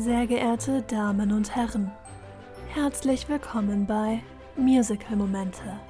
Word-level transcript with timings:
Sehr 0.00 0.26
geehrte 0.26 0.82
Damen 0.82 1.32
und 1.32 1.56
Herren, 1.56 1.90
herzlich 2.74 3.28
willkommen 3.30 3.86
bei 3.86 4.20
Musical 4.54 5.16
Momente. 5.16 5.80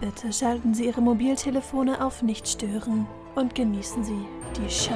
Bitte 0.00 0.30
schalten 0.32 0.74
Sie 0.74 0.86
Ihre 0.86 1.00
Mobiltelefone 1.00 2.04
auf 2.04 2.22
Nicht 2.22 2.46
stören 2.46 3.06
und 3.34 3.54
genießen 3.54 4.04
Sie 4.04 4.26
die 4.56 4.70
Show. 4.70 4.92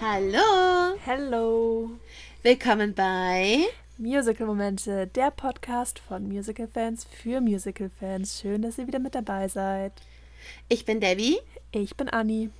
Hallo, 0.00 0.96
Hello! 1.04 1.90
willkommen 2.42 2.92
bei 2.92 3.58
Musical 3.98 4.46
Momente, 4.48 5.06
der 5.06 5.30
Podcast 5.30 6.00
von 6.00 6.26
Musical-Fans 6.26 7.04
für 7.04 7.40
Musical-Fans. 7.40 8.40
Schön, 8.40 8.62
dass 8.62 8.78
ihr 8.78 8.88
wieder 8.88 8.98
mit 8.98 9.14
dabei 9.14 9.46
seid. 9.46 9.92
Ich 10.68 10.84
bin 10.84 11.00
Debbie 11.00 11.38
Ich 11.72 11.96
bin 11.96 12.08
Anni. 12.08 12.50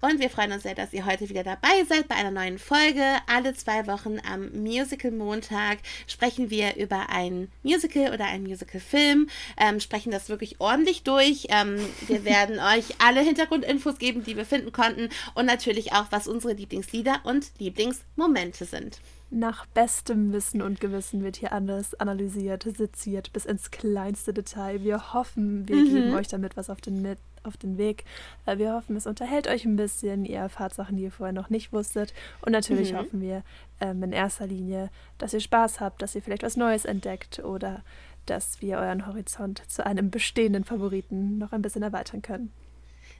und 0.00 0.20
wir 0.20 0.30
freuen 0.30 0.52
uns 0.52 0.62
sehr, 0.62 0.74
dass 0.74 0.92
ihr 0.92 1.06
heute 1.06 1.28
wieder 1.28 1.42
dabei 1.42 1.84
seid 1.88 2.08
bei 2.08 2.14
einer 2.14 2.30
neuen 2.30 2.58
Folge. 2.58 3.02
Alle 3.26 3.54
zwei 3.54 3.86
Wochen 3.86 4.18
am 4.30 4.50
Musical 4.52 5.10
Montag 5.10 5.78
sprechen 6.06 6.50
wir 6.50 6.76
über 6.76 7.08
ein 7.10 7.50
Musical 7.62 8.12
oder 8.12 8.26
einen 8.26 8.44
Musical-Film, 8.44 9.28
ähm, 9.56 9.80
sprechen 9.80 10.10
das 10.12 10.28
wirklich 10.28 10.60
ordentlich 10.60 11.02
durch. 11.02 11.46
Ähm, 11.50 11.78
wir 12.06 12.24
werden 12.26 12.58
euch 12.58 13.00
alle 13.04 13.20
Hintergrundinfos 13.20 13.98
geben, 13.98 14.24
die 14.24 14.36
wir 14.36 14.44
finden 14.44 14.72
konnten 14.72 15.08
und 15.34 15.46
natürlich 15.46 15.92
auch, 15.92 16.06
was 16.10 16.28
unsere 16.28 16.52
Lieblingslieder 16.52 17.20
und 17.24 17.50
Lieblingsmomente 17.58 18.64
sind. 18.64 19.00
Nach 19.28 19.66
bestem 19.66 20.32
Wissen 20.32 20.62
und 20.62 20.80
Gewissen 20.80 21.22
wird 21.24 21.36
hier 21.36 21.52
alles 21.52 21.94
analysiert, 21.98 22.62
seziert 22.62 23.32
bis 23.32 23.44
ins 23.44 23.70
kleinste 23.72 24.32
Detail. 24.32 24.82
Wir 24.84 25.12
hoffen, 25.14 25.66
wir 25.68 25.82
geben 25.84 26.14
euch 26.14 26.28
damit 26.28 26.56
was 26.56 26.70
auf 26.70 26.80
den, 26.80 27.02
mit, 27.02 27.18
auf 27.42 27.56
den 27.56 27.76
Weg. 27.76 28.04
Äh, 28.46 28.58
Wir 28.58 28.72
hoffen, 28.74 28.94
es 28.96 29.06
unterhält 29.06 29.48
euch 29.48 29.64
ein 29.64 29.74
bisschen. 29.76 30.24
Ihr 30.24 30.38
erfahrt 30.38 30.74
Sachen, 30.74 30.96
die 30.96 31.02
ihr 31.02 31.10
vorher 31.10 31.32
noch 31.32 31.50
nicht 31.50 31.72
wusstet. 31.72 32.14
Und 32.42 32.52
natürlich 32.52 32.92
Mhm. 32.92 32.96
hoffen 32.98 33.20
wir 33.20 33.42
ähm, 33.80 34.02
in 34.04 34.12
erster 34.12 34.46
Linie, 34.46 34.90
dass 35.18 35.34
ihr 35.34 35.40
Spaß 35.40 35.80
habt, 35.80 36.02
dass 36.02 36.14
ihr 36.14 36.22
vielleicht 36.22 36.44
was 36.44 36.56
Neues 36.56 36.84
entdeckt 36.84 37.40
oder 37.40 37.82
dass 38.26 38.62
wir 38.62 38.78
euren 38.78 39.06
Horizont 39.06 39.62
zu 39.68 39.84
einem 39.84 40.10
bestehenden 40.10 40.62
Favoriten 40.64 41.38
noch 41.38 41.52
ein 41.52 41.62
bisschen 41.62 41.82
erweitern 41.82 42.22
können. 42.22 42.52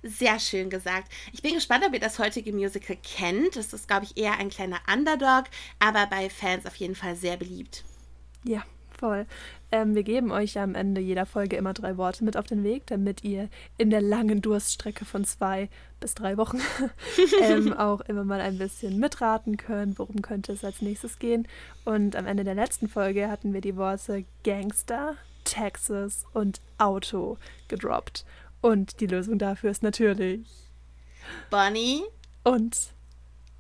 Sehr 0.07 0.39
schön 0.39 0.71
gesagt. 0.71 1.11
Ich 1.33 1.43
bin 1.43 1.55
gespannt, 1.55 1.85
ob 1.87 1.93
ihr 1.93 2.01
das 2.01 2.19
heutige 2.19 2.53
Musical 2.53 2.97
kennt. 3.03 3.57
Das 3.57 3.73
ist, 3.73 3.89
glaube 3.89 4.05
ich, 4.05 4.17
eher 4.17 4.39
ein 4.39 4.51
kleiner 4.51 4.79
Underdog, 4.93 5.45
aber 5.79 6.07
bei 6.07 6.31
Fans 6.31 6.65
auf 6.67 6.77
jeden 6.77 6.95
Fall 6.95 7.17
sehr 7.17 7.37
beliebt. 7.37 7.85
Ja, 8.45 8.63
voll. 8.97 9.27
Ähm, 9.73 9.97
wir 9.97 10.05
geben 10.05 10.31
euch 10.31 10.59
am 10.59 10.77
Ende 10.77 11.01
jeder 11.01 11.27
Folge 11.27 11.57
immer 11.57 11.75
drei 11.75 11.97
Worte 11.97 12.25
mit 12.25 12.37
auf 12.37 12.47
den 12.47 12.63
Weg, 12.63 12.87
damit 12.87 13.25
ihr 13.25 13.49
in 13.79 13.91
der 13.91 14.01
langen 14.01 14.41
Durststrecke 14.41 15.05
von 15.05 15.25
zwei 15.25 15.69
bis 15.99 16.15
drei 16.15 16.37
Wochen 16.37 16.61
ähm, 17.43 17.73
auch 17.77 18.01
immer 18.03 18.25
mal 18.25 18.41
ein 18.41 18.59
bisschen 18.59 19.01
mitraten 19.01 19.57
könnt, 19.57 19.99
worum 19.99 20.23
könnte 20.23 20.53
es 20.53 20.65
als 20.65 20.83
nächstes 20.83 21.19
gehen. 21.19 21.49
Und 21.85 22.15
am 22.15 22.27
Ende 22.27 22.45
der 22.45 22.55
letzten 22.55 22.89
Folge 22.89 23.29
hatten 23.29 23.53
wir 23.53 23.61
die 23.61 23.77
Worte 23.77 24.25
Gangster, 24.45 25.17
Texas 25.45 26.25
und 26.33 26.61
Auto 26.79 27.39
gedroppt. 27.69 28.25
Und 28.61 29.01
die 29.01 29.07
Lösung 29.07 29.39
dafür 29.39 29.71
ist 29.71 29.83
natürlich 29.83 30.47
Bonnie, 31.51 32.03
und 32.47 32.77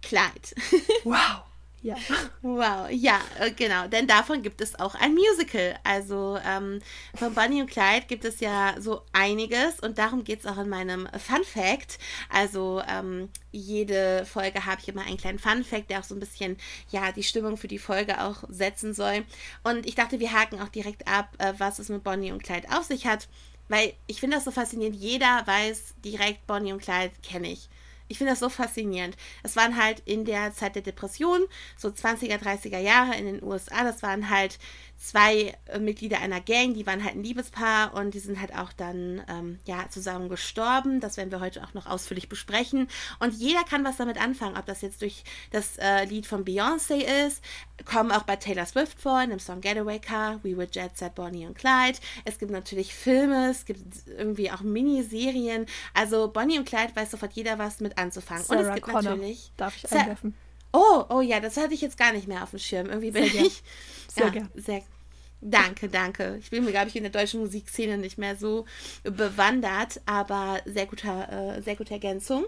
Clyde. 0.00 0.54
wow. 1.04 1.42
Ja. 1.82 1.96
Wow, 2.42 2.88
ja, 2.90 3.20
äh, 3.38 3.52
genau, 3.52 3.86
denn 3.86 4.08
davon 4.08 4.42
gibt 4.42 4.60
es 4.60 4.78
auch 4.78 4.96
ein 4.96 5.14
Musical. 5.14 5.78
Also 5.84 6.38
ähm, 6.44 6.80
von 7.14 7.32
Bonnie 7.34 7.60
und 7.60 7.70
Clyde 7.70 8.06
gibt 8.08 8.24
es 8.24 8.40
ja 8.40 8.74
so 8.78 9.02
einiges 9.12 9.78
und 9.80 9.98
darum 9.98 10.24
geht 10.24 10.40
es 10.40 10.46
auch 10.46 10.58
in 10.58 10.68
meinem 10.68 11.06
Fun 11.18 11.44
Fact. 11.44 11.98
Also 12.28 12.82
ähm, 12.88 13.28
jede 13.52 14.24
Folge 14.24 14.66
habe 14.66 14.80
ich 14.80 14.88
immer 14.88 15.02
einen 15.02 15.16
kleinen 15.16 15.38
Fun 15.38 15.62
Fact, 15.62 15.90
der 15.90 16.00
auch 16.00 16.04
so 16.04 16.16
ein 16.16 16.20
bisschen 16.20 16.56
ja 16.90 17.12
die 17.12 17.22
Stimmung 17.22 17.56
für 17.56 17.68
die 17.68 17.78
Folge 17.78 18.20
auch 18.20 18.42
setzen 18.48 18.92
soll. 18.94 19.24
Und 19.62 19.86
ich 19.86 19.94
dachte, 19.94 20.18
wir 20.18 20.32
haken 20.32 20.60
auch 20.60 20.68
direkt 20.68 21.06
ab, 21.06 21.28
äh, 21.38 21.52
was 21.58 21.78
es 21.78 21.88
mit 21.88 22.02
Bonnie 22.02 22.32
und 22.32 22.42
Clyde 22.42 22.68
auf 22.70 22.84
sich 22.84 23.06
hat, 23.06 23.28
weil 23.68 23.94
ich 24.06 24.20
finde 24.20 24.36
das 24.36 24.44
so 24.44 24.50
faszinierend. 24.50 24.96
Jeder 24.96 25.46
weiß 25.46 25.94
direkt, 26.04 26.46
Bonnie 26.46 26.72
und 26.72 26.82
Clyde 26.82 27.12
kenne 27.22 27.52
ich. 27.52 27.68
Ich 28.08 28.18
finde 28.18 28.32
das 28.32 28.40
so 28.40 28.48
faszinierend. 28.48 29.16
Es 29.42 29.56
waren 29.56 29.76
halt 29.76 30.00
in 30.04 30.24
der 30.24 30.54
Zeit 30.54 30.76
der 30.76 30.82
Depression, 30.82 31.44
so 31.76 31.88
20er, 31.88 32.38
30er 32.40 32.78
Jahre 32.78 33.16
in 33.16 33.26
den 33.26 33.42
USA, 33.42 33.82
das 33.82 34.02
waren 34.02 34.30
halt 34.30 34.58
zwei 34.98 35.54
äh, 35.66 35.78
Mitglieder 35.78 36.20
einer 36.20 36.40
Gang, 36.40 36.74
die 36.74 36.86
waren 36.86 37.04
halt 37.04 37.14
ein 37.14 37.22
Liebespaar 37.22 37.94
und 37.94 38.14
die 38.14 38.18
sind 38.18 38.40
halt 38.40 38.54
auch 38.56 38.72
dann 38.72 39.22
ähm, 39.28 39.58
ja 39.66 39.88
zusammen 39.90 40.28
gestorben. 40.28 41.00
Das 41.00 41.16
werden 41.16 41.30
wir 41.30 41.40
heute 41.40 41.62
auch 41.62 41.74
noch 41.74 41.86
ausführlich 41.86 42.28
besprechen. 42.28 42.88
Und 43.20 43.34
jeder 43.34 43.62
kann 43.64 43.84
was 43.84 43.96
damit 43.96 44.20
anfangen, 44.20 44.56
ob 44.56 44.66
das 44.66 44.80
jetzt 44.80 45.02
durch 45.02 45.24
das 45.50 45.76
äh, 45.78 46.04
Lied 46.04 46.26
von 46.26 46.44
Beyoncé 46.44 47.26
ist, 47.26 47.42
kommen 47.84 48.10
auch 48.10 48.22
bei 48.22 48.36
Taylor 48.36 48.66
Swift 48.66 49.00
vor, 49.00 49.20
in 49.22 49.30
dem 49.30 49.38
Song 49.38 49.60
Getaway 49.60 49.98
Car, 49.98 50.42
We 50.42 50.56
Were 50.56 50.68
Jet 50.70 50.96
Set, 50.96 51.14
Bonnie 51.14 51.46
und 51.46 51.56
Clyde. 51.56 51.98
Es 52.24 52.38
gibt 52.38 52.50
natürlich 52.50 52.94
Filme, 52.94 53.50
es 53.50 53.64
gibt 53.64 53.82
irgendwie 54.06 54.50
auch 54.50 54.62
Miniserien. 54.62 55.66
Also 55.94 56.28
Bonnie 56.28 56.58
und 56.58 56.66
Clyde 56.66 56.94
weiß 56.94 57.10
sofort 57.10 57.32
jeder 57.32 57.58
was 57.58 57.80
mit 57.80 57.98
anzufangen. 57.98 58.44
und 58.46 58.56
es 58.56 58.62
Sarah 58.62 58.74
gibt 58.74 58.86
Connor. 58.86 59.02
natürlich. 59.02 59.52
Darf 59.56 59.76
ich 59.76 59.92
einwerfen? 59.92 60.34
Oh, 60.76 61.06
oh 61.08 61.20
ja, 61.22 61.40
das 61.40 61.56
hatte 61.56 61.72
ich 61.72 61.80
jetzt 61.80 61.96
gar 61.96 62.12
nicht 62.12 62.28
mehr 62.28 62.42
auf 62.42 62.50
dem 62.50 62.58
Schirm. 62.58 62.88
Irgendwie 62.88 63.10
bin 63.10 63.24
Sehr 63.30 63.42
ich. 63.46 63.62
Sehr 64.08 64.26
ja, 64.26 64.30
gern. 64.30 64.50
Sehr, 64.54 64.82
danke, 65.40 65.88
danke. 65.88 66.36
Ich 66.38 66.50
bin 66.50 66.66
mir, 66.66 66.70
glaube 66.70 66.88
ich, 66.88 66.96
in 66.96 67.02
der 67.02 67.12
deutschen 67.12 67.40
Musikszene 67.40 67.96
nicht 67.96 68.18
mehr 68.18 68.36
so 68.36 68.66
bewandert, 69.02 70.02
aber 70.04 70.60
sehr 70.66 70.84
guter, 70.84 71.56
äh, 71.56 71.62
sehr 71.62 71.76
gute 71.76 71.94
Ergänzung. 71.94 72.44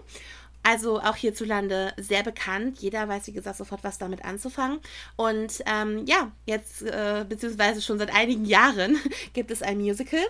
Also 0.61 0.99
auch 0.99 1.15
hierzulande 1.15 1.91
sehr 1.97 2.21
bekannt. 2.21 2.77
Jeder 2.79 3.07
weiß, 3.07 3.25
wie 3.25 3.31
gesagt, 3.31 3.57
sofort, 3.57 3.83
was 3.83 3.97
damit 3.97 4.23
anzufangen. 4.23 4.79
Und 5.15 5.63
ähm, 5.65 6.05
ja, 6.05 6.31
jetzt, 6.45 6.83
äh, 6.83 7.25
beziehungsweise 7.27 7.81
schon 7.81 7.97
seit 7.97 8.13
einigen 8.13 8.45
Jahren, 8.45 8.99
gibt 9.33 9.49
es 9.49 9.63
ein 9.63 9.79
Musical. 9.79 10.23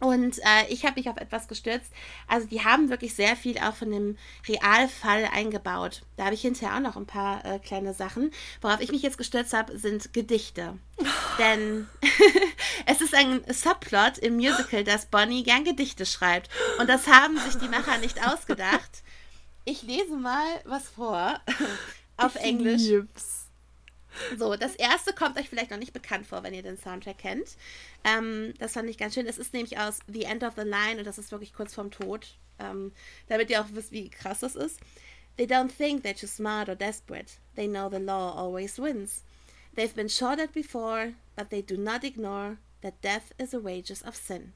Und 0.00 0.38
äh, 0.40 0.66
ich 0.68 0.84
habe 0.84 0.98
mich 1.00 1.08
auf 1.08 1.16
etwas 1.16 1.48
gestürzt. 1.48 1.90
Also 2.28 2.46
die 2.46 2.64
haben 2.64 2.90
wirklich 2.90 3.14
sehr 3.14 3.36
viel 3.36 3.58
auch 3.58 3.74
von 3.74 3.90
dem 3.90 4.18
Realfall 4.48 5.28
eingebaut. 5.32 6.02
Da 6.16 6.24
habe 6.24 6.34
ich 6.34 6.42
hinterher 6.42 6.76
auch 6.76 6.80
noch 6.80 6.96
ein 6.96 7.06
paar 7.06 7.44
äh, 7.44 7.58
kleine 7.60 7.94
Sachen. 7.94 8.30
Worauf 8.60 8.80
ich 8.80 8.90
mich 8.92 9.02
jetzt 9.02 9.18
gestürzt 9.18 9.52
habe, 9.54 9.78
sind 9.78 10.12
Gedichte. 10.12 10.78
Denn 11.38 11.88
es 12.86 13.00
ist 13.00 13.14
ein 13.14 13.42
Subplot 13.52 14.18
im 14.18 14.34
Musical, 14.36 14.84
dass 14.84 15.06
Bonnie 15.06 15.42
gern 15.44 15.64
Gedichte 15.64 16.04
schreibt. 16.06 16.50
Und 16.78 16.88
das 16.88 17.06
haben 17.06 17.38
sich 17.38 17.54
die 17.56 17.68
Macher 17.68 17.98
nicht 17.98 18.26
ausgedacht. 18.26 19.02
Ich 19.64 19.82
lese 19.82 20.16
mal 20.16 20.46
was 20.64 20.88
vor. 20.88 21.40
Auf 22.16 22.36
Ich 22.36 22.42
Englisch. 22.42 22.82
lieb's. 22.82 23.43
So, 24.38 24.56
das 24.56 24.74
erste 24.76 25.12
kommt 25.12 25.38
euch 25.38 25.48
vielleicht 25.48 25.70
noch 25.70 25.78
nicht 25.78 25.92
bekannt 25.92 26.26
vor, 26.26 26.42
wenn 26.42 26.54
ihr 26.54 26.62
den 26.62 26.78
Soundtrack 26.78 27.18
kennt. 27.18 27.56
Ähm, 28.04 28.54
das 28.58 28.72
fand 28.72 28.88
ich 28.88 28.98
ganz 28.98 29.14
schön. 29.14 29.26
Es 29.26 29.38
ist 29.38 29.52
nämlich 29.52 29.78
aus 29.78 29.98
The 30.06 30.24
End 30.24 30.42
of 30.42 30.54
the 30.56 30.62
Line 30.62 30.98
und 30.98 31.04
das 31.04 31.18
ist 31.18 31.32
wirklich 31.32 31.52
kurz 31.52 31.74
vorm 31.74 31.90
Tod. 31.90 32.36
Ähm, 32.58 32.92
damit 33.28 33.50
ihr 33.50 33.60
auch 33.60 33.66
wisst, 33.72 33.92
wie 33.92 34.08
krass 34.10 34.40
das 34.40 34.54
ist. 34.54 34.80
They 35.36 35.46
don't 35.46 35.70
think 35.76 36.04
they're 36.04 36.18
too 36.18 36.28
smart 36.28 36.68
or 36.68 36.76
desperate. 36.76 37.32
They 37.56 37.66
know 37.66 37.90
the 37.90 37.98
law 37.98 38.32
always 38.36 38.78
wins. 38.78 39.24
They've 39.74 39.94
been 39.94 40.08
shot 40.08 40.38
at 40.38 40.52
before, 40.52 41.14
but 41.34 41.50
they 41.50 41.62
do 41.62 41.76
not 41.76 42.04
ignore 42.04 42.58
that 42.82 43.02
death 43.02 43.32
is 43.38 43.50
the 43.50 43.64
wages 43.64 44.04
of 44.04 44.14
sin. 44.14 44.52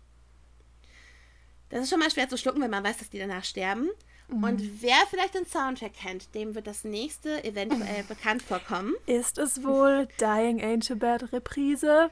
Das 1.70 1.82
ist 1.82 1.90
schon 1.90 1.98
mal 1.98 2.10
schwer 2.10 2.28
zu 2.28 2.38
schlucken, 2.38 2.62
wenn 2.62 2.70
man 2.70 2.84
weiß, 2.84 2.98
dass 2.98 3.10
die 3.10 3.18
danach 3.18 3.44
sterben. 3.44 3.90
Und 4.30 4.82
wer 4.82 5.06
vielleicht 5.08 5.34
den 5.34 5.46
Soundtrack 5.46 5.94
kennt, 5.94 6.34
dem 6.34 6.54
wird 6.54 6.66
das 6.66 6.84
nächste 6.84 7.42
eventuell 7.44 8.02
bekannt 8.08 8.42
vorkommen. 8.42 8.94
Ist 9.06 9.38
es 9.38 9.62
wohl 9.62 10.06
Dying 10.20 10.80
Too 10.80 10.96
Bad 10.96 11.32
Reprise? 11.32 12.10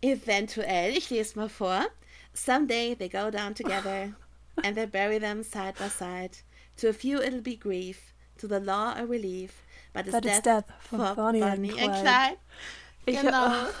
Eventuell, 0.00 0.96
ich 0.96 1.10
lese 1.10 1.36
mal 1.38 1.48
vor. 1.48 1.86
Someday 2.34 2.94
they 2.94 3.08
go 3.08 3.30
down 3.30 3.54
together 3.54 4.12
and 4.62 4.76
they 4.76 4.86
bury 4.86 5.18
them 5.18 5.42
side 5.42 5.74
by 5.78 5.88
side. 5.88 6.38
To 6.76 6.88
a 6.88 6.92
few 6.92 7.20
it'll 7.20 7.40
be 7.42 7.56
grief, 7.56 8.12
to 8.38 8.46
the 8.46 8.60
law 8.60 8.94
a 8.96 9.04
relief, 9.06 9.62
but 9.92 10.06
it's 10.06 10.12
But 10.12 10.24
it's 10.26 10.40
death, 10.40 10.66
death 10.66 10.88
von 10.90 10.98
for 11.00 11.14
Bonnie 11.14 11.42
and 11.42 11.56
Bonnie 11.62 11.80
and 11.80 11.92
Clyde. 11.92 12.02
Clyde. 12.02 12.38
Ich, 13.06 13.20
Genau. 13.20 13.46
oh, 13.46 13.72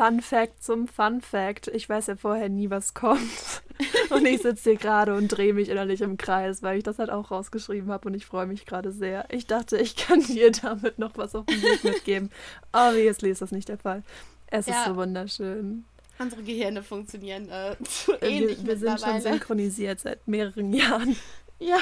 Fun 0.00 0.22
Fact 0.22 0.62
zum 0.62 0.88
Fun 0.88 1.20
Fact. 1.20 1.68
Ich 1.68 1.86
weiß 1.86 2.06
ja 2.06 2.16
vorher 2.16 2.48
nie, 2.48 2.70
was 2.70 2.94
kommt. 2.94 3.20
Und 4.08 4.24
ich 4.24 4.40
sitze 4.40 4.70
hier 4.70 4.78
gerade 4.78 5.14
und 5.14 5.28
drehe 5.28 5.52
mich 5.54 5.68
innerlich 5.68 6.00
im 6.00 6.16
Kreis, 6.16 6.62
weil 6.62 6.78
ich 6.78 6.84
das 6.84 6.98
halt 6.98 7.10
auch 7.10 7.30
rausgeschrieben 7.30 7.90
habe 7.90 8.08
und 8.08 8.14
ich 8.14 8.26
freue 8.26 8.46
mich 8.46 8.66
gerade 8.66 8.92
sehr. 8.92 9.24
Ich 9.30 9.46
dachte, 9.46 9.78
ich 9.78 9.96
kann 9.96 10.20
dir 10.20 10.50
damit 10.62 10.98
noch 10.98 11.12
was 11.16 11.34
auf 11.34 11.46
den 11.46 11.62
Weg 11.62 11.82
mitgeben. 11.84 12.30
Aber 12.72 12.96
jetzt 12.96 13.22
ist 13.22 13.40
das 13.40 13.52
nicht 13.52 13.68
der 13.70 13.78
Fall. 13.78 14.02
Es 14.48 14.66
ist 14.68 14.74
Ja. 14.74 14.84
so 14.86 14.96
wunderschön. 14.96 15.84
Unsere 16.18 16.42
Gehirne 16.42 16.82
funktionieren 16.82 17.48
äh, 17.48 17.76
zu 17.84 18.12
Äh, 18.22 18.38
ähnlich 18.38 18.58
Wir, 18.58 18.68
wir 18.68 18.76
sind 18.78 19.00
schon 19.00 19.20
synchronisiert 19.20 20.00
seit 20.00 20.26
mehreren 20.28 20.72
Jahren. 20.74 21.16
Ja, 21.58 21.78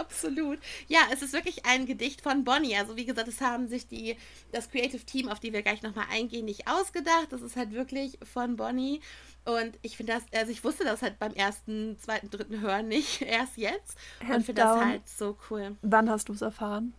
Absolut. 0.00 0.58
Ja, 0.88 1.00
es 1.12 1.22
ist 1.22 1.32
wirklich 1.32 1.64
ein 1.66 1.86
Gedicht 1.86 2.20
von 2.20 2.44
Bonnie. 2.44 2.76
Also 2.76 2.96
wie 2.96 3.04
gesagt, 3.04 3.28
es 3.28 3.40
haben 3.40 3.68
sich 3.68 3.86
die, 3.86 4.16
das 4.52 4.70
Creative 4.70 5.04
Team, 5.04 5.28
auf 5.28 5.40
die 5.40 5.52
wir 5.52 5.62
gleich 5.62 5.82
nochmal 5.82 6.06
eingehen, 6.10 6.44
nicht 6.44 6.68
ausgedacht. 6.68 7.28
Das 7.30 7.42
ist 7.42 7.56
halt 7.56 7.72
wirklich 7.72 8.18
von 8.22 8.56
Bonnie. 8.56 9.00
Und 9.44 9.78
ich 9.82 9.96
finde 9.96 10.14
das, 10.14 10.22
also 10.38 10.50
ich 10.50 10.64
wusste 10.64 10.84
das 10.84 11.02
halt 11.02 11.18
beim 11.18 11.32
ersten, 11.32 11.96
zweiten, 11.98 12.30
dritten 12.30 12.60
Hören 12.60 12.88
nicht, 12.88 13.22
erst 13.22 13.56
jetzt. 13.56 13.96
und 14.20 14.44
finde 14.44 14.62
das 14.62 14.84
halt 14.84 15.08
so 15.08 15.38
cool. 15.50 15.76
Wann 15.82 16.10
hast 16.10 16.28
du 16.28 16.32
es 16.32 16.42
erfahren? 16.42 16.94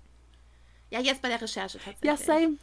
Ja, 0.89 1.01
jetzt 1.01 1.21
bei 1.21 1.27
der 1.27 1.41
Recherche 1.41 1.77
tatsächlich. 1.77 2.03
Ja, 2.03 2.17
same. 2.17 2.57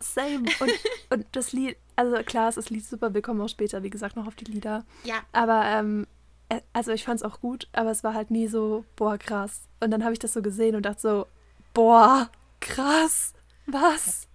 Same. 0.00 0.44
Und, 0.60 0.72
und 1.10 1.26
das 1.32 1.52
Lied, 1.52 1.76
also 1.96 2.16
klar, 2.22 2.48
es 2.48 2.56
ist 2.56 2.70
Lied 2.70 2.84
super, 2.84 3.14
wir 3.14 3.22
kommen 3.22 3.40
auch 3.40 3.48
später, 3.48 3.82
wie 3.82 3.90
gesagt, 3.90 4.16
noch 4.16 4.26
auf 4.26 4.34
die 4.34 4.44
Lieder. 4.44 4.84
Ja. 5.04 5.22
Aber, 5.32 5.64
ähm, 5.64 6.02
äh, 6.02 6.17
also 6.72 6.92
ich 6.92 7.04
fand 7.04 7.20
es 7.20 7.24
auch 7.24 7.40
gut, 7.40 7.68
aber 7.72 7.90
es 7.90 8.04
war 8.04 8.14
halt 8.14 8.30
nie 8.30 8.48
so, 8.48 8.84
boah, 8.96 9.18
krass. 9.18 9.62
Und 9.80 9.90
dann 9.90 10.02
habe 10.02 10.12
ich 10.12 10.18
das 10.18 10.32
so 10.32 10.42
gesehen 10.42 10.76
und 10.76 10.82
dachte 10.82 11.00
so, 11.00 11.26
boah, 11.74 12.30
krass, 12.60 13.32
was? 13.66 14.28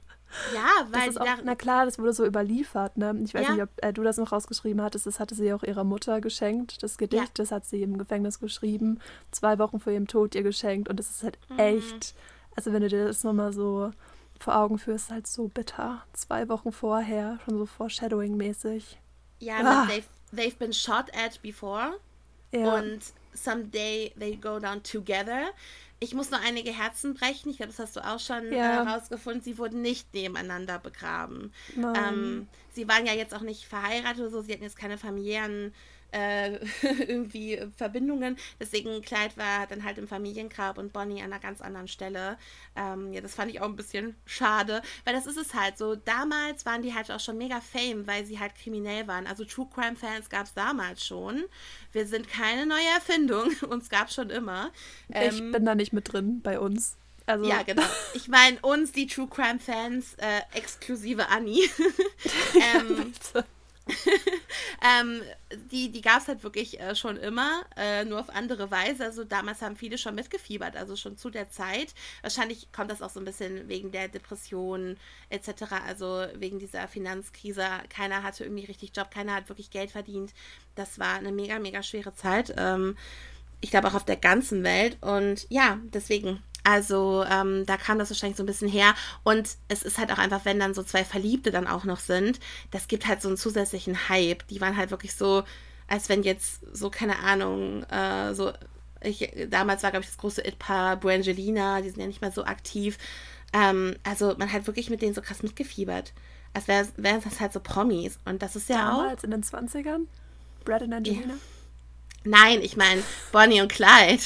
Ja, 0.53 0.87
weil. 0.91 1.07
Das 1.07 1.17
auch, 1.17 1.43
na 1.43 1.55
klar, 1.55 1.85
das 1.85 1.99
wurde 1.99 2.13
so 2.13 2.25
überliefert, 2.25 2.97
ne? 2.97 3.15
Ich 3.23 3.33
weiß 3.33 3.47
ja. 3.47 3.53
nicht, 3.53 3.63
ob 3.63 3.69
äh, 3.77 3.93
du 3.93 4.03
das 4.03 4.17
noch 4.17 4.31
rausgeschrieben 4.31 4.81
hattest. 4.81 5.05
Das 5.05 5.19
hatte 5.19 5.35
sie 5.35 5.53
auch 5.53 5.63
ihrer 5.63 5.83
Mutter 5.83 6.21
geschenkt, 6.21 6.81
das 6.81 6.97
Gedicht. 6.97 7.23
Ja. 7.23 7.29
Das 7.35 7.51
hat 7.51 7.65
sie 7.65 7.83
im 7.83 7.97
Gefängnis 7.97 8.39
geschrieben, 8.39 8.99
zwei 9.31 9.59
Wochen 9.59 9.79
vor 9.79 9.93
ihrem 9.93 10.07
Tod 10.07 10.33
ihr 10.35 10.43
geschenkt. 10.43 10.89
Und 10.89 10.97
das 10.97 11.09
ist 11.09 11.23
halt 11.23 11.37
mhm. 11.49 11.59
echt. 11.59 12.15
Also, 12.55 12.73
wenn 12.73 12.81
du 12.81 12.89
dir 12.89 13.05
das 13.05 13.23
nochmal 13.23 13.53
so 13.53 13.91
vor 14.39 14.57
Augen 14.57 14.77
führst, 14.77 15.11
halt 15.11 15.27
so 15.27 15.47
bitter. 15.47 16.03
Zwei 16.13 16.49
Wochen 16.49 16.71
vorher, 16.71 17.39
schon 17.45 17.57
so 17.57 17.65
Foreshadowing-mäßig. 17.65 18.97
Ja, 19.39 19.55
ah. 19.63 19.87
They've 20.35 20.57
been 20.57 20.73
shot 20.73 21.09
at 21.15 21.41
before. 21.41 21.99
Ja. 22.51 22.75
Und 22.75 23.01
someday 23.33 24.13
they 24.17 24.35
go 24.35 24.59
down 24.59 24.83
together. 24.83 25.51
Ich 25.99 26.13
muss 26.13 26.31
nur 26.31 26.39
einige 26.41 26.71
Herzen 26.71 27.13
brechen. 27.13 27.49
Ich 27.49 27.57
glaube, 27.57 27.71
das 27.71 27.79
hast 27.79 27.95
du 27.95 28.01
auch 28.01 28.19
schon 28.19 28.51
ja. 28.51 28.85
herausgefunden. 28.85 29.41
Äh, 29.41 29.45
sie 29.45 29.57
wurden 29.57 29.81
nicht 29.81 30.13
nebeneinander 30.13 30.77
begraben. 30.77 31.53
Ähm, 31.77 32.47
sie 32.73 32.87
waren 32.89 33.05
ja 33.05 33.13
jetzt 33.13 33.33
auch 33.33 33.41
nicht 33.41 33.65
verheiratet 33.65 34.19
oder 34.19 34.29
so. 34.29 34.41
Sie 34.41 34.51
hatten 34.51 34.63
jetzt 34.63 34.77
keine 34.77 34.97
familiären 34.97 35.73
äh, 36.13 36.59
irgendwie 36.81 37.59
Verbindungen. 37.75 38.37
Deswegen 38.59 39.01
Clyde 39.01 39.35
war 39.35 39.67
dann 39.67 39.83
halt 39.83 39.97
im 39.97 40.07
Familiengrab 40.07 40.77
und 40.77 40.93
Bonnie 40.93 41.21
an 41.21 41.33
einer 41.33 41.39
ganz 41.39 41.61
anderen 41.61 41.87
Stelle. 41.87 42.37
Ähm, 42.75 43.11
ja, 43.13 43.21
das 43.21 43.35
fand 43.35 43.51
ich 43.51 43.61
auch 43.61 43.67
ein 43.67 43.75
bisschen 43.75 44.15
schade, 44.25 44.81
weil 45.05 45.13
das 45.13 45.25
ist 45.25 45.37
es 45.37 45.53
halt 45.53 45.77
so. 45.77 45.95
Damals 45.95 46.65
waren 46.65 46.81
die 46.81 46.93
halt 46.93 47.11
auch 47.11 47.19
schon 47.19 47.37
mega 47.37 47.59
fame, 47.59 48.07
weil 48.07 48.25
sie 48.25 48.39
halt 48.39 48.55
kriminell 48.55 49.07
waren. 49.07 49.27
Also 49.27 49.43
True 49.43 49.67
Crime 49.73 49.95
Fans 49.95 50.29
gab 50.29 50.45
es 50.45 50.53
damals 50.53 51.05
schon. 51.05 51.43
Wir 51.91 52.05
sind 52.05 52.29
keine 52.29 52.65
neue 52.65 52.87
Erfindung, 52.95 53.49
uns 53.69 53.89
gab 53.89 54.07
es 54.07 54.15
schon 54.15 54.29
immer. 54.29 54.71
Ich 55.09 55.39
ähm, 55.39 55.51
bin 55.51 55.65
da 55.65 55.75
nicht 55.75 55.93
mit 55.93 56.11
drin 56.13 56.41
bei 56.41 56.59
uns. 56.59 56.97
Also. 57.25 57.45
Ja, 57.45 57.63
genau. 57.63 57.83
Ich 58.15 58.27
meine, 58.27 58.59
uns, 58.61 58.91
die 58.91 59.07
True 59.07 59.27
Crime 59.27 59.59
Fans, 59.59 60.13
äh, 60.15 60.41
exklusive 60.53 61.29
Annie. 61.29 61.67
ähm, 62.55 63.13
ähm, 65.01 65.21
die 65.71 65.91
die 65.91 66.01
gab 66.01 66.21
es 66.21 66.27
halt 66.27 66.43
wirklich 66.43 66.79
äh, 66.79 66.95
schon 66.95 67.17
immer, 67.17 67.63
äh, 67.75 68.05
nur 68.05 68.19
auf 68.19 68.29
andere 68.29 68.71
Weise. 68.71 69.03
Also 69.03 69.23
damals 69.23 69.61
haben 69.61 69.75
viele 69.75 69.97
schon 69.97 70.15
mitgefiebert, 70.15 70.75
also 70.77 70.95
schon 70.95 71.17
zu 71.17 71.29
der 71.29 71.49
Zeit. 71.49 71.93
Wahrscheinlich 72.21 72.71
kommt 72.71 72.91
das 72.91 73.01
auch 73.01 73.09
so 73.09 73.19
ein 73.19 73.25
bisschen 73.25 73.67
wegen 73.67 73.91
der 73.91 74.07
Depression 74.07 74.97
etc., 75.29 75.63
also 75.85 76.25
wegen 76.35 76.59
dieser 76.59 76.87
Finanzkrise. 76.87 77.65
Keiner 77.89 78.23
hatte 78.23 78.45
irgendwie 78.45 78.65
richtig 78.65 78.95
Job, 78.95 79.11
keiner 79.11 79.35
hat 79.35 79.49
wirklich 79.49 79.69
Geld 79.69 79.91
verdient. 79.91 80.33
Das 80.75 80.97
war 80.99 81.15
eine 81.15 81.31
mega, 81.31 81.59
mega 81.59 81.83
schwere 81.83 82.15
Zeit. 82.15 82.53
Ähm, 82.57 82.97
ich 83.59 83.69
glaube 83.69 83.87
auch 83.87 83.95
auf 83.95 84.05
der 84.05 84.17
ganzen 84.17 84.63
Welt. 84.63 84.97
Und 85.01 85.45
ja, 85.49 85.79
deswegen 85.83 86.41
also 86.63 87.25
ähm, 87.29 87.65
da 87.65 87.77
kam 87.77 87.99
das 87.99 88.09
wahrscheinlich 88.09 88.37
so 88.37 88.43
ein 88.43 88.47
bisschen 88.47 88.69
her. 88.69 88.95
Und 89.23 89.49
es 89.67 89.83
ist 89.83 89.97
halt 89.97 90.11
auch 90.11 90.17
einfach, 90.17 90.45
wenn 90.45 90.59
dann 90.59 90.73
so 90.73 90.83
zwei 90.83 91.03
Verliebte 91.03 91.51
dann 91.51 91.67
auch 91.67 91.83
noch 91.83 91.99
sind, 91.99 92.39
das 92.71 92.87
gibt 92.87 93.07
halt 93.07 93.21
so 93.21 93.27
einen 93.27 93.37
zusätzlichen 93.37 94.09
Hype. 94.09 94.47
Die 94.47 94.61
waren 94.61 94.77
halt 94.77 94.91
wirklich 94.91 95.15
so, 95.15 95.43
als 95.87 96.09
wenn 96.09 96.23
jetzt 96.23 96.61
so, 96.73 96.89
keine 96.89 97.19
Ahnung, 97.19 97.83
äh, 97.83 98.33
so, 98.33 98.53
ich, 99.01 99.29
damals 99.49 99.83
war, 99.83 99.91
glaube 99.91 100.03
ich, 100.03 100.09
das 100.09 100.17
große 100.17 100.45
It-Paar 100.47 100.95
Brangelina, 100.97 101.81
die 101.81 101.89
sind 101.89 101.99
ja 101.99 102.07
nicht 102.07 102.21
mehr 102.21 102.31
so 102.31 102.45
aktiv. 102.45 102.97
Ähm, 103.51 103.95
also 104.03 104.35
man 104.37 104.51
hat 104.51 104.65
wirklich 104.65 104.89
mit 104.89 105.01
denen 105.01 105.13
so 105.13 105.21
krass 105.21 105.43
mitgefiebert. 105.43 106.13
Als 106.53 106.67
wären 106.67 106.87
wär 106.97 107.19
das 107.19 107.39
halt 107.39 107.51
so 107.51 107.59
Promis. 107.59 108.17
Und 108.25 108.41
das 108.41 108.55
ist 108.55 108.69
ja 108.69 108.77
damals 108.77 108.93
auch. 108.93 109.01
Damals 109.01 109.23
in 109.23 109.31
den 109.31 109.43
20ern? 109.43 110.05
Brad 110.63 110.83
und 110.83 110.93
Angelina? 110.93 111.33
Ja. 111.33 111.39
Nein, 112.25 112.61
ich 112.61 112.77
meine 112.77 113.03
Bonnie 113.33 113.61
und 113.61 113.69
Clyde. 113.71 114.23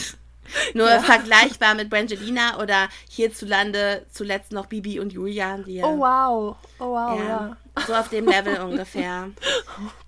Nur 0.73 0.89
ja. 0.89 0.99
vergleichbar 0.99 1.75
mit 1.75 1.89
Brangelina 1.89 2.61
oder 2.61 2.89
hierzulande 3.09 4.05
zuletzt 4.09 4.51
noch 4.51 4.67
Bibi 4.67 4.99
und 4.99 5.13
Julia. 5.13 5.57
Die, 5.57 5.81
oh 5.81 5.97
wow. 5.97 6.55
Oh 6.79 6.91
wow, 6.91 7.19
ja, 7.19 7.25
ja. 7.25 7.57
So 7.85 7.93
auf 7.93 8.09
dem 8.09 8.25
Level 8.25 8.59
ungefähr. 8.61 9.29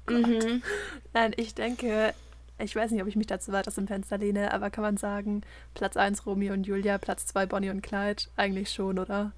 Oh 0.09 0.11
mhm. 0.11 0.63
Nein, 1.13 1.33
ich 1.37 1.53
denke, 1.53 2.15
ich 2.57 2.75
weiß 2.75 2.89
nicht, 2.89 3.01
ob 3.03 3.07
ich 3.07 3.15
mich 3.15 3.27
dazu 3.27 3.51
weit 3.51 3.67
aus 3.67 3.75
dem 3.75 3.87
Fenster 3.87 4.17
lehne, 4.17 4.51
aber 4.51 4.71
kann 4.71 4.83
man 4.83 4.97
sagen, 4.97 5.43
Platz 5.75 5.97
1 5.97 6.25
Romeo 6.25 6.53
und 6.53 6.65
Julia, 6.65 6.97
Platz 6.97 7.27
2 7.27 7.45
Bonnie 7.45 7.69
und 7.69 7.83
Clyde? 7.83 8.23
Eigentlich 8.35 8.71
schon, 8.71 8.97
oder? 8.97 9.31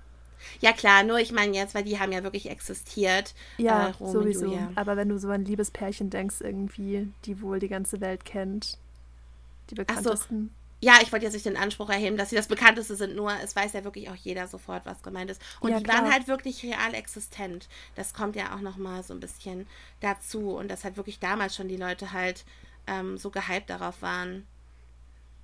Ja, 0.59 0.71
klar, 0.74 1.03
nur 1.03 1.19
ich 1.19 1.31
meine 1.31 1.56
jetzt, 1.56 1.75
weil 1.75 1.83
die 1.83 2.00
haben 2.00 2.12
ja 2.12 2.24
wirklich 2.24 2.50
existiert. 2.50 3.33
Ja, 3.57 3.89
äh, 3.89 3.94
sowieso. 4.00 4.57
Aber 4.75 4.98
wenn 4.98 5.09
du 5.09 5.19
so 5.19 5.30
an 5.30 5.45
Liebespärchen 5.45 6.09
denkst, 6.09 6.38
irgendwie, 6.42 7.09
die 7.25 7.42
wohl 7.42 7.59
die 7.59 7.68
ganze 7.68 8.01
Welt 8.01 8.25
kennt, 8.25 8.77
die 9.69 9.75
bekanntesten. 9.75 10.53
Ja, 10.83 10.95
ich 11.01 11.11
wollte 11.11 11.25
jetzt 11.25 11.33
nicht 11.33 11.45
den 11.45 11.57
Anspruch 11.57 11.89
erheben, 11.89 12.17
dass 12.17 12.31
sie 12.31 12.35
das 12.35 12.47
bekannteste 12.47 12.95
sind, 12.95 13.15
nur 13.15 13.31
es 13.43 13.55
weiß 13.55 13.73
ja 13.73 13.83
wirklich 13.83 14.09
auch 14.09 14.15
jeder 14.15 14.47
sofort, 14.47 14.85
was 14.87 15.03
gemeint 15.03 15.29
ist. 15.29 15.41
Und 15.59 15.71
ja, 15.71 15.77
die 15.77 15.83
klar. 15.83 15.97
waren 16.03 16.11
halt 16.11 16.27
wirklich 16.27 16.63
real 16.63 16.95
existent. 16.95 17.69
Das 17.95 18.15
kommt 18.15 18.35
ja 18.35 18.55
auch 18.55 18.61
nochmal 18.61 19.03
so 19.03 19.13
ein 19.13 19.19
bisschen 19.19 19.67
dazu. 19.99 20.55
Und 20.55 20.69
dass 20.69 20.83
halt 20.83 20.97
wirklich 20.97 21.19
damals 21.19 21.55
schon 21.55 21.67
die 21.67 21.77
Leute 21.77 22.13
halt 22.13 22.45
ähm, 22.87 23.17
so 23.17 23.29
gehypt 23.29 23.69
darauf 23.69 24.01
waren. 24.01 24.47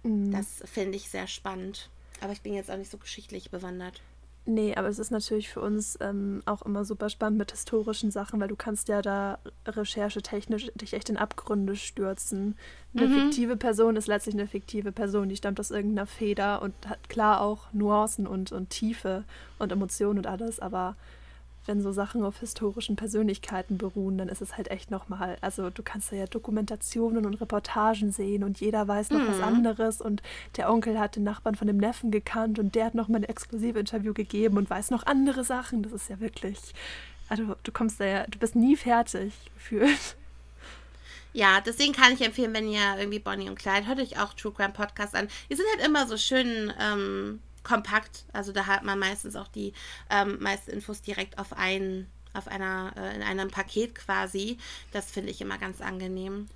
Mhm. 0.02 0.32
Das 0.32 0.64
finde 0.66 0.98
ich 0.98 1.10
sehr 1.10 1.28
spannend. 1.28 1.90
Aber 2.20 2.34
ich 2.34 2.42
bin 2.42 2.56
jetzt 2.56 2.72
auch 2.72 2.78
nicht 2.78 2.90
so 2.90 2.98
geschichtlich 2.98 3.52
bewandert. 3.52 4.02
Nee, 4.50 4.76
aber 4.76 4.88
es 4.88 4.98
ist 4.98 5.12
natürlich 5.12 5.50
für 5.50 5.60
uns 5.60 5.98
ähm, 6.00 6.42
auch 6.46 6.62
immer 6.62 6.86
super 6.86 7.10
spannend 7.10 7.38
mit 7.38 7.52
historischen 7.52 8.12
Sachen, 8.12 8.40
weil 8.40 8.48
du 8.48 8.56
kannst 8.56 8.88
ja 8.88 9.02
da 9.02 9.40
recherchetechnisch 9.66 10.72
dich 10.74 10.94
echt 10.94 11.10
in 11.10 11.18
Abgründe 11.18 11.76
stürzen. 11.76 12.56
Eine 12.96 13.08
mhm. 13.08 13.14
fiktive 13.14 13.58
Person 13.58 13.98
ist 13.98 14.08
letztlich 14.08 14.36
eine 14.36 14.48
fiktive 14.48 14.94
Person, 14.94 15.28
die 15.28 15.36
stammt 15.36 15.60
aus 15.60 15.70
irgendeiner 15.70 16.08
Feder 16.08 16.62
und 16.62 16.74
hat 16.88 17.10
klar 17.10 17.42
auch 17.42 17.74
Nuancen 17.74 18.26
und, 18.26 18.54
und 18.54 18.70
Tiefe 18.70 19.26
und 19.60 19.74
Emotionen 19.74 20.20
und 20.20 20.28
alles, 20.28 20.62
aber 20.62 20.96
wenn 21.68 21.82
so 21.82 21.92
Sachen 21.92 22.24
auf 22.24 22.40
historischen 22.40 22.96
Persönlichkeiten 22.96 23.78
beruhen, 23.78 24.18
dann 24.18 24.30
ist 24.30 24.42
es 24.42 24.58
halt 24.58 24.70
echt 24.70 24.90
nochmal, 24.92 25.38
also 25.42 25.70
du 25.70 25.84
kannst 25.84 26.12
da 26.12 26.16
ja 26.16 26.26
Dokumentationen 26.26 27.26
und 27.26 27.36
Reportagen 27.36 28.12
sehen 28.12 28.44
und 28.44 28.60
jeder 28.60 28.88
weiß 28.88 29.12
noch 29.12 29.22
mhm. 29.22 29.28
was 29.28 29.42
anderes 29.42 30.02
und 30.02 30.22
der 30.56 30.72
Onkel 30.72 31.00
hat 31.00 31.16
den 31.16 31.24
Nachbarn 31.24 31.56
von 31.56 31.68
dem 31.68 31.78
Neffen 31.78 32.12
gekannt 32.12 32.60
und 32.60 32.76
der 32.76 32.86
hat 32.86 32.96
nochmal 32.96 33.22
ein 33.22 33.30
exklusive 33.30 33.80
Interview 33.80 34.14
gegeben 34.14 34.58
und 34.58 34.70
weiß 34.70 34.92
noch 34.92 35.06
andere 35.06 35.44
Sachen. 35.44 35.84
Das 35.84 35.92
ist 35.92 36.10
ja 36.10 36.20
wirklich, 36.20 36.60
also 37.30 37.56
du 37.64 37.72
kommst 37.72 38.00
da 38.00 38.06
ja, 38.06 38.28
du 38.28 38.40
bist 38.40 38.56
nie 38.56 38.76
fertig 38.76 39.34
gefühlt. 39.54 40.16
Ja, 41.34 41.62
deswegen 41.62 41.94
kann 41.94 42.14
ich 42.14 42.22
empfehlen, 42.22 42.54
wenn 42.54 42.68
ihr 42.68 42.98
irgendwie 42.98 43.20
Bonnie 43.20 43.50
und 43.50 43.60
Clyde, 43.60 43.86
hört 43.86 44.00
euch 44.00 44.20
auch 44.20 44.34
True 44.34 44.54
Crime 44.54 44.74
Podcast 44.74 45.14
an. 45.16 45.28
Die 45.52 45.56
sind 45.56 45.68
halt 45.76 45.88
immer 45.88 46.08
so 46.08 46.18
schön 46.18 46.74
ähm, 46.80 47.42
kompakt. 47.68 48.26
Also 48.34 48.52
da 48.52 48.66
hat 48.66 48.84
man 48.84 48.98
meistens 48.98 49.36
auch 49.36 49.48
die 49.48 49.74
ähm, 50.10 50.38
meisten 50.40 50.72
Infos 50.72 51.02
direkt 51.02 51.38
auf 51.38 51.54
ein, 51.54 52.08
auf 52.34 52.48
einer, 52.48 52.94
äh, 52.96 53.16
in 53.16 53.22
einem 53.22 53.50
Paket 53.50 53.96
quasi. 53.96 54.58
Das 54.92 55.12
finde 55.12 55.32
ich 55.32 55.42
immer 55.42 55.58
ganz 55.58 55.82
angenehm. 55.82 56.48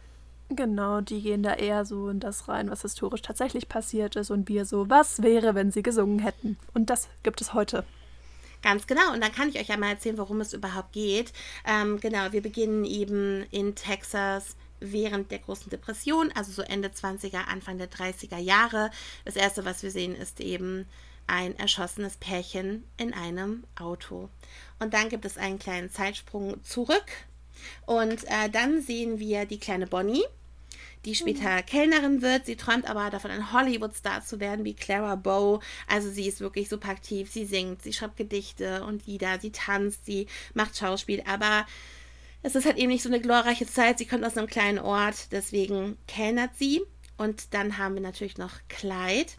Genau, 0.50 1.00
die 1.00 1.22
gehen 1.22 1.44
da 1.44 1.54
eher 1.54 1.86
so 1.86 2.10
in 2.10 2.20
das 2.20 2.48
rein, 2.50 2.70
was 2.70 2.82
historisch 2.82 3.22
tatsächlich 3.22 3.70
passiert 3.70 4.16
ist 4.18 4.32
und 4.32 4.50
wir 4.50 4.66
so, 4.66 4.90
was 4.90 5.22
wäre, 5.22 5.56
wenn 5.56 5.72
sie 5.72 5.84
gesungen 5.84 6.20
hätten. 6.20 6.58
Und 6.74 6.90
das 6.90 7.08
gibt 7.24 7.40
es 7.40 7.54
heute. 7.54 7.86
Ganz 8.62 8.86
genau. 8.86 9.14
Und 9.14 9.22
dann 9.22 9.32
kann 9.32 9.50
ich 9.50 9.60
euch 9.60 9.72
einmal 9.72 9.92
erzählen, 9.92 10.18
worum 10.18 10.42
es 10.42 10.54
überhaupt 10.54 10.92
geht. 10.92 11.32
Ähm, 11.66 12.00
genau, 12.00 12.32
wir 12.32 12.42
beginnen 12.42 12.86
eben 12.86 13.44
in 13.50 13.76
Texas 13.76 14.56
während 14.82 15.32
der 15.32 15.40
großen 15.40 15.70
Depression, 15.70 16.32
also 16.34 16.52
so 16.52 16.62
Ende 16.64 16.90
20er, 16.90 17.46
Anfang 17.46 17.78
der 17.78 17.90
30er 17.90 18.38
Jahre. 18.38 18.92
Das 19.24 19.36
erste, 19.36 19.64
was 19.64 19.84
wir 19.84 19.92
sehen, 19.92 20.16
ist 20.16 20.42
eben 20.42 20.86
ein 21.28 21.58
erschossenes 21.58 22.18
Pärchen 22.18 22.84
in 22.98 23.14
einem 23.14 23.64
Auto. 23.80 24.30
Und 24.80 24.94
dann 24.94 25.08
gibt 25.08 25.24
es 25.24 25.38
einen 25.38 25.60
kleinen 25.60 25.90
Zeitsprung 25.90 26.62
zurück. 26.64 27.06
Und 27.86 28.26
äh, 28.26 28.50
dann 28.52 28.82
sehen 28.82 29.20
wir 29.20 29.46
die 29.46 29.60
kleine 29.60 29.88
Bonnie, 29.88 30.24
die 31.06 31.16
später 31.16 31.58
mhm. 31.58 31.66
Kellnerin 31.66 32.22
wird. 32.22 32.48
Sie 32.48 32.56
träumt 32.56 32.90
aber 32.90 33.10
davon, 33.10 33.32
ein 33.32 33.54
Hollywood-Star 33.54 34.24
zu 34.24 34.40
werden, 34.40 34.66
wie 34.66 34.74
Clara 34.74 35.16
Bow. 35.16 35.62
Also 35.88 36.10
sie 36.10 36.28
ist 36.28 36.42
wirklich 36.42 36.70
super 36.70 36.90
aktiv. 36.90 37.32
Sie 37.32 37.46
singt, 37.46 37.84
sie 37.84 37.94
schreibt 37.94 38.18
Gedichte 38.18 38.84
und 38.84 39.06
Lieder, 39.06 39.40
sie 39.40 39.52
tanzt, 39.52 40.06
sie 40.06 40.28
macht 40.54 40.78
Schauspiel. 40.78 41.24
Aber 41.28 41.66
es 42.44 42.56
ist 42.56 42.66
halt 42.66 42.78
eben 42.78 42.90
nicht 42.90 43.04
so 43.04 43.10
eine 43.10 43.22
glorreiche 43.22 43.68
Zeit. 43.68 43.98
Sie 43.98 44.06
kommt 44.06 44.26
aus 44.26 44.38
einem 44.38 44.48
kleinen 44.48 44.80
Ort, 44.80 45.32
deswegen 45.32 45.98
kellnert 46.08 46.52
sie. 46.58 46.82
Und 47.18 47.54
dann 47.54 47.78
haben 47.78 47.94
wir 47.94 48.02
natürlich 48.02 48.38
noch 48.38 48.54
Clyde. 48.68 49.32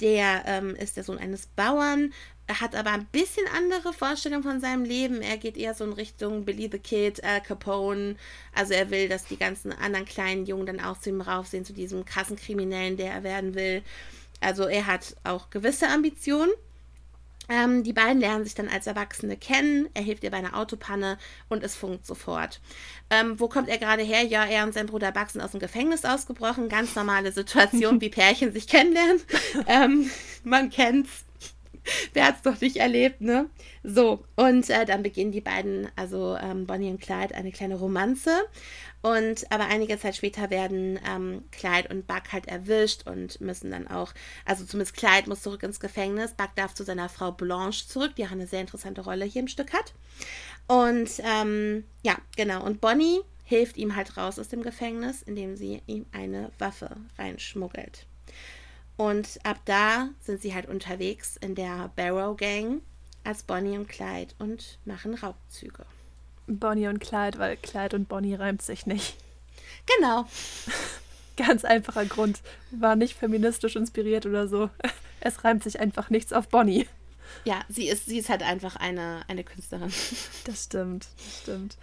Der 0.00 0.44
ähm, 0.46 0.74
ist 0.74 0.96
der 0.96 1.04
Sohn 1.04 1.18
eines 1.18 1.46
Bauern, 1.46 2.12
er 2.48 2.62
hat 2.62 2.74
aber 2.74 2.92
ein 2.92 3.04
bisschen 3.12 3.46
andere 3.54 3.92
Vorstellungen 3.92 4.42
von 4.42 4.58
seinem 4.58 4.82
Leben. 4.82 5.20
Er 5.20 5.36
geht 5.36 5.58
eher 5.58 5.74
so 5.74 5.84
in 5.84 5.92
Richtung 5.92 6.46
Billy 6.46 6.70
the 6.72 6.78
Kid, 6.78 7.22
Al 7.22 7.42
Capone. 7.42 8.16
Also 8.54 8.72
er 8.72 8.90
will, 8.90 9.06
dass 9.06 9.26
die 9.26 9.36
ganzen 9.36 9.70
anderen 9.70 10.06
kleinen 10.06 10.46
Jungen 10.46 10.64
dann 10.64 10.80
auch 10.80 10.98
zu 10.98 11.10
ihm 11.10 11.20
raufsehen, 11.20 11.66
zu 11.66 11.74
diesem 11.74 12.06
krassen 12.06 12.36
Kriminellen, 12.36 12.96
der 12.96 13.12
er 13.12 13.22
werden 13.22 13.54
will. 13.54 13.82
Also 14.40 14.66
er 14.66 14.86
hat 14.86 15.14
auch 15.24 15.50
gewisse 15.50 15.88
Ambitionen. 15.88 16.50
Ähm, 17.48 17.82
die 17.82 17.92
beiden 17.92 18.20
lernen 18.20 18.44
sich 18.44 18.54
dann 18.54 18.68
als 18.68 18.86
Erwachsene 18.86 19.36
kennen. 19.36 19.88
Er 19.94 20.02
hilft 20.02 20.24
ihr 20.24 20.30
bei 20.30 20.36
einer 20.36 20.56
Autopanne 20.56 21.18
und 21.48 21.62
es 21.62 21.74
funkt 21.74 22.06
sofort. 22.06 22.60
Ähm, 23.10 23.40
wo 23.40 23.48
kommt 23.48 23.68
er 23.68 23.78
gerade 23.78 24.02
her? 24.02 24.22
Ja, 24.22 24.44
er 24.44 24.64
und 24.64 24.74
sein 24.74 24.86
Bruder 24.86 25.12
Buck 25.12 25.30
sind 25.30 25.40
aus 25.40 25.52
dem 25.52 25.60
Gefängnis 25.60 26.04
ausgebrochen. 26.04 26.68
Ganz 26.68 26.94
normale 26.94 27.32
Situation, 27.32 28.00
wie 28.00 28.10
Pärchen 28.10 28.52
sich 28.52 28.66
kennenlernen. 28.66 29.20
ähm, 29.66 30.10
man 30.44 30.70
kennt's. 30.70 31.24
Wer 32.12 32.26
hat 32.26 32.36
es 32.36 32.42
doch 32.42 32.60
nicht 32.60 32.76
erlebt, 32.76 33.22
ne? 33.22 33.48
So, 33.82 34.24
und 34.36 34.68
äh, 34.68 34.84
dann 34.84 35.02
beginnen 35.02 35.32
die 35.32 35.40
beiden, 35.40 35.88
also 35.96 36.36
ähm, 36.36 36.66
Bonnie 36.66 36.90
und 36.90 37.00
Clyde, 37.00 37.34
eine 37.34 37.50
kleine 37.50 37.76
Romanze. 37.76 38.30
Und 39.00 39.50
aber 39.52 39.66
einige 39.66 39.98
Zeit 39.98 40.16
später 40.16 40.50
werden 40.50 40.98
ähm, 41.08 41.44
Clyde 41.52 41.88
und 41.88 42.06
Buck 42.06 42.32
halt 42.32 42.48
erwischt 42.48 43.06
und 43.06 43.40
müssen 43.40 43.70
dann 43.70 43.86
auch, 43.86 44.12
also 44.44 44.64
zumindest 44.64 44.96
Clyde 44.96 45.28
muss 45.28 45.42
zurück 45.42 45.62
ins 45.62 45.78
Gefängnis. 45.78 46.32
Buck 46.32 46.50
darf 46.56 46.74
zu 46.74 46.84
seiner 46.84 47.08
Frau 47.08 47.30
Blanche 47.30 47.86
zurück, 47.86 48.16
die 48.16 48.26
auch 48.26 48.32
eine 48.32 48.46
sehr 48.46 48.60
interessante 48.60 49.02
Rolle 49.02 49.24
hier 49.24 49.42
im 49.42 49.48
Stück 49.48 49.72
hat. 49.72 49.94
Und 50.66 51.10
ähm, 51.20 51.84
ja, 52.02 52.16
genau. 52.36 52.64
Und 52.64 52.80
Bonnie 52.80 53.20
hilft 53.44 53.76
ihm 53.76 53.94
halt 53.94 54.16
raus 54.16 54.38
aus 54.38 54.48
dem 54.48 54.62
Gefängnis, 54.62 55.22
indem 55.22 55.56
sie 55.56 55.80
ihm 55.86 56.04
eine 56.12 56.50
Waffe 56.58 56.96
reinschmuggelt. 57.18 58.06
Und 58.96 59.38
ab 59.44 59.60
da 59.64 60.10
sind 60.20 60.42
sie 60.42 60.54
halt 60.54 60.66
unterwegs 60.66 61.36
in 61.36 61.54
der 61.54 61.90
Barrow 61.94 62.36
Gang 62.36 62.82
als 63.22 63.44
Bonnie 63.44 63.78
und 63.78 63.88
Clyde 63.88 64.34
und 64.38 64.78
machen 64.84 65.14
Raubzüge. 65.14 65.86
Bonnie 66.48 66.88
und 66.88 67.00
Clyde, 67.00 67.38
weil 67.38 67.56
Clyde 67.56 67.96
und 67.96 68.08
Bonnie 68.08 68.34
reimt 68.34 68.62
sich 68.62 68.86
nicht. 68.86 69.16
Genau. 69.96 70.26
Ganz 71.36 71.64
einfacher 71.64 72.04
Grund. 72.04 72.40
War 72.70 72.96
nicht 72.96 73.14
feministisch 73.14 73.76
inspiriert 73.76 74.26
oder 74.26 74.48
so. 74.48 74.70
Es 75.20 75.42
reimt 75.42 75.64
sich 75.64 75.80
einfach 75.80 76.10
nichts 76.10 76.32
auf 76.32 76.46
Bonnie. 76.46 76.86
Ja, 77.44 77.62
sie 77.68 77.88
ist, 77.88 78.06
sie 78.06 78.18
ist 78.18 78.28
halt 78.28 78.44
einfach 78.44 78.76
eine, 78.76 79.22
eine 79.26 79.42
Künstlerin. 79.42 79.92
Das 80.44 80.64
stimmt, 80.64 81.08
das 81.16 81.40
stimmt. 81.42 81.76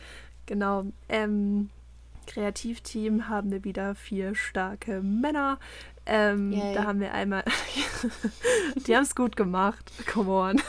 Genau. 0.45 0.85
Ähm, 1.09 1.69
Kreativteam 2.27 3.27
haben 3.27 3.51
wir 3.51 3.65
wieder 3.65 3.93
vier 3.93 4.35
starke 4.35 5.01
Männer. 5.01 5.59
Ähm, 6.07 6.51
da 6.73 6.83
haben 6.83 6.99
wir 6.99 7.13
einmal, 7.13 7.43
die 8.87 8.95
haben 8.95 9.03
es 9.03 9.15
gut 9.15 9.35
gemacht, 9.35 9.91
come 10.11 10.29
on. 10.29 10.61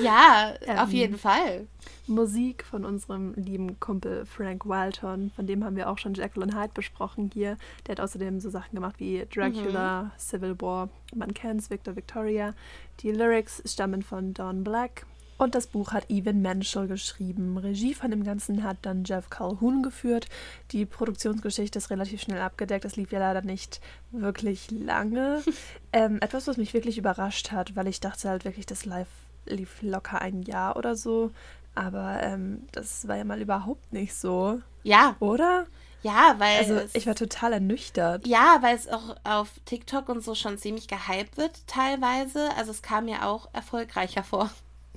Ja, 0.00 0.54
ähm, 0.64 0.78
auf 0.78 0.90
jeden 0.90 1.18
Fall. 1.18 1.66
Musik 2.06 2.64
von 2.64 2.84
unserem 2.84 3.34
lieben 3.34 3.80
Kumpel 3.80 4.26
Frank 4.26 4.66
Walton, 4.66 5.32
von 5.34 5.46
dem 5.46 5.64
haben 5.64 5.74
wir 5.74 5.90
auch 5.90 5.98
schon 5.98 6.14
and 6.14 6.54
Hyde 6.54 6.70
besprochen 6.72 7.30
hier. 7.34 7.56
Der 7.86 7.96
hat 7.96 8.00
außerdem 8.00 8.38
so 8.38 8.48
Sachen 8.48 8.76
gemacht 8.76 8.96
wie 8.98 9.26
Dracula, 9.32 10.04
mhm. 10.04 10.10
Civil 10.18 10.60
War, 10.60 10.88
man 11.14 11.34
kennt's, 11.34 11.68
Victor 11.68 11.96
Victoria. 11.96 12.54
Die 13.00 13.10
Lyrics 13.10 13.62
stammen 13.66 14.02
von 14.02 14.34
Don 14.34 14.62
Black, 14.62 15.04
und 15.38 15.54
das 15.54 15.66
Buch 15.66 15.92
hat 15.92 16.10
Evan 16.10 16.40
Menschel 16.40 16.86
geschrieben. 16.86 17.58
Regie 17.58 17.94
von 17.94 18.10
dem 18.10 18.24
Ganzen 18.24 18.62
hat 18.62 18.78
dann 18.82 19.04
Jeff 19.04 19.28
Calhoun 19.28 19.82
geführt. 19.82 20.28
Die 20.72 20.86
Produktionsgeschichte 20.86 21.78
ist 21.78 21.90
relativ 21.90 22.22
schnell 22.22 22.40
abgedeckt. 22.40 22.84
Das 22.84 22.96
lief 22.96 23.12
ja 23.12 23.18
leider 23.18 23.42
nicht 23.42 23.80
wirklich 24.10 24.70
lange. 24.70 25.42
ähm, 25.92 26.18
etwas, 26.20 26.46
was 26.46 26.56
mich 26.56 26.72
wirklich 26.74 26.96
überrascht 26.98 27.52
hat, 27.52 27.76
weil 27.76 27.88
ich 27.88 28.00
dachte 28.00 28.28
halt 28.28 28.44
wirklich, 28.44 28.66
das 28.66 28.84
live 28.84 29.08
lief 29.44 29.82
locker 29.82 30.20
ein 30.20 30.42
Jahr 30.42 30.76
oder 30.76 30.96
so. 30.96 31.30
Aber 31.74 32.22
ähm, 32.22 32.66
das 32.72 33.06
war 33.06 33.16
ja 33.16 33.24
mal 33.24 33.40
überhaupt 33.40 33.92
nicht 33.92 34.14
so. 34.14 34.60
Ja. 34.82 35.16
Oder? 35.20 35.66
Ja, 36.02 36.36
weil. 36.38 36.58
Also, 36.58 36.80
ich 36.94 37.06
war 37.06 37.14
total 37.14 37.54
ernüchtert. 37.54 38.26
Ja, 38.26 38.58
weil 38.60 38.76
es 38.76 38.88
auch 38.88 39.16
auf 39.24 39.50
TikTok 39.64 40.08
und 40.08 40.22
so 40.22 40.34
schon 40.34 40.56
ziemlich 40.56 40.88
gehypt 40.88 41.36
wird, 41.36 41.66
teilweise. 41.66 42.48
Also, 42.56 42.70
es 42.70 42.80
kam 42.80 43.06
mir 43.06 43.26
auch 43.26 43.48
erfolgreicher 43.52 44.22
vor. 44.22 44.50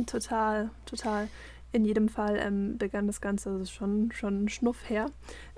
Total, 0.05 0.69
total. 0.85 1.27
In 1.71 1.85
jedem 1.85 2.09
Fall 2.09 2.37
ähm, 2.37 2.77
begann 2.79 3.05
das 3.05 3.21
Ganze 3.21 3.51
also 3.51 3.65
schon, 3.65 4.11
schon 4.11 4.49
Schnuff 4.49 4.89
her 4.89 5.05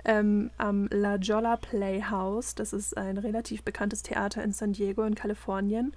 ähm, 0.04 0.50
am 0.58 0.88
La 0.90 1.16
Jolla 1.16 1.56
Playhouse. 1.56 2.54
Das 2.54 2.74
ist 2.74 2.96
ein 2.98 3.16
relativ 3.16 3.62
bekanntes 3.62 4.02
Theater 4.02 4.42
in 4.44 4.52
San 4.52 4.72
Diego 4.72 5.04
in 5.04 5.14
Kalifornien. 5.14 5.92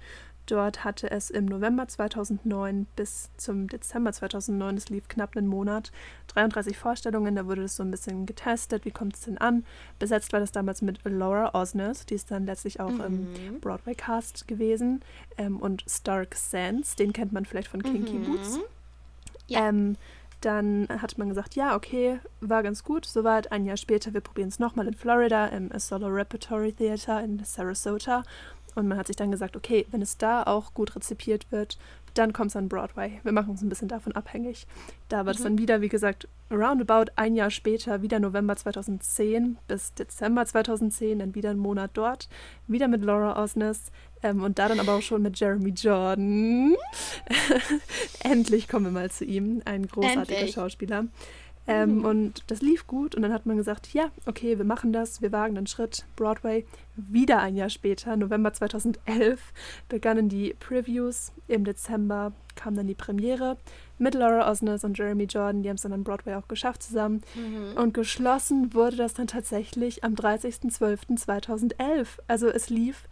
Dort 0.46 0.84
hatte 0.84 1.10
es 1.10 1.30
im 1.30 1.46
November 1.46 1.88
2009 1.88 2.86
bis 2.94 3.30
zum 3.36 3.68
Dezember 3.68 4.12
2009, 4.12 4.76
es 4.76 4.88
lief 4.88 5.08
knapp 5.08 5.36
einen 5.36 5.48
Monat, 5.48 5.90
33 6.28 6.78
Vorstellungen. 6.78 7.34
Da 7.34 7.46
wurde 7.46 7.62
das 7.62 7.76
so 7.76 7.82
ein 7.82 7.90
bisschen 7.90 8.26
getestet, 8.26 8.84
wie 8.84 8.92
kommt 8.92 9.16
es 9.16 9.22
denn 9.22 9.38
an. 9.38 9.64
Besetzt 9.98 10.32
war 10.32 10.40
das 10.40 10.52
damals 10.52 10.82
mit 10.82 11.00
Laura 11.04 11.54
Osnes, 11.54 12.06
die 12.06 12.14
ist 12.14 12.30
dann 12.30 12.46
letztlich 12.46 12.80
auch 12.80 12.90
mhm. 12.90 13.28
im 13.48 13.60
Broadway-Cast 13.60 14.46
gewesen. 14.46 15.02
Ähm, 15.36 15.58
und 15.58 15.84
Stark 15.88 16.36
Sands, 16.36 16.94
den 16.94 17.12
kennt 17.12 17.32
man 17.32 17.44
vielleicht 17.44 17.68
von 17.68 17.82
Kinky 17.82 18.14
mhm. 18.14 18.24
Boots. 18.24 18.60
Ja. 19.48 19.68
Ähm, 19.68 19.96
dann 20.40 20.86
hat 20.88 21.16
man 21.18 21.28
gesagt, 21.28 21.56
ja, 21.56 21.74
okay, 21.74 22.20
war 22.40 22.62
ganz 22.62 22.84
gut, 22.84 23.06
soweit. 23.06 23.50
Ein 23.52 23.64
Jahr 23.64 23.76
später, 23.76 24.12
wir 24.12 24.20
probieren 24.20 24.48
es 24.48 24.58
nochmal 24.58 24.86
in 24.86 24.94
Florida 24.94 25.46
im 25.46 25.70
Solo 25.78 26.08
Repertory 26.08 26.72
Theater 26.72 27.22
in 27.22 27.42
Sarasota. 27.44 28.22
Und 28.76 28.86
man 28.86 28.98
hat 28.98 29.08
sich 29.08 29.16
dann 29.16 29.32
gesagt, 29.32 29.56
okay, 29.56 29.86
wenn 29.90 30.02
es 30.02 30.18
da 30.18 30.44
auch 30.44 30.74
gut 30.74 30.94
rezipiert 30.94 31.50
wird, 31.50 31.78
dann 32.14 32.32
kommt 32.32 32.50
es 32.50 32.56
an 32.56 32.68
Broadway. 32.68 33.20
Wir 33.22 33.32
machen 33.32 33.50
uns 33.50 33.62
ein 33.62 33.68
bisschen 33.68 33.88
davon 33.88 34.12
abhängig. 34.12 34.66
Da 35.08 35.26
war 35.26 35.32
es 35.32 35.40
mhm. 35.40 35.44
dann 35.44 35.58
wieder, 35.58 35.80
wie 35.80 35.88
gesagt, 35.88 36.28
roundabout 36.50 37.10
ein 37.16 37.34
Jahr 37.34 37.50
später, 37.50 38.02
wieder 38.02 38.20
November 38.20 38.56
2010 38.56 39.58
bis 39.66 39.94
Dezember 39.94 40.46
2010, 40.46 41.18
dann 41.18 41.34
wieder 41.34 41.50
ein 41.50 41.58
Monat 41.58 41.90
dort, 41.94 42.28
wieder 42.66 42.88
mit 42.88 43.02
Laura 43.02 43.42
Osnes 43.42 43.90
ähm, 44.22 44.42
und 44.42 44.58
da 44.58 44.68
dann 44.68 44.80
aber 44.80 44.94
auch 44.94 45.02
schon 45.02 45.22
mit 45.22 45.38
Jeremy 45.38 45.70
Jordan. 45.70 46.76
Endlich 48.22 48.68
kommen 48.68 48.86
wir 48.86 48.92
mal 48.92 49.10
zu 49.10 49.24
ihm, 49.24 49.62
ein 49.64 49.86
großartiger 49.86 50.38
Endlich. 50.38 50.54
Schauspieler. 50.54 51.06
Ähm, 51.66 51.98
mhm. 51.98 52.04
Und 52.04 52.44
das 52.46 52.62
lief 52.62 52.86
gut 52.86 53.14
und 53.16 53.22
dann 53.22 53.32
hat 53.32 53.46
man 53.46 53.56
gesagt, 53.56 53.92
ja, 53.92 54.10
okay, 54.26 54.56
wir 54.58 54.64
machen 54.64 54.92
das, 54.92 55.20
wir 55.20 55.32
wagen 55.32 55.56
den 55.56 55.66
Schritt. 55.66 56.04
Broadway, 56.14 56.64
wieder 56.94 57.40
ein 57.40 57.56
Jahr 57.56 57.70
später, 57.70 58.16
November 58.16 58.52
2011, 58.52 59.40
begannen 59.88 60.28
die 60.28 60.54
Previews. 60.60 61.32
Im 61.48 61.64
Dezember 61.64 62.32
kam 62.54 62.76
dann 62.76 62.86
die 62.86 62.94
Premiere 62.94 63.56
mit 63.98 64.14
Laura 64.14 64.48
Osnes 64.50 64.84
und 64.84 64.96
Jeremy 64.96 65.24
Jordan. 65.24 65.62
Die 65.62 65.68
haben 65.68 65.76
es 65.76 65.82
dann 65.82 65.92
an 65.92 66.04
Broadway 66.04 66.34
auch 66.34 66.46
geschafft 66.48 66.82
zusammen. 66.82 67.22
Mhm. 67.34 67.76
Und 67.76 67.94
geschlossen 67.94 68.72
wurde 68.72 68.96
das 68.96 69.14
dann 69.14 69.26
tatsächlich 69.26 70.04
am 70.04 70.14
30.12.2011. 70.14 72.06
Also 72.28 72.48
es 72.48 72.70
lief 72.70 73.08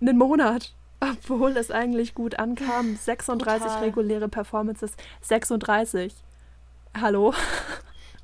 einen 0.00 0.16
Monat 0.16 0.74
obwohl 1.00 1.56
es 1.56 1.70
eigentlich 1.70 2.14
gut 2.14 2.38
ankam. 2.38 2.94
36 2.94 3.66
Total. 3.66 3.82
reguläre 3.82 4.28
Performances, 4.28 4.92
36 5.22 6.12
hallo. 6.94 7.34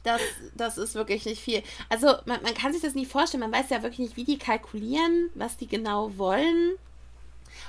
Das, 0.02 0.20
das 0.54 0.78
ist 0.78 0.94
wirklich 0.94 1.26
nicht 1.26 1.42
viel. 1.42 1.62
Also 1.88 2.06
man, 2.26 2.40
man 2.42 2.54
kann 2.54 2.72
sich 2.72 2.82
das 2.82 2.94
nicht 2.94 3.10
vorstellen. 3.10 3.40
Man 3.40 3.52
weiß 3.52 3.70
ja 3.70 3.82
wirklich 3.82 3.98
nicht, 3.98 4.16
wie 4.16 4.24
die 4.24 4.38
kalkulieren, 4.38 5.30
was 5.34 5.56
die 5.56 5.66
genau 5.66 6.16
wollen. 6.16 6.74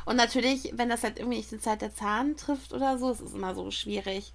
Und 0.06 0.18
natürlich, 0.18 0.72
wenn 0.76 0.90
das 0.90 1.04
halt 1.04 1.18
irgendwie 1.18 1.38
nicht 1.38 1.52
die 1.52 1.60
Zeit 1.60 1.82
der 1.82 1.94
Zahn 1.94 2.38
trifft 2.38 2.74
oder 2.74 2.98
so, 2.98 3.12
ist 3.12 3.22
es 3.22 3.34
immer 3.34 3.56
so 3.56 3.72
schwierig. 3.72 4.34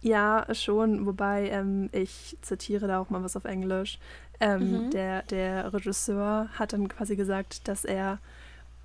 Ja, 0.00 0.46
schon, 0.54 1.06
wobei 1.06 1.48
ähm, 1.48 1.88
ich 1.92 2.36
zitiere 2.42 2.86
da 2.86 3.00
auch 3.00 3.10
mal 3.10 3.22
was 3.22 3.36
auf 3.36 3.44
Englisch. 3.44 3.98
Ähm, 4.40 4.86
mhm. 4.86 4.90
der, 4.90 5.22
der 5.22 5.72
Regisseur 5.72 6.48
hat 6.54 6.72
dann 6.72 6.88
quasi 6.88 7.16
gesagt, 7.16 7.68
dass 7.68 7.84
er 7.84 8.18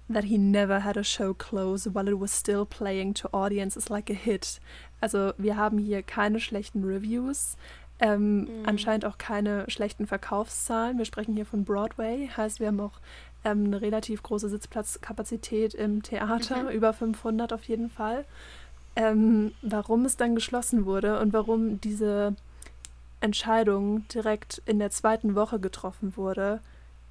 that 0.08 0.26
he 0.26 0.38
never 0.38 0.80
had 0.80 0.98
a 0.98 1.04
show 1.04 1.34
close 1.34 1.86
while 1.86 2.08
it 2.08 2.20
was 2.20 2.32
still 2.32 2.66
playing 2.66 3.14
to 3.14 3.30
audiences 3.34 3.90
like 3.90 4.10
a 4.10 4.14
hit. 4.14 4.60
Also 5.02 5.34
wir 5.38 5.58
haben 5.58 5.78
hier 5.78 6.04
keine 6.04 6.40
schlechten 6.40 6.84
Reviews, 6.84 7.58
ähm, 8.00 8.42
mhm. 8.42 8.48
anscheinend 8.66 9.06
auch 9.06 9.18
keine 9.18 9.70
schlechten 9.70 10.08
Verkaufszahlen. 10.08 10.98
Wir 10.98 11.06
sprechen 11.06 11.36
hier 11.36 11.46
von 11.46 11.66
Broadway, 11.66 12.30
heißt 12.36 12.60
wir 12.60 12.68
haben 12.68 12.80
auch 12.80 13.00
ähm, 13.44 13.66
eine 13.66 13.82
relativ 13.82 14.24
große 14.24 14.50
Sitzplatzkapazität 14.50 15.74
im 15.74 16.04
Theater, 16.04 16.64
mhm. 16.64 16.70
über 16.70 16.94
500 16.94 17.54
auf 17.54 17.64
jeden 17.66 17.90
Fall. 17.90 18.26
Ähm, 18.96 19.54
warum 19.62 20.06
es 20.06 20.18
dann 20.18 20.36
geschlossen 20.36 20.86
wurde 20.86 21.20
und 21.20 21.32
warum 21.32 21.80
diese 21.80 22.36
Entscheidung 23.22 24.08
direkt 24.10 24.62
in 24.66 24.80
der 24.80 24.92
zweiten 24.92 25.36
Woche 25.36 25.60
getroffen 25.60 26.16
wurde, 26.18 26.62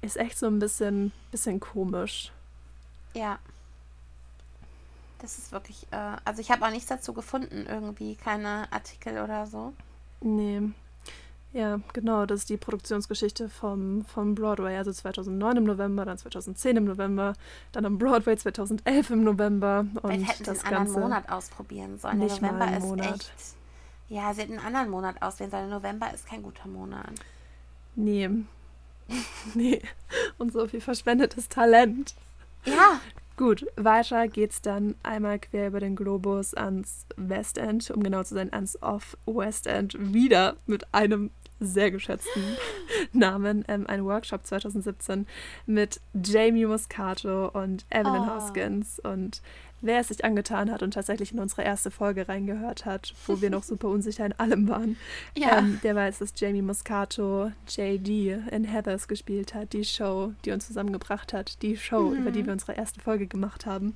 ist 0.01 0.17
echt 0.17 0.37
so 0.37 0.47
ein 0.47 0.59
bisschen, 0.59 1.11
bisschen 1.31 1.59
komisch. 1.59 2.31
Ja. 3.13 3.39
Das 5.19 5.37
ist 5.37 5.51
wirklich, 5.51 5.87
äh, 5.91 6.17
also 6.25 6.41
ich 6.41 6.49
habe 6.51 6.65
auch 6.65 6.71
nichts 6.71 6.87
dazu 6.87 7.13
gefunden, 7.13 7.65
irgendwie, 7.67 8.15
keine 8.15 8.71
Artikel 8.71 9.21
oder 9.21 9.45
so. 9.47 9.73
Nee. 10.21 10.61
Ja, 11.51 11.79
genau, 11.93 12.27
das 12.27 12.41
ist 12.41 12.49
die 12.49 12.57
Produktionsgeschichte 12.57 13.49
vom, 13.49 14.05
vom 14.05 14.35
Broadway. 14.35 14.77
Also 14.77 14.91
2009 14.91 15.57
im 15.57 15.63
November, 15.63 16.05
dann 16.05 16.17
2010 16.17 16.77
im 16.77 16.85
November, 16.85 17.33
dann 17.71 17.85
am 17.85 17.97
Broadway 17.97 18.37
2011 18.37 19.09
im 19.09 19.23
November. 19.23 19.85
Und 20.01 20.11
Vielleicht 20.11 20.29
hätten 20.31 20.43
das 20.43 20.59
sie 20.59 20.65
einen 20.67 20.75
anderen 20.75 20.93
Ganze 20.93 20.99
Monat 20.99 21.29
ausprobieren 21.29 21.97
sollen. 21.97 22.19
nicht 22.19 22.39
Der 22.41 22.51
mal 22.51 22.53
November 22.53 22.65
einen 22.65 22.83
ist 22.83 22.89
Monat. 22.89 23.15
echt. 23.15 23.31
Ja, 24.09 24.33
sie 24.33 24.41
hätten 24.41 24.57
einen 24.57 24.65
anderen 24.65 24.89
Monat 24.89 25.21
auswählen 25.21 25.49
sollen. 25.51 25.69
November 25.69 26.13
ist 26.13 26.27
kein 26.27 26.43
guter 26.43 26.67
Monat. 26.67 27.11
Nee. 27.95 28.29
nee. 29.55 29.81
Und 30.37 30.53
so 30.53 30.67
viel 30.67 30.81
verschwendetes 30.81 31.49
Talent. 31.49 32.13
Ja, 32.65 32.99
Gut, 33.39 33.65
weiter 33.77 34.27
geht's 34.27 34.61
dann 34.61 34.95
einmal 35.01 35.39
quer 35.39 35.67
über 35.67 35.79
den 35.79 35.95
Globus 35.95 36.53
ans 36.55 37.05
Westend, 37.15 37.89
um 37.89 38.03
genau 38.03 38.21
zu 38.23 38.33
sein, 38.33 38.51
ans 38.51 38.77
Off-West 38.81 39.65
End, 39.65 39.95
wieder 39.97 40.57
mit 40.65 40.93
einem 40.93 41.31
sehr 41.61 41.89
geschätzten 41.89 42.43
Namen, 43.13 43.63
ähm, 43.69 43.87
ein 43.87 44.03
Workshop 44.03 44.45
2017 44.45 45.25
mit 45.65 46.01
Jamie 46.21 46.65
Muscato 46.65 47.47
und 47.47 47.85
Evelyn 47.89 48.23
Oh. 48.27 48.35
Hoskins. 48.35 48.99
Und 48.99 49.41
wer 49.81 49.99
es 49.99 50.09
sich 50.09 50.25
angetan 50.25 50.71
hat 50.71 50.83
und 50.83 50.93
tatsächlich 50.93 51.31
in 51.31 51.39
unsere 51.39 51.63
erste 51.63 51.91
Folge 51.91 52.27
reingehört 52.27 52.85
hat, 52.85 53.13
wo 53.27 53.41
wir 53.41 53.49
noch 53.49 53.63
super 53.63 53.87
unsicher 53.89 54.25
in 54.25 54.33
allem 54.33 54.67
waren, 54.67 54.97
Ja. 55.37 55.59
ähm, 55.59 55.79
der 55.83 55.95
weiß, 55.95 56.19
dass 56.19 56.33
Jamie 56.35 56.61
Muscato 56.61 57.51
JD 57.67 58.07
in 58.51 58.63
Heathers 58.65 59.07
gespielt 59.07 59.53
hat, 59.53 59.73
die 59.73 59.85
Show, 59.85 60.33
die 60.45 60.51
uns 60.51 60.67
zusammengebracht 60.67 61.33
hat, 61.33 61.61
die 61.61 61.77
Show, 61.77 62.11
über 62.13 62.29
Mhm. 62.29 62.33
die 62.33 62.45
wir 62.45 62.53
unsere 62.53 62.73
erste 62.73 62.99
Folge 62.99 63.27
gemacht 63.27 63.65
haben. 63.65 63.95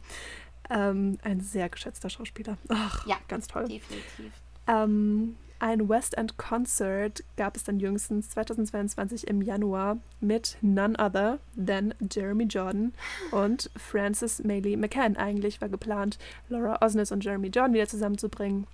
Ähm, 0.69 1.17
ein 1.23 1.41
sehr 1.41 1.67
geschätzter 1.69 2.09
Schauspieler. 2.09 2.57
Ach, 2.69 3.05
Ja, 3.05 3.17
ganz 3.27 3.47
toll. 3.47 3.67
definitiv. 3.67 4.31
Ähm, 4.67 5.35
ein 5.63 5.87
West 5.87 6.17
End 6.17 6.37
Concert 6.37 7.23
gab 7.37 7.55
es 7.55 7.63
dann 7.63 7.79
jüngstens 7.79 8.31
2022 8.31 9.27
im 9.29 9.41
Januar 9.41 9.97
mit 10.19 10.57
none 10.59 10.93
other 10.99 11.39
than 11.55 11.93
Jeremy 12.11 12.43
Jordan 12.43 12.93
und 13.31 13.71
Frances 13.77 14.43
Maylie 14.43 14.75
McCann. 14.75 15.15
Eigentlich 15.15 15.61
war 15.61 15.69
geplant, 15.69 16.19
Laura 16.49 16.85
Osnes 16.85 17.13
und 17.13 17.23
Jeremy 17.23 17.47
Jordan 17.47 17.73
wieder 17.73 17.87
zusammenzubringen. 17.87 18.67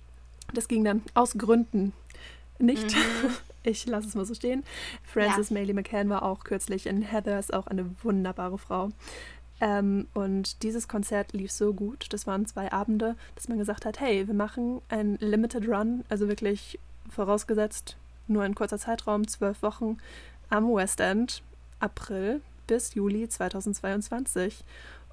Das 0.52 0.66
ging 0.66 0.82
dann 0.82 1.02
aus 1.14 1.34
Gründen 1.38 1.92
nicht. 2.58 2.96
Mhm. 2.96 3.30
Ich 3.62 3.84
lasse 3.84 4.08
es 4.08 4.14
mal 4.14 4.24
so 4.24 4.32
stehen. 4.32 4.64
Frances 5.02 5.50
Maylie 5.50 5.74
McCann 5.74 6.08
war 6.08 6.22
auch 6.22 6.44
kürzlich 6.44 6.86
in 6.86 7.02
Heather, 7.02 7.38
ist 7.38 7.52
auch 7.52 7.66
eine 7.66 7.94
wunderbare 8.02 8.56
Frau. 8.56 8.88
Ähm, 9.60 10.06
und 10.14 10.62
dieses 10.62 10.88
Konzert 10.88 11.32
lief 11.32 11.52
so 11.52 11.74
gut, 11.74 12.06
das 12.10 12.26
waren 12.26 12.46
zwei 12.46 12.72
Abende, 12.72 13.14
dass 13.34 13.48
man 13.48 13.58
gesagt 13.58 13.84
hat, 13.84 14.00
hey, 14.00 14.26
wir 14.26 14.34
machen 14.34 14.80
ein 14.88 15.16
Limited 15.20 15.68
Run, 15.68 16.04
also 16.08 16.28
wirklich 16.28 16.78
vorausgesetzt 17.10 17.96
nur 18.30 18.44
ein 18.44 18.54
kurzer 18.54 18.78
Zeitraum, 18.78 19.28
zwölf 19.28 19.62
Wochen 19.62 19.98
am 20.48 20.72
West 20.72 21.00
End, 21.00 21.42
April 21.80 22.40
bis 22.66 22.94
Juli 22.94 23.28
2022. 23.28 24.64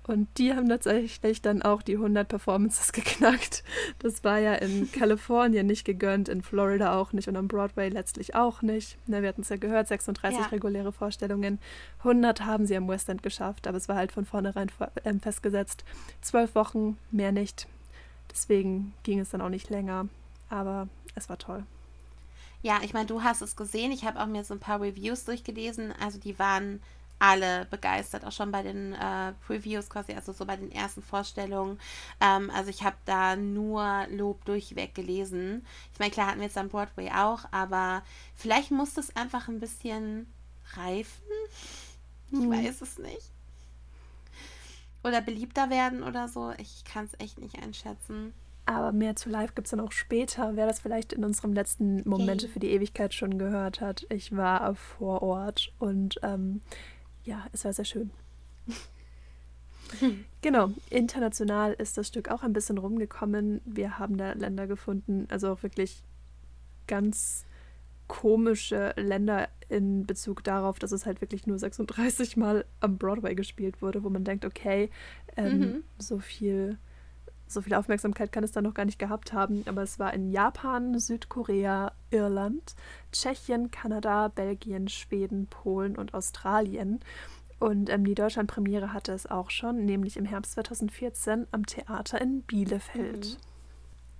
Und 0.07 0.29
die 0.37 0.53
haben 0.53 0.69
tatsächlich 0.69 1.41
dann 1.41 1.61
auch 1.61 1.81
die 1.81 1.95
100 1.95 2.27
Performances 2.27 2.91
geknackt. 2.93 3.63
Das 3.99 4.23
war 4.23 4.39
ja 4.39 4.53
in 4.55 4.89
Kalifornien 4.93 5.67
nicht 5.67 5.83
gegönnt, 5.83 6.29
in 6.29 6.41
Florida 6.41 6.97
auch 6.97 7.11
nicht 7.11 7.27
und 7.27 7.35
am 7.35 7.47
Broadway 7.49 7.89
letztlich 7.89 8.33
auch 8.33 8.61
nicht. 8.61 8.97
Na, 9.05 9.21
wir 9.21 9.27
hatten 9.29 9.41
es 9.41 9.49
ja 9.49 9.57
gehört, 9.57 9.89
36 9.89 10.39
Ja. 10.39 10.45
reguläre 10.47 10.93
Vorstellungen. 10.93 11.59
100 11.99 12.45
haben 12.45 12.65
sie 12.65 12.77
am 12.77 12.87
West 12.87 13.09
End 13.09 13.21
geschafft, 13.21 13.67
aber 13.67 13.77
es 13.77 13.89
war 13.89 13.97
halt 13.97 14.13
von 14.13 14.23
vornherein 14.25 14.69
vor- 14.69 14.91
ähm, 15.03 15.19
festgesetzt. 15.19 15.83
Zwölf 16.21 16.55
Wochen, 16.55 16.97
mehr 17.11 17.33
nicht. 17.33 17.67
Deswegen 18.31 18.93
ging 19.03 19.19
es 19.19 19.29
dann 19.29 19.41
auch 19.41 19.49
nicht 19.49 19.69
länger. 19.69 20.07
Aber 20.49 20.87
es 21.15 21.27
war 21.27 21.37
toll. 21.37 21.63
Ja, 22.61 22.79
ich 22.81 22.93
meine, 22.93 23.07
du 23.07 23.23
hast 23.23 23.41
es 23.41 23.55
gesehen. 23.57 23.91
Ich 23.91 24.05
habe 24.05 24.21
auch 24.21 24.25
mir 24.27 24.43
so 24.45 24.53
ein 24.53 24.59
paar 24.61 24.81
Reviews 24.81 25.25
durchgelesen. 25.25 25.93
Also 26.01 26.17
die 26.17 26.39
waren 26.39 26.81
alle 27.19 27.65
begeistert, 27.65 28.25
auch 28.25 28.31
schon 28.31 28.51
bei 28.51 28.61
den 28.63 28.93
äh, 28.93 29.33
Previews 29.45 29.89
quasi, 29.89 30.13
also 30.13 30.31
so 30.33 30.45
bei 30.45 30.55
den 30.55 30.71
ersten 30.71 31.01
Vorstellungen. 31.01 31.79
Ähm, 32.21 32.51
also 32.53 32.69
ich 32.69 32.83
habe 32.83 32.97
da 33.05 33.35
nur 33.35 34.05
Lob 34.11 34.45
durchweg 34.45 34.93
gelesen. 34.93 35.65
Ich 35.93 35.99
meine, 35.99 36.11
klar 36.11 36.27
hatten 36.27 36.39
wir 36.39 36.45
jetzt 36.45 36.57
am 36.57 36.69
Broadway 36.69 37.09
auch, 37.11 37.45
aber 37.51 38.03
vielleicht 38.35 38.71
muss 38.71 38.93
das 38.93 39.15
einfach 39.15 39.47
ein 39.47 39.59
bisschen 39.59 40.31
reifen. 40.73 41.23
Ich 42.31 42.39
Hm. 42.39 42.51
weiß 42.51 42.81
es 42.81 42.97
nicht. 42.99 43.31
Oder 45.03 45.21
beliebter 45.21 45.69
werden 45.69 46.03
oder 46.03 46.27
so. 46.27 46.53
Ich 46.57 46.83
kann 46.83 47.05
es 47.05 47.19
echt 47.19 47.39
nicht 47.39 47.61
einschätzen. 47.63 48.33
Aber 48.65 48.91
mehr 48.91 49.15
zu 49.15 49.29
live 49.29 49.55
gibt 49.55 49.67
es 49.67 49.71
dann 49.71 49.79
auch 49.79 49.93
später. 49.93 50.57
Wer 50.57 50.67
das 50.67 50.81
vielleicht 50.81 51.13
in 51.13 51.23
unserem 51.23 51.53
letzten 51.53 52.07
Momente 52.07 52.45
Yay. 52.47 52.53
für 52.53 52.59
die 52.59 52.71
Ewigkeit 52.71 53.13
schon 53.13 53.37
gehört 53.37 53.79
hat. 53.79 54.05
Ich 54.09 54.35
war 54.35 54.75
vor 54.75 55.21
Ort 55.21 55.71
und 55.79 56.19
ähm, 56.21 56.61
ja, 57.27 57.45
es 57.53 57.63
war 57.65 57.73
sehr 57.73 57.85
schön. 57.85 58.09
Genau, 60.41 60.71
international 60.89 61.71
ist 61.73 61.97
das 61.97 62.09
Stück 62.09 62.29
auch 62.29 62.43
ein 62.43 62.51
bisschen 62.51 62.77
rumgekommen. 62.77 63.61
Wir 63.63 63.97
haben 63.99 64.17
da 64.17 64.33
Länder 64.33 64.67
gefunden, 64.67 65.27
also 65.29 65.49
auch 65.51 65.63
wirklich 65.63 66.03
ganz 66.87 67.45
komische 68.07 68.93
Länder 68.97 69.47
in 69.69 70.05
Bezug 70.05 70.43
darauf, 70.43 70.77
dass 70.79 70.91
es 70.91 71.05
halt 71.05 71.21
wirklich 71.21 71.47
nur 71.47 71.57
36 71.57 72.35
Mal 72.35 72.65
am 72.81 72.97
Broadway 72.97 73.33
gespielt 73.33 73.81
wurde, 73.81 74.03
wo 74.03 74.09
man 74.09 74.25
denkt, 74.25 74.43
okay, 74.45 74.89
ähm, 75.37 75.59
Mhm. 75.59 75.83
so 75.97 76.19
viel 76.19 76.77
so 77.47 77.61
viel 77.61 77.73
Aufmerksamkeit 77.73 78.31
kann 78.31 78.43
es 78.43 78.51
dann 78.51 78.63
noch 78.63 78.73
gar 78.73 78.85
nicht 78.85 78.99
gehabt 78.99 79.33
haben, 79.33 79.63
aber 79.67 79.83
es 79.83 79.99
war 79.99 80.13
in 80.13 80.31
Japan, 80.31 80.99
Südkorea, 80.99 81.91
Irland, 82.11 82.75
Tschechien, 83.11 83.71
Kanada, 83.71 84.27
Belgien, 84.27 84.87
Schweden, 84.87 85.47
Polen 85.47 85.97
und 85.97 86.13
Australien. 86.13 86.99
Und 87.59 87.89
ähm, 87.89 88.05
die 88.05 88.15
Deutschland-Premiere 88.15 88.93
hatte 88.93 89.13
es 89.13 89.25
auch 89.25 89.49
schon, 89.49 89.85
nämlich 89.85 90.17
im 90.17 90.25
Herbst 90.25 90.53
2014 90.53 91.47
am 91.51 91.65
Theater 91.65 92.21
in 92.21 92.41
Bielefeld. 92.43 93.37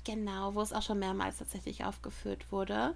Genau, 0.04 0.56
wo 0.56 0.62
es 0.62 0.74
auch 0.74 0.82
schon 0.82 1.00
mehrmals 1.00 1.38
tatsächlich 1.38 1.86
aufgeführt 1.86 2.52
wurde. 2.52 2.96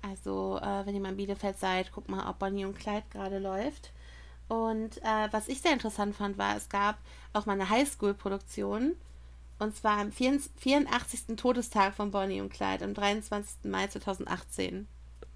Also, 0.00 0.58
äh, 0.62 0.86
wenn 0.86 0.94
ihr 0.94 1.00
mal 1.00 1.10
in 1.10 1.16
Bielefeld 1.16 1.58
seid, 1.58 1.92
guckt 1.92 2.08
mal, 2.08 2.28
ob 2.28 2.38
Bonnie 2.38 2.64
und 2.64 2.78
Clyde 2.78 3.04
gerade 3.10 3.38
läuft. 3.38 3.92
Und 4.48 4.98
äh, 4.98 5.28
was 5.30 5.48
ich 5.48 5.60
sehr 5.60 5.72
interessant 5.72 6.14
fand, 6.14 6.38
war, 6.38 6.56
es 6.56 6.68
gab 6.68 6.98
auch 7.32 7.46
mal 7.46 7.52
eine 7.52 7.68
Highschool-Produktion. 7.68 8.96
Und 9.62 9.76
zwar 9.76 9.98
am 9.98 10.10
84. 10.10 11.36
Todestag 11.36 11.94
von 11.94 12.10
Bonnie 12.10 12.40
und 12.40 12.52
Clyde, 12.52 12.84
am 12.84 12.94
23. 12.94 13.70
Mai 13.70 13.86
2018. 13.86 14.88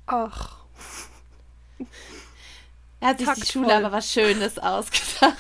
Ach, 0.07 0.65
Da 2.99 3.07
hat 3.09 3.19
sich 3.19 3.31
die. 3.35 3.47
Schule 3.47 3.77
aber 3.77 3.93
was 3.93 4.13
Schönes 4.13 4.59
ausgedacht. 4.61 5.39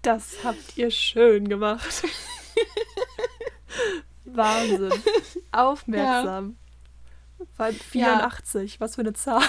das 0.00 0.36
habt 0.44 0.78
ihr 0.78 0.90
schön 0.90 1.46
gemacht. 1.48 2.04
Wahnsinn. 4.24 4.92
Aufmerksam. 5.52 6.56
Vor 7.54 7.66
allem 7.66 7.76
84, 7.76 8.80
was 8.80 8.94
für 8.94 9.02
eine 9.02 9.12
Zahl. 9.12 9.42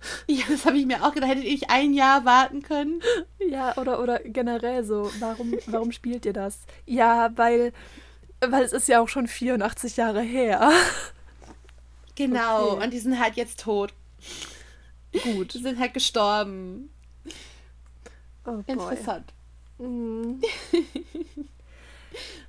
ja, 0.26 0.44
das 0.48 0.64
habe 0.64 0.78
ich 0.78 0.86
mir 0.86 1.04
auch 1.04 1.12
gedacht. 1.12 1.30
Hättet 1.30 1.44
ihr 1.44 1.58
ein 1.68 1.92
Jahr 1.92 2.24
warten 2.24 2.62
können? 2.62 3.00
Ja, 3.48 3.76
oder, 3.76 4.00
oder 4.02 4.18
generell 4.20 4.84
so, 4.84 5.10
warum, 5.20 5.54
warum 5.66 5.92
spielt 5.92 6.26
ihr 6.26 6.32
das? 6.32 6.60
Ja, 6.86 7.30
weil, 7.36 7.72
weil 8.40 8.62
es 8.62 8.72
ist 8.72 8.88
ja 8.88 9.00
auch 9.00 9.08
schon 9.08 9.26
84 9.26 9.96
Jahre 9.96 10.22
her. 10.22 10.70
Genau, 12.14 12.72
Okay. 12.72 12.84
und 12.84 12.92
die 12.92 12.98
sind 12.98 13.18
halt 13.18 13.36
jetzt 13.36 13.60
tot. 13.60 13.94
Gut. 15.22 15.54
Die 15.54 15.62
sind 15.62 15.78
halt 15.78 15.94
gestorben. 15.94 16.90
Oh. 18.44 18.62
Interessant. 18.66 19.32
Mm. 19.78 20.40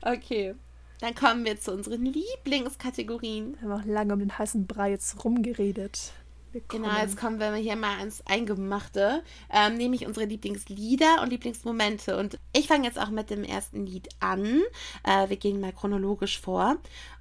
Okay. 0.02 0.56
Dann 1.02 1.16
kommen 1.16 1.46
wir 1.46 1.60
zu 1.60 1.72
unseren 1.74 2.06
Lieblingskategorien. 2.06 3.58
Wir 3.60 3.70
haben 3.70 3.82
auch 3.82 3.86
lange 3.86 4.14
um 4.14 4.20
den 4.20 4.38
heißen 4.38 4.68
Brei 4.68 4.92
jetzt 4.92 5.24
rumgeredet. 5.24 6.12
Wir 6.52 6.62
Genau, 6.68 6.98
jetzt 6.98 7.18
kommen 7.18 7.40
wir 7.40 7.54
hier 7.56 7.76
mal 7.76 8.00
ans 8.00 8.22
Eingemachte, 8.26 9.24
ähm, 9.52 9.76
nämlich 9.76 10.06
unsere 10.06 10.26
Lieblingslieder 10.26 11.22
und 11.22 11.30
Lieblingsmomente. 11.30 12.18
Und 12.18 12.40
ich 12.54 12.68
fange 12.68 12.86
jetzt 12.86 13.00
auch 13.00 13.10
mit 13.10 13.30
dem 13.30 13.44
ersten 13.44 13.86
Lied 13.86 14.10
an. 14.20 14.62
Äh, 15.04 15.30
wir 15.30 15.38
gehen 15.38 15.60
mal 15.60 15.74
chronologisch 15.74 16.40
vor. 16.40 16.78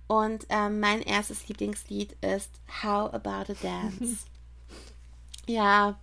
Und 0.06 0.46
ähm, 0.48 0.80
mein 0.80 1.02
erstes 1.02 1.48
Lieblingslied 1.48 2.16
ist 2.22 2.50
How 2.82 3.12
About 3.12 3.52
a 3.52 3.56
Dance. 3.62 4.24
ja, 5.46 5.98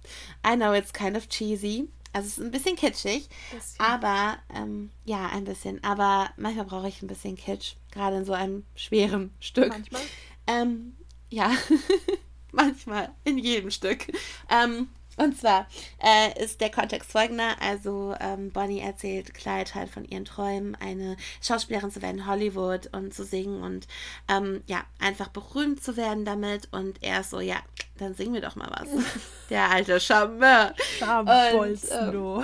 I 0.46 0.56
know 0.56 0.74
it's 0.74 0.94
kind 0.94 1.18
of 1.18 1.28
cheesy. 1.28 1.90
Also 2.14 2.28
es 2.28 2.38
ist 2.38 2.44
ein 2.46 2.52
bisschen 2.52 2.78
kitschig, 2.78 3.28
Bisschen. 3.52 3.78
aber 3.78 4.38
ähm, 4.54 4.90
ja, 5.04 5.28
ein 5.34 5.44
bisschen. 5.44 5.84
Aber 5.84 6.30
manchmal 6.38 6.64
brauche 6.64 6.88
ich 6.88 7.02
ein 7.02 7.08
bisschen 7.08 7.36
Kitsch, 7.36 7.74
gerade 7.92 8.16
in 8.16 8.24
so 8.24 8.32
einem 8.32 8.64
schweren 8.74 9.34
Stück. 9.42 9.68
Manchmal. 9.68 10.02
Ähm, 10.48 10.96
ja, 11.30 11.52
manchmal, 12.56 13.10
in 13.24 13.38
jedem 13.38 13.72
Stück. 13.72 14.08
Ähm, 14.50 14.90
Und 15.18 15.38
zwar 15.38 15.68
äh, 16.04 16.44
ist 16.44 16.60
der 16.60 16.70
Kontext 16.70 17.12
folgender. 17.12 17.56
Also 17.62 18.16
ähm, 18.20 18.52
Bonnie 18.52 18.82
erzählt 18.82 19.34
Clyde 19.34 19.74
halt 19.74 19.90
von 19.90 20.04
ihren 20.04 20.26
Träumen, 20.26 20.76
eine 20.76 21.16
Schauspielerin 21.42 21.92
zu 21.92 22.02
werden 22.02 22.20
in 22.20 22.28
Hollywood 22.28 22.90
und 22.92 23.14
zu 23.14 23.24
singen 23.24 23.64
und 23.64 23.88
ähm, 24.28 24.62
ja, 24.68 24.84
einfach 25.00 25.30
berühmt 25.30 25.82
zu 25.82 25.96
werden 25.96 26.26
damit. 26.26 26.68
Und 26.72 27.02
er 27.02 27.22
ist 27.22 27.30
so, 27.30 27.40
ja, 27.40 27.58
dann 27.98 28.14
singen 28.14 28.34
wir 28.34 28.42
doch 28.42 28.56
mal 28.56 28.70
was. 28.72 28.90
der 29.50 29.70
alte 29.72 30.00
Charmeur. 30.00 30.74
Schambolzen, 31.00 32.12
du. 32.12 32.44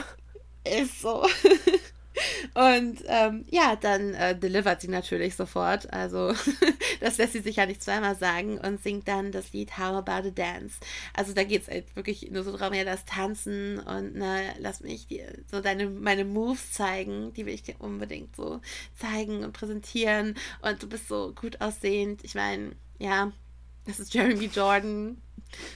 Ähm, 0.64 0.84
ist 0.84 1.02
so. 1.02 1.26
Und 2.54 3.04
ähm, 3.08 3.46
ja, 3.50 3.76
dann 3.76 4.14
äh, 4.14 4.38
delivert 4.38 4.82
sie 4.82 4.88
natürlich 4.88 5.36
sofort. 5.36 5.92
Also 5.94 6.34
das 7.00 7.18
lässt 7.18 7.34
sie 7.34 7.40
sich 7.40 7.58
ja 7.58 7.66
nicht 7.66 7.84
zweimal 7.84 8.16
sagen 8.16 8.58
und 8.58 8.82
singt 8.82 9.08
dann 9.08 9.32
das 9.32 9.54
Lied 9.54 9.78
How 9.78 9.96
About 9.98 10.28
a 10.28 10.32
Dance. 10.32 10.80
Also 11.14 11.34
da 11.34 11.44
geht 11.44 11.64
es 11.64 11.68
halt 11.68 11.96
wirklich 11.96 12.30
nur 12.32 12.44
so 12.44 12.56
darum, 12.56 12.74
ja, 12.74 12.84
das 12.84 13.06
Tanzen 13.06 13.80
und 13.80 14.16
ne, 14.16 14.54
lass 14.60 14.82
mich 14.82 15.08
dir 15.08 15.34
so 15.50 15.62
deine, 15.62 15.88
meine 15.90 16.26
Moves 16.26 16.72
zeigen, 16.72 17.34
die 17.34 17.46
will 17.46 17.54
ich 17.54 17.64
dir 17.64 17.76
unbedingt 17.80 18.36
so 18.36 18.62
zeigen 18.98 19.44
und 19.44 19.54
präsentieren. 19.54 20.36
Und 20.62 20.82
du 20.82 20.88
bist 20.88 21.08
so 21.08 21.34
gut 21.34 21.62
aussehend. 21.62 22.24
Ich 22.24 22.36
meine, 22.36 22.72
ja, 23.00 23.32
das 23.86 24.00
ist 24.00 24.14
Jeremy 24.14 24.46
Jordan. 24.46 25.18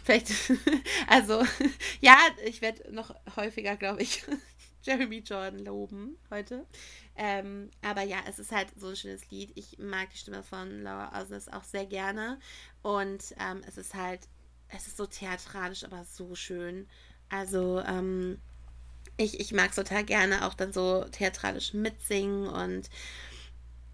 Vielleicht, 0.03 0.31
also 1.07 1.43
ja, 2.01 2.17
ich 2.45 2.61
werde 2.61 2.93
noch 2.93 3.13
häufiger, 3.35 3.75
glaube 3.75 4.01
ich, 4.01 4.23
Jeremy 4.85 5.19
Jordan 5.19 5.65
loben 5.65 6.17
heute. 6.29 6.65
Ähm, 7.15 7.71
aber 7.81 8.03
ja, 8.03 8.17
es 8.27 8.39
ist 8.39 8.51
halt 8.51 8.67
so 8.77 8.89
ein 8.89 8.95
schönes 8.95 9.29
Lied. 9.31 9.51
Ich 9.55 9.79
mag 9.79 10.09
die 10.11 10.17
Stimme 10.17 10.43
von 10.43 10.83
Laura 10.83 11.19
Osnes 11.19 11.51
auch 11.51 11.63
sehr 11.63 11.85
gerne. 11.85 12.39
Und 12.81 13.33
ähm, 13.39 13.61
es 13.67 13.77
ist 13.77 13.95
halt, 13.95 14.21
es 14.69 14.87
ist 14.87 14.97
so 14.97 15.05
theatralisch, 15.05 15.83
aber 15.83 16.03
so 16.05 16.35
schön. 16.35 16.87
Also, 17.29 17.81
ähm, 17.81 18.39
ich, 19.17 19.39
ich 19.39 19.53
mag 19.53 19.69
es 19.69 19.75
total 19.75 20.03
gerne 20.03 20.45
auch 20.45 20.53
dann 20.53 20.73
so 20.73 21.05
theatralisch 21.05 21.73
mitsingen 21.73 22.47
und 22.47 22.89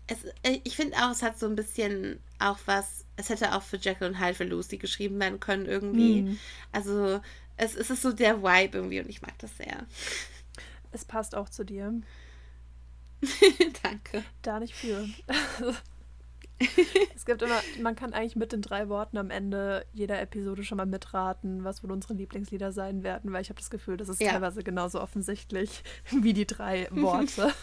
es, 0.07 0.25
äh, 0.43 0.59
ich 0.63 0.75
finde 0.75 0.97
auch, 0.97 1.11
es 1.11 1.21
hat 1.21 1.39
so 1.39 1.45
ein 1.45 1.55
bisschen 1.55 2.19
auch 2.39 2.59
was, 2.65 3.05
es 3.17 3.29
hätte 3.29 3.55
auch 3.55 3.63
für 3.63 3.77
Jekyll 3.77 4.09
und 4.09 4.19
Hyde 4.19 4.33
für 4.33 4.43
Lucy 4.43 4.77
geschrieben 4.77 5.19
werden 5.19 5.39
können 5.39 5.65
irgendwie. 5.65 6.23
Mm. 6.23 6.39
Also 6.71 7.21
es, 7.57 7.75
es 7.75 7.89
ist 7.89 8.01
so 8.01 8.11
der 8.11 8.41
Vibe 8.41 8.77
irgendwie 8.77 8.99
und 8.99 9.09
ich 9.09 9.21
mag 9.21 9.37
das 9.39 9.55
sehr. 9.57 9.85
Es 10.91 11.05
passt 11.05 11.35
auch 11.35 11.49
zu 11.49 11.63
dir. 11.63 11.93
Danke. 13.83 14.23
Da 14.41 14.59
nicht 14.59 14.73
für. 14.73 15.07
es 17.15 17.25
gibt 17.25 17.41
immer, 17.41 17.61
man 17.81 17.95
kann 17.95 18.13
eigentlich 18.13 18.35
mit 18.35 18.51
den 18.51 18.61
drei 18.61 18.89
Worten 18.89 19.17
am 19.17 19.29
Ende 19.29 19.85
jeder 19.93 20.21
Episode 20.21 20.63
schon 20.63 20.77
mal 20.77 20.85
mitraten, 20.85 21.63
was 21.63 21.83
wohl 21.83 21.91
unsere 21.91 22.13
Lieblingslieder 22.13 22.71
sein 22.71 23.03
werden, 23.03 23.31
weil 23.31 23.41
ich 23.41 23.49
habe 23.49 23.59
das 23.59 23.69
Gefühl, 23.69 23.97
das 23.97 24.09
ist 24.09 24.21
ja. 24.21 24.31
teilweise 24.31 24.63
genauso 24.63 25.01
offensichtlich 25.01 25.83
wie 26.11 26.33
die 26.33 26.47
drei 26.47 26.87
Worte. 26.91 27.53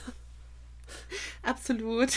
Absolut. 1.43 2.13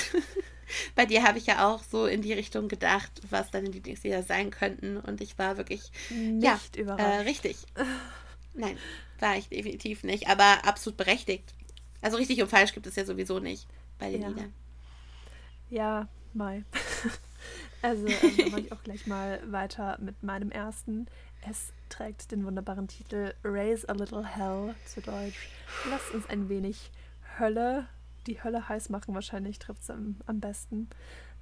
Bei 0.96 1.06
dir 1.06 1.24
habe 1.24 1.38
ich 1.38 1.48
ja 1.48 1.68
auch 1.68 1.84
so 1.84 2.06
in 2.06 2.22
die 2.22 2.32
Richtung 2.32 2.70
gedacht, 2.70 3.12
was 3.30 3.52
deine 3.52 3.70
Lieblingslieder 3.70 4.24
sein 4.24 4.52
könnten. 4.52 4.98
Und 4.98 5.20
ich 5.20 5.38
war 5.38 5.58
wirklich 5.58 5.92
nicht 6.10 6.44
ja, 6.46 6.82
überrascht. 6.82 7.04
Äh, 7.04 7.22
richtig. 7.24 7.58
Nein, 8.54 8.78
war 9.22 9.38
ich 9.38 9.50
definitiv 9.50 10.04
nicht, 10.04 10.28
aber 10.28 10.66
absolut 10.66 10.98
berechtigt. 10.98 11.54
Also 12.02 12.18
richtig 12.18 12.42
und 12.42 12.50
falsch 12.50 12.74
gibt 12.74 12.88
es 12.88 12.96
ja 12.96 13.06
sowieso 13.06 13.40
nicht 13.40 13.68
bei 14.00 14.12
den 14.12 14.22
ja. 14.22 14.28
Liedern. 14.30 14.54
Ja, 15.70 16.08
Mai. 16.34 16.64
also 17.82 18.08
ähm, 18.08 18.38
dann 18.38 18.52
mache 18.52 18.62
ich 18.62 18.72
auch 18.72 18.84
gleich 18.84 19.08
mal 19.08 19.40
weiter 19.52 19.98
mit 20.02 20.24
meinem 20.24 20.52
ersten. 20.52 21.08
Es 21.50 21.74
trägt 21.90 22.32
den 22.32 22.46
wunderbaren 22.46 22.88
Titel 22.88 23.34
Raise 23.44 23.88
a 23.90 23.94
Little 23.94 24.26
Hell 24.26 24.76
zu 24.86 25.02
Deutsch. 25.02 25.50
Lass 25.90 26.10
uns 26.12 26.28
ein 26.28 26.50
wenig 26.50 26.92
Hölle, 27.40 27.88
die 28.28 28.44
Hölle 28.44 28.70
heiß 28.70 28.90
machen, 28.90 29.14
wahrscheinlich 29.14 29.60
trifft 29.60 29.84
es 29.84 29.90
am, 29.90 30.18
am 30.26 30.40
besten. 30.40 30.90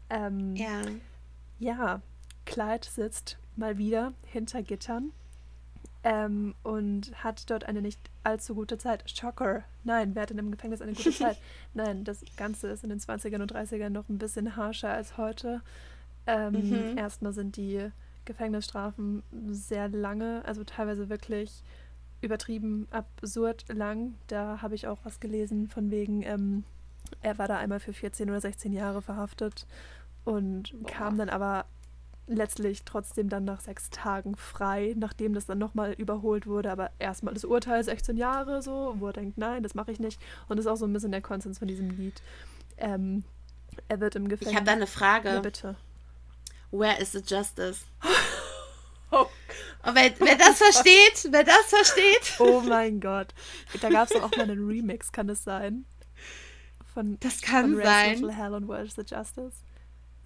Ähm, 0.10 0.56
ja. 0.56 0.82
Ja, 1.60 2.02
Clyde 2.46 2.88
sitzt 2.88 3.38
mal 3.56 3.78
wieder 3.78 4.14
hinter 4.26 4.64
Gittern 4.64 5.12
ähm, 6.04 6.56
und 6.64 7.12
hat 7.24 7.50
dort 7.50 7.66
eine 7.66 7.82
nicht 7.82 8.00
allzu 8.24 8.56
gute 8.56 8.78
Zeit. 8.78 9.10
Shocker. 9.10 9.64
Nein, 9.84 10.16
wer 10.16 10.24
hat 10.24 10.30
denn 10.30 10.38
im 10.38 10.52
Gefängnis 10.52 10.82
eine 10.82 10.94
gute 10.94 11.12
Zeit? 11.18 11.38
Nein, 11.74 12.04
das 12.04 12.24
Ganze 12.38 12.68
ist 12.70 12.84
in 12.84 12.90
den 12.90 13.00
20ern 13.00 13.42
und 13.42 13.54
30ern 13.54 13.90
noch 13.90 14.08
ein 14.10 14.18
bisschen 14.18 14.56
harscher 14.56 14.92
als 14.92 15.18
heute. 15.18 15.62
Ähm, 16.26 16.54
mhm. 16.54 16.98
Erstmal 16.98 17.34
sind 17.34 17.58
die 17.58 17.90
Gefängnisstrafen 18.26 19.24
sehr 19.50 19.90
lange, 19.90 20.44
also 20.46 20.64
teilweise 20.64 21.10
wirklich 21.10 21.64
übertrieben 22.22 22.88
absurd 22.92 23.66
lang. 23.70 24.16
Da 24.28 24.62
habe 24.62 24.76
ich 24.76 24.88
auch 24.88 25.00
was 25.04 25.20
gelesen 25.20 25.68
von 25.68 25.90
wegen, 25.92 26.22
ähm, 26.24 26.64
er 27.22 27.38
war 27.38 27.48
da 27.48 27.58
einmal 27.58 27.80
für 27.80 27.94
14 27.94 28.30
oder 28.30 28.42
16 28.42 28.72
Jahre 28.72 29.02
verhaftet 29.02 29.66
und 30.26 30.74
Boah. 30.80 30.92
kam 30.92 31.18
dann 31.18 31.30
aber 31.30 31.66
letztlich 32.36 32.84
trotzdem 32.86 33.30
dann 33.30 33.46
nach 33.46 33.60
sechs 33.60 33.90
Tagen 33.90 34.36
frei, 34.36 34.94
nachdem 34.98 35.34
das 35.34 35.46
dann 35.46 35.58
nochmal 35.58 35.94
überholt 35.94 36.48
wurde. 36.48 36.72
Aber 36.72 36.92
erstmal 37.00 37.34
das 37.34 37.46
Urteil 37.46 37.84
16 37.84 38.18
Jahre 38.18 38.62
so, 38.62 38.96
wo 39.00 39.08
er 39.08 39.14
denkt, 39.14 39.38
nein, 39.38 39.64
das 39.64 39.76
mache 39.76 39.92
ich 39.92 40.00
nicht. 40.00 40.22
Und 40.48 40.58
das 40.58 40.66
ist 40.66 40.72
auch 40.72 40.78
so 40.78 40.86
ein 40.86 40.94
bisschen 40.94 41.12
der 41.12 41.22
Konsens 41.22 41.60
von 41.60 41.68
diesem 41.68 41.90
Lied. 41.90 42.22
Ähm, 42.78 43.24
er 43.88 44.00
wird 44.00 44.16
im 44.16 44.28
Gefängnis. 44.28 44.52
Ich 44.52 44.56
habe 44.56 44.66
da 44.66 44.74
eine 44.74 44.88
Frage. 44.88 45.30
Ja, 45.30 45.40
bitte. 45.40 45.76
Where 46.72 47.00
is 47.00 47.12
the 47.12 47.22
justice? 47.26 47.82
Oh. 49.12 49.26
Und 49.88 49.96
wer, 49.96 50.12
wer 50.20 50.36
das 50.36 50.60
versteht, 50.60 51.32
wer 51.32 51.44
das 51.44 51.66
versteht. 51.66 52.36
Oh 52.40 52.62
mein 52.62 53.00
Gott. 53.00 53.34
Da 53.82 53.90
gab 53.90 54.08
es 54.08 54.22
auch 54.22 54.30
mal 54.38 54.44
einen 54.44 54.68
Remix, 54.68 55.12
kann 55.12 55.28
das 55.28 55.44
sein? 55.44 55.86
Von, 56.94 57.18
das 57.20 57.42
kann 57.42 57.74
von 57.74 57.84
sein. 57.84 58.30
Hell 58.30 58.54
und 58.54 58.68
Where 58.68 58.84
is 58.84 58.94
the 58.94 59.02
Justice? 59.02 59.64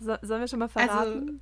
So, 0.02 0.18
sollen 0.22 0.42
wir 0.42 0.48
schon 0.50 0.60
mal 0.60 0.68
verraten? 0.68 0.92
Also, 0.98 1.40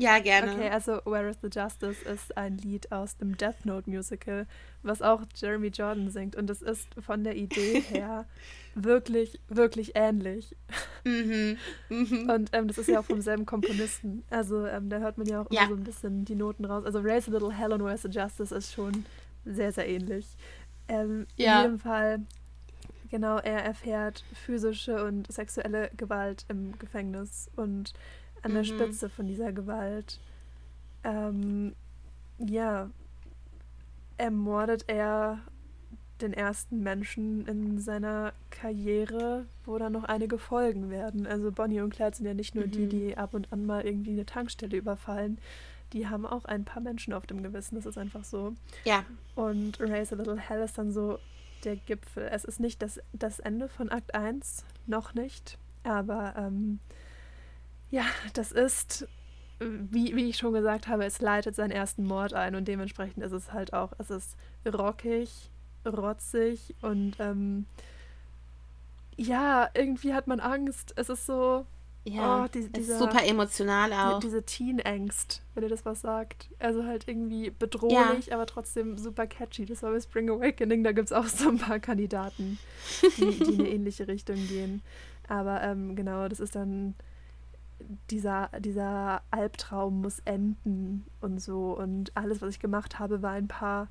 ja, 0.00 0.18
gerne. 0.18 0.52
Okay, 0.52 0.68
also 0.70 1.00
Where 1.04 1.28
is 1.28 1.38
the 1.42 1.48
Justice 1.52 2.02
ist 2.04 2.36
ein 2.36 2.56
Lied 2.58 2.90
aus 2.90 3.16
dem 3.16 3.36
Death 3.36 3.64
Note 3.64 3.88
Musical, 3.88 4.46
was 4.82 5.02
auch 5.02 5.22
Jeremy 5.34 5.68
Jordan 5.68 6.10
singt. 6.10 6.36
Und 6.36 6.48
es 6.48 6.62
ist 6.62 6.88
von 6.98 7.22
der 7.22 7.36
Idee 7.36 7.80
her 7.88 8.26
wirklich, 8.74 9.40
wirklich 9.48 9.92
ähnlich. 9.94 10.56
Mhm. 11.04 11.58
Mhm. 11.88 12.30
Und 12.30 12.50
ähm, 12.52 12.68
das 12.68 12.78
ist 12.78 12.88
ja 12.88 13.00
auch 13.00 13.04
vom 13.04 13.20
selben 13.20 13.44
Komponisten. 13.44 14.24
Also 14.30 14.66
ähm, 14.66 14.88
da 14.88 14.98
hört 14.98 15.18
man 15.18 15.26
ja 15.26 15.42
auch 15.42 15.46
immer 15.50 15.68
so 15.68 15.74
ein 15.74 15.84
bisschen 15.84 16.24
die 16.24 16.34
Noten 16.34 16.64
raus. 16.64 16.84
Also 16.84 17.00
Raise 17.00 17.30
a 17.30 17.34
Little 17.34 17.52
Hell 17.52 17.72
and 17.72 17.84
Where's 17.84 18.02
the 18.02 18.08
Justice 18.08 18.54
ist 18.54 18.72
schon 18.72 19.04
sehr, 19.44 19.72
sehr 19.72 19.88
ähnlich. 19.88 20.26
Ähm, 20.88 21.26
ja. 21.36 21.58
In 21.58 21.62
jedem 21.62 21.78
Fall, 21.78 22.20
genau, 23.10 23.38
er 23.38 23.64
erfährt 23.64 24.24
physische 24.32 25.04
und 25.04 25.30
sexuelle 25.30 25.90
Gewalt 25.96 26.44
im 26.48 26.78
Gefängnis 26.78 27.50
und 27.56 27.92
an 28.42 28.52
der 28.52 28.62
mhm. 28.62 28.66
Spitze 28.66 29.08
von 29.08 29.26
dieser 29.26 29.52
Gewalt. 29.52 30.20
Ähm, 31.04 31.74
ja, 32.38 32.90
ermordet 34.16 34.84
er 34.86 35.40
den 36.20 36.32
ersten 36.32 36.82
Menschen 36.82 37.46
in 37.46 37.78
seiner 37.78 38.32
Karriere, 38.50 39.46
wo 39.64 39.78
dann 39.78 39.92
noch 39.92 40.04
einige 40.04 40.38
Folgen 40.38 40.90
werden. 40.90 41.26
Also 41.26 41.50
Bonnie 41.50 41.80
und 41.80 41.94
Clyde 41.94 42.16
sind 42.16 42.26
ja 42.26 42.34
nicht 42.34 42.54
nur 42.54 42.66
mhm. 42.66 42.70
die, 42.70 42.86
die 42.88 43.16
ab 43.16 43.34
und 43.34 43.52
an 43.52 43.64
mal 43.64 43.86
irgendwie 43.86 44.12
eine 44.12 44.26
Tankstelle 44.26 44.76
überfallen. 44.76 45.38
Die 45.92 46.06
haben 46.06 46.26
auch 46.26 46.44
ein 46.44 46.64
paar 46.64 46.82
Menschen 46.82 47.12
auf 47.12 47.26
dem 47.26 47.42
Gewissen, 47.42 47.74
das 47.74 47.86
ist 47.86 47.98
einfach 47.98 48.24
so. 48.24 48.54
Ja. 48.84 49.04
Und 49.34 49.80
Raise 49.80 50.14
a 50.14 50.18
Little 50.18 50.38
Hell 50.38 50.62
ist 50.62 50.78
dann 50.78 50.92
so 50.92 51.18
der 51.64 51.76
Gipfel. 51.76 52.28
Es 52.30 52.44
ist 52.44 52.60
nicht 52.60 52.80
das, 52.82 53.00
das 53.12 53.40
Ende 53.40 53.68
von 53.68 53.90
Akt 53.90 54.14
1, 54.14 54.64
noch 54.86 55.14
nicht, 55.14 55.58
aber 55.82 56.34
ähm, 56.36 56.78
ja, 57.90 58.04
das 58.34 58.52
ist, 58.52 59.06
wie, 59.58 60.14
wie 60.16 60.28
ich 60.28 60.38
schon 60.38 60.52
gesagt 60.52 60.88
habe, 60.88 61.04
es 61.04 61.20
leitet 61.20 61.54
seinen 61.54 61.72
ersten 61.72 62.06
Mord 62.06 62.34
ein 62.34 62.54
und 62.54 62.68
dementsprechend 62.68 63.22
ist 63.24 63.32
es 63.32 63.52
halt 63.52 63.72
auch, 63.72 63.92
es 63.98 64.10
ist 64.10 64.36
rockig, 64.66 65.50
rotzig 65.86 66.74
und 66.82 67.16
ähm, 67.18 67.66
ja, 69.16 69.68
irgendwie 69.74 70.14
hat 70.14 70.26
man 70.26 70.40
Angst. 70.40 70.94
Es 70.96 71.10
ist 71.10 71.26
so. 71.26 71.66
Ja, 72.04 72.44
oh, 72.44 72.48
die, 72.48 72.66
dieser, 72.72 72.96
super 72.96 73.22
emotional 73.26 73.92
auch. 73.92 74.18
Die, 74.18 74.26
diese 74.26 74.42
Teen-Angst, 74.42 75.42
wenn 75.54 75.64
ihr 75.64 75.68
das 75.68 75.84
was 75.84 76.00
sagt. 76.00 76.48
Also 76.58 76.86
halt 76.86 77.06
irgendwie 77.06 77.50
bedrohlich, 77.50 78.26
ja. 78.26 78.34
aber 78.34 78.46
trotzdem 78.46 78.96
super 78.96 79.26
catchy. 79.26 79.66
Das 79.66 79.82
war 79.82 79.92
bei 79.92 80.00
Spring 80.00 80.30
Awakening, 80.30 80.82
da 80.82 80.92
gibt 80.92 81.08
es 81.08 81.12
auch 81.12 81.26
so 81.26 81.50
ein 81.50 81.58
paar 81.58 81.78
Kandidaten, 81.78 82.58
die, 83.18 83.38
die 83.38 83.52
in 83.52 83.60
eine 83.60 83.68
ähnliche 83.74 84.08
Richtung 84.08 84.36
gehen. 84.48 84.80
Aber 85.28 85.60
ähm, 85.60 85.94
genau, 85.94 86.26
das 86.28 86.40
ist 86.40 86.56
dann 86.56 86.94
dieser, 88.10 88.50
dieser 88.58 89.22
Albtraum 89.30 90.02
muss 90.02 90.20
enden 90.24 91.06
und 91.20 91.40
so. 91.40 91.76
Und 91.76 92.16
alles, 92.16 92.42
was 92.42 92.54
ich 92.54 92.60
gemacht 92.60 92.98
habe, 92.98 93.22
war 93.22 93.32
ein 93.32 93.48
paar 93.48 93.88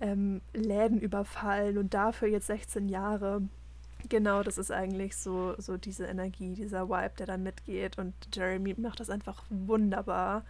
ähm, 0.00 0.40
Läden 0.54 1.00
überfallen 1.00 1.78
und 1.78 1.94
dafür 1.94 2.28
jetzt 2.28 2.46
16 2.46 2.88
Jahre. 2.88 3.42
Genau, 4.08 4.42
das 4.42 4.56
ist 4.56 4.72
eigentlich 4.72 5.16
so, 5.16 5.54
so 5.58 5.76
diese 5.76 6.06
Energie, 6.06 6.54
dieser 6.54 6.88
Vibe, 6.88 7.12
der 7.18 7.26
dann 7.26 7.42
mitgeht. 7.42 7.98
Und 7.98 8.14
Jeremy 8.34 8.74
macht 8.78 9.00
das 9.00 9.10
einfach 9.10 9.44
wunderbar. 9.50 10.44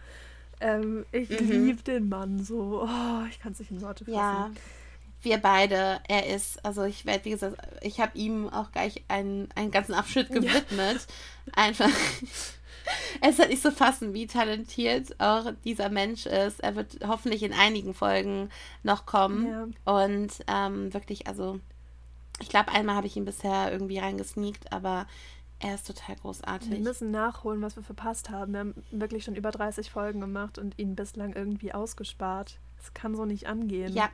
Ähm, 0.61 1.05
ich 1.11 1.29
mhm. 1.29 1.65
liebe 1.65 1.83
den 1.83 2.07
Mann 2.07 2.43
so. 2.43 2.83
Oh, 2.83 3.25
ich 3.29 3.39
kann 3.39 3.51
es 3.51 3.59
nicht 3.59 3.71
in 3.71 3.81
Worte 3.81 4.05
fassen. 4.05 4.15
Ja, 4.15 4.51
wir 5.21 5.37
beide. 5.37 5.99
Er 6.07 6.27
ist, 6.33 6.63
also 6.65 6.83
ich 6.83 7.05
werde, 7.05 7.25
wie 7.25 7.31
gesagt, 7.31 7.57
ich 7.81 7.99
habe 7.99 8.17
ihm 8.17 8.49
auch 8.49 8.71
gleich 8.71 9.03
einen, 9.07 9.49
einen 9.55 9.71
ganzen 9.71 9.93
Abschnitt 9.93 10.29
gewidmet. 10.29 10.71
Ja. 10.71 11.53
Einfach. 11.53 11.89
es 13.21 13.31
ist 13.31 13.39
halt 13.39 13.49
nicht 13.49 13.63
so 13.63 13.71
fassen, 13.71 14.13
wie 14.13 14.27
talentiert 14.27 15.19
auch 15.19 15.51
dieser 15.63 15.89
Mensch 15.89 16.25
ist. 16.25 16.59
Er 16.61 16.75
wird 16.75 16.99
hoffentlich 17.05 17.43
in 17.43 17.53
einigen 17.53 17.93
Folgen 17.93 18.49
noch 18.83 19.05
kommen. 19.05 19.47
Ja. 19.85 20.01
Und 20.01 20.31
ähm, 20.47 20.93
wirklich, 20.93 21.27
also, 21.27 21.59
ich 22.39 22.49
glaube, 22.49 22.71
einmal 22.71 22.95
habe 22.95 23.07
ich 23.07 23.15
ihn 23.15 23.25
bisher 23.25 23.71
irgendwie 23.71 23.99
reingesneakt, 23.99 24.71
aber 24.73 25.07
er 25.59 25.75
ist 25.75 25.85
total 25.85 26.15
großartig. 26.15 26.71
Wir 26.71 26.79
müssen 26.79 27.11
nachholen, 27.11 27.61
was 27.61 27.75
wir 27.75 27.83
verpasst 27.83 28.29
haben. 28.29 28.53
Wir 28.53 28.59
haben 28.61 28.73
wirklich 28.91 29.23
schon 29.23 29.35
über 29.35 29.51
30 29.51 29.91
Folgen 29.91 30.19
gemacht 30.19 30.57
und 30.57 30.77
ihn 30.79 30.95
bislang 30.95 31.33
irgendwie 31.33 31.73
ausgespart. 31.73 32.57
Das 32.77 32.93
kann 32.93 33.15
so 33.15 33.25
nicht 33.25 33.45
angehen. 33.45 33.93
Ja. 33.93 34.09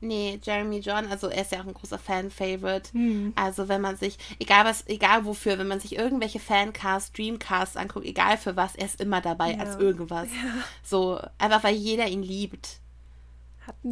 Nee, 0.00 0.38
Jeremy 0.42 0.78
John, 0.78 1.06
also 1.06 1.28
er 1.28 1.42
ist 1.42 1.52
ja 1.52 1.60
auch 1.60 1.66
ein 1.66 1.72
großer 1.72 1.98
Fan-Favorite. 1.98 2.92
Hm. 2.92 3.32
Also 3.34 3.68
wenn 3.68 3.80
man 3.80 3.96
sich, 3.96 4.18
egal 4.38 4.64
was, 4.66 4.86
egal 4.88 5.24
wofür, 5.24 5.58
wenn 5.58 5.68
man 5.68 5.80
sich 5.80 5.96
irgendwelche 5.96 6.38
Fancasts, 6.38 7.12
Dreamcasts 7.12 7.76
anguckt, 7.76 8.04
egal 8.04 8.36
für 8.36 8.56
was, 8.56 8.76
er 8.76 8.86
ist 8.86 9.00
immer 9.00 9.20
dabei 9.20 9.52
ja. 9.52 9.58
als 9.58 9.76
irgendwas. 9.76 10.28
Ja. 10.28 10.62
So, 10.82 11.20
einfach 11.38 11.64
weil 11.64 11.74
jeder 11.74 12.06
ihn 12.06 12.22
liebt. 12.22 12.80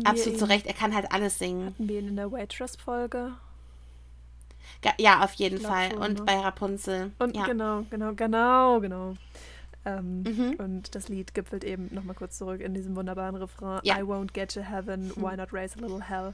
Absolut 0.05 0.35
ihn, 0.35 0.39
zu 0.39 0.49
Recht, 0.49 0.67
er 0.67 0.75
kann 0.75 0.95
halt 0.95 1.11
alles 1.11 1.39
singen. 1.39 1.69
Hatten 1.69 1.89
wir 1.89 1.99
ihn 1.99 2.09
in 2.09 2.17
der 2.17 2.31
Waitress-Folge? 2.31 3.33
Ja, 4.99 5.25
auf 5.25 5.33
jeden 5.35 5.61
Fall. 5.61 5.91
Schon, 5.91 6.03
und 6.03 6.19
ne? 6.19 6.25
bei 6.25 6.39
Rapunzel. 6.39 7.13
Und 7.19 7.35
ja. 7.35 7.47
genau, 7.47 7.85
genau, 7.91 8.13
genau, 8.15 8.81
genau. 8.81 9.15
Ähm, 9.87 10.23
mhm. 10.23 10.55
Und 10.59 10.95
das 10.95 11.09
Lied 11.09 11.35
gipfelt 11.35 11.63
eben 11.63 11.95
nochmal 11.95 12.15
kurz 12.15 12.39
zurück 12.39 12.61
in 12.61 12.73
diesem 12.73 12.97
wunderbaren 12.97 13.37
Refrain 13.37 13.81
ja. 13.83 13.99
I 13.99 14.03
won't 14.03 14.33
get 14.33 14.53
to 14.55 14.63
heaven, 14.63 15.13
why 15.17 15.37
not 15.37 15.53
raise 15.53 15.77
a 15.79 15.81
little 15.81 16.01
hell? 16.01 16.33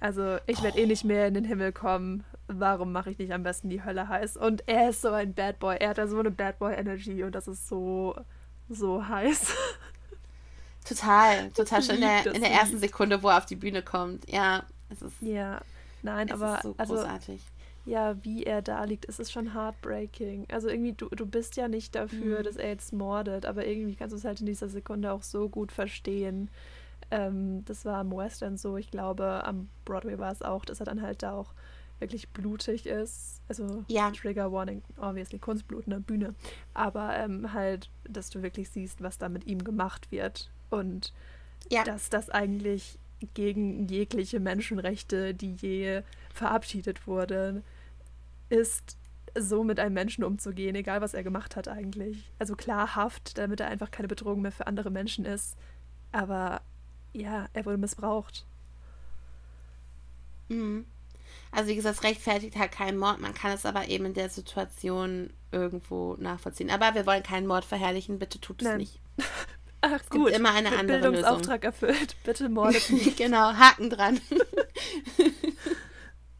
Also 0.00 0.38
ich 0.46 0.62
werde 0.62 0.78
eh 0.78 0.86
nicht 0.86 1.04
mehr 1.04 1.28
in 1.28 1.34
den 1.34 1.44
Himmel 1.44 1.72
kommen, 1.72 2.24
warum 2.48 2.90
mache 2.90 3.10
ich 3.10 3.18
nicht 3.18 3.32
am 3.32 3.44
besten 3.44 3.68
die 3.68 3.84
Hölle 3.84 4.08
heiß? 4.08 4.36
Und 4.36 4.64
er 4.66 4.90
ist 4.90 5.02
so 5.02 5.10
ein 5.10 5.32
Bad 5.32 5.60
Boy, 5.60 5.76
er 5.78 5.90
hat 5.90 5.98
da 5.98 6.08
so 6.08 6.18
eine 6.18 6.32
Bad 6.32 6.58
Boy 6.58 6.74
Energy 6.74 7.22
und 7.22 7.34
das 7.36 7.46
ist 7.46 7.68
so, 7.68 8.16
so 8.68 9.06
heiß. 9.06 9.54
Total, 10.84 11.50
total 11.50 11.82
schon 11.82 11.96
in 11.96 12.00
der, 12.00 12.26
in 12.34 12.40
der 12.40 12.50
ersten 12.50 12.78
Sekunde, 12.78 13.22
wo 13.22 13.28
er 13.28 13.36
auf 13.36 13.44
die 13.44 13.56
Bühne 13.56 13.82
kommt. 13.82 14.26
Ja, 14.26 14.62
es 14.88 15.02
ist. 15.02 15.20
Ja, 15.20 15.60
nein, 16.02 16.32
aber. 16.32 16.60
so 16.62 16.74
also 16.78 16.94
großartig. 16.94 17.42
Also, 17.42 17.57
ja, 17.88 18.22
wie 18.22 18.44
er 18.44 18.60
da 18.60 18.84
liegt, 18.84 19.08
es 19.08 19.18
ist 19.18 19.32
schon 19.32 19.54
heartbreaking. 19.54 20.46
Also 20.52 20.68
irgendwie, 20.68 20.92
du, 20.92 21.08
du 21.08 21.26
bist 21.26 21.56
ja 21.56 21.68
nicht 21.68 21.94
dafür, 21.94 22.40
mhm. 22.40 22.44
dass 22.44 22.56
er 22.56 22.68
jetzt 22.68 22.92
mordet, 22.92 23.46
aber 23.46 23.66
irgendwie 23.66 23.96
kannst 23.96 24.12
du 24.12 24.18
es 24.18 24.24
halt 24.24 24.40
in 24.40 24.46
dieser 24.46 24.68
Sekunde 24.68 25.10
auch 25.12 25.22
so 25.22 25.48
gut 25.48 25.72
verstehen. 25.72 26.50
Ähm, 27.10 27.64
das 27.64 27.84
war 27.84 27.98
am 27.98 28.14
Western 28.14 28.58
so, 28.58 28.76
ich 28.76 28.90
glaube, 28.90 29.42
am 29.44 29.68
Broadway 29.86 30.18
war 30.18 30.30
es 30.30 30.42
auch, 30.42 30.64
dass 30.64 30.80
er 30.80 30.86
dann 30.86 31.00
halt 31.00 31.22
da 31.22 31.32
auch 31.32 31.54
wirklich 31.98 32.28
blutig 32.28 32.86
ist. 32.86 33.40
Also 33.48 33.84
ja. 33.88 34.10
Trigger 34.10 34.52
Warning, 34.52 34.82
obviously, 34.98 35.38
Kunstblut, 35.38 35.88
ne, 35.88 35.98
Bühne. 36.00 36.34
Aber 36.74 37.16
ähm, 37.16 37.54
halt, 37.54 37.88
dass 38.04 38.28
du 38.28 38.42
wirklich 38.42 38.68
siehst, 38.68 39.02
was 39.02 39.16
da 39.16 39.30
mit 39.30 39.46
ihm 39.46 39.64
gemacht 39.64 40.12
wird. 40.12 40.50
Und 40.68 41.14
ja. 41.70 41.84
dass 41.84 42.10
das 42.10 42.28
eigentlich 42.28 42.98
gegen 43.34 43.88
jegliche 43.88 44.40
Menschenrechte, 44.40 45.34
die 45.34 45.54
je 45.54 46.02
verabschiedet 46.32 47.06
wurden, 47.06 47.64
ist, 48.48 48.96
so 49.36 49.62
mit 49.64 49.78
einem 49.78 49.94
Menschen 49.94 50.24
umzugehen, 50.24 50.74
egal 50.74 51.00
was 51.00 51.14
er 51.14 51.22
gemacht 51.22 51.56
hat 51.56 51.68
eigentlich. 51.68 52.30
Also 52.38 52.56
klar 52.56 52.96
Haft, 52.96 53.38
damit 53.38 53.60
er 53.60 53.68
einfach 53.68 53.90
keine 53.90 54.08
Bedrohung 54.08 54.42
mehr 54.42 54.52
für 54.52 54.66
andere 54.66 54.90
Menschen 54.90 55.24
ist. 55.24 55.56
Aber 56.12 56.62
ja, 57.12 57.48
er 57.52 57.64
wurde 57.66 57.78
missbraucht. 57.78 58.46
Mhm. 60.48 60.86
Also 61.50 61.70
wie 61.70 61.76
gesagt, 61.76 61.96
es 61.96 62.04
rechtfertigt 62.04 62.56
halt 62.56 62.72
keinen 62.72 62.98
Mord. 62.98 63.20
Man 63.20 63.34
kann 63.34 63.52
es 63.52 63.66
aber 63.66 63.88
eben 63.88 64.06
in 64.06 64.14
der 64.14 64.28
Situation 64.28 65.30
irgendwo 65.50 66.16
nachvollziehen. 66.18 66.70
Aber 66.70 66.94
wir 66.94 67.06
wollen 67.06 67.22
keinen 67.22 67.46
Mord 67.46 67.64
verherrlichen. 67.64 68.18
Bitte 68.18 68.40
tut 68.40 68.62
es 68.62 68.68
Nein. 68.68 68.78
nicht. 68.78 69.00
Ach 69.80 70.00
es 70.02 70.10
gut. 70.10 70.32
Immer 70.32 70.52
eine 70.54 70.76
andere 70.76 70.98
Bildungsauftrag 71.00 71.62
Lösung. 71.62 71.88
erfüllt. 71.88 72.16
Bitte 72.24 72.48
mordet 72.48 72.90
nicht. 72.90 73.16
genau, 73.16 73.52
Haken 73.52 73.90
dran. 73.90 74.20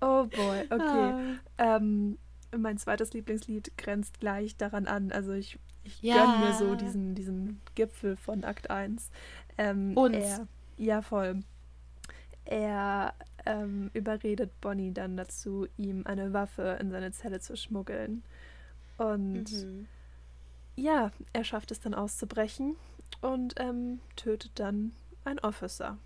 Oh 0.00 0.26
boy, 0.26 0.60
okay. 0.70 1.38
Ah. 1.58 1.76
Ähm, 1.76 2.18
mein 2.56 2.78
zweites 2.78 3.12
Lieblingslied 3.12 3.76
grenzt 3.76 4.20
gleich 4.20 4.56
daran 4.56 4.86
an. 4.86 5.12
Also 5.12 5.32
ich, 5.32 5.58
ich 5.84 6.00
ja. 6.02 6.24
gönne 6.24 6.46
mir 6.46 6.54
so 6.54 6.74
diesen, 6.74 7.14
diesen 7.14 7.60
Gipfel 7.74 8.16
von 8.16 8.44
Akt 8.44 8.70
1. 8.70 9.10
Ähm, 9.58 9.96
Uns. 9.96 10.16
Er, 10.16 10.46
ja, 10.76 11.02
voll. 11.02 11.40
Er 12.44 13.14
ähm, 13.44 13.90
überredet 13.92 14.58
Bonnie 14.60 14.92
dann 14.92 15.16
dazu, 15.16 15.66
ihm 15.76 16.06
eine 16.06 16.32
Waffe 16.32 16.78
in 16.80 16.90
seine 16.90 17.12
Zelle 17.12 17.40
zu 17.40 17.56
schmuggeln. 17.56 18.22
Und 18.96 19.52
mhm. 19.52 19.86
ja, 20.76 21.10
er 21.32 21.44
schafft 21.44 21.70
es 21.70 21.80
dann 21.80 21.94
auszubrechen 21.94 22.76
und 23.20 23.54
ähm, 23.58 24.00
tötet 24.16 24.52
dann 24.54 24.92
ein 25.24 25.38
Officer. 25.40 25.98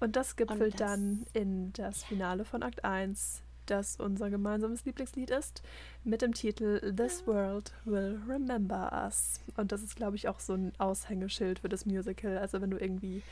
Und 0.00 0.16
das 0.16 0.36
gipfelt 0.36 0.60
Und 0.60 0.80
das 0.80 0.90
dann 0.90 1.26
in 1.32 1.72
das 1.72 2.04
Finale 2.04 2.44
von 2.44 2.62
Akt 2.62 2.84
1, 2.84 3.42
das 3.66 3.96
unser 3.96 4.30
gemeinsames 4.30 4.84
Lieblingslied 4.84 5.30
ist, 5.30 5.62
mit 6.04 6.22
dem 6.22 6.34
Titel 6.34 6.94
This 6.94 7.26
World 7.26 7.72
Will 7.84 8.20
Remember 8.28 8.90
Us. 9.04 9.40
Und 9.56 9.72
das 9.72 9.82
ist, 9.82 9.96
glaube 9.96 10.16
ich, 10.16 10.28
auch 10.28 10.40
so 10.40 10.54
ein 10.54 10.72
Aushängeschild 10.78 11.60
für 11.60 11.68
das 11.68 11.84
Musical. 11.84 12.38
Also 12.38 12.60
wenn 12.60 12.70
du 12.70 12.78
irgendwie 12.78 13.22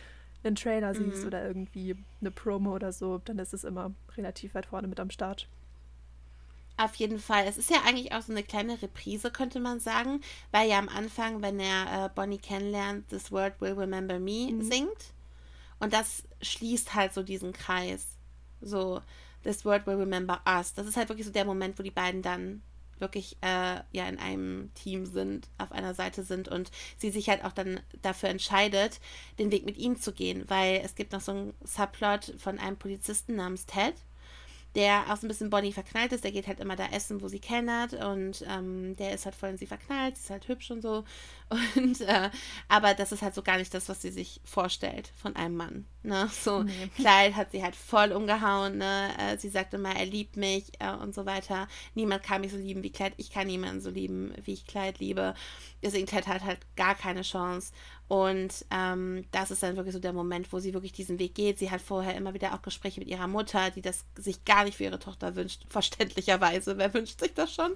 einen 0.44 0.56
Trailer 0.56 0.92
mhm. 0.92 1.10
siehst 1.10 1.24
oder 1.24 1.44
irgendwie 1.46 1.96
eine 2.20 2.30
Promo 2.30 2.74
oder 2.74 2.92
so, 2.92 3.18
dann 3.18 3.38
ist 3.38 3.54
es 3.54 3.64
immer 3.64 3.92
relativ 4.16 4.54
weit 4.54 4.66
vorne 4.66 4.88
mit 4.88 5.00
am 5.00 5.10
Start. 5.10 5.48
Auf 6.78 6.94
jeden 6.96 7.18
Fall. 7.18 7.46
Es 7.46 7.56
ist 7.56 7.70
ja 7.70 7.78
eigentlich 7.86 8.12
auch 8.12 8.20
so 8.20 8.32
eine 8.32 8.42
kleine 8.42 8.80
Reprise, 8.82 9.30
könnte 9.30 9.60
man 9.60 9.80
sagen, 9.80 10.20
weil 10.50 10.68
ja 10.68 10.78
am 10.78 10.90
Anfang, 10.90 11.40
wenn 11.40 11.58
er 11.58 12.04
äh, 12.04 12.08
Bonnie 12.14 12.38
kennenlernt, 12.38 13.08
This 13.08 13.32
World 13.32 13.60
Will 13.60 13.72
Remember 13.72 14.18
Me 14.18 14.50
mhm. 14.52 14.62
singt. 14.62 15.14
Und 15.78 15.94
das 15.94 16.24
schließt 16.42 16.94
halt 16.94 17.14
so 17.14 17.22
diesen 17.22 17.52
Kreis. 17.52 18.16
So, 18.60 19.00
this 19.42 19.64
world 19.64 19.86
will 19.86 19.96
remember 19.96 20.40
us. 20.46 20.74
Das 20.74 20.86
ist 20.86 20.96
halt 20.96 21.08
wirklich 21.08 21.26
so 21.26 21.32
der 21.32 21.44
Moment, 21.44 21.78
wo 21.78 21.82
die 21.82 21.90
beiden 21.90 22.22
dann 22.22 22.62
wirklich 22.98 23.36
äh, 23.42 23.80
ja 23.92 24.08
in 24.08 24.18
einem 24.18 24.72
Team 24.74 25.06
sind, 25.06 25.48
auf 25.58 25.72
einer 25.72 25.94
Seite 25.94 26.22
sind 26.22 26.48
und 26.48 26.70
sie 26.96 27.10
sich 27.10 27.28
halt 27.28 27.44
auch 27.44 27.52
dann 27.52 27.80
dafür 28.02 28.28
entscheidet, 28.28 29.00
den 29.38 29.52
Weg 29.52 29.66
mit 29.66 29.76
ihm 29.76 30.00
zu 30.00 30.12
gehen, 30.12 30.44
weil 30.48 30.80
es 30.84 30.94
gibt 30.94 31.12
noch 31.12 31.20
so 31.20 31.32
einen 31.32 31.54
Subplot 31.62 32.34
von 32.38 32.58
einem 32.58 32.76
Polizisten 32.76 33.36
namens 33.36 33.66
Ted, 33.66 33.94
der 34.74 35.04
auch 35.10 35.16
so 35.16 35.26
ein 35.26 35.28
bisschen 35.28 35.50
Bonnie 35.50 35.72
verknallt 35.72 36.12
ist. 36.12 36.24
Der 36.24 36.32
geht 36.32 36.46
halt 36.46 36.60
immer 36.60 36.76
da 36.76 36.86
essen, 36.86 37.22
wo 37.22 37.28
sie 37.28 37.38
kellnert 37.38 37.94
und 37.94 38.44
ähm, 38.48 38.94
der 38.96 39.12
ist 39.12 39.24
halt 39.24 39.34
voll 39.34 39.50
in 39.50 39.58
sie 39.58 39.66
verknallt, 39.66 40.16
ist 40.16 40.30
halt 40.30 40.48
hübsch 40.48 40.70
und 40.70 40.82
so. 40.82 41.04
Und 41.48 42.00
äh, 42.00 42.30
aber 42.68 42.94
das 42.94 43.12
ist 43.12 43.22
halt 43.22 43.34
so 43.34 43.42
gar 43.42 43.58
nicht 43.58 43.72
das, 43.72 43.88
was 43.88 44.02
sie 44.02 44.10
sich 44.10 44.40
vorstellt 44.44 45.12
von 45.16 45.36
einem 45.36 45.56
Mann. 45.56 45.86
Ne? 46.02 46.28
So 46.32 46.62
nee. 46.62 46.90
Clyde 46.96 47.36
hat 47.36 47.52
sie 47.52 47.62
halt 47.62 47.76
voll 47.76 48.12
umgehauen. 48.12 48.78
Ne? 48.78 49.10
Äh, 49.18 49.38
sie 49.38 49.48
sagt 49.48 49.74
immer, 49.74 49.94
er 49.94 50.06
liebt 50.06 50.36
mich 50.36 50.72
äh, 50.80 50.92
und 50.92 51.14
so 51.14 51.26
weiter. 51.26 51.68
Niemand 51.94 52.22
kann 52.22 52.40
mich 52.40 52.52
so 52.52 52.56
lieben 52.56 52.82
wie 52.82 52.90
Clyde. 52.90 53.14
Ich 53.16 53.30
kann 53.30 53.46
niemanden 53.46 53.80
so 53.80 53.90
lieben, 53.90 54.32
wie 54.44 54.54
ich 54.54 54.66
Clyde 54.66 54.98
liebe. 54.98 55.34
Deswegen 55.82 56.06
Ted 56.06 56.26
hat 56.26 56.44
halt 56.44 56.60
gar 56.76 56.94
keine 56.94 57.22
Chance. 57.22 57.72
Und 58.08 58.64
ähm, 58.70 59.24
das 59.32 59.50
ist 59.50 59.64
dann 59.64 59.76
wirklich 59.76 59.92
so 59.92 59.98
der 59.98 60.12
Moment, 60.12 60.52
wo 60.52 60.60
sie 60.60 60.74
wirklich 60.74 60.92
diesen 60.92 61.18
Weg 61.18 61.34
geht. 61.34 61.58
Sie 61.58 61.72
hat 61.72 61.80
vorher 61.80 62.14
immer 62.14 62.34
wieder 62.34 62.54
auch 62.54 62.62
Gespräche 62.62 63.00
mit 63.00 63.08
ihrer 63.08 63.26
Mutter, 63.26 63.70
die 63.70 63.82
das 63.82 64.04
sich 64.16 64.44
gar 64.44 64.64
nicht 64.64 64.76
für 64.76 64.84
ihre 64.84 65.00
Tochter 65.00 65.34
wünscht. 65.34 65.64
Verständlicherweise, 65.68 66.78
wer 66.78 66.94
wünscht 66.94 67.18
sich 67.18 67.34
das 67.34 67.52
schon? 67.52 67.72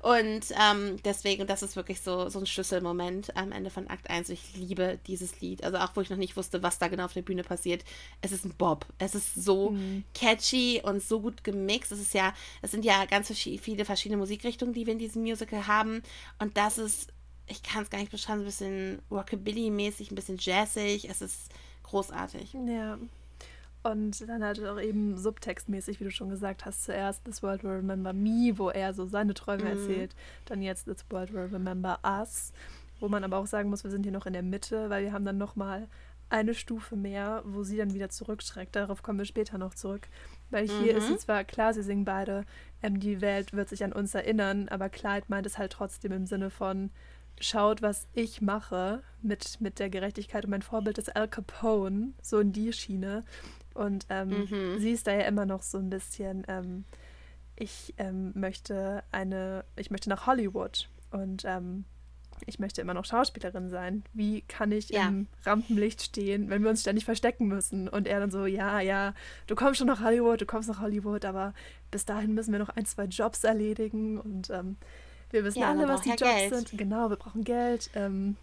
Und 0.00 0.46
ähm, 0.58 0.96
deswegen, 1.04 1.46
das 1.46 1.62
ist 1.62 1.76
wirklich 1.76 2.00
so, 2.00 2.30
so 2.30 2.38
ein 2.38 2.46
Schlüsselmoment 2.46 3.05
am 3.34 3.52
Ende 3.52 3.70
von 3.70 3.88
Akt 3.88 4.10
1. 4.10 4.28
Ich 4.30 4.56
liebe 4.56 4.98
dieses 5.06 5.40
Lied. 5.40 5.64
Also 5.64 5.78
auch, 5.78 5.94
wo 5.94 6.00
ich 6.00 6.10
noch 6.10 6.16
nicht 6.16 6.36
wusste, 6.36 6.62
was 6.62 6.78
da 6.78 6.88
genau 6.88 7.06
auf 7.06 7.12
der 7.12 7.22
Bühne 7.22 7.42
passiert. 7.42 7.84
Es 8.20 8.32
ist 8.32 8.44
ein 8.44 8.54
Bob. 8.56 8.86
Es 8.98 9.14
ist 9.14 9.34
so 9.34 9.70
mhm. 9.70 10.04
catchy 10.14 10.80
und 10.84 11.02
so 11.02 11.20
gut 11.20 11.44
gemixt. 11.44 11.92
Es 11.92 12.00
ist 12.00 12.14
ja, 12.14 12.34
es 12.62 12.70
sind 12.70 12.84
ja 12.84 13.04
ganz 13.06 13.30
viele 13.30 13.84
verschiedene 13.84 14.18
Musikrichtungen, 14.18 14.74
die 14.74 14.86
wir 14.86 14.92
in 14.92 14.98
diesem 14.98 15.22
Musical 15.22 15.66
haben. 15.66 16.02
Und 16.38 16.56
das 16.56 16.78
ist 16.78 17.12
ich 17.48 17.62
kann 17.62 17.82
es 17.82 17.90
gar 17.90 17.98
nicht 17.98 18.10
beschreiben, 18.10 18.40
so 18.40 18.44
ein 18.44 18.46
bisschen 18.46 19.02
Rockabilly-mäßig, 19.10 20.10
ein 20.10 20.14
bisschen 20.14 20.38
jazzig. 20.38 21.08
Es 21.08 21.22
ist 21.22 21.50
großartig. 21.84 22.54
Ja. 22.66 22.98
Und 23.82 24.28
dann 24.28 24.42
halt 24.42 24.64
auch 24.64 24.80
eben 24.80 25.16
subtextmäßig, 25.16 26.00
wie 26.00 26.04
du 26.04 26.10
schon 26.10 26.28
gesagt 26.28 26.64
hast, 26.64 26.84
zuerst 26.84 27.24
This 27.24 27.42
World 27.42 27.62
Will 27.62 27.70
Remember 27.70 28.12
Me, 28.12 28.52
wo 28.56 28.68
er 28.70 28.92
so 28.92 29.06
seine 29.06 29.32
Träume 29.32 29.62
mm. 29.62 29.66
erzählt. 29.66 30.16
Dann 30.46 30.60
jetzt 30.60 30.86
This 30.86 31.04
World 31.08 31.32
Will 31.32 31.48
Remember 31.52 32.00
Us, 32.04 32.52
wo 33.00 33.08
man 33.08 33.24
aber 33.24 33.38
auch 33.38 33.46
sagen 33.46 33.70
muss, 33.70 33.84
wir 33.84 33.90
sind 33.90 34.02
hier 34.02 34.12
noch 34.12 34.26
in 34.26 34.32
der 34.32 34.42
Mitte, 34.42 34.90
weil 34.90 35.04
wir 35.04 35.12
haben 35.12 35.24
dann 35.24 35.38
nochmal 35.38 35.88
eine 36.28 36.54
Stufe 36.54 36.96
mehr, 36.96 37.42
wo 37.44 37.62
sie 37.62 37.76
dann 37.76 37.94
wieder 37.94 38.08
zurückschreckt. 38.08 38.74
Darauf 38.74 39.02
kommen 39.02 39.18
wir 39.18 39.26
später 39.26 39.58
noch 39.58 39.74
zurück. 39.74 40.08
Weil 40.50 40.68
hier 40.68 40.92
mhm. 40.92 40.98
ist 40.98 41.10
es 41.10 41.20
zwar 41.22 41.44
klar, 41.44 41.72
sie 41.72 41.82
singen 41.82 42.04
beide, 42.04 42.44
ähm, 42.82 42.98
die 42.98 43.20
Welt 43.20 43.52
wird 43.52 43.68
sich 43.68 43.84
an 43.84 43.92
uns 43.92 44.14
erinnern, 44.14 44.68
aber 44.68 44.88
Clyde 44.88 45.26
meint 45.28 45.46
es 45.46 45.58
halt 45.58 45.72
trotzdem 45.72 46.12
im 46.12 46.26
Sinne 46.26 46.50
von, 46.50 46.90
schaut, 47.40 47.82
was 47.82 48.08
ich 48.12 48.40
mache 48.40 49.02
mit, 49.22 49.60
mit 49.60 49.78
der 49.78 49.90
Gerechtigkeit 49.90 50.44
und 50.44 50.50
mein 50.50 50.62
Vorbild 50.62 50.98
ist 50.98 51.14
Al 51.14 51.28
Capone, 51.28 52.12
so 52.22 52.40
in 52.40 52.52
die 52.52 52.72
Schiene. 52.72 53.24
Und 53.74 54.06
ähm, 54.08 54.46
mhm. 54.50 54.78
sie 54.78 54.92
ist 54.92 55.06
da 55.06 55.12
ja 55.12 55.26
immer 55.26 55.46
noch 55.46 55.62
so 55.62 55.78
ein 55.78 55.90
bisschen, 55.90 56.44
ähm, 56.48 56.84
ich 57.56 57.94
ähm, 57.98 58.32
möchte 58.34 59.02
eine, 59.12 59.64
ich 59.76 59.90
möchte 59.90 60.08
nach 60.08 60.26
Hollywood 60.26 60.88
und 61.10 61.44
ähm, 61.44 61.84
ich 62.46 62.58
möchte 62.58 62.80
immer 62.80 62.94
noch 62.94 63.04
Schauspielerin 63.04 63.70
sein. 63.70 64.04
Wie 64.12 64.42
kann 64.42 64.72
ich 64.72 64.90
ja. 64.90 65.08
im 65.08 65.26
Rampenlicht 65.44 66.02
stehen, 66.02 66.50
wenn 66.50 66.62
wir 66.62 66.70
uns 66.70 66.82
ständig 66.82 67.04
verstecken 67.04 67.48
müssen? 67.48 67.88
Und 67.88 68.06
er 68.06 68.20
dann 68.20 68.30
so, 68.30 68.46
ja, 68.46 68.80
ja, 68.80 69.14
du 69.46 69.54
kommst 69.54 69.78
schon 69.78 69.86
nach 69.86 70.02
Hollywood, 70.02 70.40
du 70.40 70.46
kommst 70.46 70.68
nach 70.68 70.80
Hollywood, 70.80 71.24
aber 71.24 71.54
bis 71.90 72.04
dahin 72.04 72.34
müssen 72.34 72.52
wir 72.52 72.58
noch 72.58 72.70
ein, 72.70 72.86
zwei 72.86 73.04
Jobs 73.04 73.44
erledigen 73.44 74.18
und 74.18 74.50
ähm, 74.50 74.76
wir 75.30 75.44
wissen 75.44 75.60
ja, 75.60 75.70
alle, 75.70 75.88
was 75.88 76.02
die 76.02 76.10
ja 76.10 76.14
Jobs 76.16 76.34
Geld. 76.34 76.54
sind. 76.54 76.78
Genau, 76.78 77.10
wir 77.10 77.16
brauchen 77.16 77.44
Geld. 77.44 77.90
Ähm, 77.94 78.36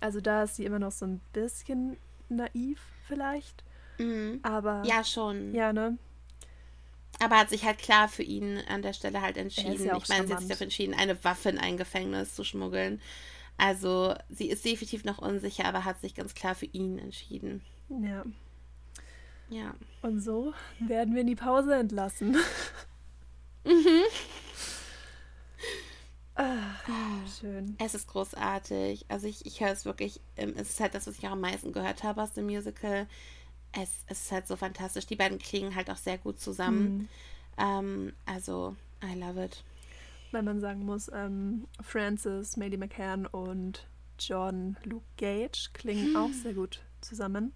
also 0.00 0.20
da 0.20 0.44
ist 0.44 0.56
sie 0.56 0.64
immer 0.64 0.78
noch 0.78 0.92
so 0.92 1.06
ein 1.06 1.20
bisschen 1.32 1.96
naiv 2.28 2.80
vielleicht. 3.06 3.64
Mhm. 3.98 4.40
Aber 4.42 4.82
ja, 4.84 5.04
schon. 5.04 5.54
Ja, 5.54 5.72
ne? 5.72 5.98
Aber 7.22 7.38
hat 7.38 7.50
sich 7.50 7.64
halt 7.64 7.78
klar 7.78 8.08
für 8.08 8.22
ihn 8.22 8.58
an 8.68 8.82
der 8.82 8.92
Stelle 8.92 9.22
halt 9.22 9.36
entschieden. 9.36 9.86
Ja 9.86 9.96
ich 9.96 10.08
meine, 10.08 10.26
sie 10.26 10.32
hat 10.32 10.40
sich 10.40 10.48
dafür 10.48 10.64
entschieden, 10.64 10.94
eine 10.94 11.22
Waffe 11.24 11.50
in 11.50 11.58
ein 11.58 11.76
Gefängnis 11.76 12.34
zu 12.34 12.42
schmuggeln. 12.44 13.00
Also 13.58 14.14
sie 14.28 14.48
ist 14.48 14.64
definitiv 14.64 15.04
noch 15.04 15.18
unsicher, 15.18 15.66
aber 15.66 15.84
hat 15.84 16.00
sich 16.00 16.14
ganz 16.14 16.34
klar 16.34 16.54
für 16.54 16.66
ihn 16.66 16.98
entschieden. 16.98 17.62
Ja. 17.88 18.24
Ja. 19.50 19.74
Und 20.00 20.20
so 20.20 20.52
werden 20.80 21.14
wir 21.14 21.20
in 21.20 21.26
die 21.28 21.36
Pause 21.36 21.74
entlassen. 21.74 22.36
Mhm. 23.64 24.02
Ah, 26.34 26.74
schön. 27.38 27.76
Es 27.78 27.94
ist 27.94 28.08
großartig. 28.08 29.04
Also 29.08 29.26
ich, 29.28 29.46
ich 29.46 29.60
höre 29.60 29.70
es 29.70 29.84
wirklich, 29.84 30.20
ähm, 30.36 30.54
es 30.56 30.70
ist 30.70 30.80
halt 30.80 30.94
das, 30.94 31.06
was 31.06 31.18
ich 31.18 31.26
auch 31.28 31.32
am 31.32 31.40
meisten 31.40 31.72
gehört 31.72 32.02
habe 32.02 32.22
aus 32.22 32.32
dem 32.32 32.46
Musical. 32.46 33.06
Es, 33.72 34.04
es 34.06 34.22
ist 34.22 34.32
halt 34.32 34.46
so 34.46 34.56
fantastisch. 34.56 35.06
Die 35.06 35.16
beiden 35.16 35.38
klingen 35.38 35.74
halt 35.74 35.90
auch 35.90 35.96
sehr 35.96 36.18
gut 36.18 36.40
zusammen. 36.40 36.98
Mhm. 36.98 37.08
Ähm, 37.58 38.12
also, 38.26 38.76
I 39.02 39.18
love 39.18 39.42
it. 39.42 39.64
Wenn 40.30 40.44
man 40.44 40.60
sagen 40.60 40.84
muss, 40.84 41.10
ähm, 41.12 41.66
Francis, 41.82 42.56
Maddie 42.56 42.76
McCann 42.76 43.26
und 43.26 43.86
John 44.18 44.76
Luke 44.84 45.06
Gage 45.16 45.70
klingen 45.72 46.16
auch 46.16 46.32
sehr 46.42 46.54
gut 46.54 46.80
zusammen. 47.00 47.52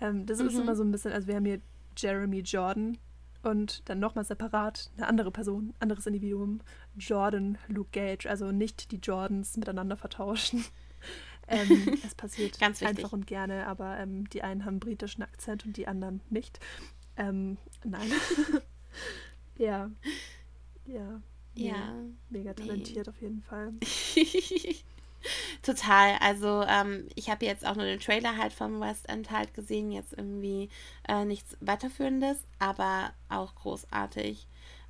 Ähm, 0.00 0.26
das 0.26 0.38
mhm. 0.38 0.48
ist 0.48 0.58
immer 0.58 0.76
so 0.76 0.82
ein 0.82 0.92
bisschen, 0.92 1.12
also 1.12 1.26
wir 1.26 1.36
haben 1.36 1.44
hier 1.44 1.60
Jeremy 1.96 2.40
Jordan, 2.40 2.98
und 3.42 3.88
dann 3.88 4.00
nochmal 4.00 4.24
separat 4.24 4.90
eine 4.96 5.06
andere 5.06 5.30
Person, 5.30 5.74
anderes 5.80 6.06
Individuum, 6.06 6.60
Jordan 6.96 7.58
Luke 7.68 7.90
Gage, 7.92 8.28
also 8.28 8.52
nicht 8.52 8.90
die 8.90 8.98
Jordans 8.98 9.56
miteinander 9.56 9.96
vertauschen. 9.96 10.64
Ähm, 11.50 11.98
es 12.06 12.14
passiert 12.14 12.60
einfach 12.62 13.12
und 13.12 13.26
gerne, 13.26 13.66
aber 13.66 13.98
ähm, 13.98 14.28
die 14.30 14.42
einen 14.42 14.64
haben 14.64 14.78
britischen 14.78 15.22
Akzent 15.22 15.66
und 15.66 15.76
die 15.76 15.86
anderen 15.86 16.20
nicht. 16.30 16.60
Ähm, 17.16 17.58
nein. 17.84 18.10
ja. 19.58 19.90
Ja. 20.86 21.20
Ja. 21.54 21.94
Mega 22.30 22.54
talentiert 22.54 23.06
nee. 23.06 23.10
auf 23.12 23.20
jeden 23.20 23.42
Fall. 23.42 23.72
Total. 25.62 26.16
Also 26.20 26.64
ähm, 26.66 27.08
ich 27.14 27.28
habe 27.28 27.44
jetzt 27.44 27.66
auch 27.66 27.76
nur 27.76 27.84
den 27.84 28.00
Trailer 28.00 28.36
halt 28.36 28.52
vom 28.52 28.80
West 28.80 29.08
End 29.08 29.30
halt 29.30 29.52
gesehen. 29.52 29.90
Jetzt 29.90 30.14
irgendwie 30.16 30.70
äh, 31.08 31.24
nichts 31.24 31.56
weiterführendes, 31.60 32.38
aber 32.58 33.12
auch 33.28 33.54
großartig 33.56 34.46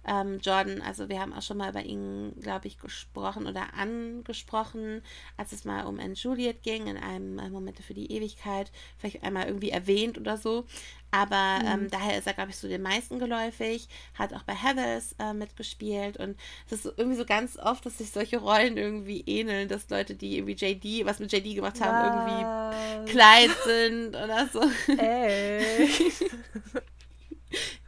ähm, 0.06 0.38
Jordan, 0.40 0.80
also 0.80 1.08
wir 1.08 1.20
haben 1.20 1.32
auch 1.32 1.42
schon 1.42 1.58
mal 1.58 1.70
über 1.70 1.82
ihn, 1.82 2.32
glaube 2.40 2.66
ich, 2.66 2.78
gesprochen 2.78 3.46
oder 3.46 3.74
angesprochen, 3.74 5.02
als 5.36 5.52
es 5.52 5.64
mal 5.64 5.84
um 5.86 6.00
Anne 6.00 6.14
Juliet 6.14 6.62
ging, 6.62 6.86
in 6.86 6.96
einem 6.96 7.38
äh, 7.38 7.50
Momente 7.50 7.82
für 7.82 7.94
die 7.94 8.10
Ewigkeit, 8.10 8.72
vielleicht 8.98 9.22
einmal 9.22 9.46
irgendwie 9.46 9.70
erwähnt 9.70 10.18
oder 10.18 10.36
so. 10.36 10.64
Aber 11.10 11.58
mhm. 11.60 11.66
ähm, 11.66 11.90
daher 11.90 12.18
ist 12.18 12.26
er, 12.26 12.34
glaube 12.34 12.50
ich, 12.50 12.56
so 12.56 12.68
den 12.68 12.82
meisten 12.82 13.18
geläufig, 13.18 13.88
hat 14.14 14.32
auch 14.32 14.44
bei 14.44 14.54
Heathers 14.54 15.16
äh, 15.18 15.34
mitgespielt 15.34 16.16
und 16.16 16.38
es 16.66 16.72
ist 16.72 16.82
so, 16.84 16.92
irgendwie 16.96 17.18
so 17.18 17.24
ganz 17.24 17.58
oft, 17.58 17.84
dass 17.84 17.98
sich 17.98 18.10
solche 18.10 18.38
Rollen 18.38 18.76
irgendwie 18.76 19.22
ähneln, 19.26 19.68
dass 19.68 19.90
Leute, 19.90 20.14
die 20.14 20.38
irgendwie 20.38 20.54
JD, 20.54 21.04
was 21.04 21.18
mit 21.18 21.32
JD 21.32 21.56
gemacht 21.56 21.80
haben, 21.80 21.96
was? 21.96 23.06
irgendwie 23.06 23.12
klein 23.12 23.50
sind 23.64 24.08
oder 24.16 24.48
so. 24.52 24.62
Ey. 24.96 26.12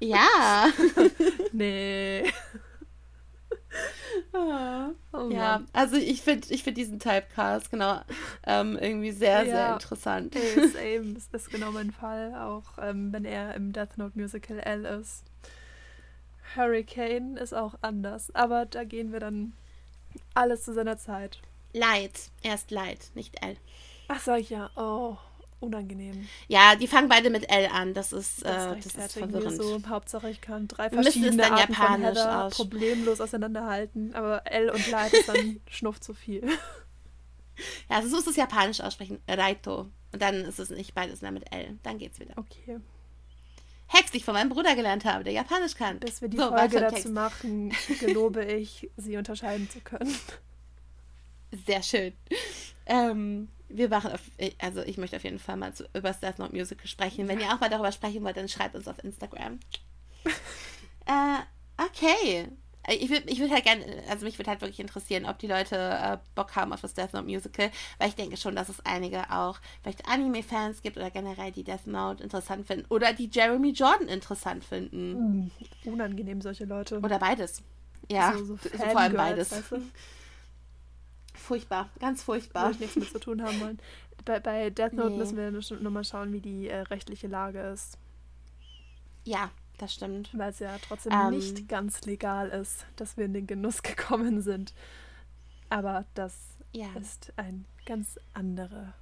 Ja. 0.00 0.70
nee. 1.52 2.24
Ah, 4.34 4.90
oh 5.12 5.30
ja, 5.30 5.62
also 5.72 5.96
ich 5.96 6.22
finde 6.22 6.48
ich 6.50 6.62
find 6.62 6.76
diesen 6.76 6.98
Typecast 6.98 7.70
genau 7.70 8.00
ähm, 8.46 8.78
irgendwie 8.80 9.12
sehr, 9.12 9.44
ja. 9.44 9.44
sehr 9.44 9.72
interessant. 9.74 10.34
Hey, 10.34 10.68
same, 10.68 11.14
das 11.14 11.28
ist 11.32 11.50
genau 11.50 11.70
mein 11.70 11.90
Fall, 11.90 12.34
auch 12.34 12.64
ähm, 12.80 13.12
wenn 13.12 13.24
er 13.24 13.54
im 13.54 13.72
Death 13.72 13.98
Note 13.98 14.18
Musical 14.18 14.58
L 14.58 14.84
ist. 14.84 15.24
Hurricane 16.56 17.36
ist 17.36 17.54
auch 17.54 17.74
anders, 17.80 18.34
aber 18.34 18.66
da 18.66 18.84
gehen 18.84 19.12
wir 19.12 19.20
dann 19.20 19.52
alles 20.34 20.64
zu 20.64 20.72
seiner 20.72 20.98
Zeit. 20.98 21.40
Light, 21.72 22.30
erst 22.42 22.70
Light, 22.70 23.10
nicht 23.14 23.42
L. 23.42 23.56
Ach, 24.08 24.20
sag 24.20 24.40
ich 24.40 24.50
ja. 24.50 24.70
Oh, 24.76 25.16
unangenehm. 25.62 26.28
Ja, 26.48 26.76
die 26.76 26.86
fangen 26.86 27.08
beide 27.08 27.30
mit 27.30 27.50
L 27.50 27.68
an. 27.72 27.94
Das 27.94 28.12
ist, 28.12 28.44
das, 28.44 28.76
äh, 28.76 28.80
das 28.80 29.10
ist 29.10 29.18
verwirrend. 29.18 29.56
So, 29.56 29.80
Hauptsache 29.88 30.30
ich 30.30 30.40
kann 30.40 30.68
drei 30.68 30.90
verschiedene 30.90 31.50
Arten 31.50 31.74
von 31.74 32.02
Header 32.02 32.44
aus. 32.44 32.54
problemlos 32.54 33.20
auseinanderhalten. 33.20 34.14
Aber 34.14 34.46
L 34.46 34.70
und 34.70 34.90
Light 34.90 35.12
ist 35.12 35.28
dann 35.28 35.60
schnuff 35.70 36.00
zu 36.00 36.14
viel. 36.14 36.46
Ja, 37.88 37.96
also 37.96 38.08
so 38.08 38.18
ist 38.18 38.26
es 38.26 38.36
japanisch 38.36 38.80
aussprechen. 38.80 39.20
Raito. 39.28 39.90
Und 40.12 40.20
dann 40.20 40.44
ist 40.44 40.58
es 40.58 40.70
nicht 40.70 40.94
beides 40.94 41.22
mehr 41.22 41.32
mit 41.32 41.52
L. 41.52 41.78
Dann 41.82 41.98
geht's 41.98 42.20
wieder. 42.20 42.34
Okay. 42.36 42.78
Hex, 43.86 44.10
die 44.10 44.18
ich 44.18 44.24
von 44.24 44.34
meinem 44.34 44.48
Bruder 44.48 44.74
gelernt 44.74 45.04
habe, 45.04 45.22
der 45.22 45.34
Japanisch 45.34 45.74
kann. 45.74 45.98
Bis 45.98 46.22
wir 46.22 46.28
die 46.28 46.38
so, 46.38 46.48
Folge 46.48 46.80
dazu 46.80 46.94
Text. 46.94 47.10
machen, 47.10 47.72
gelobe 48.00 48.44
ich, 48.44 48.90
sie 48.96 49.16
unterscheiden 49.16 49.68
zu 49.68 49.80
können. 49.80 50.14
Sehr 51.66 51.82
schön. 51.82 52.14
Ähm, 52.86 53.48
wir 53.72 53.88
machen, 53.88 54.12
auf, 54.12 54.20
also 54.60 54.82
ich 54.82 54.98
möchte 54.98 55.16
auf 55.16 55.24
jeden 55.24 55.38
Fall 55.38 55.56
mal 55.56 55.72
zu, 55.72 55.84
über 55.94 56.08
das 56.08 56.20
Death 56.20 56.38
Note 56.38 56.54
Musical 56.54 56.86
sprechen. 56.86 57.28
Wenn 57.28 57.40
ihr 57.40 57.48
auch 57.48 57.60
mal 57.60 57.70
darüber 57.70 57.92
sprechen 57.92 58.22
wollt, 58.24 58.36
dann 58.36 58.48
schreibt 58.48 58.74
uns 58.74 58.88
auf 58.88 59.02
Instagram. 59.02 59.58
äh, 61.06 61.38
okay. 61.84 62.48
Ich 62.88 63.10
würde 63.10 63.30
ich 63.30 63.38
würd 63.38 63.52
halt 63.52 63.62
gerne, 63.62 63.84
also 64.08 64.24
mich 64.24 64.38
würde 64.38 64.50
halt 64.50 64.60
wirklich 64.60 64.80
interessieren, 64.80 65.24
ob 65.26 65.38
die 65.38 65.46
Leute 65.46 65.76
äh, 65.76 66.18
Bock 66.34 66.56
haben 66.56 66.72
auf 66.72 66.80
das 66.80 66.94
Death 66.94 67.12
Note 67.12 67.26
Musical, 67.26 67.70
weil 67.98 68.08
ich 68.08 68.16
denke 68.16 68.36
schon, 68.36 68.56
dass 68.56 68.68
es 68.68 68.84
einige 68.84 69.30
auch 69.30 69.60
vielleicht 69.82 70.08
Anime-Fans 70.08 70.82
gibt 70.82 70.96
oder 70.96 71.10
generell 71.10 71.52
die 71.52 71.62
Death 71.62 71.86
Note 71.86 72.24
interessant 72.24 72.66
finden 72.66 72.86
oder 72.88 73.12
die 73.12 73.30
Jeremy 73.32 73.70
Jordan 73.70 74.08
interessant 74.08 74.64
finden. 74.64 75.44
Mm, 75.44 75.50
unangenehm, 75.84 76.40
solche 76.40 76.64
Leute. 76.64 76.98
Oder 76.98 77.20
beides. 77.20 77.62
Ja, 78.10 78.32
so, 78.36 78.44
so, 78.44 78.56
so 78.56 78.68
vor 78.78 78.98
allem 78.98 79.14
beides. 79.14 79.52
Weißt 79.52 79.70
du? 79.70 79.82
Furchtbar, 81.34 81.88
ganz 81.98 82.22
furchtbar. 82.22 82.66
Würde 82.66 82.84
ich 82.84 82.96
nichts 82.96 82.96
mit 82.96 83.08
zu 83.10 83.18
tun 83.18 83.42
haben 83.42 83.60
wollen. 83.60 83.78
Bei, 84.24 84.38
bei 84.40 84.70
Death 84.70 84.92
Note 84.92 85.10
nee. 85.10 85.18
müssen 85.18 85.36
wir 85.36 85.50
nur 85.50 85.90
mal 85.90 86.04
schauen, 86.04 86.32
wie 86.32 86.40
die 86.40 86.68
äh, 86.68 86.80
rechtliche 86.82 87.26
Lage 87.26 87.60
ist. 87.60 87.98
Ja, 89.24 89.50
das 89.78 89.94
stimmt. 89.94 90.30
Weil 90.32 90.50
es 90.50 90.58
ja 90.58 90.76
trotzdem 90.86 91.12
ähm, 91.12 91.30
nicht 91.30 91.68
ganz 91.68 92.02
legal 92.02 92.48
ist, 92.50 92.86
dass 92.96 93.16
wir 93.16 93.24
in 93.24 93.34
den 93.34 93.46
Genuss 93.46 93.82
gekommen 93.82 94.42
sind. 94.42 94.74
Aber 95.70 96.04
das 96.14 96.34
ja. 96.72 96.88
ist 97.00 97.32
ein 97.36 97.64
ganz 97.86 98.18
andere, 98.34 98.92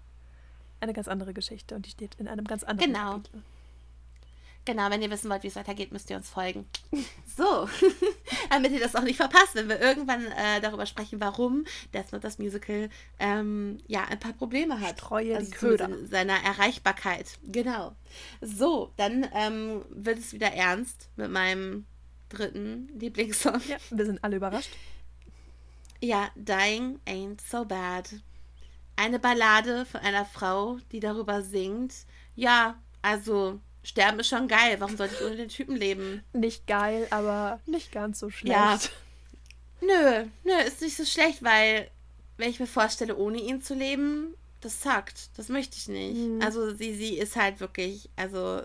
eine 0.80 0.92
ganz 0.92 1.08
andere 1.08 1.34
Geschichte 1.34 1.74
und 1.74 1.86
die 1.86 1.90
steht 1.90 2.14
in 2.16 2.28
einem 2.28 2.46
ganz 2.46 2.62
anderen 2.62 2.92
genau. 2.92 3.10
Kapitel. 3.12 3.32
Genau, 3.32 3.44
wenn 4.66 5.02
ihr 5.02 5.10
wissen 5.10 5.30
wollt, 5.30 5.42
wie 5.42 5.48
es 5.48 5.56
weitergeht, 5.56 5.92
müsst 5.92 6.10
ihr 6.10 6.16
uns 6.16 6.28
folgen. 6.28 6.66
So, 7.36 7.70
damit 8.50 8.72
ihr 8.72 8.80
das 8.80 8.94
auch 8.94 9.02
nicht 9.02 9.16
verpasst, 9.16 9.54
wenn 9.54 9.68
wir 9.68 9.80
irgendwann 9.80 10.26
äh, 10.26 10.60
darüber 10.60 10.84
sprechen, 10.84 11.20
warum 11.20 11.64
Death 11.94 12.12
Note 12.12 12.20
das 12.20 12.38
Musical 12.38 12.90
ähm, 13.18 13.78
ja 13.86 14.04
ein 14.04 14.18
paar 14.18 14.34
Probleme 14.34 14.78
hat. 14.80 14.98
Streue 14.98 15.36
also 15.36 15.50
die 15.50 15.56
Köder. 15.56 15.86
In 15.86 16.06
seiner 16.08 16.34
Erreichbarkeit. 16.44 17.38
Genau. 17.44 17.94
So, 18.42 18.92
dann 18.98 19.26
ähm, 19.32 19.84
wird 19.88 20.18
es 20.18 20.34
wieder 20.34 20.52
ernst 20.52 21.08
mit 21.16 21.30
meinem 21.30 21.86
dritten 22.28 22.88
Lieblingssong. 22.98 23.60
Ja, 23.68 23.78
wir 23.90 24.04
sind 24.04 24.22
alle 24.22 24.36
überrascht. 24.36 24.70
Ja, 26.02 26.28
Dying 26.34 26.98
Ain't 27.06 27.40
So 27.40 27.64
Bad. 27.64 28.10
Eine 28.96 29.18
Ballade 29.18 29.86
von 29.86 30.00
einer 30.00 30.26
Frau, 30.26 30.78
die 30.92 31.00
darüber 31.00 31.42
singt. 31.42 31.94
Ja, 32.34 32.76
also 33.02 33.60
Sterben 33.82 34.20
ist 34.20 34.28
schon 34.28 34.48
geil. 34.48 34.76
Warum 34.78 34.96
sollte 34.96 35.14
ich 35.14 35.22
ohne 35.22 35.36
den 35.36 35.48
Typen 35.48 35.76
leben? 35.76 36.22
Nicht 36.32 36.66
geil, 36.66 37.06
aber 37.10 37.60
nicht 37.66 37.92
ganz 37.92 38.18
so 38.18 38.30
schlecht. 38.30 38.54
Ja. 38.54 38.78
Nö, 39.80 40.26
nö, 40.44 40.52
ist 40.66 40.82
nicht 40.82 40.96
so 40.96 41.04
schlecht, 41.04 41.42
weil 41.42 41.90
wenn 42.36 42.50
ich 42.50 42.60
mir 42.60 42.66
vorstelle, 42.66 43.16
ohne 43.16 43.38
ihn 43.38 43.62
zu 43.62 43.74
leben, 43.74 44.34
das 44.60 44.80
zackt. 44.80 45.30
Das 45.36 45.48
möchte 45.48 45.76
ich 45.76 45.88
nicht. 45.88 46.16
Mhm. 46.16 46.42
Also 46.42 46.74
sie, 46.74 46.94
sie 46.94 47.18
ist 47.18 47.36
halt 47.36 47.60
wirklich, 47.60 48.10
also 48.16 48.62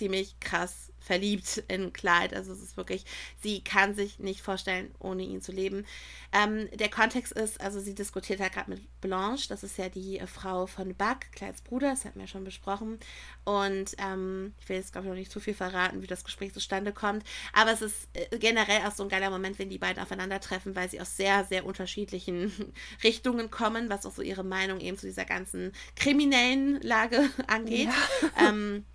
ziemlich 0.00 0.40
krass 0.40 0.90
verliebt 0.98 1.62
in 1.68 1.92
Clyde. 1.92 2.34
Also 2.34 2.52
es 2.52 2.62
ist 2.62 2.78
wirklich, 2.78 3.04
sie 3.42 3.62
kann 3.62 3.94
sich 3.94 4.18
nicht 4.18 4.40
vorstellen, 4.40 4.94
ohne 4.98 5.24
ihn 5.24 5.42
zu 5.42 5.52
leben. 5.52 5.84
Ähm, 6.32 6.68
der 6.72 6.88
Kontext 6.88 7.32
ist, 7.32 7.60
also 7.60 7.80
sie 7.80 7.94
diskutiert 7.94 8.40
halt 8.40 8.54
gerade 8.54 8.70
mit 8.70 9.00
Blanche, 9.02 9.48
das 9.48 9.62
ist 9.62 9.76
ja 9.76 9.90
die 9.90 10.18
äh, 10.18 10.26
Frau 10.26 10.66
von 10.66 10.94
Buck, 10.94 11.20
Clydes 11.32 11.60
Bruder, 11.60 11.90
das 11.90 12.06
hatten 12.06 12.18
wir 12.18 12.28
schon 12.28 12.44
besprochen. 12.44 12.98
Und 13.44 13.94
ähm, 13.98 14.54
ich 14.58 14.70
will 14.70 14.76
jetzt, 14.76 14.92
glaube 14.92 15.06
ich, 15.06 15.10
noch 15.10 15.18
nicht 15.18 15.30
zu 15.30 15.40
viel 15.40 15.52
verraten, 15.52 16.00
wie 16.00 16.06
das 16.06 16.24
Gespräch 16.24 16.54
zustande 16.54 16.92
kommt. 16.92 17.24
Aber 17.52 17.72
es 17.72 17.82
ist 17.82 18.08
äh, 18.14 18.38
generell 18.38 18.86
auch 18.86 18.94
so 18.94 19.02
ein 19.02 19.10
geiler 19.10 19.28
Moment, 19.28 19.58
wenn 19.58 19.68
die 19.68 19.78
beiden 19.78 20.02
aufeinandertreffen, 20.02 20.74
weil 20.74 20.88
sie 20.88 21.00
aus 21.00 21.14
sehr, 21.14 21.44
sehr 21.44 21.66
unterschiedlichen 21.66 22.74
Richtungen 23.04 23.50
kommen, 23.50 23.90
was 23.90 24.06
auch 24.06 24.14
so 24.14 24.22
ihre 24.22 24.44
Meinung 24.44 24.80
eben 24.80 24.96
zu 24.96 25.06
dieser 25.06 25.26
ganzen 25.26 25.72
kriminellen 25.94 26.80
Lage 26.80 27.28
angeht. 27.48 27.90
Ja. 28.22 28.48
Ähm, 28.48 28.86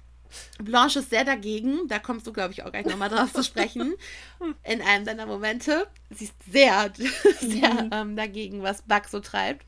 Blanche 0.59 0.99
ist 0.99 1.09
sehr 1.09 1.23
dagegen, 1.23 1.87
da 1.87 1.99
kommst 1.99 2.27
du, 2.27 2.33
glaube 2.33 2.53
ich, 2.53 2.63
auch 2.63 2.71
gleich 2.71 2.85
nochmal 2.85 3.09
drauf 3.09 3.31
zu 3.33 3.43
sprechen, 3.43 3.93
in 4.63 4.81
einem 4.81 5.05
deiner 5.05 5.25
Momente. 5.25 5.87
Sie 6.09 6.25
ist 6.25 6.35
sehr, 6.51 6.91
sehr 7.39 7.83
mhm. 7.83 7.89
ähm, 7.91 8.15
dagegen, 8.15 8.63
was 8.63 8.81
Buck 8.81 9.05
so 9.09 9.19
treibt. 9.19 9.65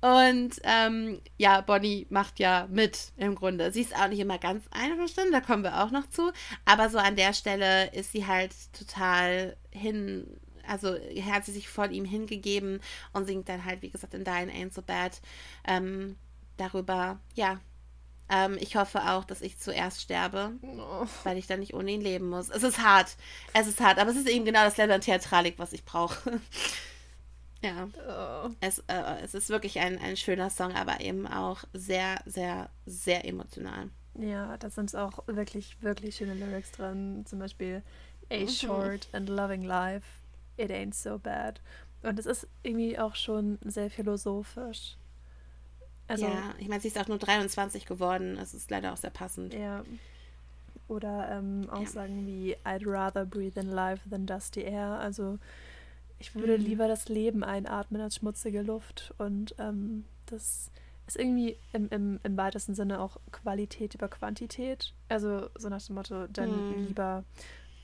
Und 0.00 0.60
ähm, 0.62 1.20
ja, 1.38 1.60
Bonnie 1.60 2.06
macht 2.08 2.38
ja 2.38 2.68
mit 2.70 3.12
im 3.16 3.34
Grunde. 3.34 3.72
Sie 3.72 3.80
ist 3.80 3.96
auch 3.96 4.08
nicht 4.08 4.20
immer 4.20 4.38
ganz 4.38 4.64
einverstanden, 4.70 5.32
da 5.32 5.40
kommen 5.40 5.64
wir 5.64 5.82
auch 5.82 5.90
noch 5.90 6.08
zu. 6.08 6.32
Aber 6.64 6.88
so 6.88 6.98
an 6.98 7.16
der 7.16 7.32
Stelle 7.32 7.92
ist 7.92 8.12
sie 8.12 8.26
halt 8.26 8.52
total 8.72 9.56
hin, 9.70 10.38
also 10.66 10.94
hat 10.94 11.44
sie 11.44 11.52
sich 11.52 11.68
voll 11.68 11.92
ihm 11.92 12.04
hingegeben 12.04 12.80
und 13.12 13.26
singt 13.26 13.48
dann 13.48 13.64
halt, 13.64 13.82
wie 13.82 13.90
gesagt, 13.90 14.14
in 14.14 14.24
Dying 14.24 14.50
Ain't 14.50 14.72
So 14.72 14.82
Bad 14.82 15.20
ähm, 15.66 16.16
darüber, 16.58 17.18
ja, 17.34 17.58
ähm, 18.30 18.56
ich 18.60 18.76
hoffe 18.76 19.10
auch, 19.10 19.24
dass 19.24 19.40
ich 19.40 19.58
zuerst 19.58 20.00
sterbe, 20.00 20.52
oh. 20.62 21.06
weil 21.24 21.38
ich 21.38 21.46
dann 21.46 21.60
nicht 21.60 21.74
ohne 21.74 21.90
ihn 21.92 22.00
leben 22.00 22.28
muss. 22.28 22.50
Es 22.50 22.62
ist 22.62 22.82
hart. 22.82 23.16
Es 23.54 23.66
ist 23.66 23.80
hart, 23.80 23.98
aber 23.98 24.10
es 24.10 24.16
ist 24.16 24.28
eben 24.28 24.44
genau 24.44 24.64
das 24.64 24.76
Level 24.76 24.94
an 24.94 25.00
Theatralik, 25.00 25.58
was 25.58 25.72
ich 25.72 25.84
brauche. 25.84 26.40
ja. 27.62 27.88
Oh. 28.08 28.50
Es, 28.60 28.80
äh, 28.88 29.22
es 29.22 29.34
ist 29.34 29.48
wirklich 29.48 29.78
ein, 29.80 29.98
ein 29.98 30.16
schöner 30.16 30.50
Song, 30.50 30.72
aber 30.74 31.00
eben 31.00 31.26
auch 31.26 31.64
sehr, 31.72 32.20
sehr, 32.26 32.70
sehr 32.86 33.24
emotional. 33.24 33.88
Ja, 34.14 34.56
da 34.58 34.68
sind 34.68 34.94
auch 34.94 35.26
wirklich, 35.26 35.80
wirklich 35.80 36.16
schöne 36.16 36.34
Lyrics 36.34 36.72
drin. 36.72 37.24
Zum 37.24 37.38
Beispiel 37.38 37.82
A 38.30 38.40
mhm. 38.40 38.48
short 38.48 39.08
and 39.12 39.28
loving 39.28 39.62
life, 39.62 40.06
it 40.56 40.70
ain't 40.70 40.94
so 40.94 41.18
bad. 41.18 41.60
Und 42.02 42.18
es 42.18 42.26
ist 42.26 42.46
irgendwie 42.62 42.98
auch 42.98 43.14
schon 43.14 43.58
sehr 43.64 43.90
philosophisch. 43.90 44.96
Also, 46.08 46.26
ja, 46.26 46.54
ich 46.58 46.68
meine, 46.68 46.80
sie 46.80 46.88
ist 46.88 46.98
auch 46.98 47.08
nur 47.08 47.18
23 47.18 47.86
geworden. 47.86 48.36
Das 48.36 48.54
ist 48.54 48.70
leider 48.70 48.92
auch 48.92 48.96
sehr 48.96 49.10
passend. 49.10 49.54
Ja. 49.54 49.84
Oder 50.88 51.28
ähm, 51.30 51.68
Aussagen 51.70 52.20
ja. 52.20 52.26
wie 52.26 52.56
I'd 52.64 52.86
rather 52.86 53.26
breathe 53.26 53.60
in 53.60 53.70
life 53.70 54.08
than 54.08 54.26
dusty 54.26 54.62
air. 54.62 54.98
Also 55.00 55.38
ich 56.18 56.34
würde 56.34 56.58
mhm. 56.58 56.64
lieber 56.64 56.88
das 56.88 57.08
Leben 57.08 57.44
einatmen 57.44 58.00
als 58.00 58.16
schmutzige 58.16 58.62
Luft. 58.62 59.14
Und 59.18 59.54
ähm, 59.58 60.06
das 60.26 60.70
ist 61.06 61.18
irgendwie 61.18 61.56
im, 61.72 61.88
im, 61.90 62.20
im 62.22 62.36
weitesten 62.36 62.74
Sinne 62.74 63.00
auch 63.00 63.18
Qualität 63.32 63.94
über 63.94 64.08
Quantität. 64.08 64.94
Also 65.08 65.48
so 65.56 65.68
nach 65.68 65.82
dem 65.82 65.94
Motto, 65.94 66.26
dann 66.28 66.70
mhm. 66.70 66.86
lieber 66.86 67.24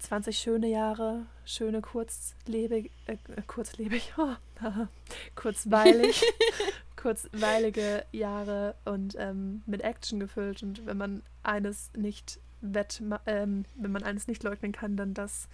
20 0.00 0.38
schöne 0.38 0.68
Jahre, 0.68 1.26
schöne 1.44 1.80
kurzlebig, 1.80 2.90
äh, 3.06 3.16
kurzlebig, 3.46 4.12
oh, 4.18 4.34
kurzweilig, 5.34 6.22
kurzweilige 7.04 8.06
Jahre 8.12 8.76
und 8.86 9.14
ähm, 9.18 9.62
mit 9.66 9.82
Action 9.82 10.18
gefüllt. 10.18 10.62
Und 10.62 10.86
wenn 10.86 10.96
man 10.96 11.22
eines 11.42 11.90
nicht 11.94 12.40
wett, 12.62 13.02
ähm, 13.26 13.66
wenn 13.74 13.92
man 13.92 14.02
eines 14.02 14.26
nicht 14.26 14.42
leugnen 14.42 14.72
kann, 14.72 14.96
dann 14.96 15.12
dass 15.12 15.48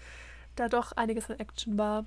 da 0.55 0.69
doch 0.69 0.93
einiges 0.93 1.29
an 1.29 1.41
Action 1.41 1.77
war, 1.77 2.07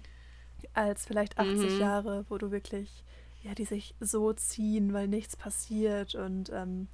als 0.74 1.06
vielleicht 1.06 1.40
80 1.40 1.74
mhm. 1.74 1.80
Jahre, 1.80 2.26
wo 2.30 2.38
du 2.38 2.52
wirklich, 2.52 3.04
ja, 3.44 3.54
die 3.54 3.66
sich 3.66 3.96
so 4.00 4.32
ziehen, 4.32 4.94
weil 4.94 5.10
nichts 5.10 5.36
passiert 5.36 6.16
und 6.16 6.50
ähm, 6.54 6.88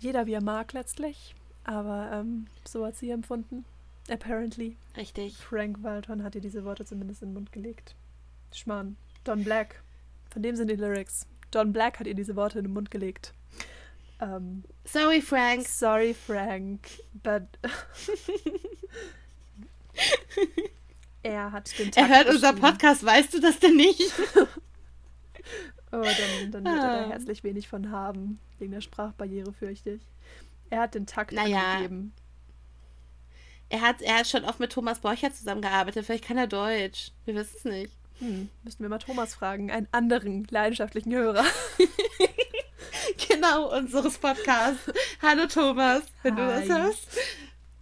jeder 0.00 0.26
wie 0.26 0.32
er 0.32 0.42
mag 0.42 0.72
letztlich. 0.72 1.36
Aber 1.62 2.10
ähm, 2.12 2.48
so 2.66 2.84
hat 2.84 2.96
sie 2.96 3.10
empfunden. 3.10 3.64
Apparently. 4.10 4.76
Richtig. 4.96 5.36
Frank 5.36 5.84
Walton 5.84 6.24
hat 6.24 6.34
ihr 6.34 6.40
diese 6.40 6.64
Worte 6.64 6.84
zumindest 6.84 7.22
in 7.22 7.28
den 7.28 7.34
Mund 7.34 7.52
gelegt. 7.52 7.94
Schmarrn. 8.52 8.96
Don 9.22 9.44
Black. 9.44 9.82
Von 10.30 10.42
dem 10.42 10.56
sind 10.56 10.70
die 10.70 10.76
Lyrics. 10.76 11.26
Don 11.50 11.72
Black 11.72 11.98
hat 11.98 12.06
ihr 12.06 12.14
diese 12.14 12.36
Worte 12.36 12.58
in 12.58 12.66
den 12.66 12.74
Mund 12.74 12.90
gelegt. 12.90 13.32
Um, 14.20 14.28
ähm, 14.28 14.64
sorry, 14.84 15.20
Frank. 15.22 15.66
Sorry, 15.66 16.14
Frank. 16.14 16.88
But. 17.22 17.44
er 21.22 21.52
hat 21.52 21.78
den 21.78 21.92
Takt 21.92 21.96
Er 21.96 22.16
hört 22.16 22.28
unser 22.28 22.52
Podcast, 22.52 23.04
weißt 23.04 23.32
du 23.34 23.40
das 23.40 23.60
denn 23.60 23.76
nicht? 23.76 24.12
oh, 25.92 26.02
dann, 26.02 26.50
dann 26.50 26.64
wird 26.64 26.76
er 26.76 26.82
da 26.82 27.04
ah. 27.06 27.10
herzlich 27.10 27.44
wenig 27.44 27.68
von 27.68 27.90
haben. 27.90 28.40
Wegen 28.58 28.72
der 28.72 28.80
Sprachbarriere, 28.80 29.52
fürchte 29.52 29.92
ich. 29.92 30.02
Er 30.70 30.80
hat 30.80 30.94
den 30.94 31.06
Takt 31.06 31.32
naja. 31.32 31.74
angegeben. 31.74 32.12
Er 33.70 33.82
hat, 33.82 34.02
er 34.02 34.18
hat 34.18 34.26
schon 34.26 34.44
oft 34.44 34.60
mit 34.60 34.72
Thomas 34.72 34.98
Borcher 35.00 35.32
zusammengearbeitet. 35.32 36.04
Vielleicht 36.04 36.24
kann 36.24 36.38
er 36.38 36.46
Deutsch. 36.46 37.12
Wir 37.24 37.34
wissen 37.34 37.56
es 37.56 37.64
nicht. 37.64 37.92
Hm, 38.18 38.48
müssten 38.64 38.82
wir 38.82 38.88
mal 38.88 38.98
Thomas 38.98 39.34
fragen, 39.34 39.70
einen 39.70 39.88
anderen 39.92 40.46
leidenschaftlichen 40.50 41.14
Hörer. 41.14 41.44
genau, 43.28 43.76
unseres 43.76 44.18
Podcasts. 44.18 44.92
Hallo 45.22 45.46
Thomas, 45.46 46.02
wenn 46.22 46.36
Hi. 46.36 46.40
du 46.40 46.68
das 46.68 46.78
hörst. 46.78 47.18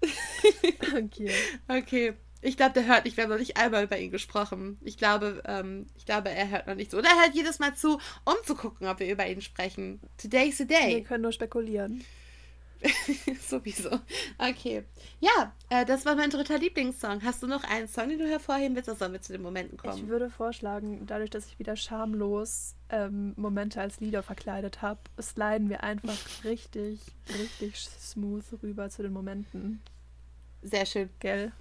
okay. 0.97 1.31
Okay. 1.69 2.15
Ich 2.43 2.57
glaube, 2.57 2.75
der 2.75 2.87
hört 2.87 3.05
nicht. 3.05 3.17
Wir 3.17 3.25
haben 3.25 3.31
noch 3.31 3.39
nicht 3.39 3.57
einmal 3.57 3.85
über 3.85 3.99
ihn 3.99 4.11
gesprochen. 4.11 4.79
Ich 4.85 4.99
glaube, 4.99 5.43
ähm, 5.47 5.87
ich 5.97 6.07
glaube, 6.07 6.31
er 6.31 6.51
hört 6.51 6.67
noch 6.67 6.75
nicht 6.75 6.91
so. 6.91 6.99
Oder 6.99 7.09
er 7.09 7.23
hört 7.23 7.35
jedes 7.35 7.59
Mal 7.59 7.75
zu, 7.75 7.99
um 8.25 8.35
zu 8.45 8.55
gucken, 8.55 8.87
ob 8.87 9.01
wir 9.01 9.11
über 9.11 9.27
ihn 9.27 9.41
sprechen. 9.41 10.01
Today's 10.17 10.59
the 10.59 10.67
day. 10.67 10.97
Wir 10.97 11.03
können 11.03 11.23
nur 11.23 11.33
spekulieren. 11.33 12.05
Sowieso. 13.41 14.01
Okay. 14.39 14.85
Ja, 15.21 15.53
äh, 15.71 15.85
das 15.85 16.05
war 16.05 16.17
mein 16.17 16.31
dritter 16.31 16.59
Lieblingssong. 16.59 17.23
Hast 17.23 17.43
du 17.43 17.47
noch 17.47 17.65
einen 17.65 17.89
Song, 17.89 18.09
den 18.09 18.19
du 18.19 18.29
hervorheben 18.29 18.77
willst, 18.77 18.89
oder 18.89 18.99
sollen 18.99 19.13
wir 19.13 19.21
zu 19.21 19.33
den 19.33 19.43
Momenten 19.43 19.79
kommen? 19.79 19.97
Ich 19.97 20.09
würde 20.09 20.31
vorschlagen, 20.31 21.07
dadurch, 21.07 21.31
dass 21.31 21.47
ich 21.47 21.59
wieder 21.59 21.77
schamlos 21.77 22.75
ähm, 22.91 23.35
Momente 23.37 23.81
als 23.81 24.01
Lieder 24.01 24.23
verkleidet 24.23 24.83
habe, 24.83 25.01
sliden 25.21 25.69
wir 25.69 25.83
einfach 25.83 26.19
richtig, 26.45 27.01
richtig 27.39 27.79
smooth 27.79 28.45
rüber 28.63 28.91
zu 28.91 29.03
den 29.03 29.13
Momenten. 29.13 29.83
Sehr 30.63 30.87
schön. 30.87 31.11
Gell? 31.21 31.53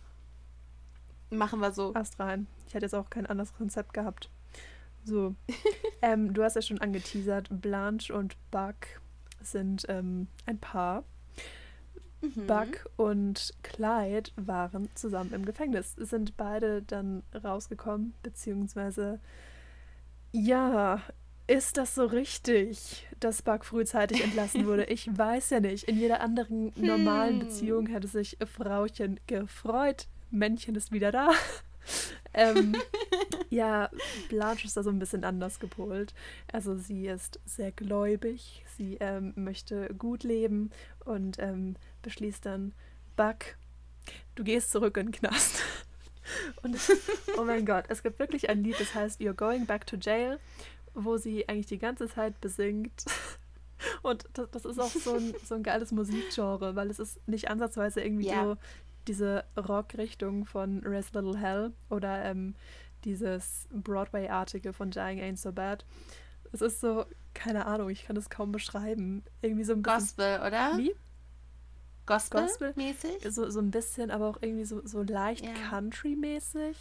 Machen 1.30 1.60
wir 1.60 1.72
so. 1.72 1.92
Passt 1.92 2.20
rein. 2.20 2.48
Ich 2.68 2.74
hätte 2.74 2.86
jetzt 2.86 2.96
auch 2.96 3.10
kein 3.10 3.26
anderes 3.26 3.54
Konzept 3.54 3.94
gehabt. 3.94 4.30
So. 5.04 5.36
ähm, 6.02 6.34
du 6.34 6.44
hast 6.44 6.56
ja 6.56 6.62
schon 6.62 6.80
angeteasert, 6.82 7.48
Blanche 7.50 8.14
und 8.14 8.36
Buck 8.52 8.76
sind 9.42 9.86
ähm, 9.88 10.28
ein 10.46 10.60
Paar. 10.60 11.04
Mhm. 12.36 12.48
Buck 12.48 12.90
und 12.98 13.54
Clyde 13.64 14.32
waren 14.36 14.90
zusammen 14.96 15.34
im 15.34 15.46
Gefängnis, 15.46 15.94
sind 15.98 16.38
beide 16.38 16.82
dann 16.82 17.24
rausgekommen, 17.44 18.14
beziehungsweise 18.24 19.20
ja, 20.32 21.02
ist 21.48 21.78
das 21.78 21.96
so 21.96 22.06
richtig, 22.06 23.08
dass 23.20 23.42
Buck 23.42 23.66
frühzeitig 23.66 24.24
entlassen 24.24 24.66
wurde? 24.66 24.86
Ich 24.90 25.08
weiß 25.16 25.52
ja 25.52 25.60
nicht. 25.60 25.84
In 25.86 25.98
jeder 25.98 26.22
anderen 26.22 26.74
normalen 26.76 27.40
hm. 27.40 27.48
Beziehung 27.48 27.88
hätte 27.88 28.08
sich 28.08 28.38
Frauchen 28.46 29.20
gefreut. 29.28 30.08
Männchen 30.32 30.76
ist 30.76 30.92
wieder 30.92 31.12
da 31.12 31.32
ähm, 32.34 32.76
ja, 33.50 33.90
Blanche 34.30 34.68
ist 34.68 34.78
da 34.78 34.84
so 34.84 34.90
ein 34.90 35.00
bisschen 35.00 35.24
anders 35.24 35.60
gepolt. 35.60 36.14
Also 36.52 36.76
sie 36.76 37.08
ist 37.08 37.40
sehr 37.46 37.72
gläubig, 37.72 38.64
sie 38.78 38.98
ähm, 39.00 39.34
möchte 39.36 39.94
gut 39.94 40.24
leben 40.24 40.72
und 41.06 41.38
ähm, 41.40 41.76
beschließt 42.06 42.46
dann, 42.46 42.74
Buck, 43.16 43.58
du 44.36 44.44
gehst 44.44 44.72
zurück 44.72 44.96
in 44.98 45.08
den 45.08 45.12
Knast. 45.12 45.62
Und 46.64 46.78
oh 47.38 47.44
mein 47.44 47.66
Gott, 47.66 47.86
es 47.90 48.04
gibt 48.04 48.20
wirklich 48.20 48.50
ein 48.50 48.64
Lied, 48.64 48.80
das 48.80 48.96
heißt 48.96 49.20
You're 49.20 49.34
Going 49.34 49.66
Back 49.66 49.86
to 49.88 49.98
Jail, 49.98 50.40
wo 50.94 51.18
sie 51.18 51.50
eigentlich 51.50 51.68
die 51.68 51.80
ganze 51.80 52.08
Zeit 52.08 52.40
besingt. 52.42 53.06
Und 54.02 54.26
das, 54.34 54.50
das 54.52 54.66
ist 54.66 54.80
auch 54.80 54.90
so 54.90 55.16
ein, 55.16 55.34
so 55.44 55.56
ein 55.56 55.64
geiles 55.64 55.92
Musikgenre, 55.92 56.76
weil 56.76 56.90
es 56.90 57.00
ist 57.00 57.28
nicht 57.28 57.50
ansatzweise 57.50 58.02
irgendwie 58.02 58.28
ja. 58.28 58.44
so 58.44 58.58
diese 59.08 59.44
Rock-Richtung 59.58 60.46
von 60.46 60.80
Rest 60.80 61.14
Little 61.14 61.38
Hell 61.38 61.74
oder 61.90 62.24
ähm, 62.26 62.56
dieses 63.04 63.68
Broadway-artige 63.72 64.74
von 64.74 64.92
Dying 64.92 65.20
Ain't 65.20 65.38
So 65.38 65.52
Bad. 65.52 65.86
Es 66.52 66.62
ist 66.62 66.80
so, 66.80 67.06
keine 67.34 67.66
Ahnung, 67.66 67.90
ich 67.90 68.06
kann 68.06 68.16
das 68.16 68.30
kaum 68.30 68.52
beschreiben. 68.52 69.24
Irgendwie 69.42 69.64
so 69.64 69.74
ein 69.74 69.84
bisschen. 69.84 70.00
Gospel, 70.00 70.40
oder? 70.40 70.78
Wie? 70.78 70.96
Gospel? 72.06 72.42
Gospel-mäßig? 72.42 73.26
So, 73.30 73.50
so 73.50 73.60
ein 73.60 73.72
bisschen, 73.72 74.12
aber 74.12 74.28
auch 74.28 74.38
irgendwie 74.42 74.66
so, 74.66 74.86
so 74.86 75.02
leicht 75.04 75.46
ja. 75.46 75.54
Country-mäßig. 75.70 76.78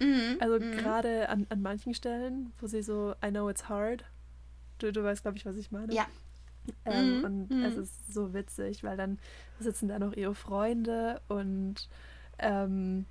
Mhm, 0.00 0.36
also 0.40 0.58
mhm. 0.58 0.72
gerade 0.72 1.28
an, 1.28 1.46
an 1.48 1.62
manchen 1.62 1.94
Stellen, 1.94 2.52
wo 2.60 2.66
sie 2.66 2.82
so, 2.82 3.14
I 3.24 3.30
know 3.30 3.48
it's 3.48 3.68
hard. 3.68 4.04
Du, 4.78 4.92
du 4.92 5.02
weißt, 5.02 5.22
glaube 5.22 5.36
ich, 5.36 5.46
was 5.46 5.56
ich 5.56 5.70
meine. 5.70 5.94
Ja. 5.94 6.06
Ähm, 6.84 7.20
mm, 7.20 7.24
und 7.24 7.50
mm. 7.50 7.64
es 7.64 7.76
ist 7.76 8.12
so 8.12 8.34
witzig, 8.34 8.84
weil 8.84 8.96
dann 8.96 9.18
sitzen 9.58 9.88
da 9.88 9.98
noch 9.98 10.12
ihre 10.12 10.34
Freunde 10.34 11.20
und 11.28 11.88
ähm, 12.38 13.06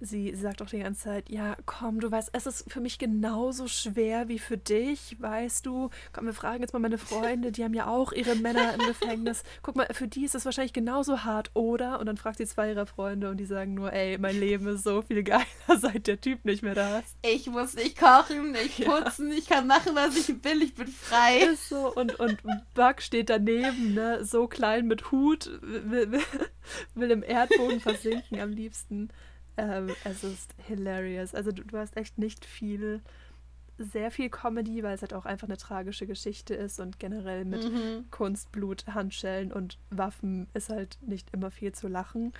sie, 0.00 0.34
sie 0.34 0.40
sagt 0.40 0.62
auch 0.62 0.66
die 0.66 0.80
ganze 0.80 1.04
Zeit, 1.04 1.28
ja, 1.28 1.56
komm, 1.66 2.00
du 2.00 2.10
weißt, 2.10 2.30
es 2.32 2.46
ist 2.46 2.72
für 2.72 2.80
mich 2.80 2.98
genauso 2.98 3.68
schwer 3.68 4.28
wie 4.28 4.38
für 4.38 4.56
dich, 4.56 5.16
weißt 5.20 5.66
du. 5.66 5.90
Komm, 6.12 6.26
wir 6.26 6.32
fragen 6.32 6.62
jetzt 6.62 6.72
mal 6.72 6.78
meine 6.78 6.98
Freunde, 6.98 7.52
die 7.52 7.64
haben 7.64 7.74
ja 7.74 7.86
auch 7.86 8.12
ihre 8.12 8.34
Männer 8.36 8.74
im 8.74 8.80
Gefängnis. 8.86 9.42
Guck 9.62 9.76
mal, 9.76 9.86
für 9.92 10.08
die 10.08 10.24
ist 10.24 10.34
es 10.34 10.44
wahrscheinlich 10.44 10.72
genauso 10.72 11.24
hart, 11.24 11.50
oder? 11.54 12.00
Und 12.00 12.06
dann 12.06 12.16
fragt 12.16 12.38
sie 12.38 12.46
zwei 12.46 12.70
ihrer 12.70 12.86
Freunde 12.86 13.30
und 13.30 13.36
die 13.36 13.44
sagen 13.44 13.74
nur, 13.74 13.92
ey, 13.92 14.18
mein 14.18 14.38
Leben 14.38 14.66
ist 14.68 14.84
so 14.84 15.02
viel 15.02 15.22
geiler, 15.22 15.44
seit 15.78 16.06
der 16.06 16.20
Typ 16.20 16.44
nicht 16.44 16.62
mehr 16.62 16.74
da 16.74 17.00
ist. 17.00 17.16
Ich 17.22 17.46
muss 17.46 17.74
nicht 17.74 17.98
kochen, 17.98 18.52
nicht 18.52 18.84
putzen, 18.84 19.30
ja. 19.30 19.36
ich 19.36 19.48
kann 19.48 19.66
machen, 19.66 19.94
was 19.94 20.16
ich 20.16 20.28
will, 20.44 20.62
ich 20.62 20.74
bin 20.74 20.88
frei. 20.88 21.38
Ist 21.52 21.68
so, 21.68 21.92
und, 21.94 22.18
und 22.18 22.38
Buck 22.74 23.02
steht 23.02 23.30
daneben, 23.30 23.94
ne, 23.94 24.24
so 24.24 24.46
klein 24.46 24.86
mit 24.86 25.10
Hut, 25.10 25.50
will, 25.62 26.10
will, 26.12 26.22
will 26.94 27.10
im 27.10 27.22
Erdboden 27.22 27.80
versinken 27.80 28.40
am 28.40 28.50
liebsten. 28.50 29.10
Ähm, 29.56 29.90
es 30.04 30.24
ist 30.24 30.54
hilarious. 30.66 31.34
Also 31.34 31.52
du, 31.52 31.64
du, 31.64 31.78
hast 31.78 31.96
echt 31.96 32.18
nicht 32.18 32.44
viel, 32.44 33.00
sehr 33.78 34.10
viel 34.10 34.30
Comedy, 34.30 34.82
weil 34.82 34.94
es 34.94 35.02
halt 35.02 35.14
auch 35.14 35.26
einfach 35.26 35.48
eine 35.48 35.56
tragische 35.56 36.06
Geschichte 36.06 36.54
ist 36.54 36.80
und 36.80 36.98
generell 36.98 37.44
mit 37.44 37.64
mhm. 37.64 38.10
Kunst, 38.10 38.52
Blut, 38.52 38.86
Handschellen 38.86 39.52
und 39.52 39.78
Waffen 39.90 40.48
ist 40.54 40.70
halt 40.70 40.98
nicht 41.02 41.28
immer 41.32 41.50
viel 41.50 41.72
zu 41.72 41.88
lachen. 41.88 42.32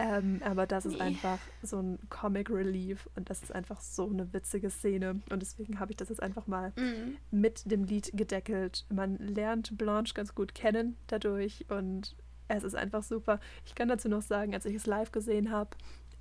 Ähm, 0.00 0.40
aber 0.42 0.66
das 0.66 0.86
ist 0.86 0.98
einfach 0.98 1.38
so 1.62 1.78
ein 1.78 1.98
Comic 2.08 2.48
Relief 2.48 3.06
und 3.16 3.28
das 3.28 3.42
ist 3.42 3.54
einfach 3.54 3.82
so 3.82 4.08
eine 4.08 4.32
witzige 4.32 4.70
Szene. 4.70 5.20
Und 5.28 5.42
deswegen 5.42 5.78
habe 5.78 5.92
ich 5.92 5.98
das 5.98 6.08
jetzt 6.08 6.22
einfach 6.22 6.46
mal 6.46 6.72
mhm. 6.76 7.18
mit 7.30 7.70
dem 7.70 7.84
Lied 7.84 8.10
gedeckelt. 8.14 8.86
Man 8.88 9.18
lernt 9.18 9.76
Blanche 9.76 10.14
ganz 10.14 10.34
gut 10.34 10.54
kennen 10.54 10.96
dadurch 11.08 11.66
und 11.68 12.16
es 12.48 12.64
ist 12.64 12.74
einfach 12.74 13.02
super. 13.02 13.40
Ich 13.66 13.74
kann 13.74 13.88
dazu 13.88 14.08
noch 14.08 14.22
sagen, 14.22 14.54
als 14.54 14.64
ich 14.64 14.74
es 14.74 14.86
live 14.86 15.12
gesehen 15.12 15.50
habe, 15.50 15.70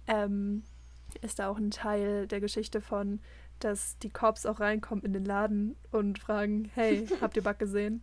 ähm, 0.09 0.63
ist 1.21 1.39
da 1.39 1.49
auch 1.49 1.57
ein 1.57 1.71
Teil 1.71 2.27
der 2.27 2.39
Geschichte 2.39 2.81
von, 2.81 3.19
dass 3.59 3.97
die 3.99 4.09
Cops 4.09 4.45
auch 4.45 4.59
reinkommen 4.59 5.03
in 5.03 5.13
den 5.13 5.25
Laden 5.25 5.75
und 5.91 6.19
fragen, 6.19 6.69
hey, 6.73 7.07
habt 7.21 7.35
ihr 7.35 7.43
Buck 7.43 7.59
gesehen? 7.59 8.01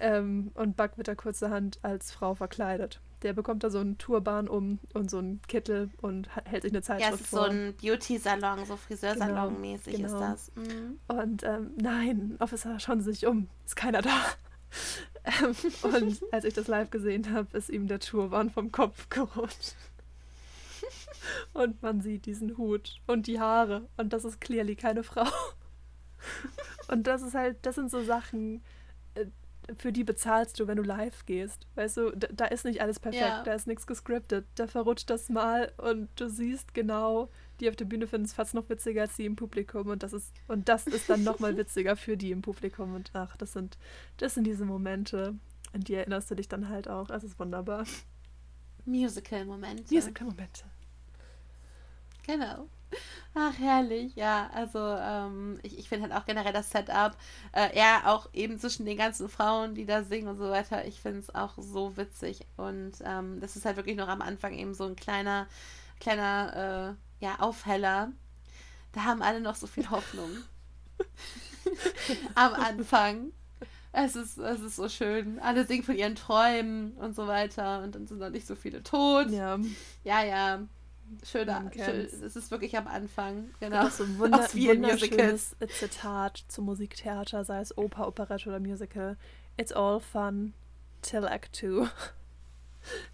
Ähm, 0.00 0.50
und 0.54 0.76
Buck 0.76 0.96
wird 0.96 1.08
da 1.08 1.14
kurzerhand 1.14 1.78
als 1.82 2.12
Frau 2.12 2.34
verkleidet. 2.34 3.00
Der 3.22 3.32
bekommt 3.32 3.64
da 3.64 3.70
so 3.70 3.78
einen 3.78 3.96
Turban 3.96 4.48
um 4.48 4.80
und 4.92 5.10
so 5.10 5.18
einen 5.18 5.40
Kittel 5.48 5.90
und 6.02 6.28
hält 6.44 6.62
sich 6.62 6.72
eine 6.72 6.82
Zeitschrift 6.82 7.10
Ja, 7.10 7.14
es 7.14 7.20
ist 7.22 7.30
vor. 7.30 7.46
so 7.46 7.50
ein 7.50 7.74
Beauty-Salon, 7.80 8.66
so 8.66 8.74
Friseursalon-mäßig 8.74 9.96
genau, 9.96 10.08
genau. 10.08 10.32
ist 10.34 10.50
das. 10.50 10.52
Mhm. 10.56 10.98
Und 11.08 11.42
ähm, 11.44 11.70
nein, 11.80 12.36
Officer, 12.40 12.78
schauen 12.80 13.00
Sie 13.00 13.12
sich 13.12 13.26
um, 13.26 13.48
ist 13.64 13.76
keiner 13.76 14.02
da. 14.02 14.20
ähm, 15.42 15.54
und 15.82 16.22
als 16.32 16.44
ich 16.44 16.54
das 16.54 16.68
live 16.68 16.90
gesehen 16.90 17.32
habe, 17.32 17.56
ist 17.56 17.70
ihm 17.70 17.86
der 17.86 18.00
Turban 18.00 18.50
vom 18.50 18.72
Kopf 18.72 19.08
gerutscht. 19.08 19.74
Und 21.52 21.82
man 21.82 22.00
sieht 22.00 22.26
diesen 22.26 22.56
Hut 22.56 23.00
und 23.06 23.26
die 23.26 23.40
Haare. 23.40 23.88
Und 23.96 24.12
das 24.12 24.24
ist 24.24 24.40
clearly 24.40 24.76
keine 24.76 25.02
Frau. 25.02 25.26
Und 26.88 27.06
das 27.06 27.22
ist 27.22 27.34
halt, 27.34 27.58
das 27.62 27.74
sind 27.76 27.90
so 27.90 28.02
Sachen, 28.02 28.62
äh, 29.14 29.26
für 29.76 29.92
die 29.92 30.04
bezahlst 30.04 30.60
du, 30.60 30.66
wenn 30.66 30.76
du 30.76 30.82
live 30.82 31.24
gehst. 31.26 31.66
Weißt 31.74 31.96
du, 31.96 32.10
da, 32.10 32.28
da 32.30 32.44
ist 32.46 32.64
nicht 32.64 32.80
alles 32.82 33.00
perfekt, 33.00 33.22
ja. 33.22 33.42
da 33.42 33.54
ist 33.54 33.66
nichts 33.66 33.86
gescriptet. 33.86 34.46
Da 34.54 34.66
verrutscht 34.66 35.08
das 35.08 35.28
mal 35.28 35.72
und 35.78 36.08
du 36.16 36.28
siehst 36.28 36.74
genau, 36.74 37.30
die 37.60 37.68
auf 37.68 37.76
der 37.76 37.86
Bühne 37.86 38.06
finden 38.06 38.26
es 38.26 38.32
fast 38.32 38.54
noch 38.54 38.68
witziger 38.68 39.02
als 39.02 39.16
die 39.16 39.24
im 39.24 39.36
Publikum. 39.36 39.88
Und 39.88 40.02
das 40.02 40.12
ist, 40.12 40.32
und 40.48 40.68
das 40.68 40.86
ist 40.86 41.08
dann 41.08 41.24
nochmal 41.24 41.56
witziger 41.56 41.96
für 41.96 42.16
die 42.16 42.30
im 42.30 42.42
Publikum. 42.42 42.94
Und 42.94 43.10
ach, 43.14 43.36
das 43.36 43.52
sind, 43.52 43.78
das 44.18 44.34
sind 44.34 44.44
diese 44.44 44.64
Momente. 44.64 45.34
An 45.72 45.80
die 45.80 45.94
erinnerst 45.94 46.30
du 46.30 46.34
dich 46.34 46.48
dann 46.48 46.68
halt 46.68 46.88
auch. 46.88 47.08
Das 47.08 47.24
ist 47.24 47.38
wunderbar. 47.38 47.84
Musical-Momente. 48.84 49.92
Musical-Momente. 49.92 50.64
Genau. 52.26 52.68
Ach, 53.34 53.58
herrlich, 53.58 54.14
ja. 54.14 54.48
Also, 54.54 54.78
ähm, 54.78 55.58
ich, 55.62 55.78
ich 55.78 55.88
finde 55.88 56.08
halt 56.08 56.22
auch 56.22 56.26
generell 56.26 56.52
das 56.52 56.70
Setup, 56.70 57.16
äh, 57.52 57.74
er 57.74 58.12
auch 58.12 58.28
eben 58.32 58.58
zwischen 58.58 58.86
den 58.86 58.96
ganzen 58.96 59.28
Frauen, 59.28 59.74
die 59.74 59.86
da 59.86 60.04
singen 60.04 60.28
und 60.28 60.38
so 60.38 60.48
weiter, 60.50 60.84
ich 60.86 61.00
finde 61.00 61.18
es 61.20 61.34
auch 61.34 61.54
so 61.58 61.96
witzig. 61.96 62.46
Und 62.56 62.92
ähm, 63.04 63.40
das 63.40 63.56
ist 63.56 63.64
halt 63.64 63.76
wirklich 63.76 63.96
noch 63.96 64.08
am 64.08 64.22
Anfang 64.22 64.54
eben 64.54 64.74
so 64.74 64.84
ein 64.84 64.96
kleiner, 64.96 65.48
kleiner, 65.98 66.96
äh, 67.20 67.24
ja, 67.24 67.40
Aufheller. 67.40 68.12
Da 68.92 69.04
haben 69.04 69.22
alle 69.22 69.40
noch 69.40 69.56
so 69.56 69.66
viel 69.66 69.90
Hoffnung. 69.90 70.30
am 72.36 72.54
Anfang. 72.54 73.32
Es 73.92 74.16
ist, 74.16 74.38
es 74.38 74.60
ist 74.60 74.76
so 74.76 74.88
schön. 74.88 75.38
Alle 75.40 75.66
singen 75.66 75.82
von 75.84 75.96
ihren 75.96 76.14
Träumen 76.14 76.92
und 76.92 77.14
so 77.16 77.26
weiter. 77.26 77.82
Und 77.82 77.94
dann 77.94 78.06
sind 78.06 78.18
noch 78.18 78.30
nicht 78.30 78.46
so 78.46 78.54
viele 78.54 78.82
tot. 78.82 79.30
Ja. 79.30 79.58
Ja, 80.04 80.24
ja. 80.24 80.60
Schöner, 81.22 81.70
schön, 81.74 82.06
es 82.06 82.36
ist 82.36 82.50
wirklich 82.50 82.76
am 82.76 82.86
Anfang. 82.86 83.50
Genau. 83.60 83.82
Das 83.82 83.98
so 83.98 84.04
ein 84.04 84.18
Wunder, 84.18 84.38
wunderschönes 84.38 85.56
Zitat 85.78 86.44
zum 86.48 86.64
Musiktheater, 86.66 87.44
sei 87.44 87.60
es 87.60 87.76
Oper, 87.76 88.08
Operette 88.08 88.48
oder 88.48 88.60
Musical. 88.60 89.16
It's 89.56 89.72
all 89.72 90.00
fun 90.00 90.54
till 91.02 91.24
Act 91.24 91.56
2. 91.56 91.88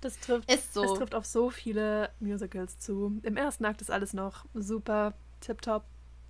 Das 0.01 0.19
trifft, 0.19 0.51
ist 0.53 0.75
so. 0.75 0.83
es 0.83 0.95
trifft 0.95 1.15
auf 1.15 1.25
so 1.25 1.49
viele 1.49 2.11
Musicals 2.19 2.81
zu. 2.81 3.21
Im 3.23 3.37
ersten 3.37 3.65
Akt 3.65 3.81
ist 3.81 3.91
alles 3.91 4.13
noch 4.13 4.45
super 4.53 5.15
tipptopp 5.41 5.85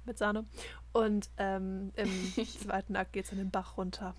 mit 0.05 0.19
Sahne. 0.19 0.45
Und 0.93 1.31
ähm, 1.39 1.91
im 1.97 2.11
zweiten 2.63 2.97
Akt 2.97 3.15
geht 3.15 3.25
es 3.25 3.33
in 3.33 3.39
den 3.39 3.51
Bach 3.51 3.79
runter. 3.79 4.15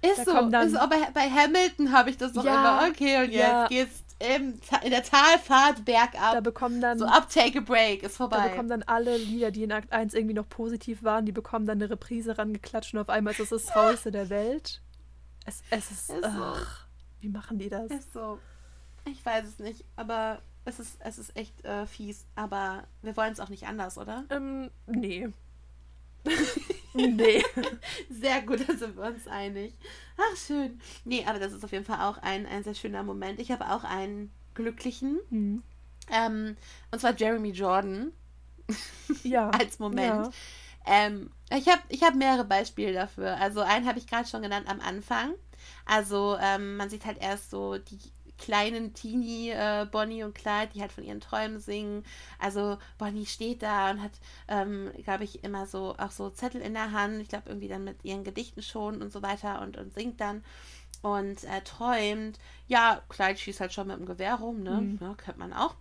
Ist 0.00 0.26
da 0.26 0.50
so. 0.50 0.56
Ist 0.56 0.72
so 0.72 0.78
bei, 0.88 1.30
Hamilton 1.30 1.92
habe 1.92 2.10
ich 2.10 2.16
das 2.16 2.34
noch 2.34 2.44
ja, 2.44 2.54
immer. 2.78 2.90
Okay, 2.90 3.24
und 3.24 3.30
ja. 3.30 3.62
jetzt 3.62 3.68
geht's 3.68 4.11
im, 4.22 4.60
in 4.82 4.90
der 4.90 5.02
Talfahrt 5.02 5.84
bergab. 5.84 6.34
Da 6.34 6.40
bekommen 6.40 6.80
dann. 6.80 6.98
So 6.98 7.06
ab 7.06 7.28
Take 7.28 7.58
a 7.58 7.60
Break, 7.60 8.02
ist 8.02 8.16
vorbei. 8.16 8.36
Da 8.36 8.48
bekommen 8.48 8.68
dann 8.68 8.82
alle 8.84 9.16
Lieder, 9.16 9.50
die 9.50 9.64
in 9.64 9.72
Akt 9.72 9.92
1 9.92 10.14
irgendwie 10.14 10.34
noch 10.34 10.48
positiv 10.48 11.02
waren, 11.02 11.26
die 11.26 11.32
bekommen 11.32 11.66
dann 11.66 11.78
eine 11.78 11.90
Reprise 11.90 12.38
rangeklatscht 12.38 12.94
und 12.94 13.00
auf 13.00 13.08
einmal 13.08 13.32
ist 13.32 13.40
es 13.40 13.50
das 13.50 13.66
Traurigste 13.66 14.10
der 14.10 14.30
Welt. 14.30 14.80
Es, 15.44 15.62
es 15.70 15.90
ist. 15.90 16.10
ist 16.10 16.24
ach, 16.24 16.56
so. 16.56 16.66
Wie 17.20 17.28
machen 17.28 17.58
die 17.58 17.68
das? 17.68 17.90
Ist 17.90 18.12
so. 18.12 18.38
Ich 19.04 19.24
weiß 19.24 19.46
es 19.46 19.58
nicht, 19.58 19.84
aber 19.96 20.40
es 20.64 20.78
ist, 20.78 20.98
es 21.00 21.18
ist 21.18 21.36
echt 21.36 21.64
äh, 21.64 21.86
fies. 21.86 22.26
Aber 22.34 22.84
wir 23.02 23.16
wollen 23.16 23.32
es 23.32 23.40
auch 23.40 23.48
nicht 23.48 23.66
anders, 23.66 23.98
oder? 23.98 24.24
Ähm, 24.30 24.70
nee. 24.86 25.28
nee. 26.94 27.42
Sehr 28.10 28.42
gut, 28.42 28.68
da 28.68 28.74
sind 28.74 28.96
wir 28.96 29.04
uns 29.04 29.26
einig. 29.26 29.74
Ach, 30.16 30.36
schön. 30.36 30.80
Nee, 31.04 31.24
aber 31.26 31.38
das 31.38 31.52
ist 31.52 31.64
auf 31.64 31.72
jeden 31.72 31.84
Fall 31.84 32.00
auch 32.00 32.18
ein, 32.18 32.46
ein 32.46 32.62
sehr 32.62 32.74
schöner 32.74 33.02
Moment. 33.02 33.40
Ich 33.40 33.50
habe 33.50 33.70
auch 33.70 33.84
einen 33.84 34.32
glücklichen. 34.54 35.18
Mhm. 35.30 35.62
Ähm, 36.10 36.56
und 36.90 37.00
zwar 37.00 37.16
Jeremy 37.16 37.50
Jordan. 37.50 38.12
Ja. 39.22 39.50
Als 39.58 39.78
Moment. 39.78 40.26
Ja. 40.26 40.30
Ähm, 40.84 41.30
ich 41.50 41.68
habe 41.68 41.82
ich 41.88 42.02
hab 42.02 42.14
mehrere 42.14 42.44
Beispiele 42.44 42.92
dafür. 42.92 43.36
Also 43.38 43.60
einen 43.60 43.86
habe 43.86 43.98
ich 43.98 44.06
gerade 44.06 44.28
schon 44.28 44.42
genannt 44.42 44.68
am 44.68 44.80
Anfang. 44.80 45.34
Also 45.84 46.36
ähm, 46.40 46.76
man 46.76 46.90
sieht 46.90 47.04
halt 47.04 47.18
erst 47.20 47.50
so 47.50 47.78
die 47.78 47.98
kleinen 48.42 48.92
Teenie 48.92 49.50
äh, 49.50 49.86
Bonnie 49.90 50.24
und 50.24 50.34
Clyde, 50.34 50.72
die 50.74 50.80
halt 50.80 50.90
von 50.90 51.04
ihren 51.04 51.20
Träumen 51.20 51.60
singen. 51.60 52.04
Also 52.40 52.76
Bonnie 52.98 53.24
steht 53.24 53.62
da 53.62 53.92
und 53.92 54.02
hat, 54.02 54.12
ähm, 54.48 54.90
glaube 55.04 55.22
ich, 55.24 55.44
immer 55.44 55.66
so 55.66 55.94
auch 55.96 56.10
so 56.10 56.28
Zettel 56.28 56.60
in 56.60 56.74
der 56.74 56.90
Hand. 56.90 57.22
Ich 57.22 57.28
glaube 57.28 57.48
irgendwie 57.48 57.68
dann 57.68 57.84
mit 57.84 58.04
ihren 58.04 58.24
Gedichten 58.24 58.62
schon 58.62 59.00
und 59.00 59.12
so 59.12 59.22
weiter 59.22 59.62
und, 59.62 59.76
und 59.76 59.94
singt 59.94 60.20
dann 60.20 60.42
und 61.02 61.44
äh, 61.44 61.60
träumt. 61.62 62.38
Ja, 62.66 63.02
Clyde 63.08 63.38
schießt 63.38 63.60
halt 63.60 63.72
schon 63.72 63.86
mit 63.86 63.96
dem 63.96 64.06
Gewehr 64.06 64.34
rum, 64.34 64.64
ne? 64.64 64.80
Mhm. 64.80 64.98
Ja, 65.00 65.14
kennt 65.14 65.38
man 65.38 65.52
auch. 65.52 65.76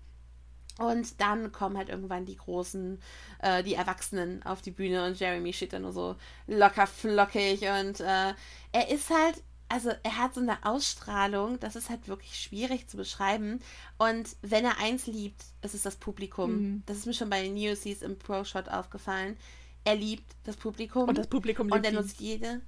Und 0.78 1.20
dann 1.20 1.51
kommen 1.51 1.78
halt 1.78 1.89
irgendwann 1.89 2.26
die 2.26 2.38
großen, 2.38 2.99
äh, 3.39 3.64
die 3.64 3.74
Erwachsenen 3.74 4.43
auf 4.43 4.62
die 4.62 4.72
Bühne 4.72 5.05
und 5.05 5.20
Jeremy 5.20 5.51
steht 5.51 5.74
da 5.74 5.80
nur 5.80 5.91
so 5.91 6.16
locker 6.47 6.88
flockig 6.88 7.62
und 7.64 7.99
äh, 7.99 8.34
er 8.72 8.89
ist 8.89 9.09
halt 9.09 9.43
also 9.72 9.91
er 10.03 10.17
hat 10.17 10.34
so 10.34 10.41
eine 10.41 10.65
Ausstrahlung, 10.65 11.59
das 11.61 11.78
ist 11.78 11.89
halt 11.89 12.09
wirklich 12.09 12.38
schwierig 12.38 12.89
zu 12.89 12.97
beschreiben. 12.97 13.61
Und 13.97 14.36
wenn 14.41 14.65
er 14.65 14.80
eins 14.80 15.07
liebt, 15.07 15.41
ist 15.61 15.74
es 15.74 15.84
das 15.84 15.95
Publikum. 15.95 16.51
Mhm. 16.51 16.84
Das 16.86 16.97
ist 16.97 17.05
mir 17.05 17.13
schon 17.13 17.30
bei 17.30 17.41
den 17.41 17.53
Newsies 17.53 18.01
im 18.01 18.19
Pro-Shot 18.19 18.67
aufgefallen. 18.67 19.38
Er 19.86 19.95
liebt 19.95 20.36
das 20.43 20.57
Publikum. 20.57 21.07
Und 21.07 21.17
das 21.17 21.28
Publikum 21.28 21.67
liebt 21.67 21.78
Und 21.78 21.86
er 21.86 21.93
nutzt 21.93 22.19
jede. 22.19 22.61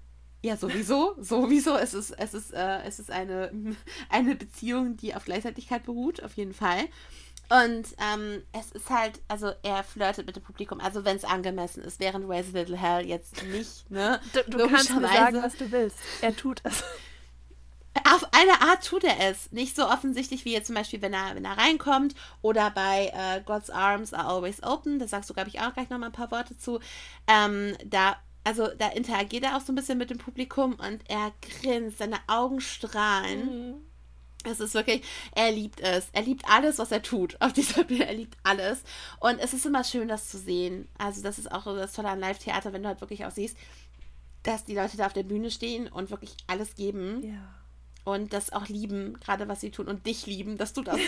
Ja, 0.43 0.55
sowieso, 0.55 1.15
sowieso. 1.21 1.75
Es 1.75 1.93
ist, 1.93 2.11
es 2.11 2.33
ist, 2.33 2.53
äh, 2.53 2.83
es 2.83 2.99
ist 2.99 3.11
eine, 3.11 3.51
eine 4.09 4.35
Beziehung, 4.35 4.95
die 4.95 5.13
auf 5.13 5.25
Gleichzeitigkeit 5.25 5.83
beruht, 5.83 6.23
auf 6.23 6.37
jeden 6.37 6.53
Fall. 6.53 6.85
Und 7.49 7.87
ähm, 7.99 8.43
es 8.51 8.71
ist 8.71 8.89
halt, 8.89 9.21
also 9.27 9.51
er 9.63 9.83
flirtet 9.83 10.25
mit 10.25 10.35
dem 10.35 10.43
Publikum, 10.43 10.79
also 10.79 11.05
wenn 11.05 11.17
es 11.17 11.25
angemessen 11.25 11.83
ist, 11.83 11.99
während 11.99 12.27
Raise 12.27 12.49
a 12.53 12.59
Little 12.59 12.77
Hell 12.77 13.05
jetzt 13.05 13.43
nicht, 13.43 13.89
ne? 13.91 14.19
Du, 14.33 14.57
du 14.57 14.67
kannst 14.67 14.95
mir 14.95 15.07
sagen, 15.07 15.43
was 15.43 15.55
du 15.57 15.71
willst. 15.71 15.97
Er 16.21 16.35
tut 16.35 16.61
es. 16.63 16.83
Auf 18.11 18.25
eine 18.31 18.67
Art 18.67 18.83
tut 18.83 19.03
er 19.03 19.29
es. 19.29 19.51
Nicht 19.51 19.75
so 19.75 19.87
offensichtlich 19.87 20.45
wie 20.45 20.53
jetzt 20.53 20.67
zum 20.67 20.75
Beispiel, 20.75 21.01
wenn 21.01 21.13
er, 21.13 21.35
wenn 21.35 21.45
er 21.45 21.57
reinkommt 21.57 22.15
oder 22.41 22.71
bei 22.71 23.11
äh, 23.13 23.41
God's 23.45 23.69
Arms 23.69 24.13
are 24.13 24.27
always 24.27 24.63
open. 24.63 24.97
Da 24.97 25.07
sagst 25.07 25.29
du, 25.29 25.35
glaube 25.35 25.49
ich, 25.49 25.59
auch 25.59 25.73
gleich 25.73 25.89
nochmal 25.89 26.09
ein 26.09 26.13
paar 26.13 26.31
Worte 26.31 26.57
zu. 26.57 26.79
Ähm, 27.27 27.77
da 27.85 28.15
also 28.43 28.67
da 28.77 28.89
interagiert 28.89 29.43
er 29.43 29.55
auch 29.55 29.61
so 29.61 29.71
ein 29.71 29.75
bisschen 29.75 29.97
mit 29.97 30.09
dem 30.09 30.17
Publikum 30.17 30.73
und 30.73 31.01
er 31.07 31.31
grinst, 31.61 31.99
seine 31.99 32.17
Augen 32.27 32.59
strahlen. 32.59 33.69
Mhm. 33.69 33.75
Es 34.43 34.59
ist 34.59 34.73
wirklich, 34.73 35.03
er 35.33 35.51
liebt 35.51 35.79
es. 35.79 36.09
Er 36.13 36.21
liebt 36.21 36.47
alles, 36.49 36.79
was 36.79 36.91
er 36.91 37.01
tut 37.01 37.39
auf 37.41 37.53
dieser 37.53 37.83
Bühne. 37.83 38.05
Er 38.05 38.13
liebt 38.13 38.37
alles. 38.43 38.83
Und 39.19 39.39
es 39.39 39.53
ist 39.53 39.65
immer 39.65 39.83
schön, 39.83 40.07
das 40.07 40.29
zu 40.29 40.37
sehen. 40.37 40.87
Also, 40.97 41.21
das 41.21 41.39
ist 41.39 41.51
auch 41.51 41.65
das 41.65 41.93
Tolle 41.93 42.09
an 42.09 42.19
Live-Theater, 42.19 42.73
wenn 42.73 42.83
du 42.83 42.89
halt 42.89 43.01
wirklich 43.01 43.25
auch 43.25 43.31
siehst, 43.31 43.57
dass 44.43 44.65
die 44.65 44.75
Leute 44.75 44.97
da 44.97 45.05
auf 45.05 45.13
der 45.13 45.23
Bühne 45.23 45.49
stehen 45.51 45.87
und 45.87 46.09
wirklich 46.09 46.35
alles 46.47 46.75
geben. 46.75 47.23
Ja. 47.23 47.55
Und 48.05 48.33
das 48.33 48.51
auch 48.51 48.67
lieben, 48.67 49.17
gerade 49.21 49.47
was 49.47 49.61
sie 49.61 49.71
tun 49.71 49.87
und 49.87 50.05
dich 50.05 50.25
lieben, 50.25 50.57
dass 50.57 50.73
du 50.73 50.81
das 50.81 50.99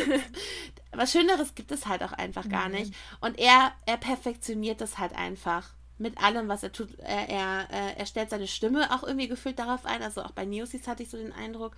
was 0.94 1.12
Schöneres 1.12 1.54
gibt 1.54 1.72
es 1.72 1.88
halt 1.88 2.02
auch 2.04 2.14
einfach 2.14 2.48
gar 2.48 2.70
nicht. 2.70 2.94
Und 3.20 3.38
er, 3.38 3.74
er 3.86 3.98
perfektioniert 3.98 4.80
das 4.80 4.98
halt 4.98 5.14
einfach 5.14 5.74
mit 5.98 6.18
allem, 6.18 6.48
was 6.48 6.64
er 6.64 6.72
tut. 6.72 6.98
Er, 7.00 7.30
er, 7.30 7.68
äh, 7.72 7.94
er 7.98 8.06
stellt 8.06 8.30
seine 8.30 8.48
Stimme 8.48 8.94
auch 8.94 9.04
irgendwie 9.04 9.28
gefühlt 9.28 9.60
darauf 9.60 9.86
ein. 9.86 10.04
Also 10.04 10.24
auch 10.24 10.32
bei 10.32 10.46
Neosies 10.46 10.88
hatte 10.88 11.04
ich 11.04 11.10
so 11.10 11.18
den 11.18 11.32
Eindruck. 11.32 11.76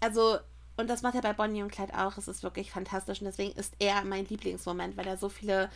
Also, 0.00 0.38
und 0.76 0.88
das 0.88 1.02
macht 1.02 1.14
er 1.14 1.22
bei 1.22 1.32
Bonnie 1.32 1.62
und 1.62 1.70
Clyde 1.70 1.98
auch. 1.98 2.16
Es 2.16 2.28
ist 2.28 2.42
wirklich 2.42 2.70
fantastisch. 2.70 3.20
Und 3.20 3.26
deswegen 3.26 3.52
ist 3.58 3.74
er 3.78 4.04
mein 4.04 4.26
Lieblingsmoment, 4.26 4.96
weil 4.96 5.06
er 5.06 5.16
so 5.16 5.28
viele 5.28 5.70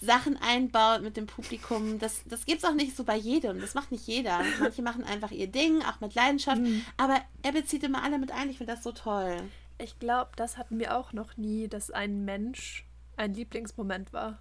Sachen 0.00 0.36
einbaut 0.36 1.02
mit 1.02 1.16
dem 1.16 1.26
Publikum. 1.26 1.98
Das, 1.98 2.22
das 2.26 2.46
gibt 2.46 2.62
es 2.62 2.68
auch 2.68 2.74
nicht 2.74 2.96
so 2.96 3.04
bei 3.04 3.16
jedem. 3.16 3.60
Das 3.60 3.74
macht 3.74 3.90
nicht 3.90 4.06
jeder. 4.06 4.42
Manche 4.60 4.82
machen 4.82 5.04
einfach 5.04 5.32
ihr 5.32 5.48
Ding, 5.48 5.82
auch 5.82 6.00
mit 6.00 6.14
Leidenschaft. 6.14 6.60
Mhm. 6.60 6.84
Aber 6.96 7.20
er 7.42 7.52
bezieht 7.52 7.82
immer 7.82 8.02
alle 8.02 8.18
mit 8.18 8.30
ein. 8.30 8.50
Ich 8.50 8.58
finde 8.58 8.74
das 8.74 8.84
so 8.84 8.92
toll. 8.92 9.36
Ich 9.78 9.98
glaube, 9.98 10.30
das 10.36 10.56
hatten 10.56 10.78
wir 10.78 10.96
auch 10.96 11.12
noch 11.12 11.36
nie, 11.36 11.66
dass 11.66 11.90
ein 11.90 12.24
Mensch 12.24 12.86
ein 13.16 13.34
Lieblingsmoment 13.34 14.12
war. 14.12 14.38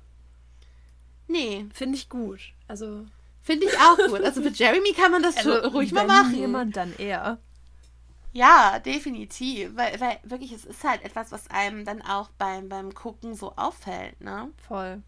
Nee. 1.28 1.65
Finde 1.74 1.97
ich 1.97 2.09
gut. 2.09 2.53
Also. 2.67 3.05
Finde 3.41 3.65
ich 3.65 3.78
auch 3.80 3.97
gut. 4.07 4.21
Also 4.21 4.41
mit 4.41 4.55
Jeremy 4.59 4.93
kann 4.93 5.11
man 5.11 5.24
das 5.24 5.38
also, 5.38 5.67
ruhig 5.69 5.91
mal 5.91 6.05
machen. 6.05 6.36
jemand, 6.36 6.78
dann 6.78 6.95
eher. 6.97 7.39
Ja, 8.34 8.79
definitiv. 8.79 9.75
Weil, 9.75 9.99
weil 10.01 10.19
wirklich, 10.23 10.51
es 10.51 10.65
ist 10.65 10.84
halt 10.84 11.03
etwas, 11.03 11.31
was 11.31 11.49
einem 11.49 11.86
dann 11.86 12.01
auch 12.01 12.29
beim, 12.38 12.67
beim 12.67 12.93
Gucken 12.93 13.36
so 13.36 13.53
auffällt, 13.55 14.19
ne? 14.19 14.51
Voll. 14.67 15.01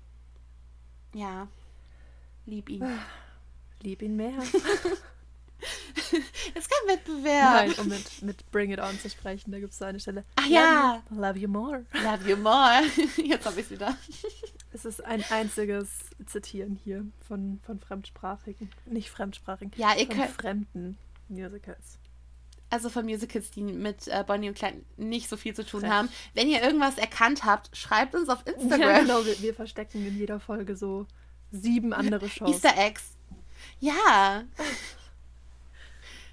Ja. 1.14 1.48
Lieb 2.46 2.70
ihn. 2.70 2.86
Lieb 3.82 4.02
ihn 4.02 4.16
mehr. 4.16 4.38
Ist 6.54 6.70
kein 6.70 6.88
Wettbewerb. 6.88 7.68
Nein, 7.68 7.74
um 7.80 7.88
mit, 7.88 8.22
mit 8.22 8.52
Bring 8.52 8.72
It 8.72 8.80
On 8.80 9.00
zu 9.00 9.10
sprechen, 9.10 9.52
da 9.52 9.60
gibt 9.60 9.72
es 9.72 9.80
so 9.80 9.86
eine 9.86 10.00
Stelle. 10.00 10.24
Ach 10.36 10.46
ja. 10.46 11.02
You, 11.10 11.20
love 11.20 11.40
you 11.40 11.48
more. 11.48 11.86
Love 11.94 12.30
you 12.30 12.38
more. 12.38 12.84
Jetzt 13.18 13.46
habe 13.46 13.60
ich 13.60 13.66
es 13.66 13.72
wieder. 13.72 13.98
Es 14.74 14.84
ist 14.84 15.06
ein 15.06 15.24
einziges 15.30 16.10
Zitieren 16.26 16.78
hier 16.84 17.06
von, 17.26 17.62
von 17.66 17.80
fremdsprachigen, 17.80 18.70
nicht 18.86 19.10
fremdsprachigen, 19.10 19.72
ja, 19.78 19.94
ihr 19.96 20.06
von 20.06 20.18
könnt, 20.18 20.32
fremden 20.32 20.98
Musicals. 21.30 21.98
Also 22.76 22.90
von 22.90 23.06
Musicals, 23.06 23.52
die 23.52 23.62
mit 23.62 24.10
äh, 24.10 24.22
Bonnie 24.28 24.50
und 24.50 24.56
Clyde 24.58 24.82
nicht 24.98 25.30
so 25.30 25.38
viel 25.38 25.56
zu 25.56 25.66
tun 25.66 25.80
Recht. 25.80 25.94
haben. 25.94 26.10
Wenn 26.34 26.50
ihr 26.50 26.62
irgendwas 26.62 26.98
erkannt 26.98 27.46
habt, 27.46 27.76
schreibt 27.76 28.14
uns 28.16 28.28
auf 28.28 28.46
Instagram. 28.46 28.82
Ja, 28.82 29.00
genau, 29.00 29.26
wir, 29.26 29.42
wir 29.42 29.54
verstecken 29.54 30.06
in 30.06 30.18
jeder 30.18 30.42
Folge 30.42 30.76
so 30.76 31.08
sieben 31.54 31.94
andere 31.94 32.28
Shows. 32.28 32.50
Easter 32.50 32.78
Eggs. 32.78 33.16
Ja. 33.80 34.44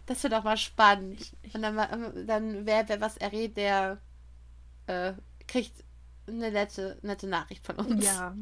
Das 0.06 0.20
wird 0.24 0.34
auch 0.34 0.42
mal 0.42 0.56
spannend. 0.56 1.32
Und 1.54 1.62
dann, 1.62 1.78
ähm, 1.78 2.26
dann 2.26 2.66
wer, 2.66 2.88
wer 2.88 3.00
was 3.00 3.16
errät, 3.18 3.56
der 3.56 4.00
äh, 4.88 5.12
kriegt 5.46 5.84
eine 6.26 6.50
nette, 6.50 6.98
nette 7.02 7.28
Nachricht 7.28 7.64
von 7.64 7.76
uns. 7.76 8.04
Ja. 8.04 8.34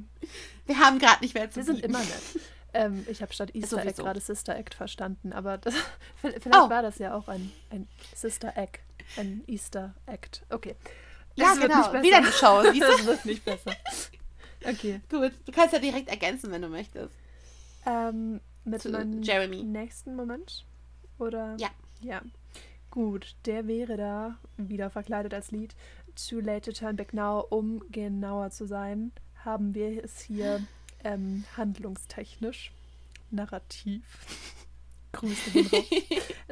Wir 0.65 0.79
haben 0.79 0.99
gerade 0.99 1.21
nicht 1.21 1.35
mehr 1.35 1.51
zu 1.51 1.57
Wir 1.57 1.65
sind 1.65 1.85
immer 1.85 1.99
nett. 1.99 2.41
Ähm, 2.73 3.07
ich 3.09 3.23
habe 3.23 3.33
statt 3.33 3.55
Easter 3.55 3.85
Egg 3.85 3.97
gerade 3.97 4.21
Sister 4.21 4.57
Act 4.57 4.75
verstanden, 4.75 5.33
aber 5.33 5.59
das, 5.59 5.75
vielleicht 6.17 6.47
oh. 6.49 6.71
war 6.71 6.83
das 6.83 6.99
ja 6.99 7.15
auch 7.15 7.29
ein, 7.29 7.51
ein 7.71 7.89
Sister 8.15 8.57
Egg, 8.57 8.79
ein 9.17 9.43
Easter 9.47 9.95
Act. 10.07 10.45
Okay. 10.51 10.77
Ja, 11.35 11.55
genau. 11.55 11.93
Wieder 12.03 12.19
eine 12.19 12.33
Show. 12.33 12.63
das 12.81 13.07
wird 13.07 13.25
nicht 13.25 13.45
besser. 13.45 13.73
Okay. 14.65 15.01
Gut, 15.09 15.33
du 15.47 15.53
kannst 15.53 15.73
ja 15.73 15.79
direkt 15.79 16.09
ergänzen, 16.09 16.51
wenn 16.51 16.63
du 16.63 16.69
möchtest. 16.69 17.15
Ähm, 17.87 18.41
mit 18.65 18.83
Zu 18.83 18.91
meinem 18.91 19.23
Jeremy. 19.23 19.63
nächsten 19.63 20.15
Moment? 20.15 20.67
Oder? 21.19 21.57
Ja. 21.59 21.71
Ja. 22.01 22.23
Gut, 22.91 23.37
der 23.47 23.67
wäre 23.67 23.97
da 23.97 24.39
wieder 24.57 24.91
verkleidet 24.91 25.33
als 25.33 25.51
Lied. 25.51 25.75
Too 26.17 26.41
Late 26.41 26.73
to 26.73 26.79
Turn 26.79 26.97
Back 26.97 27.15
Now, 27.15 27.47
um 27.49 27.83
genauer 27.91 28.51
zu 28.51 28.67
sein, 28.67 29.13
haben 29.45 29.75
wir 29.75 30.05
es 30.05 30.21
hier 30.21 30.61
ähm, 31.05 31.45
handlungstechnisch, 31.57 32.73
narrativ. 33.31 34.03
Grüße 35.13 35.51
gehen 35.51 35.67
raus. 35.67 35.85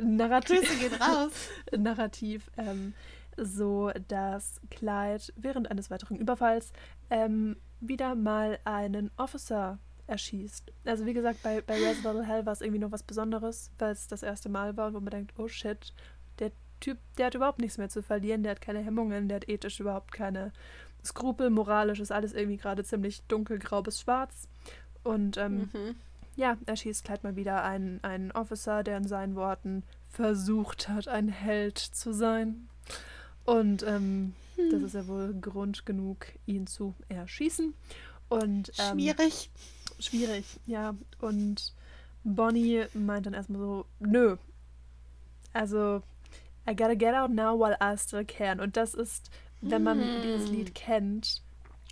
narrativ, 0.01 0.61
Grüße 0.61 0.77
gehen 0.79 1.01
raus. 1.01 1.33
narrativ, 1.77 2.51
ähm, 2.57 2.95
so 3.37 3.91
dass 4.09 4.61
Clyde 4.71 5.25
während 5.37 5.71
eines 5.71 5.91
weiteren 5.91 6.17
Überfalls 6.17 6.73
ähm, 7.11 7.57
wieder 7.81 8.15
mal 8.15 8.59
einen 8.65 9.11
Officer 9.17 9.79
erschießt. 10.09 10.73
Also 10.87 11.07
wie 11.07 11.15
gesagt, 11.15 11.43
bei, 11.43 11.61
bei 11.61 11.75
Resident 11.75 12.27
Hell 12.27 12.47
war 12.47 12.53
es 12.53 12.61
irgendwie 12.61 12.81
noch 12.81 12.91
was 12.91 13.03
Besonderes, 13.03 13.71
weil 13.79 13.93
es 13.93 14.09
das 14.09 14.23
erste 14.23 14.49
Mal 14.49 14.77
war, 14.77 14.93
wo 14.95 15.01
man 15.01 15.11
denkt, 15.11 15.35
oh 15.39 15.49
shit, 15.49 15.93
der 16.39 16.51
Typ, 16.81 16.99
der 17.17 17.27
hat 17.27 17.35
überhaupt 17.35 17.61
nichts 17.61 17.79
mehr 17.79 17.89
zu 17.89 18.03
verlieren, 18.03 18.43
der 18.43 18.53
hat 18.53 18.61
keine 18.61 18.81
Hemmungen, 18.81 19.29
der 19.29 19.37
hat 19.37 19.49
ethisch 19.49 19.81
überhaupt 19.81 20.13
keine 20.13 20.53
Skrupel, 21.05 21.51
moralisch 21.51 22.01
ist 22.01 22.13
alles 22.13 22.33
irgendwie 22.33 22.57
gerade 22.57 22.85
ziemlich 22.85 23.23
dunkelgrau 23.29 23.83
bis 23.83 24.01
schwarz. 24.01 24.49
Und 25.05 25.37
ähm, 25.37 25.71
mhm. 25.73 25.95
ja, 26.37 26.57
er 26.67 26.77
schießt 26.77 27.05
gleich 27.05 27.23
mal 27.23 27.37
wieder 27.37 27.65
einen, 27.65 28.03
einen 28.03 28.33
Officer, 28.33 28.83
der 28.83 28.99
in 28.99 29.07
seinen 29.07 29.35
Worten 29.37 29.85
versucht 30.09 30.89
hat, 30.89 31.09
ein 31.09 31.29
Held 31.29 31.79
zu 31.79 32.13
sein. 32.13 32.69
Und 33.45 33.83
ähm, 33.83 34.35
hm. 34.57 34.71
das 34.71 34.83
ist 34.83 34.95
ja 34.95 35.07
wohl 35.07 35.35
Grund 35.41 35.87
genug, 35.87 36.27
ihn 36.47 36.67
zu 36.67 36.95
erschießen. 37.09 37.75
Und, 38.29 38.73
ähm, 38.79 38.99
schwierig. 38.99 39.51
Schwierig, 39.99 40.45
ja. 40.67 40.95
Und 41.21 41.73
Bonnie 42.25 42.85
meint 42.93 43.27
dann 43.27 43.35
erstmal 43.35 43.61
so, 43.61 43.87
nö. 44.01 44.37
Also, 45.53 46.03
I 46.69 46.77
gotta 46.77 46.95
get 46.95 47.15
out 47.15 47.31
now 47.31 47.59
while 47.59 47.77
I 47.81 47.97
still 47.97 48.25
can. 48.25 48.61
Und 48.61 48.77
das 48.77 48.95
ist 48.95 49.31
wenn 49.61 49.83
man 49.83 50.01
hm. 50.01 50.23
dieses 50.23 50.49
Lied 50.51 50.75
kennt 50.75 51.43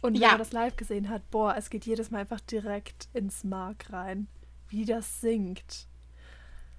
und 0.03 0.15
ja. 0.15 0.23
wenn 0.23 0.29
man 0.31 0.39
das 0.39 0.53
live 0.53 0.77
gesehen 0.77 1.09
hat, 1.09 1.31
boah, 1.31 1.55
es 1.57 1.71
geht 1.71 1.87
jedes 1.87 2.11
Mal 2.11 2.21
einfach 2.21 2.41
direkt 2.41 3.09
ins 3.13 3.45
Mark 3.45 3.93
rein, 3.93 4.29
wie 4.69 4.85
das 4.85 5.21
singt. 5.21 5.87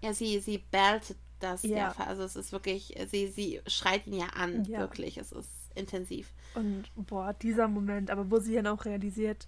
Ja, 0.01 0.13
sie, 0.13 0.39
sie 0.39 0.59
beltet 0.59 1.17
das 1.39 1.63
ja. 1.63 1.77
ja. 1.77 1.95
Also 1.97 2.23
es 2.23 2.35
ist 2.35 2.51
wirklich, 2.51 2.95
sie, 3.09 3.27
sie 3.27 3.61
schreit 3.67 4.07
ihn 4.07 4.13
ja 4.13 4.27
an, 4.27 4.65
ja. 4.65 4.79
wirklich. 4.79 5.17
Es 5.17 5.31
ist 5.31 5.49
intensiv. 5.75 6.33
Und 6.55 6.85
boah, 6.95 7.33
dieser 7.33 7.67
Moment, 7.67 8.09
aber 8.09 8.29
wo 8.31 8.39
sie 8.39 8.55
dann 8.55 8.67
auch 8.67 8.85
realisiert, 8.85 9.47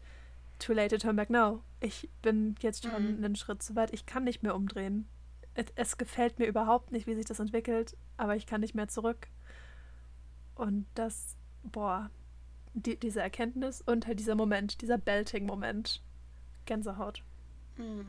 too 0.59 0.73
late 0.73 0.95
to 0.95 1.01
turn 1.01 1.15
back 1.15 1.29
now. 1.29 1.61
Ich 1.79 2.09
bin 2.21 2.55
jetzt 2.61 2.83
schon 2.83 3.17
mhm. 3.17 3.23
einen 3.23 3.35
Schritt 3.35 3.63
zu 3.63 3.75
weit, 3.75 3.93
ich 3.93 4.05
kann 4.05 4.23
nicht 4.23 4.43
mehr 4.43 4.55
umdrehen. 4.55 5.07
Es, 5.55 5.65
es 5.75 5.97
gefällt 5.97 6.39
mir 6.39 6.45
überhaupt 6.45 6.91
nicht, 6.91 7.07
wie 7.07 7.15
sich 7.15 7.25
das 7.25 7.39
entwickelt, 7.39 7.97
aber 8.17 8.35
ich 8.35 8.45
kann 8.45 8.61
nicht 8.61 8.75
mehr 8.75 8.87
zurück. 8.87 9.27
Und 10.60 10.88
das, 10.93 11.38
boah, 11.64 12.10
die, 12.74 12.99
diese 12.99 13.22
Erkenntnis 13.22 13.82
und 13.82 14.05
halt 14.07 14.20
dieser 14.20 14.36
Moment, 14.36 14.82
dieser 14.82 14.97
Belting-Moment. 14.97 16.01
Gänsehaut. 16.66 17.24
Mm, 17.78 18.01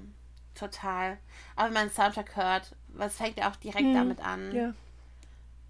total. 0.56 1.18
Aber 1.54 1.68
wenn 1.68 1.74
man 1.74 1.86
den 1.86 1.94
Soundtrack 1.94 2.34
hört, 2.34 2.74
was 2.88 3.14
fängt 3.14 3.36
ja 3.36 3.48
auch 3.48 3.54
direkt 3.54 3.86
mm, 3.86 3.94
damit 3.94 4.18
an. 4.18 4.52
Ja. 4.52 4.74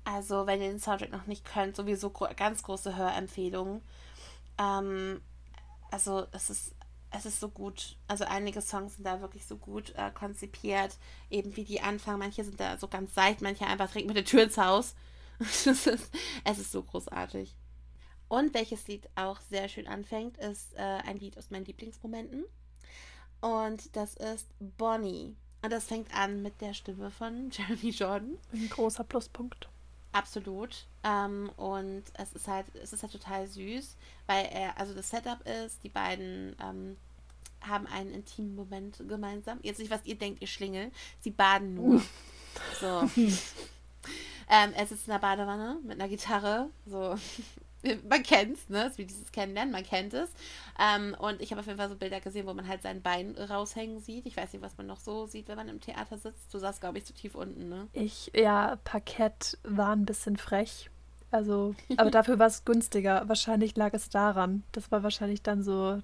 Also, 0.04 0.46
wenn 0.46 0.62
ihr 0.62 0.70
den 0.70 0.80
Soundtrack 0.80 1.12
noch 1.12 1.26
nicht 1.26 1.44
könnt, 1.44 1.76
sowieso 1.76 2.08
gro 2.08 2.28
ganz 2.34 2.62
große 2.62 2.96
Hörempfehlung. 2.96 3.82
Ähm, 4.56 5.20
also, 5.90 6.28
es 6.32 6.48
ist, 6.48 6.74
es 7.10 7.26
ist 7.26 7.40
so 7.40 7.50
gut. 7.50 7.98
Also, 8.08 8.24
einige 8.24 8.62
Songs 8.62 8.96
sind 8.96 9.04
da 9.04 9.20
wirklich 9.20 9.44
so 9.44 9.58
gut 9.58 9.94
äh, 9.96 10.10
konzipiert. 10.12 10.96
Eben 11.28 11.54
wie 11.56 11.64
die 11.64 11.82
anfangen. 11.82 12.20
Manche 12.20 12.42
sind 12.42 12.58
da 12.58 12.78
so 12.78 12.88
ganz 12.88 13.14
seicht, 13.14 13.42
manche 13.42 13.66
einfach 13.66 13.88
direkt 13.88 14.08
mit 14.08 14.16
der 14.16 14.24
Tür 14.24 14.44
ins 14.44 14.56
Haus. 14.56 14.94
ist, 15.66 15.86
es 15.86 16.58
ist 16.58 16.72
so 16.72 16.82
großartig. 16.82 17.54
Und 18.28 18.54
welches 18.54 18.86
Lied 18.86 19.08
auch 19.16 19.40
sehr 19.50 19.68
schön 19.68 19.88
anfängt, 19.88 20.36
ist 20.38 20.72
äh, 20.74 20.80
ein 20.80 21.18
Lied 21.18 21.36
aus 21.36 21.50
meinen 21.50 21.64
Lieblingsmomenten. 21.64 22.44
Und 23.40 23.96
das 23.96 24.14
ist 24.14 24.46
Bonnie. 24.78 25.34
Und 25.62 25.72
das 25.72 25.86
fängt 25.86 26.14
an 26.14 26.42
mit 26.42 26.60
der 26.60 26.74
Stimme 26.74 27.10
von 27.10 27.50
Jeremy 27.52 27.90
Jordan. 27.90 28.38
Ein 28.52 28.68
großer 28.68 29.04
Pluspunkt. 29.04 29.68
Absolut. 30.12 30.86
Ähm, 31.02 31.50
und 31.56 32.04
es 32.14 32.32
ist 32.32 32.46
halt, 32.48 32.66
es 32.74 32.92
ist 32.92 33.02
halt 33.02 33.12
total 33.12 33.46
süß, 33.46 33.96
weil 34.26 34.46
er, 34.52 34.78
also 34.78 34.94
das 34.94 35.10
Setup 35.10 35.46
ist, 35.46 35.82
die 35.82 35.88
beiden 35.88 36.54
ähm, 36.62 36.96
haben 37.60 37.86
einen 37.86 38.12
intimen 38.12 38.54
Moment 38.54 39.02
gemeinsam. 39.08 39.58
Jetzt 39.62 39.78
nicht, 39.78 39.90
was 39.90 40.04
ihr 40.04 40.16
denkt, 40.16 40.40
ihr 40.40 40.48
Schlingel. 40.48 40.90
Sie 41.20 41.30
baden 41.30 41.74
nur. 41.74 42.02
So. 42.80 43.08
Ähm, 44.48 44.72
er 44.74 44.86
sitzt 44.86 45.06
in 45.06 45.12
der 45.12 45.20
Badewanne 45.20 45.78
mit 45.84 46.00
einer 46.00 46.08
Gitarre, 46.08 46.70
so 46.86 47.16
man 48.08 48.22
kennt 48.22 48.56
es, 48.56 48.68
ne? 48.68 48.86
ist 48.86 48.98
wie 48.98 49.04
dieses 49.04 49.32
Kennenlernen, 49.32 49.72
man 49.72 49.84
kennt 49.84 50.12
es. 50.14 50.30
Ähm, 50.78 51.16
und 51.18 51.40
ich 51.40 51.50
habe 51.50 51.60
auf 51.60 51.66
jeden 51.66 51.78
Fall 51.78 51.88
so 51.88 51.96
Bilder 51.96 52.20
gesehen, 52.20 52.46
wo 52.46 52.54
man 52.54 52.68
halt 52.68 52.82
sein 52.82 53.02
Bein 53.02 53.36
raushängen 53.36 54.00
sieht. 54.00 54.26
Ich 54.26 54.36
weiß 54.36 54.52
nicht, 54.52 54.62
was 54.62 54.76
man 54.76 54.86
noch 54.86 55.00
so 55.00 55.26
sieht, 55.26 55.48
wenn 55.48 55.56
man 55.56 55.68
im 55.68 55.80
Theater 55.80 56.18
sitzt. 56.18 56.52
Du 56.52 56.58
saßt, 56.58 56.80
glaube 56.80 56.98
ich, 56.98 57.06
zu 57.06 57.14
tief 57.14 57.34
unten, 57.34 57.68
ne? 57.68 57.88
Ich, 57.92 58.30
ja, 58.34 58.76
Parkett 58.84 59.58
war 59.62 59.94
ein 59.94 60.04
bisschen 60.04 60.36
frech. 60.36 60.90
Also, 61.30 61.74
aber 61.96 62.10
dafür 62.10 62.38
war 62.38 62.48
es 62.48 62.64
günstiger. 62.64 63.28
Wahrscheinlich 63.28 63.76
lag 63.76 63.94
es 63.94 64.08
daran. 64.08 64.64
Das 64.72 64.90
war 64.90 65.02
wahrscheinlich 65.02 65.42
dann 65.42 65.62
so 65.62 66.02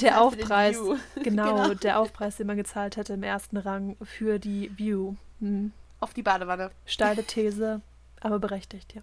der 0.00 0.20
Aufpreis. 0.20 0.76
Genau, 1.22 1.54
genau, 1.54 1.74
der 1.74 1.98
Aufpreis, 1.98 2.36
den 2.36 2.46
man 2.46 2.56
gezahlt 2.56 2.96
hätte 2.96 3.14
im 3.14 3.22
ersten 3.22 3.56
Rang 3.56 3.96
für 4.02 4.38
die 4.38 4.70
View. 4.76 5.14
Hm. 5.40 5.72
Auf 6.02 6.14
die 6.14 6.22
Badewanne. 6.22 6.72
Steile 6.84 7.22
These, 7.26 7.80
aber 8.20 8.40
berechtigt, 8.40 8.92
ja. 8.94 9.02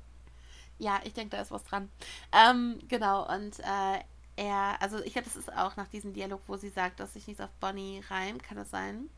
Ja, 0.79 0.99
ich 1.05 1.13
denke, 1.13 1.37
da 1.37 1.41
ist 1.41 1.49
was 1.49 1.63
dran. 1.63 1.89
Ähm, 2.33 2.77
genau, 2.89 3.25
und 3.33 3.57
äh, 3.59 4.03
er, 4.35 4.81
also 4.81 4.99
ich 4.99 5.13
glaube, 5.13 5.25
das 5.25 5.37
ist 5.37 5.51
auch 5.53 5.77
nach 5.77 5.87
diesem 5.87 6.13
Dialog, 6.13 6.41
wo 6.47 6.57
sie 6.57 6.67
sagt, 6.67 6.99
dass 6.99 7.13
sich 7.13 7.25
nichts 7.25 7.41
auf 7.41 7.49
Bonnie 7.61 8.03
reimt. 8.09 8.43
Kann 8.43 8.57
das 8.57 8.69
sein? 8.69 9.09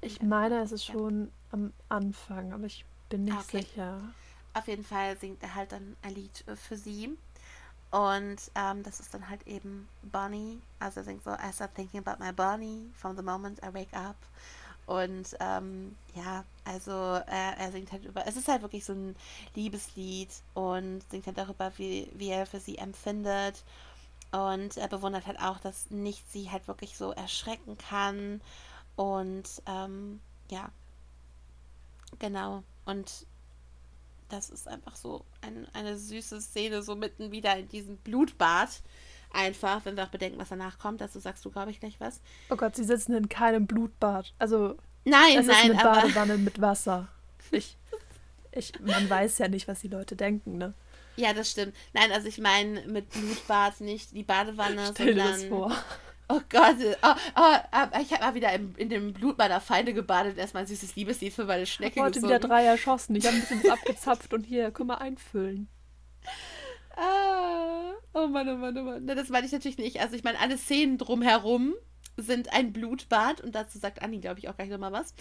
Ich 0.00 0.22
meine, 0.22 0.62
es 0.62 0.72
ist 0.72 0.88
ja. 0.88 0.94
schon 0.94 1.30
am 1.52 1.74
Anfang, 1.90 2.54
aber 2.54 2.64
ich 2.64 2.86
bin 3.10 3.24
nicht 3.24 3.36
okay. 3.36 3.62
sicher. 3.62 4.00
Auf 4.54 4.66
jeden 4.66 4.84
Fall 4.84 5.18
singt 5.18 5.42
er 5.42 5.54
halt 5.54 5.72
dann 5.72 5.96
ein 6.00 6.14
Lied 6.14 6.42
für 6.56 6.76
sie. 6.78 7.18
Und 7.90 8.50
ähm, 8.54 8.82
das 8.82 9.00
ist 9.00 9.12
dann 9.12 9.28
halt 9.28 9.46
eben 9.46 9.88
Bonnie. 10.02 10.62
Also 10.78 11.00
er 11.00 11.04
singt 11.04 11.22
so, 11.22 11.32
I 11.32 11.52
start 11.52 11.74
thinking 11.74 12.00
about 12.00 12.24
my 12.24 12.32
Bonnie 12.32 12.90
from 12.94 13.14
the 13.14 13.22
moment 13.22 13.58
I 13.62 13.74
wake 13.74 13.92
up. 13.92 14.16
Und 14.90 15.36
ähm, 15.38 15.96
ja, 16.16 16.44
also 16.64 16.90
er, 16.90 17.56
er 17.58 17.70
singt 17.70 17.92
halt 17.92 18.04
über, 18.04 18.26
es 18.26 18.36
ist 18.36 18.48
halt 18.48 18.62
wirklich 18.62 18.84
so 18.84 18.92
ein 18.92 19.14
Liebeslied 19.54 20.30
und 20.54 21.08
singt 21.08 21.26
halt 21.28 21.38
darüber, 21.38 21.70
wie, 21.76 22.10
wie 22.14 22.30
er 22.30 22.44
für 22.44 22.58
sie 22.58 22.76
empfindet. 22.76 23.62
Und 24.32 24.76
er 24.76 24.88
bewundert 24.88 25.28
halt 25.28 25.38
auch, 25.38 25.60
dass 25.60 25.92
nicht 25.92 26.28
sie 26.32 26.50
halt 26.50 26.66
wirklich 26.66 26.96
so 26.96 27.12
erschrecken 27.12 27.78
kann. 27.78 28.40
Und 28.96 29.62
ähm, 29.66 30.18
ja, 30.50 30.70
genau. 32.18 32.64
Und 32.84 33.26
das 34.28 34.50
ist 34.50 34.66
einfach 34.66 34.96
so 34.96 35.24
ein, 35.40 35.68
eine 35.72 35.96
süße 35.98 36.40
Szene, 36.40 36.82
so 36.82 36.96
mitten 36.96 37.30
wieder 37.30 37.56
in 37.56 37.68
diesem 37.68 37.96
Blutbad. 37.98 38.82
Einfach, 39.32 39.84
wenn 39.84 39.96
wir 39.96 40.04
auch 40.04 40.08
bedenken, 40.08 40.38
was 40.38 40.48
danach 40.48 40.78
kommt. 40.78 41.00
Dazu 41.00 41.18
sagst 41.20 41.44
du, 41.44 41.50
glaube 41.50 41.70
ich, 41.70 41.80
gleich 41.80 42.00
was. 42.00 42.20
Oh 42.50 42.56
Gott, 42.56 42.76
sie 42.76 42.84
sitzen 42.84 43.14
in 43.14 43.28
keinem 43.28 43.66
Blutbad. 43.66 44.34
Also. 44.38 44.76
Nein, 45.04 45.38
es 45.38 45.46
nein, 45.46 45.70
ist 45.70 45.80
eine 45.80 45.82
Badewanne 45.82 46.38
mit 46.38 46.60
Wasser. 46.60 47.08
Ich, 47.52 47.76
ich, 48.52 48.78
man 48.78 49.10
weiß 49.10 49.38
ja 49.38 49.48
nicht, 49.48 49.66
was 49.66 49.80
die 49.80 49.88
Leute 49.88 50.14
denken, 50.14 50.56
ne? 50.56 50.72
Ja, 51.16 51.32
das 51.32 51.50
stimmt. 51.50 51.74
Nein, 51.92 52.12
also 52.12 52.28
ich 52.28 52.38
meine 52.38 52.82
mit 52.86 53.10
Blutbad 53.10 53.80
nicht 53.80 54.12
die 54.12 54.22
Badewanne, 54.22 54.90
Stell 54.92 55.14
sondern. 55.14 55.26
Dir 55.26 55.32
das 55.32 55.44
vor. 55.44 55.72
Oh 56.32 56.40
Gott, 56.48 56.76
oh, 57.02 57.14
oh, 57.36 58.00
ich 58.00 58.12
habe 58.12 58.24
mal 58.24 58.34
wieder 58.34 58.52
in, 58.52 58.72
in, 58.76 58.88
dem 58.88 59.12
Blut 59.12 59.36
meiner 59.36 59.60
Feinde 59.60 59.92
gebadet. 59.92 60.38
Erstmal 60.38 60.62
ein 60.62 60.68
süßes 60.68 60.94
Liebeslied 60.94 61.32
für 61.32 61.44
meine 61.44 61.66
Schnecke 61.66 61.98
ich 61.98 62.02
Heute 62.02 62.22
wieder 62.22 62.38
drei 62.38 62.64
erschossen. 62.64 63.16
Ich 63.16 63.26
habe 63.26 63.34
ein 63.34 63.40
bisschen 63.40 63.64
was 63.64 63.70
abgezapft 63.70 64.32
und 64.32 64.44
hier, 64.44 64.70
komm 64.70 64.88
mal 64.88 64.98
einfüllen. 64.98 65.68
Ah, 66.96 67.79
oh 68.14 68.26
Mann, 68.26 68.48
oh 68.48 68.56
Mann, 68.56 68.76
oh 68.78 68.82
Mann. 68.82 69.06
das 69.06 69.28
meine 69.28 69.46
ich 69.46 69.52
natürlich 69.52 69.78
nicht. 69.78 70.00
Also 70.00 70.16
ich 70.16 70.24
meine, 70.24 70.38
alle 70.38 70.58
Szenen 70.58 70.98
drumherum 70.98 71.74
sind 72.16 72.52
ein 72.52 72.72
Blutbad 72.72 73.40
und 73.40 73.54
dazu 73.54 73.78
sagt 73.78 74.02
Anni, 74.02 74.18
glaube 74.18 74.38
ich, 74.38 74.48
auch 74.48 74.56
gleich 74.56 74.70
nochmal 74.70 74.92
was. 74.92 75.14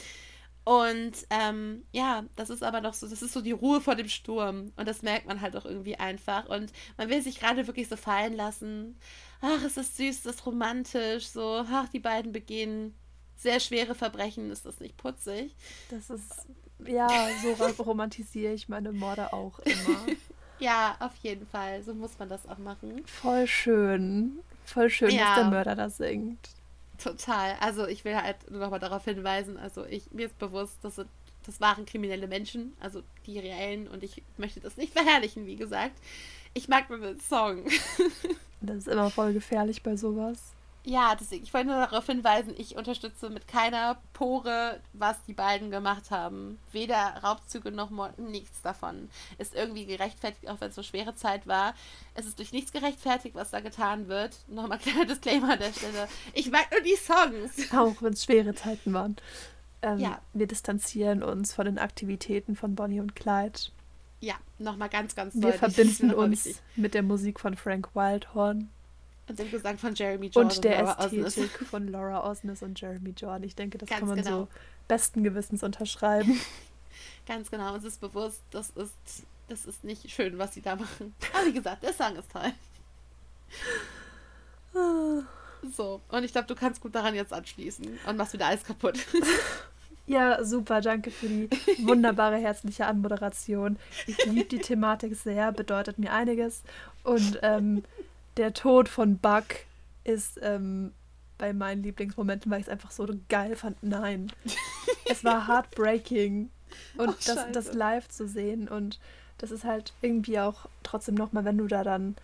Und 0.66 1.14
ähm, 1.30 1.84
ja, 1.92 2.26
das 2.36 2.50
ist 2.50 2.64
aber 2.64 2.82
noch 2.82 2.94
so, 2.94 3.08
das 3.08 3.22
ist 3.22 3.34
so 3.34 3.42
die 3.42 3.54
Ruhe 3.54 3.82
vor 3.82 3.96
dem 3.96 4.08
Sturm. 4.08 4.72
Und 4.76 4.88
das 4.88 5.02
merkt 5.02 5.26
man 5.26 5.42
halt 5.42 5.56
auch 5.56 5.66
irgendwie 5.66 5.96
einfach. 5.96 6.48
Und 6.48 6.72
man 6.98 7.10
will 7.10 7.22
sich 7.22 7.40
gerade 7.40 7.66
wirklich 7.66 7.88
so 7.88 7.96
fallen 7.96 8.34
lassen. 8.34 8.98
Ach, 9.42 9.64
es 9.64 9.78
ist 9.78 9.98
süß, 9.98 10.20
es 10.20 10.26
ist 10.26 10.46
romantisch, 10.46 11.28
so, 11.28 11.66
ach, 11.68 11.90
die 11.90 12.00
beiden 12.00 12.32
begehen 12.32 12.94
sehr 13.36 13.60
schwere 13.62 13.96
Verbrechen, 13.96 14.52
ist 14.52 14.66
das 14.66 14.80
nicht 14.82 14.98
putzig? 14.98 15.56
Das 15.90 16.10
ist, 16.10 16.46
ja, 16.86 17.08
so 17.42 17.84
romantisiere 17.84 18.54
ich 18.54 18.68
meine 18.68 18.92
Morde 18.92 19.32
auch 19.32 19.60
immer. 19.60 20.06
ja, 20.60 20.96
auf 21.00 21.16
jeden 21.22 21.48
Fall. 21.48 21.82
So 21.84 21.94
muss 21.94 22.18
man 22.20 22.30
das 22.30 22.48
auch 22.48 22.58
machen. 22.58 23.04
Voll 23.06 23.48
schön. 23.48 24.40
Voll 24.66 24.90
schön, 24.90 25.12
ja. 25.12 25.26
dass 25.26 25.36
der 25.36 25.46
Mörder 25.46 25.76
das 25.76 25.98
singt. 25.98 26.50
Total. 27.02 27.56
Also 27.60 27.88
ich 27.88 28.06
will 28.06 28.16
halt 28.16 28.50
nur 28.52 28.60
nochmal 28.60 28.80
darauf 28.80 29.06
hinweisen, 29.06 29.58
also 29.58 29.86
ich, 29.86 30.12
mir 30.12 30.28
ist 30.28 30.38
bewusst, 30.38 30.78
das 30.82 30.96
sind 30.98 31.08
das 31.46 31.60
waren 31.60 31.86
kriminelle 31.86 32.28
Menschen, 32.28 32.74
also 32.80 33.02
die 33.26 33.40
reellen, 33.40 33.88
und 33.88 34.04
ich 34.04 34.22
möchte 34.38 34.60
das 34.60 34.78
nicht 34.78 34.94
verherrlichen, 34.94 35.46
wie 35.46 35.56
gesagt. 35.56 35.96
Ich 36.54 36.68
mag 36.68 36.90
nur 36.90 37.00
den 37.00 37.20
Song. 37.20 37.66
das 38.62 38.78
ist 38.78 38.88
immer 38.88 39.10
voll 39.10 39.34
gefährlich 39.34 39.82
bei 39.82 39.96
sowas. 39.96 40.54
Ja, 40.86 41.14
deswegen, 41.20 41.44
ich 41.44 41.54
wollte 41.54 41.68
nur 41.68 41.76
darauf 41.78 42.06
hinweisen, 42.06 42.54
ich 42.58 42.76
unterstütze 42.78 43.30
mit 43.30 43.48
keiner 43.48 44.02
Pore, 44.14 44.80
was 44.94 45.18
die 45.26 45.34
beiden 45.34 45.72
gemacht 45.72 46.10
haben. 46.10 46.58
Weder 46.72 47.18
Raubzüge 47.22 47.72
noch 47.72 47.90
Morden, 47.90 48.32
nichts 48.32 48.62
davon. 48.62 49.10
Ist 49.38 49.54
irgendwie 49.56 49.86
gerechtfertigt, 49.86 50.48
auch 50.50 50.62
wenn 50.62 50.70
es 50.70 50.76
so 50.76 50.84
schwere 50.84 51.14
Zeit 51.16 51.46
war. 51.48 51.74
Es 52.16 52.26
ist 52.26 52.40
durch 52.40 52.54
nichts 52.54 52.72
gerechtfertigt, 52.72 53.36
was 53.36 53.52
da 53.52 53.60
getan 53.60 54.08
wird. 54.08 54.38
Nochmal 54.48 54.80
kleiner 54.80 55.06
Disclaimer 55.06 55.54
an 55.54 55.60
der 55.60 55.74
Stelle. 55.74 56.08
Ich 56.34 56.50
mag 56.50 56.72
nur 56.72 56.82
die 56.82 56.96
Songs. 56.96 57.72
Auch 57.74 58.02
wenn 58.02 58.14
es 58.14 58.24
schwere 58.24 58.56
Zeiten 58.56 58.94
waren. 58.94 59.18
Ähm, 59.82 60.00
ja. 60.00 60.20
Wir 60.34 60.48
distanzieren 60.48 61.24
uns 61.24 61.54
von 61.54 61.66
den 61.66 61.78
Aktivitäten 61.78 62.56
von 62.56 62.76
Bonnie 62.76 63.00
und 63.02 63.16
Clyde. 63.16 63.60
Ja, 64.22 64.36
nochmal 64.58 64.90
ganz, 64.90 65.16
ganz 65.16 65.36
Wir 65.36 65.42
deutlich. 65.52 65.60
verbinden 65.60 66.14
uns 66.16 66.46
wichtig. 66.46 66.62
mit 66.76 66.94
der 66.94 67.04
Musik 67.04 67.40
von 67.40 67.56
Frank 67.56 67.96
Wildhorn. 67.96 68.70
Und 69.30 69.40
dem 69.40 69.52
Gesang 69.52 69.78
von 69.78 69.94
Jeremy 69.96 70.28
Jordan. 70.28 70.56
Und 70.56 70.64
der 70.64 71.00
und 71.00 71.26
Ästhetik 71.26 71.68
von 71.68 71.88
Laura 71.88 72.30
Osnes 72.30 72.62
und 72.64 72.80
Jeremy 72.80 73.14
Jordan. 73.16 73.44
Ich 73.44 73.56
denke, 73.56 73.78
das 73.78 73.88
Ganz 73.88 74.00
kann 74.00 74.10
man 74.10 74.18
genau. 74.18 74.30
so 74.42 74.48
besten 74.88 75.24
Gewissens 75.24 75.64
unterschreiben. 75.64 76.40
Ganz 77.28 77.52
genau, 77.52 77.74
uns 77.74 77.86
ist 77.86 78.02
bewusst, 78.02 78.42
das 78.52 78.72
ist, 78.72 78.94
das 79.48 79.66
ist 79.66 79.84
nicht 79.84 80.10
schön, 80.10 80.38
was 80.38 80.54
sie 80.54 80.62
da 80.62 80.76
machen. 80.76 81.14
Aber 81.34 81.46
wie 81.46 81.54
gesagt, 81.54 81.84
der 81.84 81.94
Song 81.94 82.16
ist 82.16 82.32
toll. 82.32 82.52
So, 85.76 86.02
und 86.10 86.24
ich 86.24 86.32
glaube, 86.32 86.48
du 86.48 86.56
kannst 86.56 86.82
gut 86.82 86.96
daran 86.96 87.16
jetzt 87.16 87.34
anschließen 87.34 88.00
und 88.06 88.18
machst 88.18 88.34
wieder 88.34 88.48
alles 88.48 88.64
kaputt. 88.64 89.00
Ja, 90.10 90.44
super, 90.44 90.82
danke 90.82 91.12
für 91.12 91.28
die 91.28 91.48
wunderbare 91.86 92.38
herzliche 92.38 92.88
Anmoderation. 92.88 93.78
Ich 94.08 94.26
liebe 94.26 94.46
die 94.46 94.58
Thematik 94.58 95.16
sehr, 95.16 95.52
bedeutet 95.52 96.00
mir 96.00 96.12
einiges. 96.12 96.64
Und 97.04 97.38
ähm, 97.44 97.84
der 98.38 98.54
Tod 98.54 98.90
von 98.90 99.18
Buck 99.18 99.46
ist 100.04 100.40
ähm, 100.42 100.94
bei 101.38 101.54
meinen 101.54 101.84
Lieblingsmomenten, 101.84 102.52
weil 102.52 102.60
ich 102.60 102.68
es 102.68 102.72
einfach 102.72 102.92
so 102.92 103.08
geil 103.30 103.56
fand. 103.56 103.82
Nein. 103.82 104.32
es 105.10 105.24
war 105.24 105.48
heartbreaking. 105.48 106.50
Und 106.98 107.10
Ach, 107.10 107.26
das, 107.26 107.52
das 107.52 107.74
live 107.74 108.08
zu 108.10 108.28
sehen. 108.28 108.68
Und 108.68 109.00
das 109.40 109.52
ist 109.52 109.64
halt 109.64 109.94
irgendwie 110.02 110.40
auch 110.40 110.68
trotzdem 110.84 111.16
nochmal, 111.16 111.46
wenn 111.46 111.58
du 111.58 111.68
da 111.68 111.84
dann. 111.84 112.16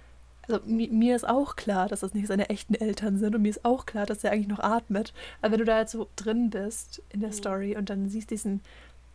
Also 0.48 0.62
mir 0.68 1.16
ist 1.16 1.28
auch 1.28 1.56
klar, 1.56 1.88
dass 1.88 2.02
das 2.02 2.14
nicht 2.14 2.28
seine 2.28 2.50
echten 2.50 2.76
Eltern 2.76 3.18
sind 3.18 3.34
und 3.34 3.42
mir 3.42 3.50
ist 3.50 3.66
auch 3.66 3.88
klar, 3.88 4.06
dass 4.06 4.24
er 4.24 4.32
eigentlich 4.32 4.48
noch 4.48 4.60
atmet. 4.60 5.12
Aber 5.42 5.54
wenn 5.54 5.60
du 5.60 5.66
da 5.66 5.80
jetzt 5.80 5.94
so 5.94 6.08
drin 6.16 6.52
bist 6.52 7.02
in 7.10 7.22
der 7.22 7.30
mhm. 7.30 7.34
Story 7.34 7.76
und 7.76 7.90
dann 7.90 8.10
siehst 8.10 8.30
diesen 8.30 8.62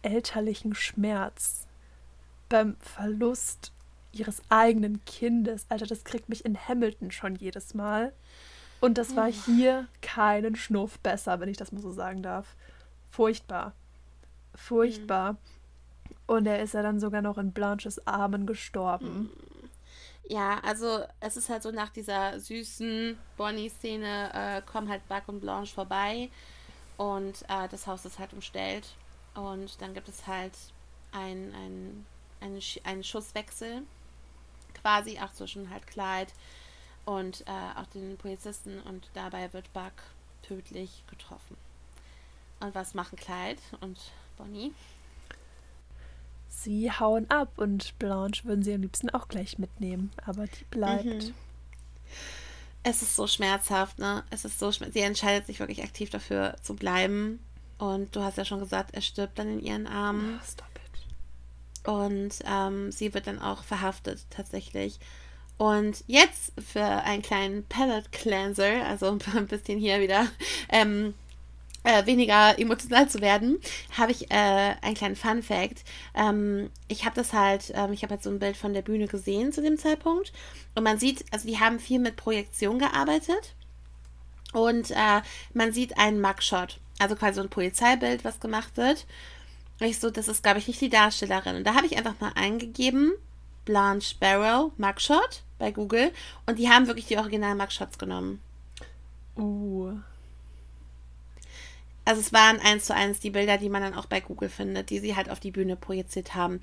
elterlichen 0.02 0.74
Schmerz 0.74 1.68
beim 2.48 2.74
Verlust 2.80 3.70
ihres 4.12 4.42
eigenen 4.48 5.04
Kindes. 5.04 5.66
Alter, 5.68 5.86
das 5.86 6.04
kriegt 6.04 6.28
mich 6.28 6.44
in 6.44 6.56
Hamilton 6.56 7.10
schon 7.10 7.36
jedes 7.36 7.74
Mal. 7.74 8.12
Und 8.80 8.96
das 8.96 9.14
war 9.14 9.30
hier 9.30 9.88
keinen 10.00 10.56
Schnuff 10.56 10.98
besser, 11.00 11.38
wenn 11.40 11.50
ich 11.50 11.58
das 11.58 11.70
mal 11.70 11.82
so 11.82 11.92
sagen 11.92 12.22
darf. 12.22 12.56
Furchtbar. 13.10 13.74
Furchtbar. 14.54 15.32
Mhm. 15.32 15.38
Und 16.26 16.46
er 16.46 16.62
ist 16.62 16.74
ja 16.74 16.82
dann 16.82 17.00
sogar 17.00 17.22
noch 17.22 17.38
in 17.38 17.52
Blanches 17.52 18.06
Armen 18.06 18.46
gestorben. 18.46 19.06
Mhm. 19.06 19.30
Ja, 20.28 20.60
also 20.60 21.00
es 21.18 21.36
ist 21.36 21.48
halt 21.48 21.62
so 21.62 21.72
nach 21.72 21.88
dieser 21.88 22.38
süßen 22.38 23.18
Bonnie-Szene 23.36 24.30
äh, 24.32 24.62
kommen 24.62 24.88
halt 24.88 25.06
Buck 25.08 25.24
und 25.26 25.40
Blanche 25.40 25.74
vorbei 25.74 26.30
und 26.96 27.42
äh, 27.48 27.66
das 27.68 27.88
Haus 27.88 28.04
ist 28.04 28.20
halt 28.20 28.32
umstellt. 28.32 28.94
Und 29.34 29.80
dann 29.82 29.92
gibt 29.92 30.08
es 30.08 30.28
halt 30.28 30.52
ein, 31.10 31.52
ein, 31.52 32.06
einen, 32.40 32.60
einen 32.84 33.02
Schusswechsel 33.02 33.82
quasi 34.80 35.18
auch 35.18 35.32
zwischen 35.32 35.70
halt 35.70 35.86
Clyde 35.86 36.32
und 37.04 37.42
äh, 37.46 37.78
auch 37.78 37.86
den 37.86 38.16
Polizisten 38.16 38.80
und 38.82 39.08
dabei 39.14 39.52
wird 39.52 39.72
Buck 39.72 39.92
tödlich 40.42 41.04
getroffen. 41.08 41.56
Und 42.60 42.74
was 42.74 42.94
machen 42.94 43.16
Clyde 43.16 43.60
und 43.80 43.98
Bonnie? 44.36 44.72
Sie 46.48 46.90
hauen 46.90 47.30
ab 47.30 47.52
und 47.56 47.98
Blanche 47.98 48.44
würden 48.44 48.62
sie 48.62 48.74
am 48.74 48.82
liebsten 48.82 49.08
auch 49.10 49.28
gleich 49.28 49.58
mitnehmen, 49.58 50.12
aber 50.26 50.46
die 50.46 50.64
bleibt. 50.64 51.04
Mhm. 51.04 51.34
Es 52.82 53.02
ist 53.02 53.14
so 53.14 53.26
schmerzhaft, 53.26 53.98
ne? 53.98 54.24
Es 54.30 54.44
ist 54.44 54.58
so 54.58 54.72
schmerzhaft. 54.72 54.94
Sie 54.94 55.00
entscheidet 55.00 55.46
sich 55.46 55.60
wirklich 55.60 55.82
aktiv 55.82 56.10
dafür 56.10 56.56
zu 56.62 56.74
bleiben. 56.74 57.38
Und 57.78 58.14
du 58.14 58.22
hast 58.22 58.36
ja 58.36 58.44
schon 58.44 58.60
gesagt, 58.60 58.94
er 58.94 59.00
stirbt 59.00 59.38
dann 59.38 59.48
in 59.48 59.60
ihren 59.60 59.86
Armen. 59.86 60.36
It. 60.36 60.62
Und 61.84 62.34
ähm, 62.46 62.92
sie 62.92 63.14
wird 63.14 63.26
dann 63.26 63.40
auch 63.40 63.64
verhaftet 63.64 64.26
tatsächlich. 64.30 64.98
Und 65.56 66.04
jetzt 66.06 66.52
für 66.58 66.82
einen 66.82 67.22
kleinen 67.22 67.66
Palette 67.66 68.08
Cleanser, 68.10 68.86
also 68.86 69.18
ein 69.36 69.46
bisschen 69.46 69.78
hier 69.78 70.00
wieder 70.00 70.26
ähm, 70.70 71.14
äh, 71.82 72.04
weniger 72.06 72.58
emotional 72.58 73.08
zu 73.08 73.20
werden, 73.20 73.58
habe 73.96 74.12
ich 74.12 74.30
äh, 74.30 74.74
einen 74.82 74.94
kleinen 74.94 75.16
Fun 75.16 75.42
Fact. 75.42 75.84
Ähm, 76.14 76.70
ich 76.88 77.04
habe 77.04 77.14
das 77.14 77.32
halt, 77.32 77.72
ähm, 77.74 77.92
ich 77.92 78.02
habe 78.02 78.14
halt 78.14 78.22
so 78.22 78.30
ein 78.30 78.38
Bild 78.38 78.56
von 78.56 78.74
der 78.74 78.82
Bühne 78.82 79.06
gesehen 79.06 79.52
zu 79.52 79.62
dem 79.62 79.78
Zeitpunkt. 79.78 80.32
Und 80.74 80.82
man 80.84 80.98
sieht, 80.98 81.24
also 81.30 81.46
die 81.46 81.58
haben 81.58 81.78
viel 81.78 81.98
mit 81.98 82.16
Projektion 82.16 82.78
gearbeitet. 82.78 83.54
Und 84.52 84.90
äh, 84.90 85.22
man 85.54 85.72
sieht 85.72 85.96
einen 85.96 86.20
Mugshot, 86.20 86.80
also 86.98 87.16
quasi 87.16 87.34
so 87.36 87.42
ein 87.42 87.50
Polizeibild, 87.50 88.24
was 88.24 88.40
gemacht 88.40 88.76
wird. 88.76 89.06
Ich 89.80 89.98
so, 89.98 90.10
das 90.10 90.28
ist, 90.28 90.42
glaube 90.42 90.58
ich, 90.58 90.68
nicht 90.68 90.80
die 90.80 90.90
Darstellerin. 90.90 91.56
Und 91.56 91.64
da 91.64 91.74
habe 91.74 91.86
ich 91.86 91.96
einfach 91.96 92.18
mal 92.20 92.32
eingegeben, 92.34 93.12
Blanche 93.64 94.14
Barrow 94.18 94.72
Mugshot 94.76 95.42
bei 95.58 95.70
Google. 95.70 96.12
Und 96.46 96.58
die 96.58 96.68
haben 96.68 96.86
wirklich 96.86 97.06
die 97.06 97.18
originalen 97.18 97.58
Mugshots 97.58 97.98
genommen. 97.98 98.40
Uh. 99.36 99.92
Also 102.04 102.20
es 102.20 102.32
waren 102.32 102.58
eins 102.60 102.86
zu 102.86 102.94
eins 102.94 103.20
die 103.20 103.30
Bilder, 103.30 103.58
die 103.58 103.68
man 103.68 103.82
dann 103.82 103.94
auch 103.94 104.06
bei 104.06 104.20
Google 104.20 104.48
findet, 104.48 104.90
die 104.90 104.98
sie 104.98 105.16
halt 105.16 105.30
auf 105.30 105.40
die 105.40 105.50
Bühne 105.50 105.76
projiziert 105.76 106.34
haben. 106.34 106.60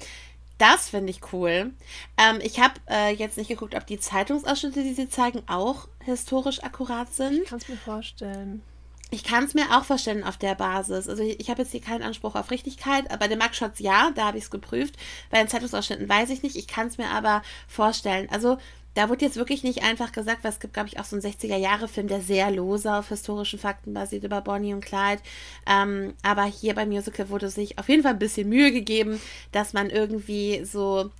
Das 0.57 0.89
finde 0.89 1.11
ich 1.11 1.21
cool. 1.31 1.71
Ähm, 2.17 2.39
ich 2.41 2.59
habe 2.59 2.73
äh, 2.89 3.13
jetzt 3.13 3.37
nicht 3.37 3.47
geguckt, 3.47 3.75
ob 3.75 3.85
die 3.85 3.99
Zeitungsausschnitte, 3.99 4.83
die 4.83 4.93
sie 4.93 5.07
zeigen, 5.07 5.43
auch 5.47 5.87
historisch 6.03 6.63
akkurat 6.63 7.13
sind. 7.13 7.43
Ich 7.43 7.49
kann 7.49 7.59
es 7.59 7.69
mir 7.69 7.77
vorstellen. 7.77 8.63
Ich 9.09 9.23
kann 9.23 9.45
es 9.45 9.53
mir 9.53 9.77
auch 9.77 9.85
vorstellen 9.85 10.23
auf 10.23 10.37
der 10.37 10.55
Basis. 10.55 11.07
Also 11.07 11.23
ich, 11.23 11.39
ich 11.39 11.49
habe 11.49 11.61
jetzt 11.61 11.71
hier 11.71 11.81
keinen 11.81 12.03
Anspruch 12.03 12.35
auf 12.35 12.51
Richtigkeit. 12.51 13.07
Bei 13.19 13.27
den 13.27 13.39
Mugshots 13.39 13.79
ja, 13.79 14.11
da 14.15 14.25
habe 14.25 14.37
ich 14.37 14.45
es 14.45 14.51
geprüft. 14.51 14.95
Bei 15.29 15.39
den 15.39 15.47
Zeitungsausschnitten 15.47 16.09
weiß 16.09 16.29
ich 16.29 16.43
nicht. 16.43 16.57
Ich 16.57 16.67
kann 16.67 16.87
es 16.87 16.97
mir 16.97 17.09
aber 17.09 17.41
vorstellen. 17.67 18.27
Also 18.31 18.57
da 18.95 19.09
wurde 19.09 19.23
jetzt 19.23 19.37
wirklich 19.37 19.63
nicht 19.63 19.83
einfach 19.83 20.11
gesagt, 20.11 20.43
weil 20.43 20.51
es 20.51 20.59
gibt, 20.59 20.73
glaube 20.73 20.89
ich, 20.89 20.99
auch 20.99 21.05
so 21.05 21.15
einen 21.15 21.23
60er-Jahre-Film, 21.23 22.07
der 22.07 22.19
sehr 22.19 22.49
lose 22.49 22.91
auf 22.91 23.09
historischen 23.09 23.59
Fakten 23.59 23.93
basiert 23.93 24.23
über 24.23 24.41
Bonnie 24.41 24.73
und 24.73 24.83
Clyde. 24.83 25.21
Ähm, 25.67 26.15
aber 26.23 26.43
hier 26.43 26.73
beim 26.73 26.89
Musical 26.89 27.29
wurde 27.29 27.49
sich 27.49 27.77
auf 27.77 27.87
jeden 27.89 28.01
Fall 28.01 28.13
ein 28.13 28.19
bisschen 28.19 28.49
Mühe 28.49 28.71
gegeben, 28.71 29.21
dass 29.51 29.71
man 29.71 29.91
irgendwie 29.91 30.65
so 30.65 31.11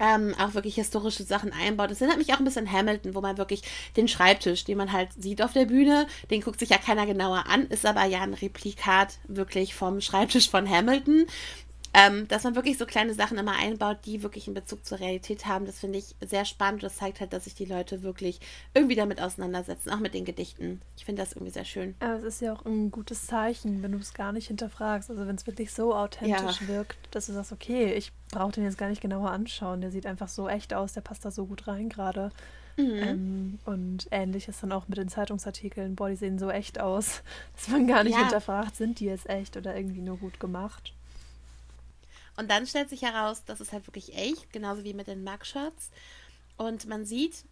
ähm, 0.00 0.34
auch 0.38 0.54
wirklich 0.54 0.74
historische 0.74 1.24
Sachen 1.24 1.52
einbaut. 1.52 1.90
Das 1.90 2.00
erinnert 2.00 2.18
mich 2.18 2.32
auch 2.32 2.38
ein 2.38 2.44
bisschen 2.44 2.66
an 2.66 2.72
Hamilton, 2.72 3.14
wo 3.14 3.20
man 3.20 3.38
wirklich 3.38 3.62
den 3.96 4.08
Schreibtisch, 4.08 4.64
den 4.64 4.78
man 4.78 4.92
halt 4.92 5.10
sieht 5.18 5.42
auf 5.42 5.52
der 5.52 5.66
Bühne, 5.66 6.06
den 6.30 6.42
guckt 6.42 6.60
sich 6.60 6.70
ja 6.70 6.78
keiner 6.78 7.06
genauer 7.06 7.44
an, 7.48 7.66
ist 7.66 7.86
aber 7.86 8.04
ja 8.04 8.20
ein 8.20 8.34
Replikat 8.34 9.18
wirklich 9.26 9.74
vom 9.74 10.00
Schreibtisch 10.00 10.50
von 10.50 10.68
Hamilton. 10.68 11.26
Ähm, 11.96 12.28
dass 12.28 12.44
man 12.44 12.54
wirklich 12.54 12.76
so 12.76 12.84
kleine 12.84 13.14
Sachen 13.14 13.38
immer 13.38 13.56
einbaut, 13.58 13.98
die 14.04 14.22
wirklich 14.22 14.46
einen 14.46 14.54
Bezug 14.54 14.84
zur 14.84 15.00
Realität 15.00 15.46
haben, 15.46 15.64
das 15.64 15.78
finde 15.78 15.98
ich 15.98 16.14
sehr 16.20 16.44
spannend. 16.44 16.82
Das 16.82 16.96
zeigt 16.96 17.20
halt, 17.20 17.32
dass 17.32 17.44
sich 17.44 17.54
die 17.54 17.64
Leute 17.64 18.02
wirklich 18.02 18.38
irgendwie 18.74 18.96
damit 18.96 19.18
auseinandersetzen, 19.20 19.90
auch 19.90 19.98
mit 19.98 20.12
den 20.12 20.26
Gedichten. 20.26 20.82
Ich 20.98 21.06
finde 21.06 21.22
das 21.22 21.32
irgendwie 21.32 21.52
sehr 21.52 21.64
schön. 21.64 21.94
Aber 22.00 22.16
es 22.16 22.24
ist 22.24 22.42
ja 22.42 22.52
auch 22.52 22.66
ein 22.66 22.90
gutes 22.90 23.26
Zeichen, 23.26 23.82
wenn 23.82 23.92
du 23.92 23.98
es 23.98 24.12
gar 24.12 24.32
nicht 24.32 24.48
hinterfragst. 24.48 25.08
Also 25.10 25.26
wenn 25.26 25.36
es 25.36 25.46
wirklich 25.46 25.72
so 25.72 25.94
authentisch 25.94 26.60
ja. 26.60 26.68
wirkt, 26.68 26.98
dass 27.12 27.26
du 27.26 27.32
sagst, 27.32 27.52
okay, 27.52 27.94
ich 27.94 28.12
brauche 28.30 28.52
den 28.52 28.64
jetzt 28.64 28.76
gar 28.76 28.90
nicht 28.90 29.00
genauer 29.00 29.30
anschauen. 29.30 29.80
Der 29.80 29.90
sieht 29.90 30.04
einfach 30.04 30.28
so 30.28 30.50
echt 30.50 30.74
aus, 30.74 30.92
der 30.92 31.00
passt 31.00 31.24
da 31.24 31.30
so 31.30 31.46
gut 31.46 31.66
rein 31.66 31.88
gerade. 31.88 32.30
Mhm. 32.76 32.98
Ähm, 32.98 33.58
und 33.64 34.06
ähnlich 34.10 34.48
ist 34.48 34.62
dann 34.62 34.72
auch 34.72 34.88
mit 34.88 34.98
den 34.98 35.08
Zeitungsartikeln. 35.08 35.96
Boah, 35.96 36.10
die 36.10 36.16
sehen 36.16 36.38
so 36.38 36.50
echt 36.50 36.78
aus, 36.78 37.22
dass 37.56 37.68
man 37.68 37.86
gar 37.86 38.04
nicht 38.04 38.16
ja. 38.16 38.20
hinterfragt, 38.20 38.76
sind 38.76 39.00
die 39.00 39.06
jetzt 39.06 39.30
echt 39.30 39.56
oder 39.56 39.74
irgendwie 39.74 40.02
nur 40.02 40.18
gut 40.18 40.38
gemacht. 40.40 40.92
Und 42.36 42.50
dann 42.50 42.66
stellt 42.66 42.90
sich 42.90 43.02
heraus, 43.02 43.44
das 43.44 43.60
ist 43.60 43.72
halt 43.72 43.86
wirklich 43.86 44.14
echt, 44.16 44.52
genauso 44.52 44.84
wie 44.84 44.94
mit 44.94 45.06
den 45.06 45.24
Mugshots. 45.24 45.90
Und 46.56 46.86
man 46.86 47.04
sieht, 47.04 47.44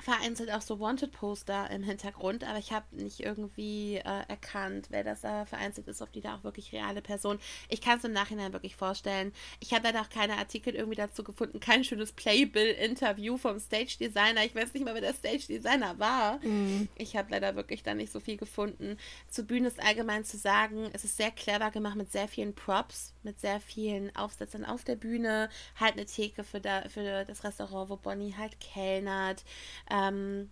vereinzelt 0.00 0.50
auch 0.52 0.62
so 0.62 0.78
Wanted-Poster 0.78 1.70
im 1.70 1.82
Hintergrund, 1.82 2.44
aber 2.44 2.58
ich 2.58 2.72
habe 2.72 2.86
nicht 2.92 3.20
irgendwie 3.20 3.96
äh, 3.96 4.22
erkannt, 4.28 4.86
wer 4.90 5.02
das 5.02 5.22
da 5.22 5.44
vereinzelt 5.44 5.88
ist, 5.88 6.02
ob 6.02 6.12
die 6.12 6.20
da 6.20 6.36
auch 6.36 6.44
wirklich 6.44 6.72
reale 6.72 7.02
Person. 7.02 7.38
Ich 7.68 7.80
kann 7.80 7.98
es 7.98 8.04
im 8.04 8.12
Nachhinein 8.12 8.52
wirklich 8.52 8.76
vorstellen. 8.76 9.32
Ich 9.60 9.72
habe 9.72 9.84
leider 9.84 10.00
auch 10.00 10.08
keine 10.08 10.36
Artikel 10.36 10.74
irgendwie 10.74 10.96
dazu 10.96 11.24
gefunden, 11.24 11.60
kein 11.60 11.84
schönes 11.84 12.12
Playbill-Interview 12.12 13.36
vom 13.36 13.58
Stage-Designer. 13.58 14.44
Ich 14.44 14.54
weiß 14.54 14.72
nicht 14.72 14.84
mal, 14.84 14.94
wer 14.94 15.00
der 15.00 15.14
Stage-Designer 15.14 15.98
war. 15.98 16.38
Mhm. 16.44 16.88
Ich 16.96 17.16
habe 17.16 17.30
leider 17.30 17.56
wirklich 17.56 17.82
da 17.82 17.94
nicht 17.94 18.12
so 18.12 18.20
viel 18.20 18.36
gefunden. 18.36 18.96
Zur 19.28 19.44
Bühne 19.44 19.68
ist 19.68 19.82
allgemein 19.82 20.24
zu 20.24 20.38
sagen, 20.38 20.90
es 20.92 21.04
ist 21.04 21.16
sehr 21.16 21.32
clever 21.32 21.70
gemacht 21.70 21.96
mit 21.96 22.12
sehr 22.12 22.28
vielen 22.28 22.54
Props, 22.54 23.14
mit 23.22 23.40
sehr 23.40 23.60
vielen 23.60 24.14
Aufsätzen 24.14 24.64
auf 24.64 24.84
der 24.84 24.96
Bühne. 24.96 25.48
Halt 25.78 25.94
eine 25.94 26.06
Theke 26.06 26.44
für, 26.44 26.60
da, 26.60 26.88
für 26.88 27.24
das 27.24 27.42
Restaurant, 27.42 27.90
wo 27.90 27.96
Bonnie 27.96 28.34
halt 28.36 28.60
kellnert. 28.60 29.44
Ähm, 29.90 30.50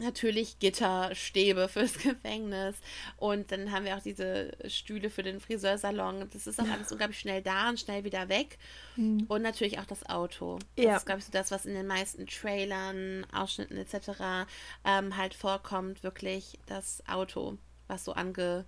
natürlich 0.00 0.58
Gitterstäbe 0.58 1.68
fürs 1.68 1.98
Gefängnis 1.98 2.76
und 3.16 3.52
dann 3.52 3.72
haben 3.72 3.84
wir 3.84 3.96
auch 3.96 4.02
diese 4.02 4.52
Stühle 4.66 5.10
für 5.10 5.22
den 5.22 5.40
Friseursalon. 5.40 6.28
Das 6.32 6.46
ist 6.46 6.60
auch 6.60 6.68
alles 6.68 6.90
unglaublich 6.90 7.20
schnell 7.20 7.42
da 7.42 7.68
und 7.68 7.78
schnell 7.78 8.04
wieder 8.04 8.28
weg. 8.28 8.58
Mhm. 8.96 9.24
Und 9.28 9.42
natürlich 9.42 9.78
auch 9.78 9.86
das 9.86 10.08
Auto. 10.08 10.58
Das 10.76 10.84
ja. 10.84 10.96
ist, 10.96 11.06
glaube 11.06 11.20
ich, 11.20 11.26
so 11.26 11.32
das, 11.32 11.50
was 11.50 11.66
in 11.66 11.74
den 11.74 11.86
meisten 11.86 12.26
Trailern, 12.26 13.26
Ausschnitten 13.32 13.76
etc. 13.76 14.46
Ähm, 14.84 15.16
halt 15.16 15.34
vorkommt, 15.34 16.02
wirklich 16.02 16.58
das 16.66 17.02
Auto, 17.06 17.58
was 17.86 18.04
so 18.04 18.12
ange, 18.12 18.64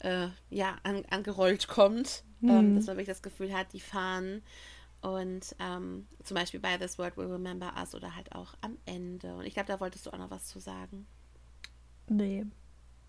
äh, 0.00 0.28
ja, 0.50 0.76
an, 0.82 1.04
angerollt 1.10 1.68
kommt. 1.68 2.24
Ähm, 2.42 2.48
mhm. 2.48 2.58
Ähm, 2.58 2.76
dass 2.76 2.86
man 2.86 2.96
wirklich 2.96 3.14
das 3.14 3.22
Gefühl 3.22 3.52
hat, 3.52 3.72
die 3.72 3.80
fahren 3.80 4.42
und 5.02 5.54
ähm, 5.58 6.06
zum 6.22 6.34
Beispiel 6.34 6.60
bei 6.60 6.76
This 6.78 6.98
World 6.98 7.16
Will 7.16 7.26
Remember 7.26 7.74
Us 7.78 7.94
oder 7.94 8.14
halt 8.16 8.32
auch 8.32 8.54
am 8.60 8.76
Ende. 8.86 9.34
Und 9.36 9.46
ich 9.46 9.54
glaube, 9.54 9.68
da 9.68 9.80
wolltest 9.80 10.06
du 10.06 10.10
auch 10.10 10.18
noch 10.18 10.30
was 10.30 10.46
zu 10.46 10.58
sagen. 10.58 11.06
Nee. 12.08 12.46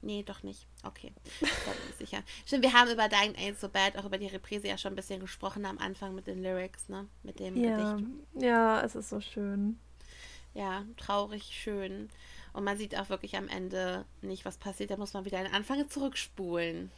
Nee, 0.02 0.24
doch 0.24 0.44
nicht. 0.44 0.68
Okay. 0.84 1.12
Ich 1.26 1.40
bin 1.40 1.50
mir 1.50 1.98
sicher. 1.98 2.24
Stimmt, 2.46 2.64
wir 2.64 2.74
haben 2.74 2.92
über 2.92 3.10
Dying 3.10 3.34
Ain't 3.34 3.60
So 3.60 3.68
Bad, 3.68 3.98
auch 3.98 4.06
über 4.06 4.18
die 4.18 4.28
Reprise 4.28 4.68
ja 4.68 4.78
schon 4.78 4.94
ein 4.94 4.96
bisschen 4.96 5.20
gesprochen 5.20 5.66
am 5.66 5.80
Anfang 5.80 6.14
mit 6.14 6.28
den 6.28 6.42
Lyrics, 6.42 6.88
ne? 6.88 7.08
Mit 7.24 7.40
dem 7.40 7.58
ja. 7.58 7.96
Gedicht. 7.96 8.10
Ja, 8.40 8.82
es 8.82 8.96
ist 8.96 9.10
so 9.10 9.20
schön. 9.20 9.80
Ja, 10.54 10.86
traurig 10.98 11.44
schön. 11.44 12.10
Und 12.54 12.64
man 12.64 12.78
sieht 12.78 12.98
auch 12.98 13.10
wirklich 13.10 13.38
am 13.38 13.48
Ende 13.48 14.06
nicht, 14.22 14.46
was 14.46 14.58
passiert. 14.58 14.92
Da 14.92 14.98
muss 14.98 15.14
man 15.14 15.26
wieder 15.26 15.40
an 15.40 15.46
den 15.46 15.54
Anfang 15.54 15.90
zurückspulen. 15.90 16.92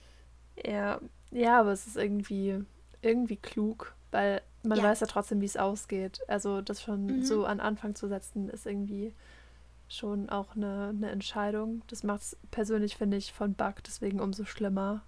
Ja, 0.66 1.00
ja, 1.32 1.60
aber 1.60 1.72
es 1.72 1.88
ist 1.88 1.98
irgendwie, 1.98 2.64
irgendwie 3.02 3.38
klug, 3.38 3.96
weil 4.12 4.42
man 4.64 4.78
ja. 4.78 4.84
weiß 4.84 5.00
ja 5.02 5.08
trotzdem, 5.08 5.42
wie 5.42 5.46
es 5.46 5.58
ausgeht. 5.58 6.22
Also 6.28 6.62
das 6.62 6.82
schon 6.82 7.06
mhm. 7.06 7.24
so 7.24 7.46
an 7.46 7.60
Anfang 7.60 7.96
zu 7.96 8.08
setzen, 8.08 8.50
ist 8.50 8.66
irgendwie 8.66 9.14
schon 9.88 10.30
auch 10.30 10.56
eine, 10.56 10.90
eine 10.90 11.10
Entscheidung. 11.10 11.82
Das 11.88 12.04
macht 12.04 12.22
es 12.22 12.38
persönlich, 12.52 12.96
finde 12.96 13.18
ich, 13.18 13.34
von 13.34 13.54
Bug 13.54 13.76
deswegen 13.86 14.20
umso 14.20 14.46
schlimmer, 14.46 15.04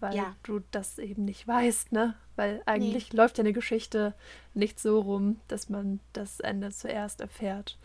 weil 0.00 0.14
ja. 0.14 0.36
du 0.42 0.60
das 0.70 0.98
eben 0.98 1.24
nicht 1.24 1.46
weißt, 1.48 1.92
ne? 1.92 2.14
Weil 2.36 2.62
eigentlich 2.66 3.12
nee. 3.12 3.16
läuft 3.16 3.38
ja 3.38 3.42
eine 3.42 3.52
Geschichte 3.52 4.14
nicht 4.52 4.78
so 4.78 5.00
rum, 5.00 5.40
dass 5.48 5.70
man 5.70 6.00
das 6.12 6.40
Ende 6.40 6.70
zuerst 6.70 7.20
erfährt. 7.20 7.78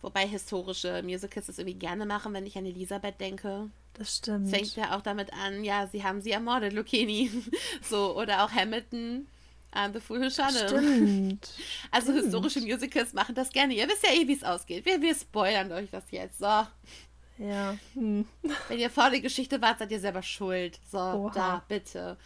Wobei 0.00 0.26
historische 0.26 1.02
Musicals 1.02 1.46
das 1.46 1.58
irgendwie 1.58 1.78
gerne 1.78 2.04
machen, 2.06 2.32
wenn 2.32 2.46
ich 2.46 2.58
an 2.58 2.66
Elisabeth 2.66 3.20
denke. 3.20 3.70
Das 3.94 4.16
stimmt. 4.16 4.50
Fängt 4.50 4.76
ja 4.76 4.96
auch 4.96 5.02
damit 5.02 5.32
an, 5.32 5.64
ja, 5.64 5.86
sie 5.86 6.04
haben 6.04 6.20
sie 6.20 6.32
ermordet, 6.32 6.72
Lucchini. 6.72 7.30
so, 7.82 8.16
oder 8.16 8.44
auch 8.44 8.50
Hamilton 8.50 9.26
I'm 9.76 9.92
the 9.92 10.00
Fool 10.00 10.18
Who 10.18 10.30
Shot 10.30 10.52
Stimmt. 10.52 11.48
Also 11.90 12.12
Stimmt. 12.12 12.24
historische 12.24 12.60
Musicals 12.60 13.12
machen 13.12 13.34
das 13.34 13.50
gerne. 13.50 13.74
Ihr 13.74 13.86
wisst 13.88 14.02
ja 14.02 14.10
eh, 14.12 14.26
wie 14.26 14.32
es 14.32 14.42
ausgeht. 14.42 14.84
Wir, 14.86 15.00
wir 15.00 15.14
spoilern 15.14 15.70
euch 15.72 15.90
das 15.90 16.04
jetzt. 16.10 16.38
So. 16.38 16.66
Ja. 17.38 17.76
Hm. 17.94 18.26
Wenn 18.68 18.78
ihr 18.78 18.88
vor 18.90 19.10
der 19.10 19.20
Geschichte 19.20 19.60
wart, 19.60 19.78
seid 19.78 19.90
ihr 19.90 20.00
selber 20.00 20.22
schuld. 20.22 20.80
So, 20.90 20.98
Oha. 20.98 21.32
da, 21.34 21.64
bitte. 21.68 22.16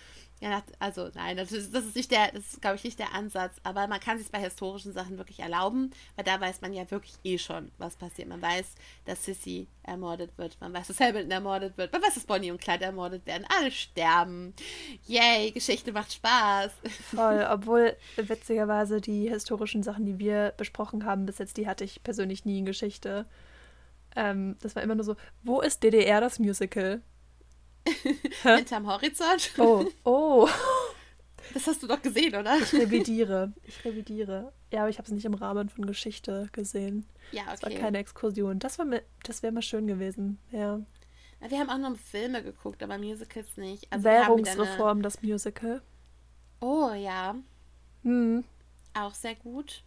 Ja, 0.43 0.63
also 0.79 1.11
nein, 1.15 1.37
das 1.37 1.53
ist, 1.53 1.75
das 1.75 1.85
ist 1.85 1.97
nicht 1.97 2.11
der, 2.11 2.33
das 2.33 2.55
ist, 2.55 2.63
glaube 2.63 2.77
ich, 2.77 2.85
nicht 2.85 2.99
der 2.99 3.15
Ansatz. 3.15 3.57
Aber 3.63 3.87
man 3.89 4.01
kann 4.01 4.17
sich 4.17 4.31
bei 4.31 4.39
historischen 4.39 4.95
Sachen 4.95 5.19
wirklich 5.19 5.41
erlauben, 5.41 5.91
weil 6.17 6.25
da 6.25 6.41
weiß 6.41 6.63
man 6.63 6.73
ja 6.73 6.91
wirklich 6.91 7.15
eh 7.25 7.37
schon, 7.37 7.71
was 7.77 7.97
passiert. 7.97 8.29
Man 8.29 8.41
weiß, 8.41 8.75
dass 9.05 9.23
Sissy 9.23 9.69
ermordet 9.83 10.31
wird, 10.39 10.57
man 10.61 10.73
weiß, 10.73 10.87
dass 10.87 10.99
Hamilton 10.99 11.31
ermordet 11.31 11.77
wird, 11.77 11.93
man 11.93 12.01
weiß, 12.03 12.15
dass 12.15 12.25
Bonnie 12.25 12.51
und 12.51 12.61
Clyde 12.61 12.87
ermordet 12.87 13.27
werden. 13.27 13.47
Alle 13.59 13.71
sterben. 13.71 14.55
Yay, 15.07 15.51
Geschichte 15.51 15.93
macht 15.93 16.15
Spaß. 16.15 16.73
Voll, 17.15 17.47
obwohl 17.51 17.95
witzigerweise 18.17 19.03
die 19.03 19.29
historischen 19.29 19.83
Sachen, 19.83 20.07
die 20.07 20.19
wir 20.19 20.55
besprochen 20.57 21.05
haben 21.05 21.27
bis 21.27 21.37
jetzt, 21.37 21.59
die 21.59 21.69
hatte 21.69 21.85
ich 21.85 22.03
persönlich 22.03 22.47
nie 22.47 22.59
in 22.59 22.65
Geschichte. 22.65 23.27
Ähm, 24.17 24.57
das 24.63 24.75
war 24.75 24.83
immer 24.83 24.95
nur 24.95 25.05
so, 25.05 25.17
wo 25.43 25.61
ist 25.61 25.83
DDR 25.83 26.23
das 26.23 26.39
Musical? 26.39 27.03
Hinterm 28.43 28.87
Horizont. 28.87 29.53
Oh, 29.59 29.87
oh. 30.05 30.49
Das 31.55 31.67
hast 31.67 31.83
du 31.83 31.87
doch 31.87 32.01
gesehen, 32.01 32.35
oder? 32.37 32.59
Ich 32.59 32.73
revidiere. 32.73 33.53
Ich 33.65 33.85
revidiere. 33.85 34.53
Ja, 34.73 34.81
aber 34.81 34.91
ich 34.91 34.99
habe 34.99 35.07
es 35.07 35.13
nicht 35.13 35.25
im 35.25 35.35
Rahmen 35.35 35.69
von 35.69 35.87
Geschichte 35.87 36.49
gesehen. 36.53 37.07
Ja, 37.33 37.43
okay. 37.43 37.51
Das 37.51 37.63
war 37.63 37.71
keine 37.71 37.99
Exkursion. 37.99 38.59
Das, 38.59 38.79
das 39.25 39.43
wäre 39.43 39.53
mal 39.53 39.63
schön 39.63 39.87
gewesen, 39.87 40.39
ja. 40.53 40.81
Wir 41.49 41.59
haben 41.59 41.71
auch 41.71 41.79
noch 41.79 41.97
Filme 41.97 42.43
geguckt, 42.43 42.83
aber 42.83 42.99
Musicals 42.99 43.57
nicht. 43.57 43.91
Also 43.91 44.05
Währungsreform, 44.05 44.99
eine... 44.99 45.03
das 45.03 45.23
Musical. 45.23 45.83
Oh, 46.61 46.93
ja. 46.93 47.35
Hm. 48.03 48.45
Auch 48.95 49.15
sehr 49.15 49.35
gut. 49.37 49.83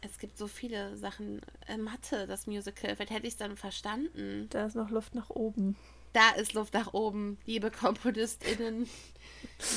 Es 0.00 0.18
gibt 0.18 0.38
so 0.38 0.46
viele 0.46 0.96
Sachen. 0.96 1.40
Äh, 1.66 1.76
Mathe, 1.76 2.26
das 2.26 2.46
Musical. 2.46 2.96
Vielleicht 2.96 3.12
hätte 3.12 3.26
ich 3.26 3.34
es 3.34 3.38
dann 3.38 3.56
verstanden. 3.56 4.46
Da 4.50 4.66
ist 4.66 4.76
noch 4.76 4.90
Luft 4.90 5.14
nach 5.14 5.30
oben. 5.30 5.76
Da 6.12 6.30
ist 6.30 6.52
Luft 6.52 6.74
nach 6.74 6.92
oben, 6.92 7.38
liebe 7.46 7.70
KomponistInnen, 7.70 8.86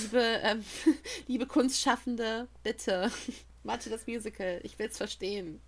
liebe, 0.01 0.21
ähm, 0.43 0.65
liebe 1.27 1.45
Kunstschaffende, 1.45 2.49
bitte. 2.61 3.09
Mathe, 3.63 3.89
das 3.89 4.05
Musical. 4.05 4.59
Ich 4.63 4.77
will 4.77 4.87
es 4.87 4.97
verstehen. 4.97 5.61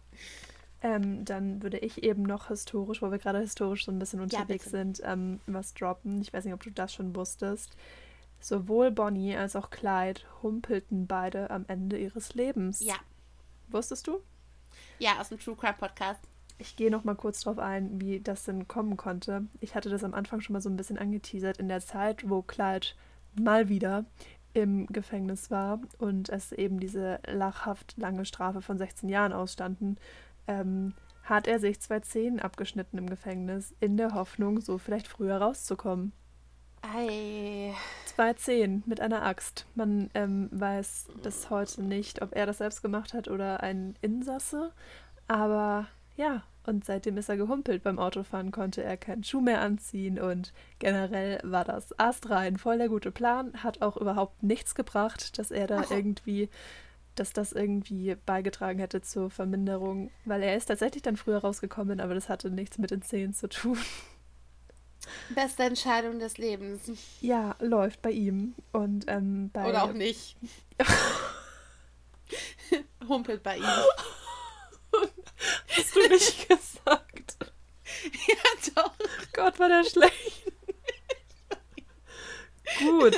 Ähm, 0.82 1.26
dann 1.26 1.64
würde 1.64 1.80
ich 1.80 2.04
eben 2.04 2.22
noch 2.22 2.50
historisch, 2.50 3.02
wo 3.02 3.10
wir 3.10 3.18
gerade 3.18 3.40
historisch 3.40 3.86
so 3.86 3.92
ein 3.92 3.98
bisschen 3.98 4.20
unterwegs 4.20 4.66
bitte. 4.66 4.78
sind, 4.78 5.02
ähm, 5.04 5.40
was 5.48 5.74
droppen. 5.74 6.22
Ich 6.22 6.34
weiß 6.34 6.46
nicht, 6.46 6.54
ob 6.54 6.62
du 6.62 6.70
das 6.70 6.94
schon 6.94 7.16
wusstest. 7.16 7.76
Sowohl 8.40 8.92
Bonnie 8.92 9.36
als 9.36 9.56
auch 9.56 9.70
Clyde 9.72 10.22
humpelten 10.44 11.08
beide 11.08 11.50
am 11.50 11.66
Ende 11.68 11.98
ihres 11.98 12.36
Lebens. 12.36 12.82
Ja. 12.82 12.96
Wusstest 13.70 14.08
du? 14.08 14.20
Ja, 15.00 15.20
aus 15.20 15.30
dem 15.30 15.40
True 15.40 15.56
Crime 15.56 15.76
Podcast. 15.78 16.22
Ich 16.60 16.76
gehe 16.76 16.90
noch 16.90 17.04
mal 17.04 17.16
kurz 17.16 17.42
drauf 17.42 17.60
ein, 17.60 18.02
wie 18.02 18.20
das 18.20 18.46
denn 18.46 18.68
kommen 18.68 18.98
konnte. 18.98 19.46
Ich 19.60 19.76
hatte 19.76 19.90
das 19.90 20.04
am 20.04 20.14
Anfang 20.14 20.42
schon 20.42 20.54
mal 20.54 20.62
so 20.62 20.70
ein 20.70 20.78
bisschen 20.78 20.98
angeteasert. 20.98 21.58
In 21.58 21.68
der 21.68 21.82
Zeit, 21.82 22.28
wo 22.30 22.42
Clyde 22.42 22.88
mal 23.40 23.70
wieder 23.70 24.06
im 24.54 24.88
Gefängnis 24.88 25.52
war 25.52 25.80
und 26.00 26.30
es 26.30 26.52
eben 26.52 26.80
diese 26.80 27.20
lachhaft 27.28 27.96
lange 27.98 28.26
Strafe 28.26 28.62
von 28.62 28.80
16 28.80 29.08
Jahren 29.08 29.34
ausstanden, 29.34 30.00
ähm, 30.48 30.94
hat 31.24 31.48
er 31.48 31.60
sich 31.60 31.80
zwei 31.80 32.00
Zehen 32.00 32.40
abgeschnitten 32.40 32.98
im 32.98 33.10
Gefängnis, 33.10 33.76
in 33.80 33.98
der 33.98 34.14
Hoffnung, 34.14 34.62
so 34.62 34.78
vielleicht 34.80 35.08
früher 35.08 35.38
rauszukommen. 35.38 36.14
Ei. 36.96 37.74
Zwei 38.06 38.34
Zehen 38.34 38.84
mit 38.86 39.02
einer 39.02 39.24
Axt. 39.24 39.66
Man 39.76 40.10
ähm, 40.14 40.50
weiß 40.52 41.08
bis 41.22 41.50
heute 41.50 41.84
nicht, 41.84 42.22
ob 42.22 42.36
er 42.36 42.46
das 42.46 42.60
selbst 42.60 42.82
gemacht 42.82 43.14
hat 43.14 43.28
oder 43.28 43.62
ein 43.62 43.96
Insasse. 44.02 44.72
Aber 45.28 45.88
ja, 46.16 46.44
und 46.66 46.86
seitdem 46.86 47.18
ist 47.18 47.30
er 47.30 47.38
gehumpelt. 47.38 47.84
Beim 47.84 48.00
Autofahren 48.00 48.52
konnte 48.52 48.84
er 48.84 48.98
keinen 48.98 49.24
Schuh 49.24 49.42
mehr 49.42 49.62
anziehen 49.62 50.20
und 50.20 50.54
generell 50.80 51.40
war 51.44 51.64
das 51.64 51.98
astrein 52.00 52.58
voll 52.58 52.78
der 52.78 52.90
gute 52.90 53.12
Plan. 53.12 53.64
Hat 53.64 53.82
auch 53.82 53.98
überhaupt 53.98 54.44
nichts 54.44 54.76
gebracht, 54.76 55.38
dass 55.38 55.52
er 55.52 55.68
da 55.68 55.84
Ach. 55.86 55.92
irgendwie, 55.92 56.50
dass 57.16 57.34
das 57.34 57.52
irgendwie 57.54 58.16
beigetragen 58.26 58.80
hätte 58.80 59.02
zur 59.02 59.30
Verminderung, 59.30 60.12
weil 60.26 60.44
er 60.44 60.56
ist 60.56 60.66
tatsächlich 60.66 61.04
dann 61.04 61.18
früher 61.18 61.40
rausgekommen, 61.40 62.00
aber 62.00 62.14
das 62.14 62.30
hatte 62.30 62.50
nichts 62.50 62.78
mit 62.78 62.92
den 62.92 63.02
Zehen 63.02 63.34
zu 63.34 63.50
tun. 63.50 63.78
Beste 65.30 65.64
Entscheidung 65.64 66.20
des 66.20 66.38
Lebens. 66.38 66.92
Ja, 67.22 67.56
läuft 67.60 68.02
bei 68.02 68.12
ihm. 68.12 68.56
Und 68.72 69.06
ähm, 69.08 69.50
bei. 69.52 69.70
Oder 69.70 69.84
auch 69.84 69.94
nicht. 69.94 70.38
Humpelt 73.08 73.44
bei 73.44 73.58
ihm. 73.58 73.64
Hast 75.70 75.96
du 75.96 76.00
nicht 76.10 76.50
gesagt? 76.50 77.38
ja, 78.28 78.72
doch. 78.76 78.94
Gott, 79.34 79.60
war 79.60 79.70
der 79.70 79.84
schlecht. 79.84 80.52
Gut, 82.80 83.16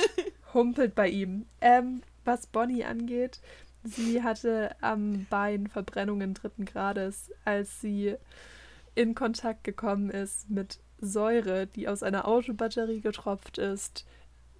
humpelt 0.54 0.94
bei 0.94 1.08
ihm. 1.08 1.46
Ähm, 1.60 2.02
was 2.24 2.46
Bonnie 2.46 2.84
angeht, 2.84 3.40
sie 3.82 4.22
hatte 4.22 4.74
am 4.80 5.26
Bein 5.28 5.66
Verbrennungen 5.66 6.34
dritten 6.34 6.64
Grades, 6.64 7.30
als 7.44 7.80
sie 7.80 8.16
in 8.94 9.14
Kontakt 9.14 9.64
gekommen 9.64 10.10
ist 10.10 10.48
mit 10.50 10.78
Säure, 11.00 11.66
die 11.66 11.88
aus 11.88 12.02
einer 12.02 12.26
Autobatterie 12.28 13.00
getropft 13.00 13.58
ist. 13.58 14.04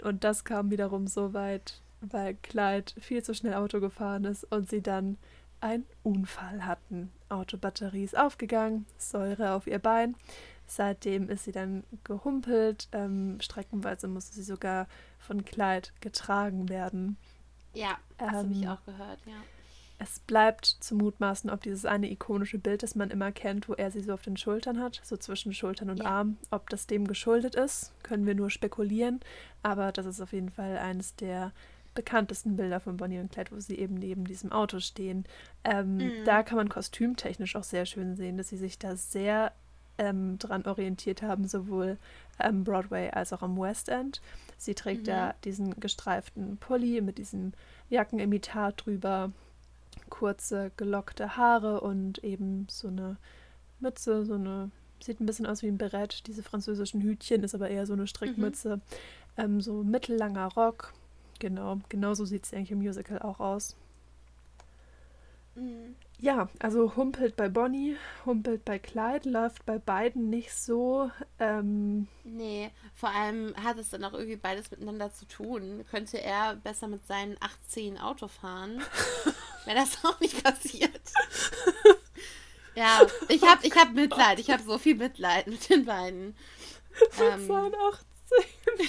Und 0.03 0.25
das 0.25 0.45
kam 0.45 0.71
wiederum 0.71 1.07
so 1.07 1.35
weit, 1.35 1.81
weil 2.01 2.35
Clyde 2.35 2.93
viel 3.01 3.23
zu 3.23 3.35
schnell 3.35 3.55
Auto 3.55 3.81
gefahren 3.81 4.25
ist 4.25 4.45
und 4.51 4.69
sie 4.71 4.83
dann 4.83 5.19
einen 5.61 5.87
Unfall 6.03 6.65
hatten. 6.65 7.13
Autobatterie 7.29 8.05
ist 8.05 8.17
aufgegangen, 8.17 8.87
Säure 8.99 9.53
auf 9.53 9.67
ihr 9.67 9.79
Bein. 9.79 10.17
Seitdem 10.67 11.29
ist 11.29 11.45
sie 11.45 11.53
dann 11.53 11.85
gehumpelt. 12.05 12.89
Ähm, 12.93 13.39
streckenweise 13.41 14.09
musste 14.09 14.35
sie 14.35 14.43
sogar 14.43 14.87
von 15.19 15.45
Clyde 15.45 15.89
getragen 16.01 16.69
werden. 16.69 17.17
Ja, 17.75 17.99
das 18.19 18.31
habe 18.31 18.53
ich 18.53 18.63
Ähm, 18.63 18.69
auch 18.69 18.85
gehört, 18.85 19.19
ja. 19.27 19.35
Es 20.03 20.19
bleibt 20.19 20.65
zu 20.65 20.95
mutmaßen, 20.95 21.51
ob 21.51 21.61
dieses 21.61 21.85
eine 21.85 22.11
ikonische 22.11 22.59
Bild, 22.59 22.83
das 22.83 22.95
man 22.95 23.11
immer 23.11 23.33
kennt, 23.33 23.69
wo 23.69 23.75
er 23.75 23.91
sie 23.91 24.01
so 24.01 24.15
auf 24.15 24.23
den 24.23 24.39
Schultern 24.39 24.81
hat, 24.81 24.99
so 25.05 25.17
zwischen 25.19 25.53
Schultern 25.53 25.91
und 25.91 25.99
Ja. 25.99 26.07
Arm, 26.07 26.39
ob 26.51 26.71
das 26.71 26.87
dem 26.87 27.07
geschuldet 27.07 27.55
ist, 27.55 27.93
können 28.03 28.25
wir 28.25 28.35
nur 28.35 28.49
spekulieren. 28.49 29.21
Aber 29.63 29.93
das 29.93 30.07
ist 30.07 30.23
auf 30.23 30.33
jeden 30.33 30.49
Fall 30.49 30.79
eines 30.79 31.17
der 31.17 31.53
bekanntesten 31.95 32.57
Bilder 32.57 32.81
von 32.81 32.97
Bonnie 32.97 33.19
und 33.19 33.31
Clyde, 33.31 33.51
wo 33.53 33.61
sie 33.61 33.77
eben 33.79 33.95
neben 33.97 34.25
diesem 34.25 34.53
Auto 34.53 34.81
stehen. 34.81 35.25
Ähm, 35.65 35.97
Mhm. 35.99 36.13
Da 36.25 36.43
kann 36.45 36.57
man 36.57 36.71
kostümtechnisch 36.71 37.55
auch 37.57 37.65
sehr 37.65 37.85
schön 37.85 38.17
sehen, 38.17 38.39
dass 38.39 38.49
sie 38.49 38.57
sich 38.57 38.79
da 38.79 38.97
sehr 38.97 39.53
ähm, 39.99 40.39
dran 40.39 40.65
orientiert 40.65 41.21
haben, 41.21 41.47
sowohl 41.47 41.99
am 42.39 42.65
Broadway 42.65 43.11
als 43.11 43.35
auch 43.35 43.43
am 43.43 43.59
West 43.61 43.91
End. 43.91 44.23
Sie 44.57 44.75
trägt 44.75 45.03
Mhm. 45.03 45.07
da 45.07 45.35
diesen 45.45 45.79
gestreiften 45.79 46.57
Pulli 46.57 47.03
mit 47.03 47.19
diesem 47.19 47.53
Jackenimitat 47.91 48.87
drüber, 48.87 49.31
kurze 50.11 50.73
gelockte 50.77 51.37
Haare 51.37 51.81
und 51.81 52.23
eben 52.25 52.67
so 52.69 52.89
eine 52.89 53.17
Mütze, 53.79 54.25
so 54.27 54.35
eine, 54.35 54.71
sieht 55.03 55.21
ein 55.21 55.27
bisschen 55.27 55.47
aus 55.47 55.63
wie 55.63 55.69
ein 55.69 55.79
Berett, 55.79 56.27
diese 56.27 56.43
französischen 56.43 57.01
Hütchen, 57.01 57.43
ist 57.43 57.55
aber 57.55 57.71
eher 57.71 57.87
so 57.87 57.95
eine 57.95 58.07
Strickmütze, 58.07 58.81
ähm, 59.37 59.61
so 59.61 59.83
mittellanger 59.83 60.49
Rock. 60.55 60.93
Genau, 61.39 61.79
genauso 61.89 62.27
sieht 62.27 62.45
sie 62.45 62.57
eigentlich 62.57 62.73
im 62.73 62.79
Musical 62.81 63.21
auch 63.21 63.41
aus. 63.41 63.77
Mhm. 65.55 65.97
Ja, 66.19 66.51
also 66.59 66.97
humpelt 66.97 67.35
bei 67.35 67.49
Bonnie, 67.49 67.97
humpelt 68.27 68.63
bei 68.67 68.79
Clyde, 68.79 69.31
läuft 69.31 69.65
bei 69.65 69.79
beiden 69.79 70.29
nicht 70.29 70.53
so. 70.53 71.11
Ähm, 71.39 72.09
Nee, 72.25 72.71
vor 72.95 73.09
allem 73.09 73.55
hat 73.57 73.79
es 73.79 73.89
dann 73.89 74.05
auch 74.05 74.13
irgendwie 74.13 74.37
beides 74.37 74.71
miteinander 74.71 75.13
zu 75.15 75.25
tun. 75.27 75.83
Könnte 75.91 76.21
er 76.21 76.57
besser 76.57 76.89
mit 76.89 77.07
seinen 77.07 77.37
18 77.41 77.97
Auto 77.99 78.29
fahren, 78.29 78.83
wäre 79.65 79.81
das 79.81 79.99
auch 80.05 80.19
nicht 80.21 80.43
passiert. 80.43 81.01
ja, 82.75 83.01
ich 83.29 83.43
habe 83.43 83.67
ich 83.67 83.77
hab 83.77 83.93
Mitleid. 83.93 84.39
Ich 84.39 84.51
habe 84.51 84.63
so 84.63 84.79
viel 84.79 84.97
Mitleid 84.97 85.47
mit 85.47 85.69
den 85.69 85.85
beiden. 85.85 86.37
Ähm, 87.19 87.47
sein 87.47 87.73
18. 87.75 88.89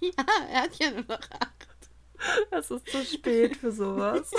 ja, 0.00 0.24
er 0.50 0.62
hat 0.62 0.78
ja 0.78 0.90
nur 0.90 1.04
noch 1.08 1.30
acht. 1.30 1.66
Es 2.50 2.70
ist 2.70 2.88
zu 2.88 3.04
spät 3.04 3.56
für 3.56 3.72
sowas. 3.72 4.30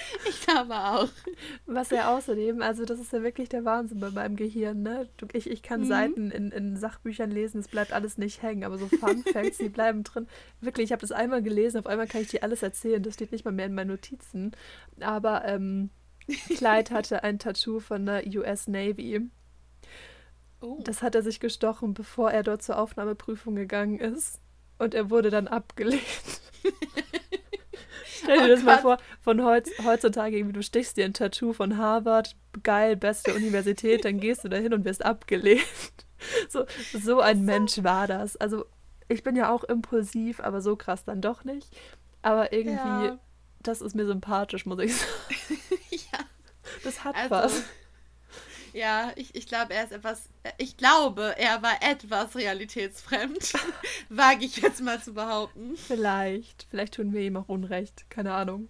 Ich 0.28 0.46
glaube 0.46 0.74
auch. 0.74 1.08
Was 1.66 1.90
ja 1.90 2.14
außerdem, 2.16 2.60
also 2.62 2.84
das 2.84 3.00
ist 3.00 3.12
ja 3.12 3.22
wirklich 3.22 3.48
der 3.48 3.64
Wahnsinn 3.64 4.00
bei 4.00 4.10
meinem 4.10 4.36
Gehirn, 4.36 4.82
ne? 4.82 5.08
Ich, 5.32 5.48
ich 5.48 5.62
kann 5.62 5.80
Mhm. 5.80 5.86
Seiten 5.86 6.30
in, 6.30 6.50
in 6.50 6.76
Sachbüchern 6.76 7.30
lesen, 7.30 7.60
es 7.60 7.68
bleibt 7.68 7.92
alles 7.92 8.18
nicht 8.18 8.42
hängen, 8.42 8.64
aber 8.64 8.78
so 8.78 8.86
Fun 8.88 9.22
Facts, 9.32 9.58
die 9.58 9.68
bleiben 9.68 10.04
drin. 10.04 10.26
Wirklich, 10.60 10.86
ich 10.86 10.92
habe 10.92 11.00
das 11.00 11.12
einmal 11.12 11.42
gelesen, 11.42 11.78
auf 11.78 11.86
einmal 11.86 12.06
kann 12.06 12.22
ich 12.22 12.28
dir 12.28 12.42
alles 12.42 12.62
erzählen, 12.62 13.02
das 13.02 13.14
steht 13.14 13.32
nicht 13.32 13.44
mal 13.44 13.52
mehr 13.52 13.66
in 13.66 13.74
meinen 13.74 13.88
Notizen. 13.88 14.52
Aber 15.00 15.44
ähm, 15.46 15.90
Clyde 16.48 16.90
hatte 16.94 17.22
ein 17.24 17.38
Tattoo 17.38 17.80
von 17.80 18.06
der 18.06 18.24
US 18.26 18.66
Navy. 18.68 19.20
Oh. 20.60 20.78
Das 20.84 21.02
hat 21.02 21.14
er 21.14 21.22
sich 21.22 21.40
gestochen, 21.40 21.94
bevor 21.94 22.30
er 22.30 22.42
dort 22.42 22.62
zur 22.62 22.78
Aufnahmeprüfung 22.78 23.54
gegangen 23.54 23.98
ist. 23.98 24.40
Und 24.78 24.94
er 24.94 25.10
wurde 25.10 25.30
dann 25.30 25.48
abgelehnt. 25.48 26.02
Stell 28.32 28.46
dir 28.46 28.52
Oh 28.52 28.56
das 28.56 28.62
mal 28.62 28.72
Gott. 28.74 28.82
vor, 28.82 28.96
von 29.22 29.44
heutz, 29.44 29.70
heutzutage 29.84 30.36
irgendwie, 30.36 30.52
du 30.52 30.62
stichst 30.62 30.96
dir 30.96 31.04
ein 31.04 31.14
Tattoo 31.14 31.52
von 31.52 31.76
Harvard, 31.76 32.36
geil, 32.62 32.96
beste 32.96 33.34
Universität, 33.34 34.04
dann 34.04 34.20
gehst 34.20 34.44
du 34.44 34.48
dahin 34.48 34.72
und 34.74 34.84
wirst 34.84 35.04
abgelehnt. 35.04 35.64
So, 36.50 36.66
so 36.92 37.20
ein 37.20 37.44
Mensch 37.46 37.82
war 37.82 38.06
das. 38.06 38.36
Also, 38.36 38.66
ich 39.08 39.22
bin 39.22 39.36
ja 39.36 39.50
auch 39.50 39.64
impulsiv, 39.64 40.40
aber 40.40 40.60
so 40.60 40.76
krass 40.76 41.02
dann 41.04 41.20
doch 41.22 41.44
nicht. 41.44 41.68
Aber 42.22 42.52
irgendwie, 42.52 42.74
Ja. 43.06 43.18
das 43.62 43.80
ist 43.80 43.94
mir 43.96 44.04
sympathisch, 44.06 44.66
muss 44.66 44.78
ich 44.80 44.94
sagen. 44.94 45.12
ja. 45.90 46.18
Das 46.84 47.04
hat 47.04 47.16
Also, 47.16 47.30
was. 47.30 47.62
Ja, 48.72 49.12
ich, 49.16 49.34
ich 49.34 49.46
glaube, 49.46 49.74
er 49.74 49.84
ist 49.84 49.92
etwas. 49.92 50.28
Ich 50.58 50.76
glaube, 50.76 51.34
er 51.38 51.62
war 51.62 51.82
etwas 51.82 52.36
realitätsfremd. 52.36 53.52
Wage 54.08 54.44
ich 54.44 54.58
jetzt 54.58 54.80
mal 54.80 55.02
zu 55.02 55.14
behaupten. 55.14 55.76
Vielleicht. 55.76 56.66
Vielleicht 56.70 56.94
tun 56.94 57.12
wir 57.12 57.22
ihm 57.22 57.36
auch 57.36 57.48
Unrecht. 57.48 58.08
Keine 58.10 58.32
Ahnung. 58.34 58.68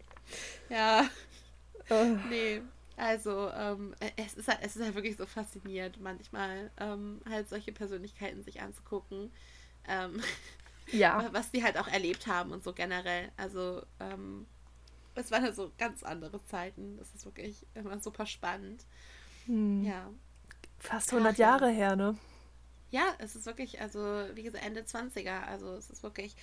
Ja, 0.68 1.08
Äh, 1.90 2.16
nee. 2.28 2.62
Also, 2.96 3.50
ähm, 3.50 3.94
es, 4.16 4.34
ist 4.34 4.48
halt, 4.48 4.58
es 4.62 4.76
ist 4.76 4.84
halt 4.84 4.94
wirklich 4.94 5.16
so 5.16 5.26
faszinierend, 5.26 6.00
manchmal 6.00 6.70
ähm, 6.78 7.20
halt 7.28 7.48
solche 7.48 7.72
Persönlichkeiten 7.72 8.42
sich 8.42 8.60
anzugucken. 8.60 9.32
Ähm, 9.88 10.22
ja. 10.92 11.28
was 11.32 11.50
die 11.50 11.64
halt 11.64 11.78
auch 11.78 11.88
erlebt 11.88 12.26
haben 12.26 12.52
und 12.52 12.62
so 12.62 12.72
generell. 12.72 13.32
Also, 13.36 13.82
ähm, 14.00 14.46
es 15.14 15.30
waren 15.30 15.42
halt 15.42 15.56
so 15.56 15.72
ganz 15.78 16.02
andere 16.02 16.44
Zeiten. 16.44 16.96
Das 16.98 17.14
ist 17.14 17.24
wirklich 17.24 17.66
immer 17.74 17.98
super 18.00 18.26
spannend. 18.26 18.84
Hm. 19.46 19.84
Ja. 19.84 20.10
Fast 20.78 21.12
100 21.12 21.34
Ach, 21.34 21.38
ja. 21.38 21.50
Jahre 21.50 21.70
her, 21.70 21.96
ne? 21.96 22.16
Ja, 22.90 23.04
es 23.18 23.36
ist 23.36 23.46
wirklich, 23.46 23.80
also 23.80 23.98
wie 24.34 24.42
gesagt, 24.42 24.64
Ende 24.64 24.82
20er. 24.82 25.44
Also 25.44 25.74
es 25.74 25.90
ist 25.90 26.02
wirklich 26.02 26.34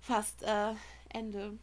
fast 0.00 0.42
äh, 0.42 0.74
Ende. 1.10 1.58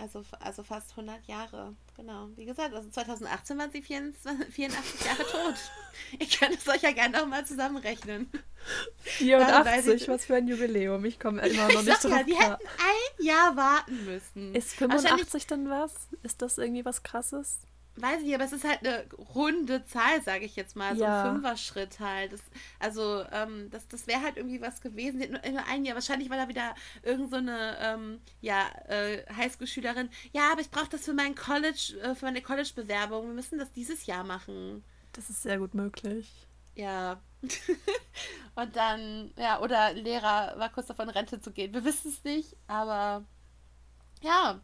Also, 0.00 0.22
also 0.38 0.62
fast 0.62 0.92
100 0.92 1.26
Jahre, 1.26 1.74
genau. 1.96 2.28
Wie 2.36 2.44
gesagt, 2.44 2.72
also 2.72 2.88
2018 2.88 3.58
waren 3.58 3.72
sie 3.72 3.82
84, 3.82 4.54
84 4.54 5.06
Jahre 5.06 5.24
tot. 5.24 5.54
Ich 6.20 6.38
könnte 6.38 6.56
es 6.56 6.68
euch 6.68 6.82
ja 6.82 6.92
gerne 6.92 7.18
nochmal 7.18 7.44
zusammenrechnen. 7.44 8.30
84, 9.00 10.06
was 10.06 10.26
für 10.26 10.36
ein 10.36 10.46
Jubiläum. 10.46 11.04
Ich 11.04 11.18
komme 11.18 11.42
immer 11.42 11.66
noch 11.72 11.82
nicht 11.82 12.04
drauf 12.04 12.12
ja, 12.12 12.22
Die 12.22 12.36
hätten 12.36 12.68
ein 12.68 13.26
Jahr 13.26 13.56
warten 13.56 14.04
müssen. 14.04 14.54
Ist 14.54 14.74
85 14.74 15.48
dann 15.48 15.68
was? 15.68 15.92
Ist 16.22 16.40
das 16.40 16.58
irgendwie 16.58 16.84
was 16.84 17.02
Krasses? 17.02 17.58
Weiß 18.00 18.18
ich, 18.20 18.26
nicht, 18.26 18.34
aber 18.34 18.44
es 18.44 18.52
ist 18.52 18.64
halt 18.64 18.86
eine 18.86 19.06
runde 19.34 19.84
Zahl, 19.84 20.22
sage 20.22 20.44
ich 20.44 20.56
jetzt 20.56 20.76
mal. 20.76 20.96
So 20.96 21.02
Ja. 21.04 21.24
ein 21.24 21.34
Fünfer-Schritt 21.34 22.00
halt. 22.00 22.32
Das, 22.32 22.40
also, 22.78 23.24
ähm, 23.32 23.70
das, 23.70 23.88
das 23.88 24.06
wäre 24.06 24.22
halt 24.22 24.36
irgendwie 24.36 24.60
was 24.60 24.80
gewesen. 24.80 25.18
Nur, 25.18 25.40
nur 25.50 25.64
ein 25.66 25.84
Jahr. 25.84 25.94
Wahrscheinlich 25.94 26.30
war 26.30 26.36
da 26.36 26.48
wieder 26.48 26.74
irgend 27.02 27.30
so 27.30 27.36
eine 27.36 27.76
ähm, 27.80 28.20
ja, 28.40 28.66
äh, 28.88 29.24
Highschool-Schülerin. 29.34 30.10
Ja, 30.32 30.52
aber 30.52 30.60
ich 30.60 30.70
brauche 30.70 30.88
das 30.90 31.04
für 31.04 31.14
mein 31.14 31.34
College, 31.34 31.98
äh, 32.02 32.14
für 32.14 32.26
meine 32.26 32.42
College-Bewerbung. 32.42 33.26
Wir 33.26 33.34
müssen 33.34 33.58
das 33.58 33.72
dieses 33.72 34.06
Jahr 34.06 34.24
machen. 34.24 34.84
Das 35.12 35.30
ist 35.30 35.42
sehr 35.42 35.58
gut 35.58 35.74
möglich. 35.74 36.46
Ja. 36.74 37.20
Und 38.54 38.76
dann, 38.76 39.32
ja, 39.36 39.60
oder 39.60 39.92
Lehrer 39.92 40.54
war 40.58 40.70
kurz 40.70 40.86
davon, 40.86 41.08
Rente 41.08 41.40
zu 41.40 41.50
gehen. 41.52 41.72
Wir 41.74 41.84
wissen 41.84 42.10
es 42.10 42.22
nicht, 42.24 42.56
aber 42.66 43.24
ja, 44.20 44.60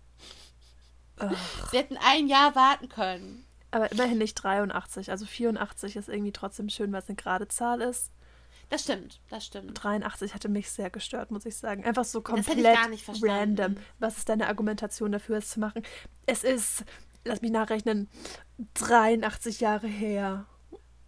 Ugh. 1.23 1.33
sie 1.71 1.79
hätten 1.79 1.97
ein 1.97 2.27
Jahr 2.29 2.55
warten 2.55 2.89
können. 2.89 3.45
Aber 3.71 3.91
immerhin 3.93 4.19
nicht 4.19 4.35
83. 4.35 5.11
Also 5.11 5.27
84 5.27 5.97
ist 5.97 6.09
irgendwie 6.09 6.33
trotzdem 6.33 6.69
schön, 6.69 6.93
weil 6.93 7.03
es 7.03 7.09
eine 7.09 7.17
gerade 7.17 7.49
Zahl 7.49 7.81
ist. 7.81 8.13
Das 8.71 8.83
stimmt, 8.83 9.21
das 9.29 9.45
stimmt. 9.45 9.83
83 9.83 10.33
hatte 10.35 10.49
mich 10.49 10.71
sehr 10.71 10.91
gestört, 10.91 11.31
muss 11.31 11.45
ich 11.45 11.57
sagen. 11.57 11.85
Einfach 11.85 12.05
so 12.05 12.23
komplett 12.23 12.63
gar 12.63 12.89
nicht 12.89 13.05
verstanden. 13.05 13.61
random. 13.61 13.77
Was 13.99 14.17
ist 14.19 14.29
deine 14.29 14.47
Argumentation 14.49 15.13
dafür, 15.13 15.39
es 15.39 15.51
zu 15.51 15.61
machen? 15.61 15.83
Es 16.27 16.45
ist, 16.45 16.85
lass 17.25 17.43
mich 17.43 17.51
nachrechnen, 17.51 18.09
83 18.75 19.61
Jahre 19.61 19.87
her. 19.89 20.47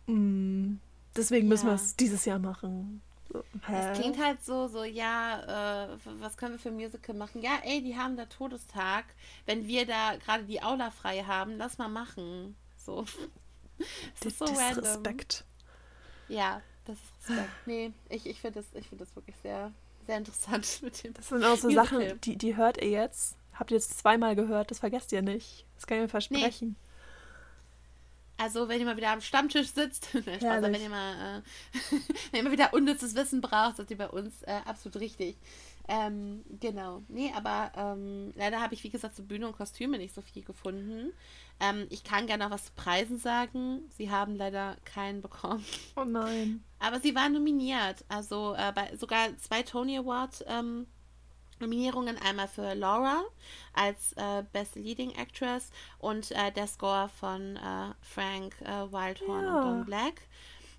Mm, 0.07 0.75
deswegen 1.17 1.49
müssen 1.49 1.67
Ja. 1.67 1.73
wir 1.73 1.77
es 1.77 1.97
dieses 1.97 2.25
Jahr 2.25 2.39
machen. 2.39 3.01
Es 3.69 3.99
klingt 3.99 4.23
halt 4.23 4.45
so, 4.45 4.69
so, 4.69 4.85
ja, 4.85 5.95
äh, 5.95 5.99
was 6.21 6.37
können 6.37 6.55
wir 6.55 6.59
für 6.59 6.71
Musical 6.71 7.15
machen? 7.15 7.43
Ja, 7.43 7.59
ey, 7.65 7.83
die 7.83 7.97
haben 7.97 8.17
da 8.17 8.27
Todestag. 8.27 9.05
Wenn 9.45 9.67
wir 9.67 9.87
da 9.87 10.17
gerade 10.17 10.45
die 10.45 10.63
Aula 10.63 10.91
frei 10.91 11.23
haben, 11.23 11.57
lass 11.57 11.79
mal 11.79 11.89
machen. 11.89 12.57
So. 12.77 13.05
Das 14.21 14.33
ist 14.33 14.39
so 14.39 14.47
random. 14.47 14.85
Disrespekt. 14.85 15.45
Ja, 16.29 16.63
das 16.87 16.97
ist 16.97 17.29
Respekt. 17.29 17.51
Nee, 17.67 17.93
ich, 18.09 18.27
ich 18.27 18.41
finde 18.41 18.61
das, 18.61 18.73
ich 18.73 18.89
find 18.89 19.03
das 19.03 19.15
wirklich 19.15 19.37
sehr, 19.43 19.71
sehr 20.07 20.17
interessant 20.17 20.79
mit 20.83 21.05
dem. 21.05 21.13
Das 21.13 21.29
sind 21.29 21.45
auch 21.45 21.57
so 21.57 21.69
Musical. 21.69 22.09
Sachen, 22.09 22.21
die, 22.23 22.37
die 22.39 22.57
hört 22.57 22.79
ihr 22.79 22.89
jetzt. 22.89 23.37
Habt 23.53 23.71
ihr 23.71 23.77
jetzt 23.77 23.99
zweimal 23.99 24.35
gehört, 24.35 24.71
das 24.71 24.79
vergesst 24.79 25.13
ihr 25.13 25.21
nicht. 25.21 25.67
Das 25.75 25.87
kann 25.87 25.99
ich 25.99 26.05
mir 26.05 26.09
versprechen. 26.09 26.77
Also, 28.39 28.69
wenn 28.69 28.81
ihr 28.81 28.87
mal 28.87 28.97
wieder 28.97 29.11
am 29.11 29.21
Stammtisch 29.21 29.69
sitzt, 29.69 30.09
aber 30.15 30.63
wenn 30.63 30.81
ihr 30.81 30.91
mal, 30.91 31.39
äh, 31.39 31.43
wenn 32.31 32.41
ihr 32.41 32.43
mal 32.45 32.53
wieder 32.53 32.75
unnützes 32.75 33.15
Wissen 33.15 33.41
braucht, 33.41 33.77
seid 33.77 33.91
ihr 33.91 33.99
bei 33.99 34.09
uns 34.09 34.43
äh, 34.43 34.61
absolut 34.65 35.01
richtig. 35.01 35.37
Ähm, 35.89 36.45
genau. 36.61 37.03
Nee, 37.09 37.33
aber 37.35 37.71
ähm, 37.77 38.33
leider 38.35 38.61
habe 38.61 38.75
ich, 38.75 38.83
wie 38.83 38.91
gesagt, 38.91 39.15
zu 39.15 39.23
Bühne 39.23 39.47
und 39.47 39.57
Kostüme 39.57 39.99
nicht 39.99 40.15
so 40.15 40.21
viel 40.21 40.43
gefunden. 40.43 41.13
Ähm, 41.61 41.87
ich 41.91 42.03
kann 42.03 42.27
gerne 42.27 42.45
noch 42.45 42.51
was 42.51 42.67
zu 42.67 42.73
Preisen 42.73 43.19
sagen. 43.19 43.83
Sie 43.97 44.11
haben 44.11 44.35
leider 44.35 44.77
keinen 44.85 45.23
bekommen. 45.23 45.65
Oh 45.95 46.05
nein. 46.05 46.65
Aber 46.81 47.01
sie 47.01 47.15
waren 47.15 47.33
nominiert. 47.33 48.05
Also 48.09 48.55
äh, 48.55 48.73
bei, 48.75 48.97
sogar 48.97 49.37
zwei 49.39 49.63
Tony 49.63 49.97
Award 49.97 50.45
ähm, 50.49 50.87
Nominierungen. 51.61 52.19
Einmal 52.19 52.49
für 52.49 52.75
Laura 52.75 53.23
als 53.73 54.13
äh, 54.15 54.43
Best 54.53 54.77
Leading 54.77 55.13
Actress 55.13 55.71
und 55.99 56.31
äh, 56.33 56.53
der 56.53 56.67
Score 56.67 57.09
von 57.09 57.57
äh, 57.57 57.95
Frank 58.01 58.55
äh, 58.63 58.91
Wildhorn 58.93 59.45
Ja. 59.45 59.55
und 59.57 59.65
Don 59.65 59.85
Black. 59.85 60.23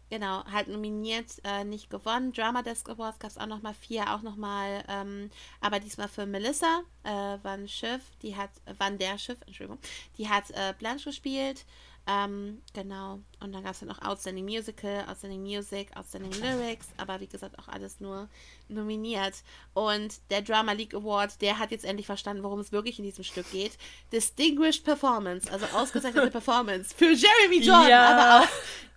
Genau, 0.10 0.46
halt 0.46 0.70
nominiert, 0.70 1.32
äh, 1.44 1.66
nicht 1.66 1.90
gewonnen. 1.90 2.32
Drama 2.32 2.62
Desk 2.62 2.88
Awards 2.90 3.20
gab 3.20 3.30
es 3.30 3.38
auch 3.38 3.46
nochmal 3.46 3.74
vier, 3.74 4.14
auch 4.16 4.22
nochmal, 4.22 4.82
ähm, 4.88 5.30
aber 5.60 5.82
diesmal 5.82 6.08
für 6.08 6.26
Melissa 6.26 6.82
äh, 7.04 7.38
Van 7.44 7.68
Schiff, 7.68 8.02
die 8.22 8.34
hat, 8.38 8.52
Van 8.78 8.98
der 8.98 9.18
Schiff, 9.18 9.40
Entschuldigung, 9.46 9.80
die 10.18 10.30
hat 10.30 10.46
Blanche 10.80 11.10
gespielt. 11.10 11.66
Ähm, 12.10 12.62
genau. 12.74 13.20
Und 13.42 13.52
dann 13.54 13.64
gab 13.64 13.74
es 13.74 13.80
dann 13.80 13.90
noch 13.90 14.02
Outstanding 14.02 14.46
Musical, 14.46 15.06
Outstanding 15.10 15.42
Music, 15.44 15.90
Outstanding 15.96 16.32
Lyrics, 16.42 16.88
aber 16.96 17.20
wie 17.20 17.28
gesagt 17.28 17.60
auch 17.60 17.68
alles 17.68 18.00
nur 18.00 18.30
nominiert. 18.70 19.34
Und 19.74 20.16
der 20.32 20.42
Drama 20.42 20.72
League 20.72 20.94
Award, 20.94 21.42
der 21.42 21.60
hat 21.60 21.72
jetzt 21.72 21.84
endlich 21.84 22.06
verstanden, 22.06 22.44
worum 22.44 22.60
es 22.62 22.72
wirklich 22.72 22.98
in 22.98 23.04
diesem 23.06 23.26
Stück 23.26 23.52
geht. 23.52 23.78
Distinguished 24.14 24.86
Performance, 24.86 25.52
also 25.52 25.66
ausgezeichnete 25.78 26.32
Performance 26.32 26.96
für 26.96 27.12
Jeremy 27.12 27.60
Jordan, 27.62 27.90
Ja. 27.90 28.10
aber 28.38 28.44
auch 28.46 28.50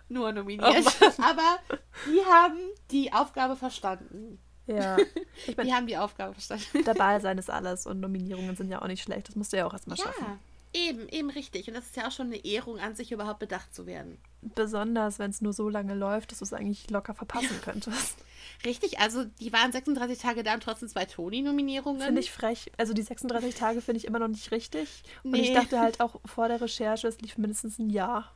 nur 0.07 0.31
nominiert. 0.31 0.85
aber 1.19 1.59
die 2.07 2.23
haben 2.25 2.57
die 2.91 3.11
Aufgabe 3.11 3.55
verstanden. 3.55 4.39
Ja. 4.67 4.95
Ich 5.47 5.55
Die 5.55 5.73
haben 5.73 5.87
die 5.87 5.97
Aufgabe 5.97 6.33
verstanden. 6.33 6.83
dabei 6.85 7.19
sein 7.19 7.37
ist 7.37 7.49
alles 7.49 7.85
und 7.87 7.99
Nominierungen 7.99 8.55
sind 8.55 8.69
ja 8.69 8.81
auch 8.81 8.87
nicht 8.87 9.01
schlecht. 9.03 9.27
Das 9.27 9.35
musst 9.35 9.51
du 9.53 9.57
ja 9.57 9.65
auch 9.65 9.73
erstmal 9.73 9.97
schaffen. 9.97 10.39
Ja, 10.73 10.81
eben, 10.81 11.07
eben 11.09 11.29
richtig. 11.29 11.67
Und 11.67 11.73
das 11.75 11.85
ist 11.85 11.95
ja 11.95 12.07
auch 12.07 12.11
schon 12.11 12.27
eine 12.27 12.43
Ehrung 12.45 12.79
an 12.79 12.95
sich, 12.95 13.11
überhaupt 13.11 13.39
bedacht 13.39 13.73
zu 13.73 13.85
werden. 13.85 14.17
Besonders, 14.41 15.19
wenn 15.19 15.29
es 15.31 15.41
nur 15.41 15.53
so 15.53 15.69
lange 15.69 15.93
läuft, 15.93 16.31
dass 16.31 16.39
du 16.39 16.45
es 16.45 16.53
eigentlich 16.53 16.89
locker 16.89 17.13
verpassen 17.13 17.59
könntest. 17.61 18.17
Richtig, 18.65 18.99
also 18.99 19.23
die 19.39 19.53
waren 19.53 19.71
36 19.71 20.19
Tage 20.19 20.43
da 20.43 20.53
und 20.53 20.61
trotzdem 20.63 20.87
zwei 20.89 21.05
Toni-Nominierungen. 21.05 22.01
Finde 22.01 22.21
ich 22.21 22.31
frech. 22.31 22.71
Also 22.77 22.93
die 22.93 23.01
36 23.01 23.55
Tage 23.55 23.81
finde 23.81 23.97
ich 23.99 24.05
immer 24.05 24.19
noch 24.19 24.27
nicht 24.27 24.51
richtig. 24.51 25.03
Und 25.23 25.31
Nee. 25.31 25.41
ich 25.41 25.53
dachte 25.53 25.79
halt 25.79 25.99
auch 25.99 26.19
vor 26.25 26.47
der 26.47 26.61
Recherche, 26.61 27.07
es 27.07 27.19
lief 27.21 27.37
mindestens 27.37 27.79
ein 27.79 27.89
Jahr. 27.89 28.31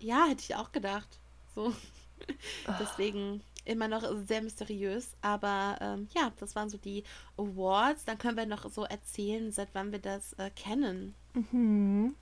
Ja, 0.00 0.26
hätte 0.28 0.42
ich 0.42 0.54
auch 0.56 0.72
gedacht. 0.72 1.08
So. 1.54 1.74
Deswegen 2.80 3.42
immer 3.64 3.88
noch 3.88 4.02
sehr 4.26 4.42
mysteriös. 4.42 5.12
Aber 5.20 5.78
ähm, 5.80 6.08
ja, 6.14 6.32
das 6.38 6.54
waren 6.54 6.68
so 6.68 6.78
die 6.78 7.04
Awards. 7.36 8.04
Dann 8.04 8.18
können 8.18 8.36
wir 8.36 8.46
noch 8.46 8.70
so 8.70 8.84
erzählen, 8.84 9.52
seit 9.52 9.68
wann 9.72 9.92
wir 9.92 9.98
das 9.98 10.34
äh, 10.34 10.50
kennen. 10.50 11.14
Mhm. 11.34 12.14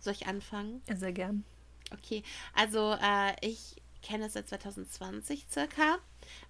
Soll 0.00 0.14
ich 0.14 0.26
anfangen? 0.26 0.82
Ja, 0.88 0.96
sehr 0.96 1.12
gern. 1.12 1.44
Okay, 1.92 2.22
also 2.54 2.96
äh, 3.00 3.34
ich 3.40 3.76
kenne 4.02 4.26
es 4.26 4.32
seit 4.32 4.48
2020 4.48 5.46
circa. 5.50 5.98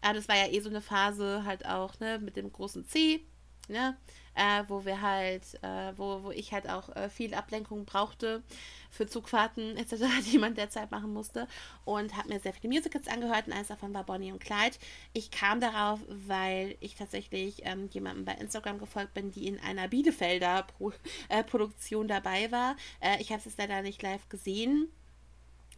Äh, 0.01 0.15
das 0.15 0.29
war 0.29 0.37
ja 0.37 0.49
eh 0.49 0.61
so 0.61 0.71
eine 0.71 0.81
Phase 0.81 1.45
halt 1.45 1.67
auch, 1.67 1.99
ne, 2.01 2.19
mit 2.19 2.37
dem 2.37 2.51
großen 2.51 2.87
C, 2.87 3.21
ne, 3.69 3.97
äh, 4.35 4.65
wo 4.69 4.85
wir 4.85 5.01
halt, 5.03 5.43
äh, 5.63 5.93
wo, 5.97 6.23
wo 6.25 6.31
ich 6.31 6.53
halt 6.53 6.69
auch 6.69 6.95
äh, 6.97 7.09
viel 7.09 7.35
Ablenkung 7.35 7.85
brauchte 7.85 8.43
für 8.91 9.07
Zugfahrten 9.07 9.77
etc., 9.77 10.05
die 10.33 10.39
man 10.39 10.55
derzeit 10.55 10.91
machen 10.91 11.13
musste 11.13 11.47
und 11.85 12.17
habe 12.17 12.29
mir 12.29 12.41
sehr 12.41 12.53
viele 12.53 12.73
Musicals 12.73 13.09
angehört 13.09 13.47
und 13.47 13.53
eines 13.53 13.69
davon 13.69 13.95
war 13.95 14.05
Bonnie 14.05 14.33
und 14.33 14.41
Clyde. 14.41 14.77
Ich 15.13 15.31
kam 15.31 15.61
darauf, 15.61 16.01
weil 16.09 16.77
ich 16.81 16.95
tatsächlich 16.95 17.65
ähm, 17.65 17.89
jemandem 17.93 18.25
bei 18.25 18.35
Instagram 18.35 18.79
gefolgt 18.79 19.15
bin, 19.15 19.31
die 19.31 19.49
in 19.49 19.59
einer 19.61 19.89
Bielefelder 19.89 20.65
Pro 20.65 20.93
äh, 21.29 21.45
Produktion 21.45 22.09
dabei 22.09 22.51
war. 22.51 22.77
Äh, 23.01 23.21
ich 23.21 23.33
habe 23.33 23.43
es 23.45 23.57
leider 23.57 23.83
nicht 23.83 24.03
live 24.03 24.29
gesehen 24.29 24.89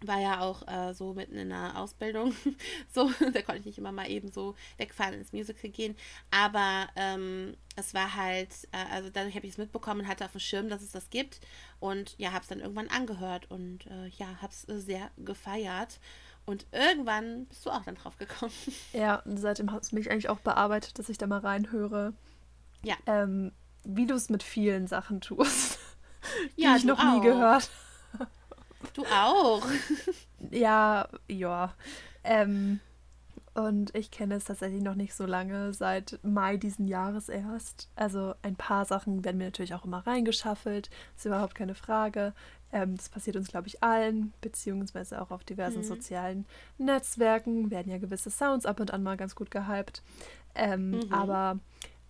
war 0.05 0.21
ja 0.21 0.41
auch 0.41 0.67
äh, 0.69 0.93
so 0.95 1.15
mitten 1.15 1.37
in 1.37 1.51
der 1.51 1.79
Ausbildung. 1.79 2.35
so, 2.93 3.11
da 3.33 3.43
konnte 3.43 3.61
ich 3.61 3.67
nicht 3.67 3.79
immer 3.79 3.93
mal 3.93 4.11
eben 4.11 4.31
so 4.31 4.55
wegfahren 4.79 5.15
ins 5.15 5.33
Musical 5.33 5.71
gehen. 5.71 5.97
Aber 6.31 6.89
ähm, 6.97 7.57
es 7.77 7.95
war 7.95 8.15
halt, 8.17 8.51
äh, 8.73 8.93
also 8.93 9.11
dadurch 9.11 9.35
habe 9.37 9.47
ich 9.47 9.53
es 9.53 9.59
mitbekommen 9.59 10.01
und 10.03 10.09
hatte 10.09 10.25
auf 10.25 10.33
dem 10.33 10.41
Schirm, 10.41 10.69
dass 10.69 10.83
es 10.83 10.93
das 10.93 11.11
gibt. 11.11 11.41
Und 11.81 12.15
ja, 12.19 12.33
habe 12.33 12.43
es 12.43 12.49
dann 12.49 12.61
irgendwann 12.61 12.89
angehört 12.89 13.51
und 13.51 13.87
äh, 13.87 14.09
ja, 14.09 14.27
habe 14.41 14.53
es 14.53 14.69
äh, 14.69 14.79
sehr 14.81 15.11
gefeiert. 15.19 16.01
Und 16.47 16.67
irgendwann 16.73 17.47
bist 17.47 17.65
du 17.65 17.71
auch 17.71 17.83
dann 17.85 17.95
drauf 17.95 18.19
gekommen. 18.19 18.53
Ja, 18.93 19.17
und 19.25 19.39
seitdem 19.39 19.73
hast 19.73 19.93
du 19.93 19.97
mich 19.97 20.11
eigentlich 20.11 20.29
auch 20.29 20.41
bearbeitet, 20.41 20.99
dass 20.99 21.09
ich 21.09 21.19
da 21.19 21.27
mal 21.27 21.41
reinhöre. 21.41 22.13
Ja. 22.83 22.97
Ähm, 23.07 23.53
wie 23.85 24.07
du 24.07 24.15
es 24.15 24.29
mit 24.31 24.43
vielen 24.43 24.87
Sachen 24.87 25.21
tust, 25.21 25.79
die 26.63 26.63
Ja, 26.63 26.77
ich 26.77 26.85
noch 26.85 27.03
nie 27.03 27.21
auch. 27.21 27.23
gehört. 27.23 27.71
Du 28.95 29.05
auch. 29.07 29.67
Ja, 30.51 31.09
ja. 31.29 31.75
Ähm, 32.23 32.81
und 33.55 33.95
ich 33.95 34.11
kenne 34.11 34.35
es 34.35 34.45
tatsächlich 34.45 34.83
noch 34.83 34.95
nicht 34.97 35.15
so 35.15 35.27
lange, 35.27 35.73
seit 35.75 36.19
Mai 36.23 36.57
diesen 36.57 36.89
Jahres 36.89 37.29
erst. 37.29 37.89
Also 37.97 38.35
ein 38.43 38.57
paar 38.57 38.85
Sachen 38.85 39.25
werden 39.25 39.39
mir 39.39 39.45
natürlich 39.45 39.75
auch 39.75 39.85
immer 39.85 40.07
reingeschaffelt, 40.07 40.91
ist 41.17 41.25
überhaupt 41.25 41.55
keine 41.55 41.75
Frage. 41.75 42.33
Ähm, 42.73 42.97
das 42.97 43.09
passiert 43.09 43.37
uns, 43.37 43.49
glaube 43.49 43.69
ich, 43.69 43.83
allen, 43.83 44.33
beziehungsweise 44.41 45.21
auch 45.23 45.31
auf 45.31 45.45
diversen 45.45 45.79
Mhm. 45.81 45.85
sozialen 45.85 46.47
Netzwerken 46.79 47.71
werden 47.71 47.91
ja 47.93 47.99
gewisse 47.99 48.31
Sounds 48.31 48.67
ab 48.67 48.81
und 48.81 48.93
an 48.93 49.03
mal 49.03 49.17
ganz 49.17 49.35
gut 49.37 49.51
gehypt. 49.51 50.03
Ähm, 50.57 50.91
Mhm. 50.93 51.13
Aber 51.13 51.59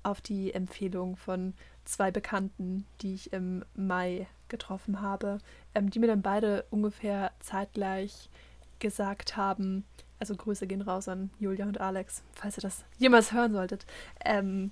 auf 0.02 0.20
die 0.20 0.52
Empfehlung 0.54 1.16
von 1.16 1.54
zwei 1.84 2.10
Bekannten, 2.10 2.86
die 3.02 3.14
ich 3.14 3.32
im 3.32 3.64
Mai 3.74 4.26
getroffen 4.54 5.00
habe, 5.00 5.38
ähm, 5.74 5.90
die 5.90 5.98
mir 5.98 6.06
dann 6.06 6.22
beide 6.22 6.64
ungefähr 6.70 7.32
zeitgleich 7.40 8.30
gesagt 8.78 9.36
haben, 9.36 9.84
also 10.20 10.36
Grüße 10.36 10.66
gehen 10.66 10.82
raus 10.82 11.08
an 11.08 11.30
Julia 11.40 11.66
und 11.66 11.80
Alex, 11.80 12.22
falls 12.34 12.56
ihr 12.56 12.62
das 12.62 12.84
jemals 12.98 13.32
hören 13.32 13.52
solltet, 13.52 13.84
ähm, 14.24 14.70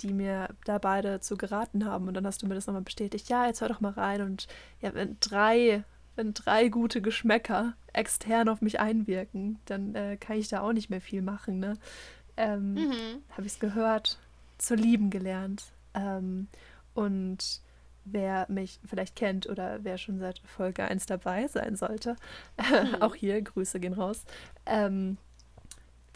die 0.00 0.12
mir 0.12 0.48
da 0.64 0.78
beide 0.78 1.20
zu 1.20 1.36
geraten 1.36 1.84
haben. 1.84 2.08
Und 2.08 2.14
dann 2.14 2.26
hast 2.26 2.42
du 2.42 2.46
mir 2.46 2.54
das 2.54 2.66
nochmal 2.66 2.82
bestätigt. 2.82 3.28
Ja, 3.28 3.46
jetzt 3.46 3.60
hör 3.60 3.68
doch 3.68 3.80
mal 3.80 3.92
rein. 3.92 4.22
Und 4.22 4.46
ja, 4.80 4.94
wenn 4.94 5.16
drei, 5.20 5.84
wenn 6.16 6.32
drei 6.32 6.68
gute 6.68 7.02
Geschmäcker 7.02 7.74
extern 7.92 8.48
auf 8.48 8.62
mich 8.62 8.80
einwirken, 8.80 9.58
dann 9.66 9.94
äh, 9.94 10.16
kann 10.16 10.38
ich 10.38 10.48
da 10.48 10.60
auch 10.60 10.72
nicht 10.72 10.88
mehr 10.88 11.00
viel 11.00 11.20
machen. 11.20 11.58
Ne? 11.58 11.74
Ähm, 12.36 12.74
mhm. 12.74 13.22
Habe 13.32 13.46
ich 13.46 13.54
es 13.54 13.60
gehört, 13.60 14.18
zu 14.56 14.74
lieben 14.74 15.10
gelernt. 15.10 15.72
Ähm, 15.94 16.48
und 16.94 17.60
wer 18.12 18.46
mich 18.48 18.80
vielleicht 18.84 19.16
kennt 19.16 19.48
oder 19.48 19.78
wer 19.82 19.98
schon 19.98 20.18
seit 20.18 20.40
Folge 20.40 20.84
1 20.84 21.06
dabei 21.06 21.48
sein 21.48 21.76
sollte, 21.76 22.16
mhm. 22.58 22.96
auch 23.00 23.14
hier, 23.14 23.40
Grüße 23.40 23.80
gehen 23.80 23.92
raus, 23.92 24.24
ähm, 24.66 25.16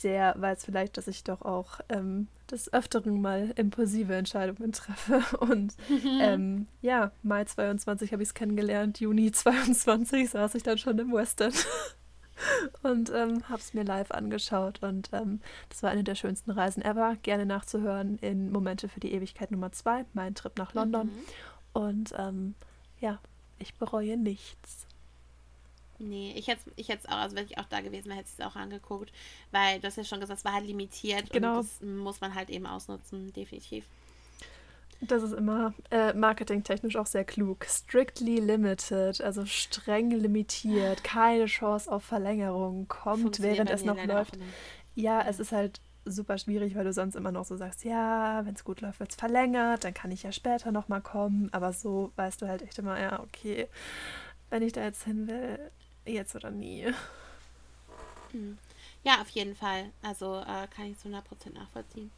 der 0.03 0.35
weiß 0.39 0.65
vielleicht, 0.65 0.97
dass 0.97 1.07
ich 1.07 1.25
doch 1.25 1.43
auch 1.43 1.81
ähm, 1.89 2.29
des 2.51 2.73
Öfteren 2.73 3.21
mal 3.21 3.53
impulsive 3.57 4.15
Entscheidungen 4.15 4.73
treffe. 4.73 5.23
Und 5.41 5.75
mhm. 5.89 6.19
ähm, 6.21 6.67
ja, 6.83 7.13
Mai 7.23 7.45
22 7.45 8.13
habe 8.13 8.23
ich 8.23 8.31
es 8.31 8.35
kennengelernt, 8.35 9.01
Juni 9.01 9.31
22 9.33 10.31
saß 10.31 10.55
ich 10.55 10.63
dann 10.63 10.79
schon 10.79 10.99
im 10.99 11.13
Western 11.13 11.53
und 12.83 13.11
ähm, 13.15 13.49
habe 13.49 13.61
es 13.61 13.75
mir 13.75 13.85
live 13.85 14.11
angeschaut. 14.11 14.83
Und 14.83 15.11
ähm, 15.13 15.41
das 15.69 15.83
war 15.83 15.91
eine 15.91 16.05
der 16.05 16.15
schönsten 16.15 16.51
Reisen 16.51 16.83
ever. 16.83 17.17
Gerne 17.23 17.47
nachzuhören 17.47 18.19
in 18.19 18.51
Momente 18.51 18.89
für 18.89 19.01
die 19.01 19.13
Ewigkeit 19.13 19.51
Nummer 19.51 19.73
2, 19.73 20.05
mein 20.13 20.35
Trip 20.35 20.57
nach 20.59 20.75
London. 20.75 21.07
Mhm. 21.07 21.23
Und 21.75 22.15
ähm, 22.17 22.55
ja, 23.01 23.19
ich 23.59 23.75
bereue 23.75 24.17
nichts. 24.17 24.87
Nee, 25.99 26.33
ich 26.37 26.49
hätte 26.49 26.71
ich 26.77 26.89
es 26.91 27.07
auch, 27.07 27.19
also 27.19 27.37
wenn 27.37 27.45
ich 27.45 27.59
auch 27.59 27.67
da 27.67 27.81
gewesen 27.81 28.07
wäre, 28.07 28.19
hätte 28.19 28.29
ich 28.33 28.39
es 28.39 28.47
auch 28.47 28.57
angeguckt, 28.57 29.13
weil 29.53 29.81
du 29.81 29.87
hast 29.87 29.97
ja 29.97 30.05
schon 30.05 30.21
gesagt, 30.21 30.39
es 30.39 30.45
war 30.45 30.55
halt 30.55 30.67
limitiert 30.67 31.31
genau. 31.31 31.59
und 31.59 31.65
das 31.65 31.81
muss 31.81 32.21
man 32.21 32.35
halt 32.35 32.51
eben 32.51 32.67
ausnutzen, 32.67 33.33
definitiv. 33.33 33.85
Das 35.01 35.23
ist 35.23 35.33
immer 35.33 35.75
äh, 35.91 36.15
marketingtechnisch 36.15 36.97
auch 36.97 37.07
sehr 37.07 37.25
klug. 37.25 37.65
Strictly 37.69 38.39
limited, 38.39 39.21
also 39.21 39.45
streng 39.45 40.11
limitiert, 40.11 41.05
keine 41.05 41.47
Chance 41.47 41.91
auf 41.91 42.05
Verlängerung, 42.05 42.89
kommt 42.89 43.41
während 43.41 43.71
es 43.71 43.85
noch 43.85 44.03
läuft. 44.05 44.39
Ja, 44.95 45.23
es 45.23 45.41
ist 45.41 45.53
halt 45.53 45.81
super 46.05 46.39
schwierig, 46.39 46.75
weil 46.75 46.85
du 46.85 46.93
sonst 46.93 47.15
immer 47.17 47.33
noch 47.33 47.45
so 47.45 47.57
sagst, 47.57 47.85
ja, 47.85 48.45
wenn 48.45 48.55
es 48.55 48.65
gut 48.65 48.81
läuft, 48.81 49.01
wird 49.01 49.11
es 49.11 49.17
verlängert, 49.17 49.85
dann 49.85 49.95
kann 49.95 50.11
ich 50.11 50.23
ja 50.23 50.33
später 50.33 50.73
nochmal 50.73 51.01
kommen. 51.01 51.49
Aber 51.53 51.73
so 51.73 52.13
weißt 52.17 52.43
du 52.43 52.49
halt 52.49 52.63
echt 52.63 52.79
immer, 52.79 53.01
ja, 53.01 53.21
okay, 53.21 53.69
wenn 54.51 54.63
ich 54.63 54.73
da 54.73 54.83
jetzt 54.83 55.05
hin 55.05 55.27
will, 55.27 55.59
jetzt 56.07 56.35
oder 56.35 56.51
nie. 56.51 56.93
Hm. 58.33 58.59
Ja, 59.03 59.21
auf 59.21 59.29
jeden 59.31 59.55
Fall. 59.55 59.91
Also 60.03 60.41
äh, 60.41 60.67
kann 60.69 60.87
ich 60.87 60.99
zu 60.99 61.09
100% 61.09 61.53
nachvollziehen. 61.55 62.11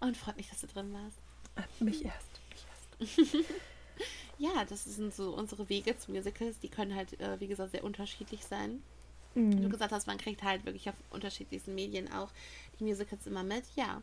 Und 0.00 0.16
freut 0.16 0.36
mich, 0.36 0.48
dass 0.48 0.60
du 0.60 0.66
drin 0.66 0.92
warst. 0.92 1.18
Äh, 1.56 1.84
mich 1.84 2.04
erst. 2.04 2.40
Mich 2.98 3.16
erst. 3.18 3.44
ja, 4.38 4.64
das 4.64 4.84
sind 4.84 5.14
so 5.14 5.34
unsere 5.34 5.68
Wege 5.68 5.96
zu 5.98 6.12
Musicals. 6.12 6.58
Die 6.60 6.68
können 6.68 6.94
halt, 6.94 7.18
äh, 7.20 7.40
wie 7.40 7.46
gesagt, 7.46 7.72
sehr 7.72 7.84
unterschiedlich 7.84 8.44
sein. 8.44 8.82
Mhm. 9.36 9.58
Wie 9.58 9.62
du 9.62 9.68
gesagt 9.68 9.92
hast, 9.92 10.06
man 10.06 10.18
kriegt 10.18 10.42
halt 10.42 10.64
wirklich 10.64 10.88
auf 10.88 10.96
unterschiedlichsten 11.10 11.74
Medien 11.74 12.10
auch 12.12 12.30
die 12.80 12.84
Musicals 12.84 13.26
immer 13.26 13.44
mit. 13.44 13.64
Ja. 13.76 14.02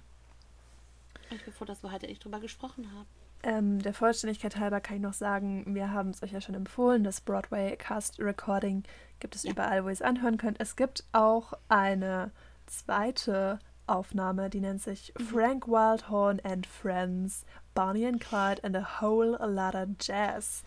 Und 1.29 1.37
ich 1.37 1.43
bin 1.43 1.53
froh, 1.53 1.65
dass 1.65 1.83
wir 1.83 1.91
heute 1.91 2.07
nicht 2.07 2.23
drüber 2.23 2.39
gesprochen 2.39 2.89
haben. 2.93 3.07
Ähm, 3.45 3.81
der 3.81 3.93
Vollständigkeit 3.93 4.55
halber 4.55 4.79
kann 4.79 4.97
ich 4.97 5.01
noch 5.01 5.13
sagen, 5.13 5.75
wir 5.75 5.91
haben 5.91 6.11
es 6.11 6.23
euch 6.23 6.31
ja 6.31 6.39
schon 6.39 6.55
empfohlen, 6.55 7.03
das 7.03 7.19
Broadway 7.19 7.75
Cast 7.75 8.19
Recording 8.19 8.83
gibt 9.19 9.35
es 9.35 9.43
ja. 9.43 9.51
überall, 9.51 9.83
wo 9.83 9.89
ihr 9.89 9.93
es 9.93 10.01
anhören 10.01 10.37
könnt. 10.37 10.61
Es 10.61 10.77
gibt 10.77 11.03
auch 11.11 11.51
eine 11.67 12.31
zweite 12.67 13.59
Aufnahme, 13.85 14.49
die 14.49 14.61
nennt 14.61 14.81
sich 14.81 15.13
mhm. 15.17 15.23
Frank 15.25 15.67
Wildhorn 15.67 16.39
and 16.41 16.65
Friends, 16.65 17.43
Bonnie 17.73 18.05
and 18.05 18.21
Clyde 18.21 18.63
and 18.63 18.77
a 18.77 19.01
Whole 19.01 19.31
Lotta 19.31 19.87
Jazz. 19.99 20.63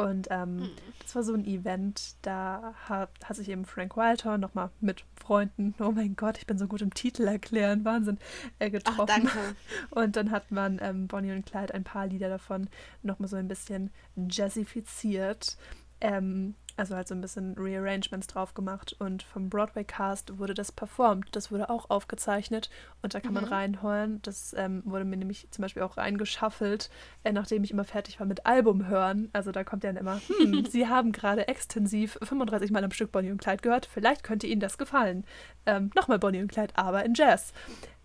Und 0.00 0.28
ähm, 0.30 0.56
mhm. 0.56 0.70
das 1.02 1.14
war 1.14 1.22
so 1.22 1.34
ein 1.34 1.44
Event, 1.44 2.14
da 2.22 2.74
hat, 2.88 3.10
hat 3.24 3.36
sich 3.36 3.48
eben 3.48 3.64
Frank 3.64 3.96
Wildhorn 3.96 4.40
nochmal 4.40 4.70
mit 4.80 5.04
Freunden, 5.14 5.74
oh 5.78 5.92
mein 5.92 6.16
Gott, 6.16 6.38
ich 6.38 6.46
bin 6.46 6.58
so 6.58 6.66
gut 6.66 6.80
im 6.80 6.94
Titel 6.94 7.24
erklären, 7.24 7.84
Wahnsinn, 7.84 8.18
äh, 8.58 8.70
getroffen. 8.70 9.00
Ach, 9.00 9.06
danke. 9.06 9.38
Und 9.90 10.16
dann 10.16 10.30
hat 10.30 10.50
man 10.50 10.78
ähm, 10.82 11.06
Bonnie 11.06 11.32
und 11.32 11.46
Clyde 11.46 11.74
ein 11.74 11.84
paar 11.84 12.06
Lieder 12.06 12.28
davon 12.28 12.68
nochmal 13.02 13.28
so 13.28 13.36
ein 13.36 13.48
bisschen 13.48 13.90
jazzifiziert. 14.16 15.56
Ähm, 16.00 16.54
also 16.80 16.96
halt 16.96 17.08
so 17.08 17.14
ein 17.14 17.20
bisschen 17.20 17.54
Rearrangements 17.58 18.26
drauf 18.26 18.54
gemacht 18.54 18.96
und 18.98 19.22
vom 19.22 19.50
Broadway 19.50 19.84
Cast 19.84 20.38
wurde 20.38 20.54
das 20.54 20.72
performt. 20.72 21.28
Das 21.32 21.52
wurde 21.52 21.68
auch 21.68 21.90
aufgezeichnet 21.90 22.70
und 23.02 23.12
da 23.12 23.20
kann 23.20 23.34
mhm. 23.34 23.42
man 23.42 23.44
reinholen. 23.44 24.22
Das 24.22 24.54
ähm, 24.56 24.82
wurde 24.86 25.04
mir 25.04 25.18
nämlich 25.18 25.46
zum 25.50 25.60
Beispiel 25.60 25.82
auch 25.82 25.98
reingeschaffelt, 25.98 26.88
äh, 27.22 27.32
nachdem 27.32 27.64
ich 27.64 27.70
immer 27.70 27.84
fertig 27.84 28.18
war 28.18 28.26
mit 28.26 28.46
Album 28.46 28.86
hören. 28.86 29.28
Also 29.34 29.52
da 29.52 29.62
kommt 29.62 29.84
ja 29.84 29.92
dann 29.92 30.00
immer, 30.00 30.20
hm, 30.38 30.64
Sie 30.64 30.88
haben 30.88 31.12
gerade 31.12 31.48
extensiv 31.48 32.18
35 32.22 32.70
Mal 32.70 32.82
am 32.82 32.92
Stück 32.92 33.12
Bonnie 33.12 33.30
und 33.30 33.42
Clyde 33.42 33.62
gehört. 33.62 33.84
Vielleicht 33.84 34.22
könnte 34.22 34.46
Ihnen 34.46 34.60
das 34.60 34.78
gefallen. 34.78 35.24
Ähm, 35.66 35.90
Nochmal 35.94 36.18
Bonnie 36.18 36.40
und 36.40 36.50
Clyde, 36.50 36.72
aber 36.76 37.04
in 37.04 37.12
Jazz. 37.12 37.52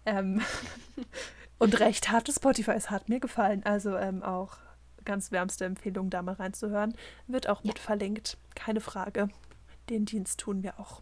Ähm, 0.06 0.42
und 1.60 1.80
recht 1.80 2.12
hatte 2.12 2.34
Spotify, 2.34 2.72
es 2.72 2.90
hat 2.90 3.08
mir 3.08 3.22
gefallen. 3.22 3.62
Also 3.64 3.96
ähm, 3.96 4.22
auch 4.22 4.58
ganz 5.06 5.32
wärmste 5.32 5.66
Empfehlung, 5.66 6.10
da 6.10 6.22
mal 6.22 6.36
reinzuhören. 6.36 6.96
Wird 7.28 7.48
auch 7.48 7.64
ja. 7.64 7.70
mit 7.70 7.80
verlinkt, 7.80 8.38
keine 8.56 8.82
Frage. 8.82 9.30
Den 9.90 10.06
Dienst 10.06 10.40
tun 10.40 10.64
wir 10.64 10.80
auch. 10.80 11.02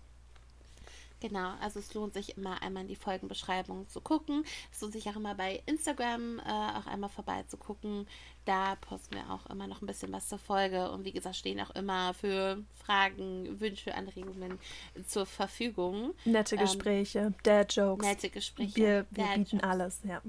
Genau, 1.23 1.53
also 1.61 1.79
es 1.79 1.93
lohnt 1.93 2.13
sich 2.13 2.37
immer 2.37 2.61
einmal 2.61 2.81
in 2.81 2.89
die 2.89 2.97
Folgenbeschreibung 2.97 3.87
zu 3.87 4.01
gucken. 4.01 4.43
Es 4.73 4.81
lohnt 4.81 4.91
sich 4.91 5.07
auch 5.07 5.15
immer 5.15 5.35
bei 5.35 5.63
Instagram 5.67 6.39
äh, 6.39 6.41
auch 6.41 6.85
einmal 6.85 7.09
vorbei 7.09 7.45
zu 7.47 7.55
gucken. 7.55 8.05
Da 8.43 8.75
posten 8.75 9.15
wir 9.15 9.31
auch 9.31 9.45
immer 9.45 9.67
noch 9.67 9.81
ein 9.81 9.85
bisschen 9.85 10.11
was 10.11 10.27
zur 10.27 10.37
Folge 10.37 10.91
und 10.91 11.05
wie 11.05 11.13
gesagt 11.13 11.37
stehen 11.37 11.61
auch 11.61 11.69
immer 11.75 12.13
für 12.13 12.61
Fragen, 12.83 13.57
Wünsche, 13.61 13.95
Anregungen 13.95 14.59
zur 15.07 15.25
Verfügung. 15.25 16.13
Nette 16.25 16.55
ähm, 16.55 16.61
Gespräche, 16.63 17.19
ähm, 17.19 17.35
Dad-Jokes. 17.43 18.05
Nette 18.05 18.29
Gespräche. 18.29 18.75
Wir, 18.75 19.05
wir 19.11 19.25
bieten 19.35 19.61
alles, 19.61 20.01
ja. 20.03 20.21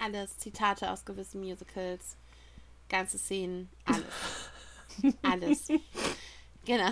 Alles, 0.00 0.38
Zitate 0.38 0.92
aus 0.92 1.04
gewissen 1.04 1.40
Musicals 1.40 2.16
ganze 2.88 3.18
Szenen, 3.18 3.68
alles. 3.84 5.16
alles. 5.22 5.68
Genau. 6.64 6.90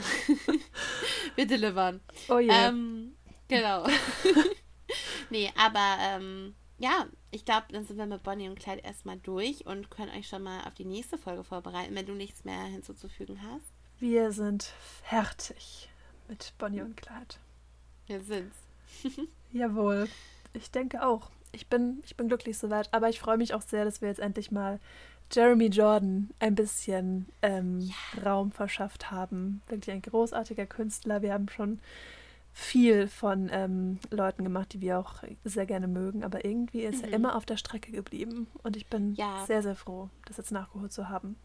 Wir 1.36 1.46
delivern. 1.46 2.00
Oh 2.28 2.38
ja. 2.38 2.68
Ähm, 2.68 3.14
genau. 3.46 3.86
nee, 5.30 5.52
aber 5.56 5.98
ähm, 6.00 6.54
ja, 6.78 7.06
ich 7.30 7.44
glaube, 7.44 7.66
dann 7.70 7.84
sind 7.84 7.98
wir 7.98 8.06
mit 8.06 8.22
Bonnie 8.22 8.48
und 8.48 8.58
Clyde 8.58 8.82
erstmal 8.82 9.18
durch 9.18 9.66
und 9.66 9.90
können 9.90 10.10
euch 10.12 10.28
schon 10.28 10.42
mal 10.42 10.64
auf 10.64 10.74
die 10.74 10.84
nächste 10.86 11.18
Folge 11.18 11.44
vorbereiten, 11.44 11.94
wenn 11.94 12.06
du 12.06 12.14
nichts 12.14 12.44
mehr 12.44 12.64
hinzuzufügen 12.64 13.42
hast. 13.42 13.72
Wir 13.98 14.32
sind 14.32 14.64
fertig 15.02 15.90
mit 16.28 16.54
Bonnie 16.58 16.82
und 16.82 16.96
Clyde. 16.96 17.36
Wir 18.06 18.20
sind's. 18.20 18.56
Jawohl. 19.52 20.08
Ich 20.52 20.70
denke 20.70 21.06
auch. 21.06 21.30
Ich 21.52 21.68
bin, 21.68 22.02
ich 22.04 22.16
bin 22.16 22.28
glücklich 22.28 22.58
soweit, 22.58 22.92
aber 22.92 23.08
ich 23.08 23.20
freue 23.20 23.38
mich 23.38 23.54
auch 23.54 23.62
sehr, 23.62 23.84
dass 23.84 24.00
wir 24.00 24.08
jetzt 24.08 24.20
endlich 24.20 24.50
mal 24.50 24.80
Jeremy 25.32 25.66
Jordan 25.66 26.30
ein 26.38 26.54
bisschen 26.54 27.26
ähm, 27.42 27.80
ja. 27.80 28.22
Raum 28.24 28.52
verschafft 28.52 29.10
haben. 29.10 29.62
Wirklich 29.68 29.94
ein 29.94 30.02
großartiger 30.02 30.66
Künstler. 30.66 31.22
Wir 31.22 31.32
haben 31.32 31.48
schon 31.48 31.80
viel 32.52 33.06
von 33.06 33.50
ähm, 33.52 33.98
Leuten 34.10 34.42
gemacht, 34.42 34.72
die 34.72 34.80
wir 34.80 34.98
auch 34.98 35.22
sehr 35.44 35.66
gerne 35.66 35.88
mögen, 35.88 36.24
aber 36.24 36.46
irgendwie 36.46 36.80
ist 36.80 37.02
mhm. 37.02 37.04
er 37.04 37.12
immer 37.12 37.36
auf 37.36 37.44
der 37.44 37.58
Strecke 37.58 37.92
geblieben 37.92 38.46
und 38.62 38.78
ich 38.78 38.86
bin 38.86 39.14
ja. 39.14 39.44
sehr, 39.46 39.62
sehr 39.62 39.74
froh, 39.74 40.08
das 40.24 40.38
jetzt 40.38 40.52
nachgeholt 40.52 40.90
zu 40.90 41.10
haben. 41.10 41.36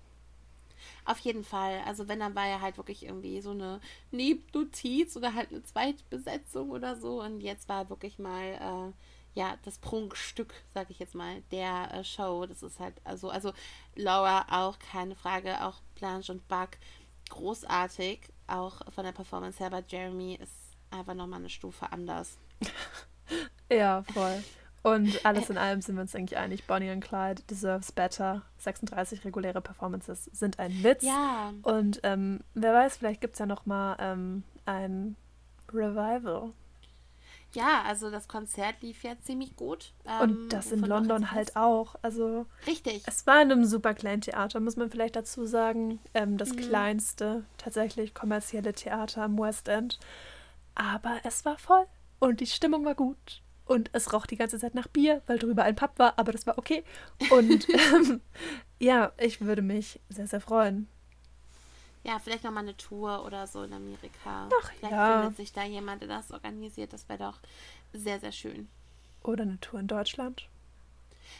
Auf 1.03 1.19
jeden 1.19 1.43
Fall. 1.43 1.81
Also 1.85 2.07
wenn, 2.07 2.19
dann 2.19 2.33
war 2.33 2.47
ja 2.47 2.61
halt 2.61 2.77
wirklich 2.77 3.03
irgendwie 3.03 3.41
so 3.41 3.51
eine 3.51 3.81
Nebennotiz 4.11 5.17
oder 5.17 5.33
halt 5.33 5.51
eine 5.51 5.63
Zweitbesetzung 5.63 6.71
oder 6.71 6.95
so 6.95 7.21
und 7.21 7.41
jetzt 7.41 7.67
war 7.67 7.89
wirklich 7.89 8.17
mal 8.17 8.43
äh, 8.43 8.93
ja, 9.33 9.57
das 9.63 9.77
Prunkstück, 9.77 10.53
sag 10.73 10.89
ich 10.89 10.99
jetzt 10.99 11.15
mal, 11.15 11.41
der 11.51 11.93
äh, 11.93 12.03
Show. 12.03 12.45
Das 12.45 12.63
ist 12.63 12.79
halt, 12.79 12.95
also, 13.03 13.29
also 13.29 13.53
Laura 13.95 14.45
auch, 14.49 14.77
keine 14.79 15.15
Frage, 15.15 15.63
auch 15.63 15.81
Blanche 15.95 16.31
und 16.31 16.47
Buck, 16.47 16.71
großartig, 17.29 18.21
auch 18.47 18.81
von 18.93 19.05
der 19.05 19.13
Performance 19.13 19.59
her, 19.59 19.67
aber 19.67 19.83
Jeremy 19.87 20.35
ist 20.35 20.53
einfach 20.89 21.13
nochmal 21.13 21.39
eine 21.39 21.49
Stufe 21.49 21.91
anders. 21.91 22.37
ja, 23.71 24.03
voll. 24.13 24.43
Und 24.83 25.25
alles 25.25 25.49
in 25.49 25.57
allem 25.59 25.81
sind 25.81 25.95
wir 25.95 26.01
uns 26.01 26.15
eigentlich 26.15 26.37
einig, 26.37 26.65
Bonnie 26.65 26.89
und 26.89 27.01
Clyde 27.01 27.43
deserves 27.43 27.91
better. 27.91 28.41
36 28.57 29.23
reguläre 29.25 29.61
Performances 29.61 30.25
sind 30.25 30.57
ein 30.57 30.83
Witz. 30.83 31.03
Ja. 31.03 31.53
Und 31.61 31.99
ähm, 32.03 32.39
wer 32.55 32.73
weiß, 32.73 32.97
vielleicht 32.97 33.21
gibt 33.21 33.33
es 33.33 33.39
ja 33.39 33.45
nochmal 33.45 33.95
ähm, 33.99 34.43
ein 34.65 35.15
Revival 35.71 36.51
ja, 37.53 37.83
also 37.85 38.09
das 38.09 38.27
Konzert 38.27 38.81
lief 38.81 39.03
ja 39.03 39.17
ziemlich 39.19 39.55
gut. 39.55 39.93
Ähm, 40.05 40.21
und 40.21 40.49
das 40.49 40.71
in 40.71 40.81
London 40.81 41.31
halt 41.31 41.55
auch. 41.55 41.95
Also 42.01 42.45
richtig. 42.67 43.03
Es 43.05 43.27
war 43.27 43.41
in 43.41 43.51
einem 43.51 43.65
super 43.65 43.93
kleinen 43.93 44.21
Theater, 44.21 44.59
muss 44.59 44.77
man 44.77 44.89
vielleicht 44.89 45.15
dazu 45.15 45.45
sagen. 45.45 45.99
Ähm, 46.13 46.37
das 46.37 46.53
mhm. 46.53 46.57
kleinste, 46.57 47.43
tatsächlich 47.57 48.13
kommerzielle 48.13 48.73
Theater 48.73 49.23
am 49.23 49.37
West 49.37 49.67
End. 49.67 49.99
Aber 50.75 51.19
es 51.23 51.45
war 51.45 51.57
voll 51.57 51.85
und 52.19 52.39
die 52.39 52.47
Stimmung 52.47 52.85
war 52.85 52.95
gut. 52.95 53.41
und 53.65 53.89
es 53.93 54.11
roch 54.11 54.25
die 54.25 54.35
ganze 54.35 54.59
Zeit 54.59 54.75
nach 54.75 54.87
Bier, 54.87 55.21
weil 55.27 55.39
drüber 55.39 55.63
ein 55.63 55.75
Pub 55.75 55.91
war, 55.97 56.19
aber 56.19 56.31
das 56.31 56.45
war 56.45 56.57
okay. 56.57 56.83
Und 57.29 57.67
ähm, 57.93 58.21
ja, 58.79 59.13
ich 59.17 59.41
würde 59.41 59.61
mich 59.61 59.99
sehr, 60.09 60.27
sehr 60.27 60.41
freuen. 60.41 60.87
Ja, 62.03 62.19
vielleicht 62.19 62.43
nochmal 62.43 62.63
eine 62.63 62.75
Tour 62.77 63.25
oder 63.25 63.45
so 63.47 63.63
in 63.63 63.73
Amerika. 63.73 64.49
Ach 64.61 64.71
vielleicht 64.71 64.93
ja. 64.93 65.21
findet 65.21 65.37
sich 65.37 65.53
da 65.53 65.63
jemand, 65.63 66.01
der 66.01 66.09
das 66.09 66.31
organisiert. 66.31 66.93
Das 66.93 67.07
wäre 67.07 67.19
doch 67.19 67.39
sehr, 67.93 68.19
sehr 68.19 68.31
schön. 68.31 68.69
Oder 69.23 69.43
eine 69.43 69.59
Tour 69.59 69.79
in 69.79 69.87
Deutschland. 69.87 70.47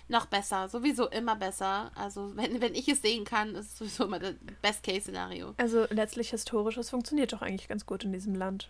Noch 0.07 0.25
besser, 0.27 0.69
sowieso 0.69 1.09
immer 1.09 1.35
besser. 1.35 1.91
Also, 1.95 2.35
wenn, 2.35 2.61
wenn 2.61 2.75
ich 2.75 2.87
es 2.87 3.01
sehen 3.01 3.25
kann, 3.25 3.55
ist 3.55 3.67
es 3.71 3.77
sowieso 3.77 4.05
immer 4.05 4.19
das 4.19 4.35
Best-Case-Szenario. 4.61 5.53
Also 5.57 5.85
letztlich 5.89 6.29
historisches 6.29 6.89
funktioniert 6.89 7.33
doch 7.33 7.41
eigentlich 7.41 7.67
ganz 7.67 7.85
gut 7.85 8.03
in 8.03 8.13
diesem 8.13 8.35
Land. 8.35 8.69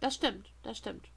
Das 0.00 0.14
stimmt, 0.14 0.50
das 0.62 0.78
stimmt. 0.78 1.08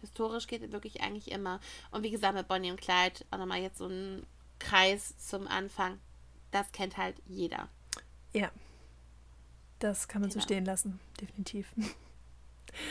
Historisch 0.00 0.46
geht 0.46 0.72
wirklich 0.72 1.00
eigentlich 1.02 1.30
immer. 1.30 1.60
Und 1.90 2.02
wie 2.02 2.10
gesagt, 2.10 2.34
mit 2.34 2.48
Bonnie 2.48 2.70
und 2.70 2.80
Clyde 2.80 3.24
auch 3.30 3.38
nochmal 3.38 3.60
jetzt 3.60 3.78
so 3.78 3.86
ein 3.86 4.26
Kreis 4.58 5.16
zum 5.18 5.48
Anfang. 5.48 5.98
Das 6.50 6.70
kennt 6.72 6.96
halt 6.96 7.16
jeder. 7.26 7.68
Ja. 8.32 8.50
Das 9.78 10.08
kann 10.08 10.20
man 10.22 10.30
so 10.30 10.34
Genau. 10.34 10.44
stehen 10.44 10.64
lassen, 10.64 11.00
definitiv. 11.20 11.72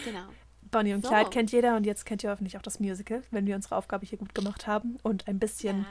Genau. 0.03 0.25
Bonnie 0.71 0.93
und 0.93 1.03
So. 1.03 1.09
Clyde 1.09 1.29
kennt 1.29 1.51
jeder 1.51 1.75
und 1.75 1.85
jetzt 1.85 2.05
kennt 2.05 2.23
ihr 2.23 2.29
hoffentlich 2.31 2.57
auch 2.57 2.61
das 2.61 2.79
Musical, 2.79 3.23
wenn 3.31 3.45
wir 3.47 3.55
unsere 3.55 3.75
Aufgabe 3.75 4.05
hier 4.05 4.17
gut 4.17 4.33
gemacht 4.35 4.67
haben 4.67 4.97
und 5.03 5.27
ein 5.27 5.39
bisschen 5.39 5.85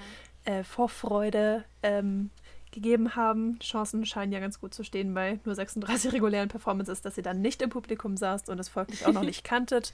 äh, 0.45 0.63
Vorfreude 0.65 1.65
ähm, 1.83 2.31
gegeben 2.73 3.15
haben. 3.17 3.59
Chancen 3.61 4.05
scheinen 4.05 4.33
ja 4.33 4.41
ganz 4.41 4.61
gut 4.61 4.75
zu 4.75 4.83
stehen 4.85 5.15
bei 5.15 5.39
nur 5.45 5.55
36 5.55 6.13
regulären 6.13 6.49
Performances, 6.49 7.03
dass 7.03 7.17
ihr 7.17 7.23
dann 7.23 7.41
nicht 7.41 7.63
im 7.63 7.71
Publikum 7.71 8.17
saßt 8.17 8.49
und 8.49 8.59
es 8.59 8.69
folglich 8.69 9.07
auch 9.07 9.13
noch 9.13 9.23
nicht 9.25 9.45
kanntet 9.45 9.93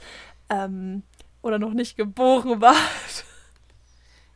ähm, 0.48 1.02
oder 1.42 1.58
noch 1.58 1.72
nicht 1.74 1.96
geboren 1.96 2.60
wart. 2.60 3.24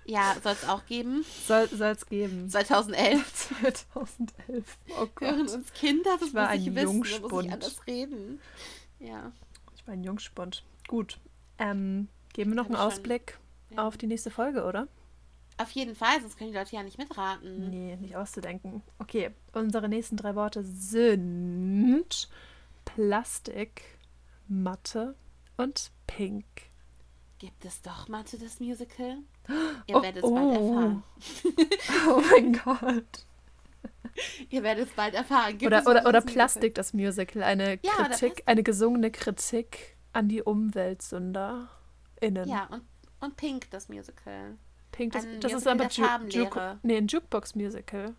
Ja, 0.07 0.37
soll 0.43 0.53
es 0.53 0.69
auch 0.69 0.85
geben. 0.87 1.25
Soll 1.47 1.69
es 1.73 2.07
geben. 2.07 2.49
2011 2.51 3.33
2011. 3.35 4.79
Oh 4.91 5.09
hören 5.21 5.47
Gott. 5.47 5.55
uns 5.57 5.73
Kinder, 5.73 6.17
das 6.21 6.29
Ich 6.29 6.35
war 6.35 6.43
muss 6.45 6.53
ein 6.53 6.61
ich 6.61 6.67
wissen, 6.67 6.77
da 6.77 6.93
muss 6.93 7.11
Jungspund. 7.11 7.47
ich 7.47 7.53
anders 7.53 7.87
reden. 7.87 8.41
Ja. 8.99 9.33
Ich 9.75 9.87
war 9.87 9.95
ein 9.95 10.05
Jungspund. 10.05 10.65
Gut. 10.89 11.19
Ähm, 11.59 12.09
geben 12.33 12.51
wir 12.51 12.57
noch 12.57 12.67
einen 12.67 12.77
schon. 12.77 12.85
Ausblick 12.87 13.39
Ja. 13.71 13.87
auf 13.87 13.97
die 13.97 14.07
nächste 14.07 14.31
Folge, 14.31 14.65
oder? 14.65 14.89
Auf 15.57 15.71
jeden 15.71 15.95
Fall, 15.95 16.21
sonst 16.21 16.37
können 16.37 16.51
die 16.51 16.59
Leute 16.59 16.75
ja 16.75 16.83
nicht 16.83 16.99
mitraten. 16.99 17.71
Nee, 17.71 17.97
nicht 17.97 18.17
auszudenken. 18.17 18.83
Okay, 18.99 19.31
unsere 19.53 19.89
nächsten 19.89 20.17
drei 20.17 20.35
Worte 20.35 20.65
sind 20.65 22.29
Plastik, 22.85 23.83
Matte 24.49 25.15
und 25.57 25.93
Pink. 26.09 26.45
Gibt 27.39 27.65
es 27.65 27.83
doch 27.83 28.09
Mathe, 28.09 28.37
das 28.39 28.59
Musical? 28.61 29.19
Oh, 29.87 29.89
Ihr 29.93 30.03
werdet 30.03 30.25
es 30.25 30.31
bald 30.31 30.47
oh. 30.47 30.53
erfahren. 30.53 31.03
Oh 32.09 32.23
mein 32.31 32.53
Gott. 32.53 33.27
Ihr 34.51 34.63
werdet 34.63 34.89
es 34.89 34.95
bald 34.95 35.15
erfahren. 35.15 35.59
Gibt 35.59 35.67
Oder, 35.67 35.87
oder, 35.87 36.07
oder? 36.07 36.21
Plastik, 36.21 36.75
das 36.75 36.93
Musical. 36.93 37.43
Eine 37.43 37.79
Ja, 37.83 37.93
Kritik, 37.93 38.43
eine 38.47 38.63
gesungene 38.63 39.11
Kritik 39.11 39.97
an 40.13 40.29
die 40.29 40.43
UmweltsünderInnen. 40.43 42.49
Ja, 42.49 42.67
und, 42.71 42.83
und 43.21 43.37
Pink, 43.37 43.71
das 43.71 43.89
Musical. 43.89 44.57
Pink, 44.93 45.13
das, 45.13 45.25
ein 45.25 45.41
das 45.41 45.53
ist 45.53 45.67
Musical 45.67 46.09
aber 46.09 46.29
Ju 46.29 46.45
Ju 46.45 46.51
nee, 46.83 46.97
ein 46.97 47.09
Jukebox-Musical. 47.09 48.15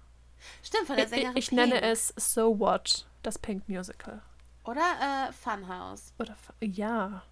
Stimmt, 0.62 0.88
von 0.88 0.96
der 0.98 1.06
Ich, 1.06 1.12
Sängerin 1.12 1.38
ich 1.38 1.52
nenne 1.52 1.76
Pink. 1.76 1.86
es 1.86 2.14
So 2.18 2.60
What, 2.60 3.08
das 3.24 3.40
Pink-Musical. 3.40 4.22
Oder 4.66 5.30
äh, 5.30 5.32
Funhouse. 5.32 6.14
Oder, 6.20 6.36
ja. 6.62 7.24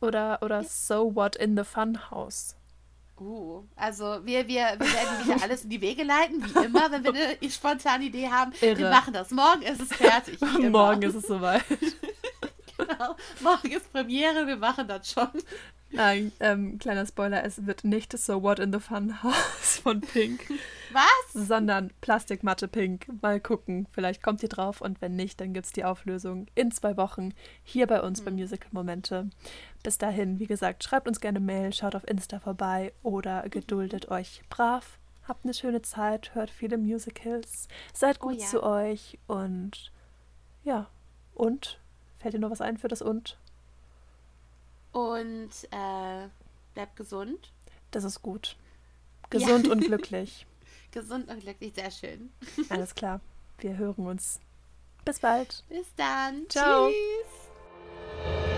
Oder, 0.00 0.42
oder 0.42 0.64
So 0.64 1.14
What 1.14 1.36
in 1.36 1.56
the 1.56 1.64
Funhouse. 1.64 2.56
Uh, 3.16 3.62
also 3.76 4.18
wir, 4.24 4.48
wir, 4.48 4.76
wir 4.78 4.92
werden 4.92 5.24
wieder 5.24 5.42
alles 5.42 5.62
in 5.62 5.70
die 5.70 5.80
Wege 5.80 6.02
leiten, 6.02 6.44
wie 6.44 6.64
immer, 6.64 6.90
wenn 6.90 7.04
wir 7.04 7.14
eine 7.14 7.38
spontane 7.50 8.04
Idee 8.04 8.28
haben. 8.28 8.52
Irre. 8.60 8.78
Wir 8.78 8.90
machen 8.90 9.14
das. 9.14 9.30
Morgen 9.30 9.62
ist 9.62 9.80
es 9.80 9.94
fertig. 9.94 10.40
Morgen 10.40 11.02
ist 11.02 11.14
es 11.14 11.26
soweit. 11.26 11.64
Genau. 12.76 13.14
Morgen 13.40 13.70
ist 13.70 13.92
Premiere, 13.92 14.48
wir 14.48 14.56
machen 14.56 14.88
das 14.88 15.08
schon. 15.08 15.28
Nein, 15.94 16.32
ähm, 16.40 16.78
kleiner 16.80 17.06
Spoiler, 17.06 17.44
es 17.44 17.66
wird 17.66 17.84
nicht 17.84 18.18
So 18.18 18.42
What 18.42 18.58
in 18.58 18.72
the 18.72 18.80
Funhouse 18.80 19.78
von 19.82 20.00
Pink, 20.00 20.50
Was? 20.92 21.46
sondern 21.46 21.92
Plastikmatte 22.00 22.66
Pink. 22.66 23.06
Mal 23.22 23.38
gucken, 23.38 23.86
vielleicht 23.92 24.20
kommt 24.20 24.42
ihr 24.42 24.48
drauf 24.48 24.80
und 24.80 25.00
wenn 25.00 25.14
nicht, 25.14 25.40
dann 25.40 25.52
gibt 25.52 25.66
es 25.66 25.72
die 25.72 25.84
Auflösung 25.84 26.46
in 26.56 26.72
zwei 26.72 26.96
Wochen 26.96 27.32
hier 27.62 27.86
bei 27.86 28.02
uns 28.02 28.22
bei 28.22 28.32
Musical 28.32 28.68
Momente. 28.72 29.30
Bis 29.84 29.96
dahin, 29.96 30.40
wie 30.40 30.46
gesagt, 30.46 30.82
schreibt 30.82 31.06
uns 31.06 31.20
gerne 31.20 31.38
Mail, 31.38 31.72
schaut 31.72 31.94
auf 31.94 32.08
Insta 32.08 32.40
vorbei 32.40 32.92
oder 33.04 33.48
geduldet 33.48 34.10
euch 34.10 34.42
brav. 34.50 34.98
Habt 35.28 35.44
eine 35.44 35.54
schöne 35.54 35.82
Zeit, 35.82 36.34
hört 36.34 36.50
viele 36.50 36.76
Musicals, 36.76 37.68
seid 37.92 38.18
Oh 38.20 38.28
gut 38.28 38.40
ja. 38.40 38.46
zu 38.46 38.64
euch 38.64 39.18
und 39.28 39.92
ja, 40.64 40.88
und 41.34 41.78
fällt 42.18 42.34
dir 42.34 42.40
noch 42.40 42.50
was 42.50 42.60
ein 42.60 42.78
für 42.78 42.88
das 42.88 43.00
und? 43.00 43.38
Und 44.94 45.50
äh, 45.72 46.28
bleibt 46.72 46.96
gesund. 46.96 47.52
Das 47.90 48.04
ist 48.04 48.22
gut. 48.22 48.56
Gesund 49.28 49.68
und 49.68 49.80
glücklich. 49.84 50.46
Gesund 50.92 51.28
und 51.28 51.40
glücklich, 51.40 51.74
sehr 51.74 51.90
schön. 51.90 52.32
Alles 52.68 52.94
klar. 52.94 53.20
Wir 53.58 53.76
hören 53.76 54.06
uns. 54.06 54.40
Bis 55.04 55.18
bald. 55.18 55.64
Bis 55.68 55.86
dann. 55.96 56.46
Ciao. 56.48 56.88
Tschüss. 56.88 58.53